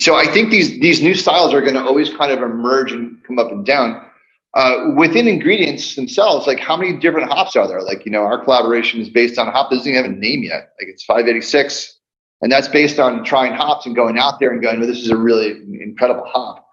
so 0.00 0.16
I 0.16 0.26
think 0.26 0.50
these 0.50 0.78
these 0.80 1.02
new 1.02 1.14
styles 1.14 1.52
are 1.52 1.60
going 1.60 1.74
to 1.74 1.82
always 1.82 2.08
kind 2.08 2.30
of 2.30 2.40
emerge 2.40 2.92
and 2.92 3.22
come 3.24 3.38
up 3.38 3.50
and 3.50 3.66
down 3.66 4.08
uh, 4.54 4.90
within 4.96 5.28
ingredients 5.28 5.94
themselves, 5.94 6.46
like 6.46 6.58
how 6.58 6.76
many 6.76 6.96
different 6.96 7.30
hops 7.30 7.54
are 7.54 7.68
there? 7.68 7.82
Like, 7.82 8.04
you 8.04 8.10
know, 8.10 8.22
our 8.22 8.42
collaboration 8.42 9.00
is 9.00 9.08
based 9.08 9.38
on 9.38 9.46
a 9.46 9.50
hop 9.50 9.70
that 9.70 9.76
doesn't 9.76 9.92
even 9.92 10.02
have 10.02 10.12
a 10.12 10.16
name 10.16 10.42
yet. 10.42 10.72
Like 10.80 10.88
it's 10.88 11.04
586. 11.04 11.96
And 12.40 12.50
that's 12.50 12.68
based 12.68 12.98
on 12.98 13.24
trying 13.24 13.52
hops 13.52 13.84
and 13.86 13.94
going 13.94 14.18
out 14.18 14.38
there 14.38 14.52
and 14.52 14.62
going, 14.62 14.78
well, 14.78 14.88
this 14.88 15.00
is 15.00 15.10
a 15.10 15.16
really 15.16 15.50
incredible 15.80 16.24
hop. 16.24 16.67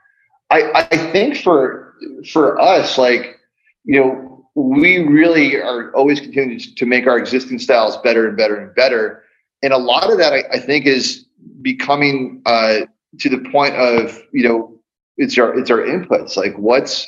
I, 0.56 0.88
I 0.92 0.98
think 1.12 1.38
for 1.38 1.94
for 2.32 2.60
us, 2.60 2.98
like, 2.98 3.40
you 3.84 4.00
know, 4.00 4.48
we 4.56 5.00
really 5.00 5.58
are 5.58 5.94
always 5.94 6.20
continuing 6.22 6.60
to 6.60 6.86
make 6.86 7.08
our 7.08 7.18
existing 7.18 7.60
styles 7.60 7.98
better 7.98 8.28
and 8.28 8.38
better 8.38 8.56
and 8.56 8.74
better. 8.74 9.24
And 9.64 9.74
a 9.74 9.78
lot 9.78 10.10
of 10.12 10.18
that 10.18 10.32
I, 10.32 10.44
I 10.54 10.60
think 10.60 10.86
is 10.86 11.26
becoming 11.62 12.42
uh, 12.46 12.82
to 13.20 13.30
the 13.30 13.50
point 13.50 13.76
of, 13.76 14.18
you 14.32 14.48
know, 14.48 14.80
it's 15.18 15.38
our 15.38 15.58
it's 15.58 15.70
our 15.70 15.80
inputs. 15.80 16.38
Like 16.38 16.56
what's 16.58 17.06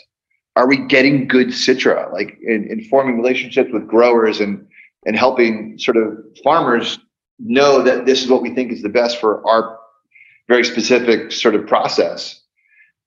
are 0.57 0.67
we 0.67 0.77
getting 0.87 1.27
good 1.27 1.49
citra 1.49 2.11
like 2.11 2.37
in, 2.41 2.67
in 2.69 2.83
forming 2.85 3.17
relationships 3.17 3.69
with 3.71 3.87
growers 3.87 4.41
and 4.41 4.67
and 5.05 5.15
helping 5.15 5.77
sort 5.77 5.95
of 5.95 6.17
farmers 6.43 6.99
know 7.39 7.81
that 7.83 8.05
this 8.05 8.23
is 8.23 8.29
what 8.29 8.41
we 8.41 8.53
think 8.53 8.71
is 8.71 8.81
the 8.81 8.89
best 8.89 9.21
for 9.21 9.47
our 9.47 9.77
very 10.47 10.65
specific 10.65 11.31
sort 11.31 11.53
of 11.53 11.67
process 11.67 12.36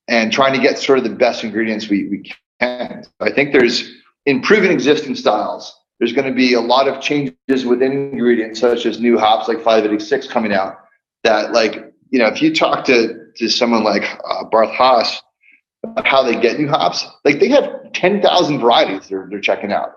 and 0.08 0.32
trying 0.32 0.54
to 0.54 0.60
get 0.60 0.78
sort 0.78 0.98
of 0.98 1.04
the 1.04 1.10
best 1.10 1.44
ingredients 1.44 1.88
we, 1.88 2.08
we 2.08 2.32
can 2.60 3.04
i 3.20 3.30
think 3.30 3.52
there's 3.52 3.90
improving 4.26 4.70
existing 4.70 5.14
styles 5.14 5.74
there's 5.98 6.12
going 6.12 6.26
to 6.26 6.34
be 6.34 6.54
a 6.54 6.60
lot 6.60 6.88
of 6.88 7.00
changes 7.00 7.64
within 7.64 7.92
ingredients 7.92 8.60
such 8.60 8.86
as 8.86 9.00
new 9.00 9.18
hops 9.18 9.48
like 9.48 9.58
586 9.58 10.26
coming 10.28 10.52
out 10.52 10.78
that 11.24 11.52
like 11.52 11.92
you 12.10 12.18
know 12.18 12.26
if 12.26 12.42
you 12.42 12.54
talk 12.54 12.84
to 12.86 13.18
to 13.36 13.48
someone 13.48 13.84
like 13.84 14.02
uh, 14.28 14.44
BarthHaas 14.52 15.20
how 16.04 16.22
they 16.22 16.40
get 16.40 16.58
new 16.58 16.68
hops. 16.68 17.06
Like 17.24 17.40
they 17.40 17.48
have 17.48 17.92
10,000 17.92 18.58
varieties 18.58 19.08
they're, 19.08 19.26
they're 19.30 19.40
checking 19.40 19.72
out. 19.72 19.92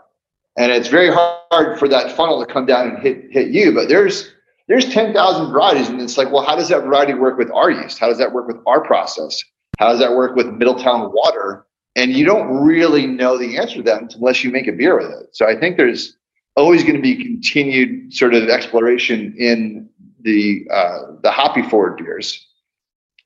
And 0.58 0.72
it's 0.72 0.88
very 0.88 1.10
hard 1.12 1.80
for 1.80 1.88
that 1.88 2.16
funnel 2.16 2.46
to 2.46 2.52
come 2.52 2.66
down 2.66 2.90
and 2.90 3.00
hit, 3.00 3.32
hit 3.32 3.50
you, 3.50 3.74
but 3.74 3.90
there's, 3.90 4.32
there's 4.68 4.88
10,000 4.90 5.52
varieties. 5.52 5.90
And 5.90 6.00
it's 6.00 6.18
like, 6.18 6.32
well, 6.32 6.44
how 6.44 6.56
does 6.56 6.70
that 6.70 6.82
variety 6.82 7.16
work 7.16 7.38
with 7.38 7.52
our 7.52 7.72
yeast? 7.72 8.00
How 8.00 8.08
does 8.08 8.20
that 8.20 8.32
work 8.32 8.48
with 8.48 8.58
our 8.68 8.82
process? 8.82 9.42
How 9.80 9.90
does 9.90 10.00
that 10.00 10.12
work 10.12 10.36
with 10.36 10.48
Middletown 10.48 11.12
water? 11.14 11.66
And 11.96 12.12
you 12.12 12.26
don't 12.26 12.64
really 12.64 13.06
know 13.06 13.38
the 13.38 13.58
answer 13.58 13.76
to 13.76 13.84
that 13.84 14.16
unless 14.16 14.44
you 14.44 14.52
make 14.52 14.68
a 14.68 14.72
beer 14.72 14.98
with 14.98 15.12
it. 15.12 15.30
So 15.34 15.48
I 15.48 15.60
think 15.60 15.78
there's 15.78 16.18
always 16.56 16.84
going 16.84 16.96
to 16.96 17.02
be 17.02 17.16
continued 17.16 18.14
sort 18.14 18.34
of 18.34 18.50
exploration 18.50 19.36
in 19.38 19.90
the, 20.22 20.66
uh, 20.72 21.00
the 21.22 21.32
hoppy 21.32 21.62
forward 21.64 21.98
beers. 21.98 22.48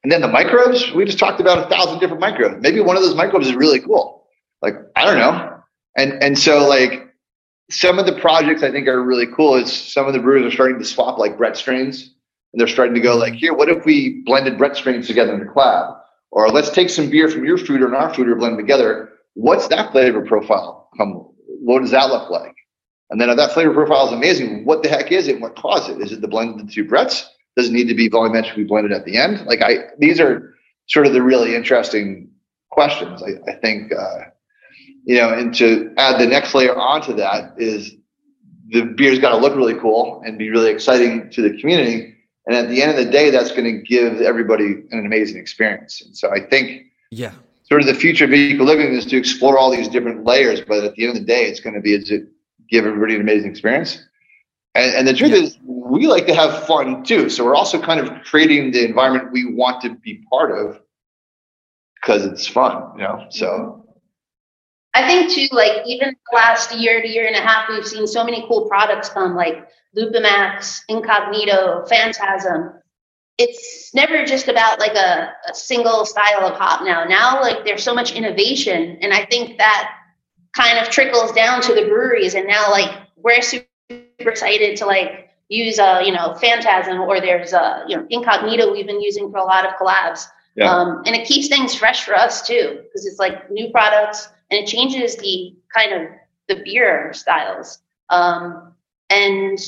And 0.03 0.11
then 0.11 0.21
the 0.21 0.27
microbes, 0.27 0.91
we 0.93 1.05
just 1.05 1.19
talked 1.19 1.41
about 1.41 1.65
a 1.65 1.69
thousand 1.69 1.99
different 1.99 2.21
microbes. 2.21 2.61
Maybe 2.61 2.79
one 2.79 2.95
of 2.95 3.03
those 3.03 3.15
microbes 3.15 3.47
is 3.47 3.55
really 3.55 3.79
cool. 3.79 4.25
Like, 4.61 4.75
I 4.95 5.05
don't 5.05 5.17
know. 5.17 5.61
And 5.97 6.23
and 6.23 6.37
so 6.37 6.67
like 6.67 7.13
some 7.69 7.99
of 7.99 8.05
the 8.05 8.13
projects 8.13 8.63
I 8.63 8.71
think 8.71 8.87
are 8.87 9.03
really 9.03 9.27
cool 9.27 9.55
is 9.55 9.73
some 9.73 10.07
of 10.07 10.13
the 10.13 10.19
brewers 10.19 10.45
are 10.45 10.51
starting 10.51 10.79
to 10.79 10.85
swap 10.85 11.17
like 11.17 11.37
Brett 11.37 11.57
strains 11.57 12.13
and 12.53 12.59
they're 12.59 12.67
starting 12.67 12.95
to 12.95 13.01
go 13.01 13.17
like, 13.17 13.33
here, 13.33 13.53
what 13.53 13.67
if 13.67 13.83
we 13.85 14.21
blended 14.25 14.57
Brett 14.57 14.77
strains 14.77 15.07
together 15.07 15.33
in 15.33 15.41
a 15.41 15.51
collab? 15.51 15.96
Or 16.31 16.49
let's 16.49 16.69
take 16.69 16.89
some 16.89 17.09
beer 17.09 17.29
from 17.29 17.45
your 17.45 17.57
food 17.57 17.81
and 17.81 17.95
our 17.95 18.13
or 18.13 18.35
blend 18.35 18.57
together. 18.57 19.09
What's 19.33 19.67
that 19.69 19.91
flavor 19.91 20.25
profile? 20.25 20.89
Come, 20.97 21.29
what 21.61 21.81
does 21.81 21.91
that 21.91 22.09
look 22.09 22.29
like? 22.29 22.55
And 23.09 23.21
then 23.21 23.29
if 23.29 23.37
that 23.37 23.53
flavor 23.53 23.73
profile 23.73 24.07
is 24.07 24.13
amazing, 24.13 24.65
what 24.65 24.83
the 24.83 24.89
heck 24.89 25.11
is 25.11 25.27
it? 25.27 25.39
What 25.39 25.55
caused 25.55 25.89
it? 25.89 26.01
Is 26.01 26.11
it 26.11 26.21
the 26.21 26.27
blend 26.27 26.59
of 26.59 26.67
the 26.67 26.71
two 26.71 26.83
Bretts? 26.83 27.25
Does 27.55 27.69
it 27.69 27.73
need 27.73 27.87
to 27.87 27.95
be 27.95 28.09
volumetrically 28.09 28.67
blended 28.67 28.91
at 28.91 29.05
the 29.05 29.17
end? 29.17 29.45
Like 29.45 29.61
I, 29.61 29.85
these 29.97 30.19
are 30.19 30.53
sort 30.87 31.07
of 31.07 31.13
the 31.13 31.23
really 31.23 31.55
interesting 31.55 32.29
questions. 32.69 33.23
I, 33.23 33.51
I 33.51 33.55
think, 33.55 33.91
uh, 33.93 34.19
you 35.05 35.17
know, 35.17 35.33
and 35.33 35.55
to 35.55 35.93
add 35.97 36.19
the 36.19 36.27
next 36.27 36.53
layer 36.53 36.75
onto 36.75 37.13
that 37.15 37.53
is 37.57 37.95
the 38.69 38.81
beer's 38.81 39.19
got 39.19 39.29
to 39.29 39.37
look 39.37 39.55
really 39.55 39.79
cool 39.79 40.21
and 40.25 40.37
be 40.37 40.49
really 40.49 40.69
exciting 40.69 41.29
to 41.31 41.41
the 41.41 41.59
community. 41.59 42.16
And 42.47 42.55
at 42.55 42.69
the 42.69 42.81
end 42.81 42.97
of 42.97 42.97
the 42.97 43.11
day, 43.11 43.29
that's 43.29 43.51
going 43.51 43.65
to 43.65 43.81
give 43.81 44.21
everybody 44.21 44.83
an 44.91 45.05
amazing 45.05 45.37
experience. 45.37 46.01
And 46.01 46.15
so 46.15 46.31
I 46.31 46.39
think, 46.39 46.85
yeah, 47.11 47.33
sort 47.63 47.81
of 47.81 47.87
the 47.87 47.93
future 47.93 48.23
of 48.23 48.33
eco 48.33 48.63
living 48.63 48.93
is 48.93 49.05
to 49.07 49.17
explore 49.17 49.57
all 49.57 49.69
these 49.69 49.89
different 49.89 50.23
layers. 50.23 50.61
But 50.61 50.85
at 50.85 50.95
the 50.95 51.05
end 51.05 51.17
of 51.17 51.21
the 51.21 51.27
day, 51.27 51.45
it's 51.45 51.59
going 51.59 51.75
to 51.75 51.81
be 51.81 52.01
to 52.01 52.27
give 52.69 52.85
everybody 52.85 53.15
an 53.15 53.21
amazing 53.21 53.51
experience. 53.51 54.01
And, 54.75 54.95
and 54.95 55.07
the 55.07 55.13
truth 55.13 55.31
yeah. 55.31 55.37
is, 55.37 55.57
we 55.65 56.07
like 56.07 56.25
to 56.27 56.33
have 56.33 56.65
fun 56.65 57.03
too. 57.03 57.29
So 57.29 57.43
we're 57.43 57.55
also 57.55 57.81
kind 57.81 57.99
of 57.99 58.23
creating 58.23 58.71
the 58.71 58.85
environment 58.85 59.31
we 59.33 59.53
want 59.53 59.81
to 59.81 59.95
be 59.95 60.23
part 60.29 60.57
of 60.57 60.79
because 61.95 62.25
it's 62.25 62.47
fun, 62.47 62.93
you 62.95 63.03
know. 63.03 63.25
So 63.29 63.86
I 64.93 65.07
think 65.07 65.31
too, 65.31 65.47
like 65.51 65.85
even 65.85 66.09
the 66.09 66.35
last 66.35 66.75
year 66.75 67.01
to 67.01 67.07
year 67.07 67.27
and 67.27 67.35
a 67.35 67.41
half, 67.41 67.69
we've 67.69 67.85
seen 67.85 68.07
so 68.07 68.23
many 68.23 68.45
cool 68.47 68.67
products 68.67 69.09
come, 69.09 69.35
like 69.35 69.67
LupoMax, 69.95 70.81
Incognito, 70.89 71.85
Phantasm. 71.87 72.73
It's 73.37 73.93
never 73.93 74.25
just 74.25 74.47
about 74.47 74.79
like 74.79 74.95
a, 74.95 75.33
a 75.47 75.53
single 75.53 76.05
style 76.05 76.45
of 76.45 76.57
hop 76.57 76.83
now. 76.83 77.03
Now, 77.03 77.39
like 77.41 77.63
there's 77.63 77.83
so 77.83 77.93
much 77.93 78.11
innovation, 78.13 78.97
and 79.01 79.13
I 79.13 79.25
think 79.25 79.59
that 79.59 79.91
kind 80.55 80.79
of 80.79 80.89
trickles 80.89 81.31
down 81.33 81.61
to 81.61 81.73
the 81.75 81.83
breweries. 81.83 82.33
And 82.33 82.47
now, 82.47 82.71
like 82.71 82.89
we're 83.15 83.41
super 83.41 83.67
excited 84.19 84.77
to 84.77 84.85
like 84.87 85.29
use 85.49 85.77
a 85.77 85.97
uh, 85.97 85.99
you 85.99 86.11
know 86.11 86.33
Phantasm, 86.41 86.99
or 87.01 87.21
there's 87.21 87.53
a 87.53 87.61
uh, 87.61 87.83
you 87.87 87.97
know 87.97 88.07
Incognito 88.09 88.71
we've 88.71 88.87
been 88.87 89.01
using 89.01 89.29
for 89.29 89.37
a 89.37 89.45
lot 89.45 89.65
of 89.65 89.73
collabs. 89.73 90.25
Yeah. 90.55 90.73
Um, 90.73 91.03
and 91.05 91.15
it 91.15 91.27
keeps 91.27 91.47
things 91.47 91.75
fresh 91.75 92.03
for 92.03 92.15
us 92.15 92.47
too, 92.47 92.79
because 92.81 93.05
it's 93.05 93.19
like 93.19 93.51
new 93.51 93.69
products 93.69 94.29
and 94.49 94.59
it 94.59 94.67
changes 94.67 95.15
the 95.17 95.55
kind 95.75 95.93
of 95.93 96.09
the 96.47 96.63
beer 96.63 97.13
styles. 97.13 97.79
Um, 98.09 98.73
and 99.09 99.59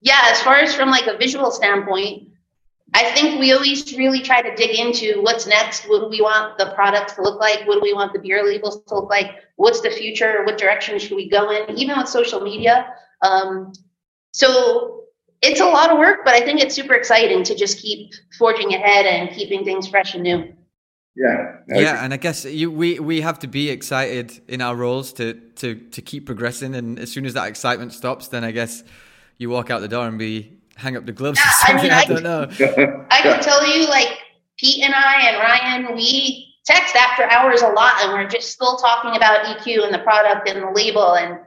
yeah, 0.00 0.20
as 0.24 0.40
far 0.42 0.56
as 0.56 0.74
from 0.74 0.90
like 0.90 1.06
a 1.06 1.16
visual 1.16 1.50
standpoint, 1.50 2.28
I 2.94 3.10
think 3.12 3.40
we 3.40 3.52
always 3.52 3.96
really 3.96 4.20
try 4.20 4.42
to 4.42 4.54
dig 4.54 4.78
into 4.78 5.22
what's 5.22 5.46
next. 5.46 5.88
What 5.88 6.00
do 6.00 6.08
we 6.08 6.20
want 6.20 6.58
the 6.58 6.72
products 6.74 7.14
to 7.14 7.22
look 7.22 7.40
like? 7.40 7.66
What 7.66 7.76
do 7.76 7.80
we 7.80 7.94
want 7.94 8.12
the 8.12 8.18
beer 8.18 8.44
labels 8.44 8.82
to 8.84 8.94
look 8.94 9.08
like? 9.08 9.30
What's 9.56 9.80
the 9.80 9.90
future? 9.90 10.44
What 10.44 10.58
direction 10.58 10.98
should 10.98 11.16
we 11.16 11.28
go 11.28 11.50
in? 11.50 11.78
Even 11.78 11.96
with 11.96 12.08
social 12.08 12.40
media. 12.40 12.92
Um, 13.22 13.72
so 14.32 15.04
it's 15.40 15.60
a 15.60 15.64
lot 15.64 15.90
of 15.90 15.98
work, 15.98 16.20
but 16.24 16.34
I 16.34 16.40
think 16.40 16.60
it's 16.60 16.74
super 16.74 16.94
exciting 16.94 17.42
to 17.44 17.54
just 17.54 17.78
keep 17.78 18.12
forging 18.38 18.74
ahead 18.74 19.06
and 19.06 19.30
keeping 19.30 19.64
things 19.64 19.88
fresh 19.88 20.14
and 20.14 20.22
new. 20.22 20.52
Yeah. 21.14 21.56
Yeah, 21.68 22.04
and 22.04 22.14
I 22.14 22.16
guess 22.16 22.44
you, 22.44 22.70
we 22.70 22.98
we 22.98 23.20
have 23.20 23.38
to 23.40 23.46
be 23.46 23.68
excited 23.70 24.40
in 24.48 24.60
our 24.60 24.74
roles 24.74 25.12
to 25.14 25.34
to 25.56 25.74
to 25.74 26.02
keep 26.02 26.26
progressing, 26.26 26.74
and 26.74 26.98
as 26.98 27.12
soon 27.12 27.26
as 27.26 27.34
that 27.34 27.48
excitement 27.48 27.92
stops, 27.92 28.28
then 28.28 28.44
I 28.44 28.50
guess 28.50 28.82
you 29.38 29.50
walk 29.50 29.70
out 29.70 29.80
the 29.80 29.88
door 29.88 30.06
and 30.06 30.18
be 30.18 30.58
hang 30.76 30.96
up 30.96 31.04
the 31.04 31.12
gloves 31.12 31.38
yeah, 31.38 31.48
or 31.48 31.66
something. 31.66 31.78
I, 31.78 31.82
mean, 31.82 31.92
I, 31.92 32.00
I 32.00 32.04
don't 32.04 32.22
know. 32.22 33.06
I 33.10 33.20
can 33.20 33.42
tell 33.42 33.66
you, 33.66 33.88
like 33.88 34.18
Pete 34.56 34.82
and 34.82 34.94
I 34.94 35.28
and 35.28 35.36
Ryan, 35.38 35.96
we 35.96 36.54
text 36.64 36.96
after 36.96 37.24
hours 37.24 37.62
a 37.62 37.68
lot, 37.68 37.94
and 38.02 38.12
we're 38.12 38.28
just 38.28 38.50
still 38.50 38.76
talking 38.76 39.14
about 39.16 39.44
EQ 39.44 39.84
and 39.84 39.94
the 39.94 39.98
product 40.00 40.48
and 40.48 40.62
the 40.62 40.70
label 40.70 41.14
and 41.14 41.38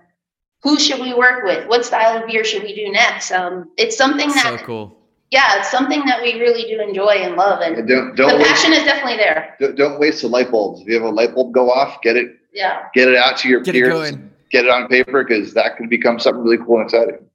who 0.64 0.80
should 0.80 1.00
we 1.00 1.14
work 1.14 1.44
with? 1.44 1.68
What 1.68 1.86
style 1.86 2.18
of 2.18 2.28
beer 2.28 2.44
should 2.44 2.64
we 2.64 2.74
do 2.74 2.92
next? 2.92 3.32
Um, 3.32 3.72
it's 3.78 3.96
something 3.96 4.30
that 4.30 4.60
so 4.60 4.66
cool 4.66 5.05
yeah, 5.32 5.60
it's 5.60 5.72
something 5.72 6.06
that 6.06 6.22
we 6.22 6.40
really 6.40 6.64
do 6.64 6.80
enjoy 6.80 7.10
and 7.10 7.36
love, 7.36 7.62
and 7.62 7.88
don't, 7.88 8.16
don't 8.16 8.30
the 8.30 8.38
waste, 8.38 8.50
passion 8.50 8.74
is 8.74 8.84
definitely 8.84 9.18
there. 9.18 9.56
Don't, 9.60 9.76
don't, 9.76 10.00
waste 10.00 10.22
the 10.22 10.28
light 10.28 10.52
bulbs. 10.52 10.82
If 10.82 10.88
you 10.88 10.94
have 10.96 11.04
a 11.04 11.10
light 11.10 11.34
bulb 11.34 11.54
go 11.54 11.72
off, 11.72 12.02
get 12.02 12.16
it. 12.16 12.38
Yeah. 12.54 12.84
Get 12.94 13.10
it 13.10 13.18
out 13.18 13.38
to 13.40 13.50
your 13.50 13.62
get 13.62 13.74
peers. 13.74 14.12
It 14.12 14.20
get 14.52 14.66
it 14.66 14.72
on 14.72 14.88
paper 14.88 15.24
because 15.24 15.54
that 15.54 15.78
can 15.78 15.90
become 15.90 16.20
something 16.20 16.44
really 16.44 16.58
cool 16.58 16.80
and 16.80 16.86
exciting. 16.86 17.26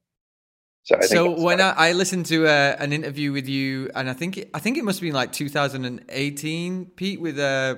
So, 0.83 0.97
I 0.97 1.01
so 1.01 1.39
when 1.39 1.61
I, 1.61 1.69
I, 1.71 1.91
listened 1.91 2.25
to 2.27 2.47
uh, 2.47 2.75
an 2.79 2.91
interview 2.91 3.31
with 3.31 3.47
you, 3.47 3.91
and 3.93 4.09
I 4.09 4.13
think 4.13 4.37
it, 4.37 4.49
I 4.51 4.57
think 4.57 4.79
it 4.79 4.83
must 4.83 4.99
have 4.99 5.03
been 5.03 5.13
like 5.13 5.31
2018, 5.31 6.85
Pete, 6.95 7.21
with 7.21 7.37
uh, 7.37 7.75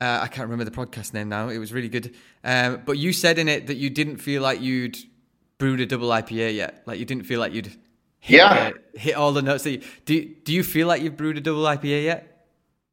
uh, 0.00 0.20
I 0.22 0.28
can't 0.28 0.48
remember 0.48 0.64
the 0.64 0.70
podcast 0.70 1.12
name 1.12 1.28
now. 1.28 1.50
It 1.50 1.58
was 1.58 1.74
really 1.74 1.90
good, 1.90 2.14
um, 2.42 2.82
but 2.86 2.96
you 2.96 3.12
said 3.12 3.38
in 3.38 3.48
it 3.48 3.66
that 3.66 3.76
you 3.76 3.90
didn't 3.90 4.16
feel 4.16 4.40
like 4.40 4.62
you'd 4.62 4.96
brewed 5.58 5.80
a 5.80 5.86
double 5.86 6.08
IPA 6.08 6.54
yet. 6.54 6.82
Like 6.86 6.98
you 6.98 7.04
didn't 7.04 7.24
feel 7.24 7.38
like 7.38 7.52
you'd 7.52 7.76
hit, 8.24 8.38
yeah. 8.38 8.70
hit 8.94 9.14
all 9.14 9.32
the 9.32 9.42
notes. 9.42 9.64
Do 9.64 9.80
you, 10.06 10.34
do 10.44 10.52
you 10.52 10.62
feel 10.62 10.88
like 10.88 11.02
you've 11.02 11.16
brewed 11.16 11.36
a 11.36 11.40
double 11.40 11.62
IPA 11.62 12.04
yet? 12.04 12.30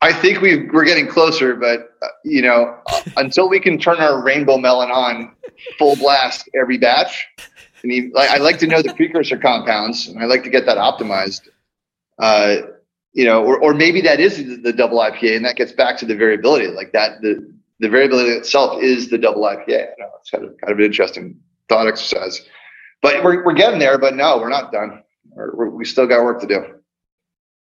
I 0.01 0.11
think 0.11 0.41
we 0.41 0.67
we're 0.69 0.83
getting 0.83 1.07
closer, 1.07 1.55
but 1.55 1.95
uh, 2.01 2.07
you 2.25 2.41
know, 2.41 2.77
until 3.17 3.47
we 3.47 3.59
can 3.59 3.77
turn 3.77 3.97
our 3.97 4.21
rainbow 4.23 4.57
melon 4.57 4.89
on 4.89 5.35
full 5.77 5.95
blast 5.95 6.49
every 6.59 6.79
batch, 6.79 7.27
I 7.37 7.87
mean, 7.87 8.11
like, 8.13 8.29
I 8.31 8.37
like 8.37 8.57
to 8.59 8.67
know 8.67 8.81
the 8.81 8.93
precursor 8.95 9.37
compounds, 9.37 10.07
and 10.07 10.19
I 10.19 10.25
like 10.25 10.43
to 10.43 10.49
get 10.49 10.65
that 10.65 10.77
optimized. 10.77 11.49
Uh, 12.17 12.57
you 13.13 13.25
know, 13.25 13.43
or, 13.43 13.59
or 13.59 13.73
maybe 13.73 14.01
that 14.01 14.19
is 14.19 14.37
the, 14.37 14.55
the, 14.55 14.73
double 14.73 14.99
IPA, 14.99 15.35
and 15.35 15.45
that 15.45 15.55
gets 15.55 15.71
back 15.71 15.97
to 15.97 16.05
the 16.05 16.15
variability. 16.15 16.67
Like 16.67 16.93
that, 16.93 17.21
the 17.21 17.53
the 17.79 17.89
variability 17.89 18.31
itself 18.31 18.81
is 18.81 19.09
the 19.09 19.17
double 19.17 19.43
IPA. 19.43 19.81
I 19.81 19.93
know 19.99 20.09
it's 20.19 20.29
kind 20.31 20.45
of 20.45 20.57
kind 20.57 20.71
of 20.71 20.79
an 20.79 20.85
interesting 20.85 21.39
thought 21.69 21.87
exercise, 21.87 22.41
but 23.03 23.23
we're 23.23 23.45
we're 23.45 23.53
getting 23.53 23.79
there. 23.79 23.99
But 23.99 24.15
no, 24.15 24.39
we're 24.39 24.49
not 24.49 24.71
done 24.71 25.03
we're, 25.35 25.69
we 25.69 25.85
still 25.85 26.07
got 26.07 26.23
work 26.23 26.41
to 26.41 26.47
do. 26.47 26.65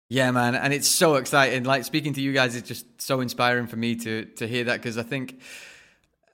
Yeah, 0.10 0.32
man, 0.32 0.56
and 0.56 0.74
it's 0.74 0.88
so 0.88 1.16
exciting. 1.16 1.64
Like 1.64 1.86
speaking 1.86 2.14
to 2.14 2.22
you 2.22 2.34
guys 2.34 2.56
is 2.56 2.62
just 2.62 3.02
so 3.02 3.20
inspiring 3.22 3.68
for 3.68 3.78
me 3.78 3.96
to 3.96 4.26
to 4.26 4.48
hear 4.48 4.66
that 4.66 4.78
because 4.78 4.98
I 4.98 5.04
think 5.04 5.40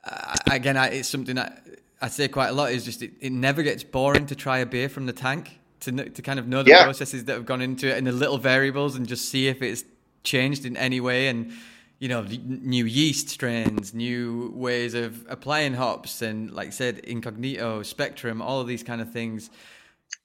uh, 0.03 0.35
again, 0.51 0.77
I, 0.77 0.87
it's 0.87 1.09
something 1.09 1.35
that 1.35 1.65
I 2.01 2.07
say 2.07 2.27
quite 2.27 2.49
a 2.49 2.53
lot. 2.53 2.71
Is 2.71 2.83
just 2.83 3.01
it, 3.01 3.13
it, 3.19 3.31
never 3.31 3.63
gets 3.63 3.83
boring 3.83 4.25
to 4.27 4.35
try 4.35 4.59
a 4.59 4.65
beer 4.65 4.89
from 4.89 5.05
the 5.05 5.13
tank 5.13 5.59
to 5.81 5.91
to 6.09 6.21
kind 6.21 6.39
of 6.39 6.47
know 6.47 6.63
the 6.63 6.71
yeah. 6.71 6.83
processes 6.83 7.25
that 7.25 7.33
have 7.33 7.45
gone 7.45 7.61
into 7.61 7.87
it 7.87 7.97
and 7.97 8.07
the 8.07 8.11
little 8.11 8.37
variables 8.37 8.95
and 8.95 9.07
just 9.07 9.29
see 9.29 9.47
if 9.47 9.61
it's 9.61 9.83
changed 10.23 10.65
in 10.65 10.75
any 10.75 10.99
way 10.99 11.27
and 11.27 11.51
you 11.99 12.07
know 12.07 12.25
new 12.45 12.85
yeast 12.85 13.29
strains 13.29 13.93
new 13.93 14.51
ways 14.53 14.93
of 14.93 15.25
applying 15.29 15.73
hops 15.73 16.21
and 16.21 16.51
like 16.51 16.67
I 16.67 16.71
said 16.71 16.99
incognito 16.99 17.83
spectrum 17.83 18.41
all 18.41 18.59
of 18.59 18.67
these 18.67 18.83
kind 18.83 18.99
of 18.99 19.11
things 19.11 19.49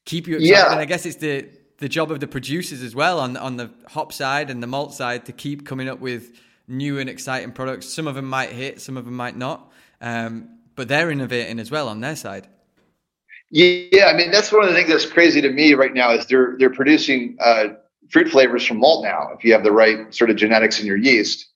keep 0.05 0.26
you 0.26 0.36
excited. 0.36 0.51
Yeah. 0.51 0.72
And 0.72 0.81
I 0.81 0.85
guess 0.85 1.06
it's 1.06 1.16
the 1.16 1.48
the 1.78 1.89
job 1.89 2.10
of 2.10 2.20
the 2.20 2.26
producers 2.26 2.82
as 2.82 2.94
well 2.94 3.20
on 3.20 3.36
on 3.36 3.56
the 3.56 3.70
hop 3.89 4.12
side 4.12 4.51
and 4.51 4.62
the 4.62 4.66
malt 4.66 4.94
side 4.94 5.26
to 5.26 5.32
keep 5.32 5.66
coming 5.66 5.89
up 5.89 6.01
with 6.01 6.32
new 6.68 6.98
and 6.98 7.09
exciting 7.10 7.52
products. 7.52 7.89
Some 7.89 8.06
of 8.06 8.14
them 8.14 8.26
might 8.26 8.51
hit, 8.51 8.81
some 8.81 8.97
of 8.97 9.05
them 9.05 9.16
might 9.16 9.36
not, 9.36 9.70
um, 10.01 10.48
but 10.76 10.89
they're 10.89 11.10
innovating 11.10 11.59
as 11.59 11.70
well 11.70 11.89
on 11.89 12.01
their 12.01 12.16
side. 12.16 12.48
Yeah, 13.51 14.06
I 14.06 14.16
mean 14.16 14.31
that's 14.31 14.51
one 14.52 14.62
of 14.62 14.68
the 14.68 14.74
things 14.74 14.89
that's 14.89 15.06
crazy 15.06 15.40
to 15.40 15.51
me 15.51 15.74
right 15.74 15.93
now 15.93 16.12
is 16.12 16.26
they're 16.26 16.56
they're 16.59 16.70
producing 16.70 17.36
uh, 17.40 17.68
fruit 18.10 18.28
flavors 18.28 18.64
from 18.64 18.78
malt 18.78 19.05
now. 19.05 19.31
If 19.36 19.44
you 19.44 19.52
have 19.52 19.64
the 19.64 19.72
right 19.72 20.12
sort 20.14 20.31
of 20.31 20.36
genetics 20.36 20.81
in 20.81 20.86
your 20.86 20.97
yeast, 20.97 21.47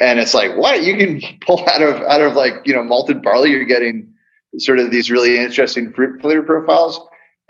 and 0.00 0.18
it's 0.18 0.34
like 0.34 0.56
what 0.56 0.82
you 0.82 0.96
can 0.96 1.20
pull 1.40 1.68
out 1.68 1.82
of 1.82 1.96
out 2.02 2.20
of 2.20 2.34
like 2.34 2.54
you 2.64 2.74
know 2.74 2.82
malted 2.82 3.22
barley, 3.22 3.50
you're 3.50 3.64
getting 3.64 4.14
sort 4.58 4.78
of 4.78 4.90
these 4.90 5.10
really 5.10 5.38
interesting 5.38 5.92
fruit 5.92 6.20
flavor 6.20 6.42
profiles. 6.42 7.00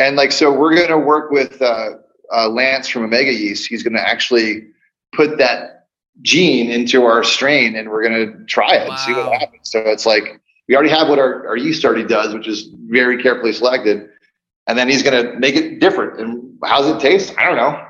And 0.02 0.16
like, 0.16 0.32
so 0.32 0.52
we're 0.52 0.74
going 0.74 0.88
to 0.88 0.98
work 0.98 1.30
with 1.30 1.62
uh, 1.62 1.90
uh, 2.34 2.48
Lance 2.48 2.88
from 2.88 3.04
Omega 3.04 3.32
Yeast. 3.32 3.68
He's 3.68 3.84
going 3.84 3.92
to 3.92 4.00
actually 4.00 4.66
put 5.12 5.38
that 5.38 5.86
gene 6.22 6.70
into 6.70 7.04
our 7.04 7.22
strain 7.22 7.76
and 7.76 7.88
we're 7.88 8.02
going 8.02 8.26
to 8.26 8.44
try 8.46 8.74
it 8.74 8.88
wow. 8.88 8.90
and 8.90 8.98
see 8.98 9.12
what 9.12 9.32
happens. 9.32 9.70
So 9.70 9.78
it's 9.78 10.04
like, 10.04 10.40
we 10.68 10.74
already 10.74 10.90
have 10.90 11.08
what 11.08 11.20
our, 11.20 11.46
our 11.46 11.56
yeast 11.56 11.84
already 11.84 12.04
does, 12.04 12.34
which 12.34 12.48
is 12.48 12.70
very 12.88 13.22
carefully 13.22 13.52
selected. 13.52 14.08
And 14.66 14.76
then 14.76 14.88
he's 14.88 15.04
going 15.04 15.24
to 15.24 15.38
make 15.38 15.54
it 15.54 15.78
different. 15.78 16.20
And 16.20 16.58
how's 16.64 16.88
it 16.88 17.00
taste? 17.00 17.32
I 17.38 17.44
don't 17.44 17.56
know. 17.56 17.86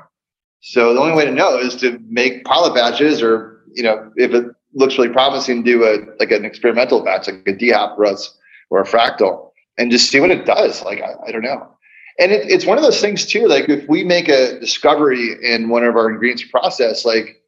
So 0.61 0.93
the 0.93 0.99
only 0.99 1.15
way 1.15 1.25
to 1.25 1.31
know 1.31 1.57
is 1.57 1.75
to 1.77 1.99
make 2.07 2.45
pilot 2.45 2.75
batches 2.75 3.23
or, 3.23 3.63
you 3.73 3.81
know, 3.81 4.11
if 4.17 4.33
it 4.33 4.45
looks 4.73 4.99
really 4.99 5.09
promising, 5.09 5.63
do 5.63 5.83
a, 5.83 5.97
like 6.19 6.31
an 6.31 6.45
experimental 6.45 7.03
batch, 7.03 7.27
like 7.27 7.47
a 7.47 7.53
DHOP 7.53 7.95
for 7.95 8.05
us 8.05 8.37
or 8.69 8.81
a 8.81 8.85
fractal 8.85 9.49
and 9.79 9.89
just 9.89 10.11
see 10.11 10.19
what 10.19 10.29
it 10.29 10.45
does. 10.45 10.83
Like, 10.83 11.01
I, 11.01 11.15
I 11.27 11.31
don't 11.31 11.41
know 11.41 11.72
and 12.19 12.31
it, 12.31 12.49
it's 12.49 12.65
one 12.65 12.77
of 12.77 12.83
those 12.83 13.01
things 13.01 13.25
too 13.25 13.47
like 13.47 13.69
if 13.69 13.87
we 13.87 14.03
make 14.03 14.27
a 14.27 14.59
discovery 14.59 15.37
in 15.41 15.69
one 15.69 15.83
of 15.83 15.95
our 15.95 16.09
ingredients 16.09 16.43
process 16.43 17.05
like 17.05 17.41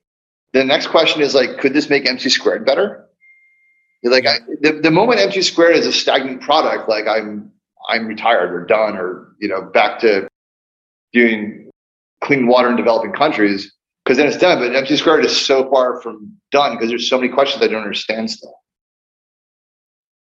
the 0.53 0.63
next 0.63 0.87
question 0.87 1.21
is 1.21 1.35
like 1.35 1.57
could 1.57 1.73
this 1.73 1.89
make 1.89 2.05
mc 2.05 2.29
squared 2.29 2.65
better 2.65 3.05
like 4.03 4.27
I, 4.27 4.37
the, 4.61 4.79
the 4.83 4.91
moment 4.91 5.19
mc 5.19 5.41
squared 5.41 5.75
is 5.75 5.85
a 5.85 5.93
stagnant 5.93 6.41
product 6.41 6.89
like 6.89 7.07
i'm 7.07 7.51
i'm 7.89 8.07
retired 8.07 8.51
or 8.51 8.65
done 8.65 8.95
or 8.97 9.35
you 9.39 9.47
know 9.47 9.61
back 9.61 9.99
to 9.99 10.27
doing 11.13 11.69
clean 12.23 12.47
water 12.47 12.69
in 12.69 12.75
developing 12.75 13.11
countries 13.13 13.71
because 14.03 14.17
then 14.17 14.27
it's 14.27 14.37
done. 14.37 14.59
But 14.59 14.75
mc 14.75 14.95
squared 14.97 15.25
is 15.25 15.45
so 15.45 15.69
far 15.69 16.01
from 16.01 16.35
done 16.51 16.75
because 16.75 16.89
there's 16.89 17.09
so 17.09 17.17
many 17.17 17.31
questions 17.31 17.63
I 17.63 17.67
don't 17.67 17.81
understand 17.81 18.31
still. 18.31 18.55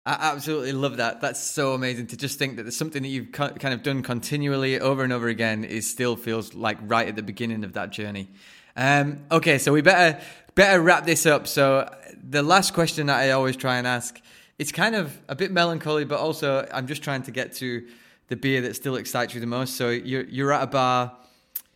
I 0.09 0.31
absolutely 0.31 0.71
love 0.71 0.97
that. 0.97 1.21
That's 1.21 1.39
so 1.39 1.73
amazing 1.75 2.07
to 2.07 2.17
just 2.17 2.39
think 2.39 2.55
that 2.55 2.63
there's 2.63 2.75
something 2.75 3.03
that 3.03 3.09
you've 3.09 3.31
kind 3.31 3.63
of 3.63 3.83
done 3.83 4.01
continually 4.01 4.79
over 4.79 5.03
and 5.03 5.13
over 5.13 5.27
again. 5.27 5.63
Is 5.63 5.87
still 5.87 6.15
feels 6.15 6.55
like 6.55 6.79
right 6.81 7.07
at 7.07 7.15
the 7.15 7.21
beginning 7.21 7.63
of 7.63 7.73
that 7.73 7.91
journey. 7.91 8.27
Um, 8.75 9.19
okay, 9.31 9.59
so 9.59 9.71
we 9.71 9.81
better 9.83 10.19
better 10.55 10.81
wrap 10.81 11.05
this 11.05 11.27
up. 11.27 11.45
So 11.45 11.93
the 12.27 12.41
last 12.41 12.73
question 12.73 13.05
that 13.05 13.17
I 13.19 13.29
always 13.31 13.55
try 13.55 13.77
and 13.77 13.85
ask, 13.85 14.19
it's 14.57 14.71
kind 14.71 14.95
of 14.95 15.15
a 15.27 15.35
bit 15.35 15.51
melancholy, 15.51 16.05
but 16.05 16.17
also 16.17 16.67
I'm 16.73 16.87
just 16.87 17.03
trying 17.03 17.21
to 17.23 17.31
get 17.31 17.53
to 17.57 17.85
the 18.29 18.35
beer 18.35 18.61
that 18.61 18.75
still 18.75 18.95
excites 18.95 19.35
you 19.35 19.41
the 19.41 19.45
most. 19.45 19.75
So 19.75 19.89
you're 19.91 20.23
you're 20.23 20.51
at 20.51 20.63
a 20.63 20.67
bar. 20.67 21.15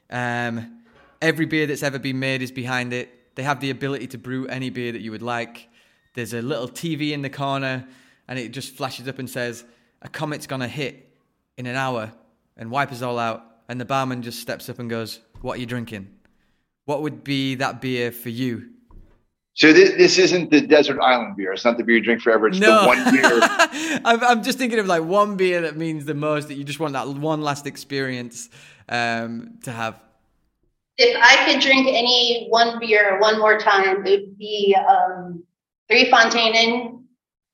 Um, 0.10 0.82
every 1.22 1.46
beer 1.46 1.68
that's 1.68 1.84
ever 1.84 2.00
been 2.00 2.18
made 2.18 2.42
is 2.42 2.52
behind 2.52 2.94
it. 2.94 3.36
They 3.36 3.44
have 3.44 3.60
the 3.60 3.70
ability 3.70 4.08
to 4.08 4.18
brew 4.18 4.48
any 4.48 4.72
beer 4.72 4.92
that 4.92 5.02
you 5.02 5.12
would 5.12 5.22
like. 5.22 5.70
There's 6.16 6.34
a 6.34 6.42
little 6.42 6.68
TV 6.68 7.12
in 7.12 7.22
the 7.22 7.30
corner, 7.30 7.88
and 8.34 8.40
it 8.40 8.50
just 8.50 8.76
flashes 8.76 9.08
up 9.08 9.20
and 9.20 9.30
says, 9.30 9.64
"A 10.02 10.10
comet's 10.10 10.48
gonna 10.48 10.68
hit 10.68 11.16
in 11.56 11.68
an 11.68 11.76
hour 11.76 12.12
and 12.58 12.72
wipe 12.72 12.92
us 12.92 13.04
all 13.04 13.20
out." 13.20 13.46
And 13.70 13.80
the 13.80 13.86
barman 13.86 14.24
just 14.24 14.40
steps 14.40 14.70
up 14.70 14.80
and 14.80 14.90
goes, 14.90 15.20
"What 15.42 15.58
are 15.58 15.60
you 15.60 15.68
drinking?" 15.68 16.10
What 16.86 17.04
would 17.04 17.24
be 17.24 17.54
that 17.56 17.80
beer 17.80 18.12
for 18.12 18.30
you? 18.30 18.72
So 19.54 19.72
this, 19.72 19.92
this 19.92 20.18
isn't 20.18 20.50
the 20.50 20.62
desert 20.62 21.00
island 21.00 21.38
beer. 21.38 21.54
It's 21.54 21.64
not 21.64 21.78
the 21.78 21.84
beer 21.84 21.98
you 21.98 22.02
drink 22.02 22.22
forever. 22.22 22.48
It's 22.48 22.58
no. 22.58 22.82
the 22.82 22.88
one 22.88 23.14
beer. 23.14 24.02
I'm, 24.04 24.24
I'm 24.24 24.44
just 24.44 24.58
thinking 24.58 24.80
of 24.80 24.88
like 24.88 25.04
one 25.04 25.38
beer 25.38 25.62
that 25.62 25.78
means 25.78 26.06
the 26.06 26.16
most 26.16 26.48
that 26.48 26.56
you 26.56 26.64
just 26.64 26.80
want 26.80 26.94
that 26.94 27.08
one 27.08 27.44
last 27.44 27.68
experience 27.68 28.50
um, 28.90 29.60
to 29.62 29.72
have. 29.72 30.02
If 30.98 31.16
I 31.22 31.46
could 31.46 31.62
drink 31.62 31.88
any 31.88 32.48
one 32.50 32.80
beer 32.80 33.20
one 33.20 33.38
more 33.38 33.60
time, 33.60 34.08
it 34.08 34.22
would 34.22 34.38
be 34.40 34.76
um, 34.76 35.44
Three 35.88 36.10
Fonteinen 36.10 37.03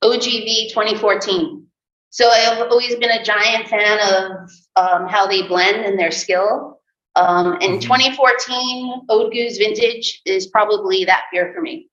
OGV 0.04 0.70
2014. 0.70 1.66
So 2.12 2.28
I've 2.28 2.72
always 2.72 2.96
been 2.96 3.12
a 3.12 3.24
giant 3.24 3.68
fan 3.68 4.00
of 4.14 4.50
um, 4.76 5.08
how 5.08 5.28
they 5.28 5.48
blend 5.48 5.86
and 5.86 6.00
their 6.00 6.12
skill. 6.12 6.80
Um, 7.16 7.56
in 7.62 7.72
mm-hmm. 7.72 7.80
2014, 7.80 9.02
Oude 9.12 9.34
Geuze 9.34 9.58
Vintage 9.58 10.22
is 10.26 10.48
probably 10.48 11.06
that 11.06 11.24
beer 11.32 11.52
for 11.54 11.62
me. 11.62 11.90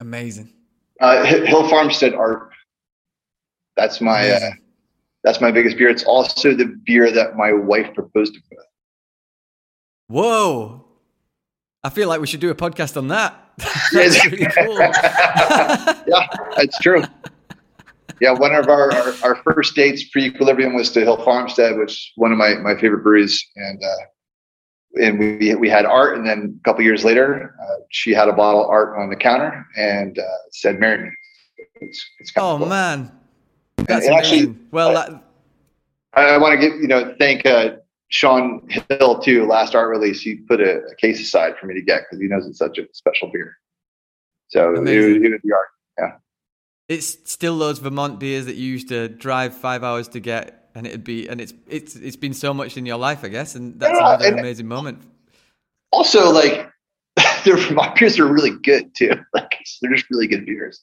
Amazing. 0.00 0.52
Uh, 1.00 1.24
Hill 1.24 1.68
Farmstead 1.68 2.14
Art. 2.14 2.50
That's 3.76 4.00
my 4.00 4.30
uh, 4.30 4.50
that's 5.24 5.40
my 5.40 5.50
biggest 5.50 5.78
beer. 5.78 5.88
It's 5.88 6.04
also 6.04 6.54
the 6.54 6.76
beer 6.84 7.10
that 7.10 7.36
my 7.36 7.52
wife 7.52 7.94
proposed 7.94 8.34
to 8.34 8.40
me. 8.50 8.56
Whoa! 10.08 10.84
I 11.82 11.88
feel 11.88 12.08
like 12.08 12.20
we 12.20 12.26
should 12.26 12.40
do 12.40 12.50
a 12.50 12.54
podcast 12.54 12.96
on 12.96 13.08
that. 13.08 13.52
That's 13.92 14.24
really 14.26 14.46
cool. 14.46 14.78
yeah, 14.78 16.26
that's 16.56 16.78
true. 16.78 17.02
Yeah, 18.20 18.32
one 18.32 18.54
of 18.54 18.68
our, 18.68 18.92
our, 18.92 19.14
our 19.22 19.36
first 19.36 19.74
dates 19.74 20.04
pre 20.04 20.24
equilibrium 20.24 20.74
was 20.74 20.90
to 20.92 21.00
Hill 21.00 21.22
Farmstead, 21.24 21.76
which 21.76 21.92
is 21.92 22.12
one 22.16 22.32
of 22.32 22.38
my, 22.38 22.54
my 22.54 22.74
favorite 22.74 23.02
breweries. 23.02 23.44
And 23.56 23.82
uh, 23.82 24.04
and 25.00 25.18
we 25.18 25.54
we 25.54 25.68
had 25.68 25.84
art, 25.84 26.16
and 26.16 26.26
then 26.26 26.58
a 26.60 26.64
couple 26.64 26.84
years 26.84 27.04
later, 27.04 27.54
uh, 27.62 27.82
she 27.90 28.12
had 28.12 28.28
a 28.28 28.32
bottle 28.32 28.64
of 28.64 28.70
art 28.70 28.98
on 28.98 29.08
the 29.08 29.16
counter 29.16 29.66
and 29.76 30.18
uh, 30.18 30.22
said, 30.50 30.80
"Marry 30.80 31.04
me." 31.04 31.10
It's, 31.76 32.04
it's 32.18 32.32
oh 32.36 32.58
cool. 32.58 32.66
man, 32.66 33.12
that's 33.76 34.06
and, 34.06 34.14
actually 34.14 34.56
well. 34.70 34.94
That... 34.94 35.22
I, 36.14 36.34
I 36.34 36.38
want 36.38 36.60
to 36.60 36.68
give 36.68 36.80
you 36.80 36.88
know 36.88 37.14
thank 37.18 37.46
uh, 37.46 37.76
Shaun 38.10 38.68
Hill 38.68 39.20
too. 39.20 39.46
Last 39.46 39.74
art 39.74 39.88
release, 39.88 40.20
he 40.20 40.36
put 40.36 40.60
a, 40.60 40.82
a 40.82 40.94
case 40.96 41.20
aside 41.20 41.54
for 41.58 41.66
me 41.66 41.74
to 41.74 41.82
get 41.82 42.02
because 42.02 42.20
he 42.20 42.28
knows 42.28 42.46
it's 42.46 42.58
such 42.58 42.76
a 42.78 42.82
special 42.92 43.30
beer. 43.32 43.56
So 44.48 44.72
it, 44.74 44.88
it 44.88 45.30
was 45.30 45.40
the 45.42 45.52
art. 45.52 45.68
Yeah. 45.98 46.12
It's 46.88 47.30
still 47.30 47.56
those 47.56 47.78
Vermont 47.78 48.18
beers 48.18 48.46
that 48.46 48.56
you 48.56 48.66
used 48.66 48.88
to 48.88 49.08
drive 49.08 49.56
five 49.56 49.84
hours 49.84 50.08
to 50.08 50.20
get, 50.20 50.70
and 50.74 50.88
it'd 50.88 51.04
be, 51.04 51.28
and 51.28 51.40
it's 51.40 51.54
it's 51.68 51.94
it's 51.94 52.16
been 52.16 52.34
so 52.34 52.52
much 52.52 52.76
in 52.76 52.84
your 52.84 52.98
life, 52.98 53.22
I 53.22 53.28
guess, 53.28 53.54
and 53.54 53.78
that's 53.78 53.96
yeah, 53.96 54.06
another 54.08 54.26
and 54.26 54.40
amazing 54.40 54.66
moment. 54.66 55.02
Also, 55.92 56.32
like 56.32 56.68
their 57.44 57.56
Vermont 57.56 57.96
beers 57.96 58.18
are 58.18 58.26
really 58.26 58.50
good 58.62 58.94
too. 58.94 59.12
Like 59.32 59.56
they're 59.80 59.94
just 59.94 60.10
really 60.10 60.26
good 60.26 60.44
beers. 60.44 60.82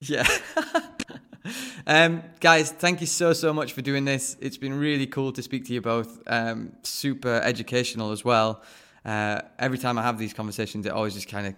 Yeah. 0.00 0.26
um, 1.86 2.22
guys, 2.40 2.70
thank 2.70 3.00
you 3.00 3.06
so 3.06 3.32
so 3.32 3.52
much 3.52 3.72
for 3.72 3.82
doing 3.82 4.04
this. 4.04 4.36
It's 4.40 4.56
been 4.56 4.78
really 4.78 5.06
cool 5.06 5.32
to 5.32 5.42
speak 5.42 5.66
to 5.66 5.72
you 5.72 5.80
both. 5.80 6.20
Um, 6.26 6.72
super 6.82 7.40
educational 7.42 8.12
as 8.12 8.24
well. 8.24 8.62
Uh, 9.04 9.40
every 9.58 9.78
time 9.78 9.98
I 9.98 10.02
have 10.02 10.18
these 10.18 10.34
conversations, 10.34 10.86
it 10.86 10.92
always 10.92 11.14
just 11.14 11.28
kind 11.28 11.46
of 11.46 11.54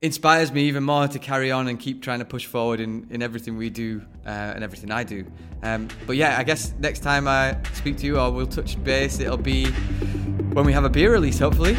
inspires 0.00 0.52
me 0.52 0.62
even 0.64 0.84
more 0.84 1.08
to 1.08 1.18
carry 1.18 1.50
on 1.50 1.66
and 1.66 1.80
keep 1.80 2.02
trying 2.02 2.20
to 2.20 2.24
push 2.24 2.46
forward 2.46 2.78
in, 2.78 3.08
in 3.10 3.20
everything 3.20 3.56
we 3.56 3.68
do 3.68 4.00
uh, 4.24 4.28
and 4.28 4.62
everything 4.62 4.92
I 4.92 5.02
do. 5.02 5.26
Um, 5.64 5.88
but 6.06 6.16
yeah, 6.16 6.38
I 6.38 6.44
guess 6.44 6.72
next 6.78 7.00
time 7.00 7.26
I 7.26 7.56
speak 7.74 7.96
to 7.98 8.06
you 8.06 8.18
or 8.18 8.30
we'll 8.30 8.46
touch 8.46 8.82
base, 8.84 9.18
it'll 9.18 9.36
be 9.36 9.66
when 10.52 10.64
we 10.64 10.72
have 10.72 10.84
a 10.84 10.90
beer 10.90 11.10
release, 11.10 11.40
hopefully. 11.40 11.76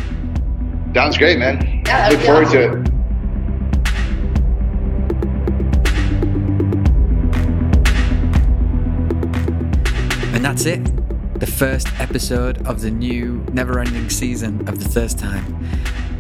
Sounds 0.94 1.18
great, 1.18 1.40
man. 1.40 1.84
Yeah, 1.86 2.10
Look 2.10 2.20
forward 2.22 2.48
awesome. 2.48 2.84
to 2.86 2.94
it. 2.94 2.99
And 10.40 10.46
that's 10.46 10.66
it. 10.66 10.82
The 11.42 11.46
first 11.46 11.90
episode 12.00 12.66
of 12.66 12.80
the 12.80 12.90
new 12.90 13.46
never 13.52 13.78
ending 13.78 14.10
season 14.10 14.66
of 14.70 14.80
The 14.82 14.88
Thirst 14.88 15.20
Time 15.20 15.68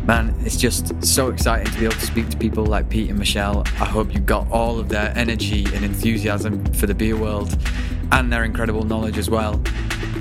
man, 0.05 0.35
it's 0.43 0.57
just 0.57 0.91
so 1.05 1.29
exciting 1.29 1.71
to 1.71 1.79
be 1.79 1.85
able 1.85 1.95
to 1.95 2.05
speak 2.05 2.27
to 2.27 2.35
people 2.35 2.65
like 2.65 2.89
Pete 2.89 3.09
and 3.09 3.17
Michelle. 3.17 3.63
I 3.79 3.85
hope 3.85 4.13
you 4.13 4.19
got 4.19 4.51
all 4.51 4.77
of 4.77 4.89
their 4.89 5.13
energy 5.15 5.63
and 5.73 5.85
enthusiasm 5.85 6.65
for 6.73 6.85
the 6.85 6.93
beer 6.93 7.15
world 7.15 7.57
and 8.11 8.33
their 8.33 8.43
incredible 8.43 8.83
knowledge 8.83 9.17
as 9.17 9.29
well. 9.29 9.61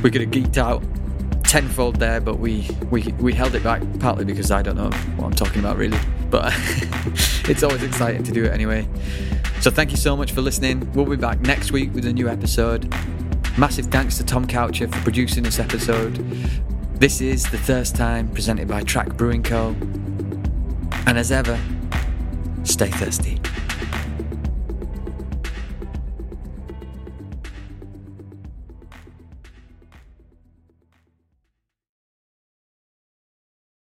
We 0.04 0.12
could 0.12 0.20
have 0.20 0.30
geeked 0.30 0.58
out 0.58 0.80
tenfold 1.42 1.96
there, 1.96 2.20
but 2.20 2.38
we, 2.38 2.68
we, 2.92 3.02
we 3.18 3.32
held 3.32 3.56
it 3.56 3.64
back 3.64 3.82
partly 3.98 4.24
because 4.24 4.52
I 4.52 4.62
don't 4.62 4.76
know 4.76 4.90
what 5.16 5.26
I'm 5.26 5.34
talking 5.34 5.58
about 5.58 5.76
really. 5.76 5.98
But 6.30 6.52
it's 7.48 7.64
always 7.64 7.82
exciting 7.82 8.22
to 8.22 8.30
do 8.30 8.44
it 8.44 8.52
anyway. 8.52 8.86
So 9.60 9.72
thank 9.72 9.90
you 9.90 9.96
so 9.96 10.16
much 10.16 10.30
for 10.30 10.40
listening. 10.40 10.88
We'll 10.92 11.06
be 11.06 11.16
back 11.16 11.40
next 11.40 11.72
week 11.72 11.92
with 11.94 12.06
a 12.06 12.12
new 12.12 12.28
episode. 12.28 12.94
Massive 13.58 13.86
thanks 13.86 14.16
to 14.18 14.24
Tom 14.24 14.46
Coucher 14.46 14.86
for 14.86 15.00
producing 15.00 15.42
this 15.42 15.58
episode. 15.58 16.14
This 16.94 17.20
is 17.20 17.42
The 17.42 17.58
Thirst 17.58 17.96
Time, 17.96 18.28
presented 18.28 18.68
by 18.68 18.84
Track 18.84 19.16
Brewing 19.16 19.42
Co. 19.42 19.74
And 21.06 21.18
as 21.18 21.32
ever, 21.32 21.58
stay 22.62 22.86
thirsty. 22.88 23.40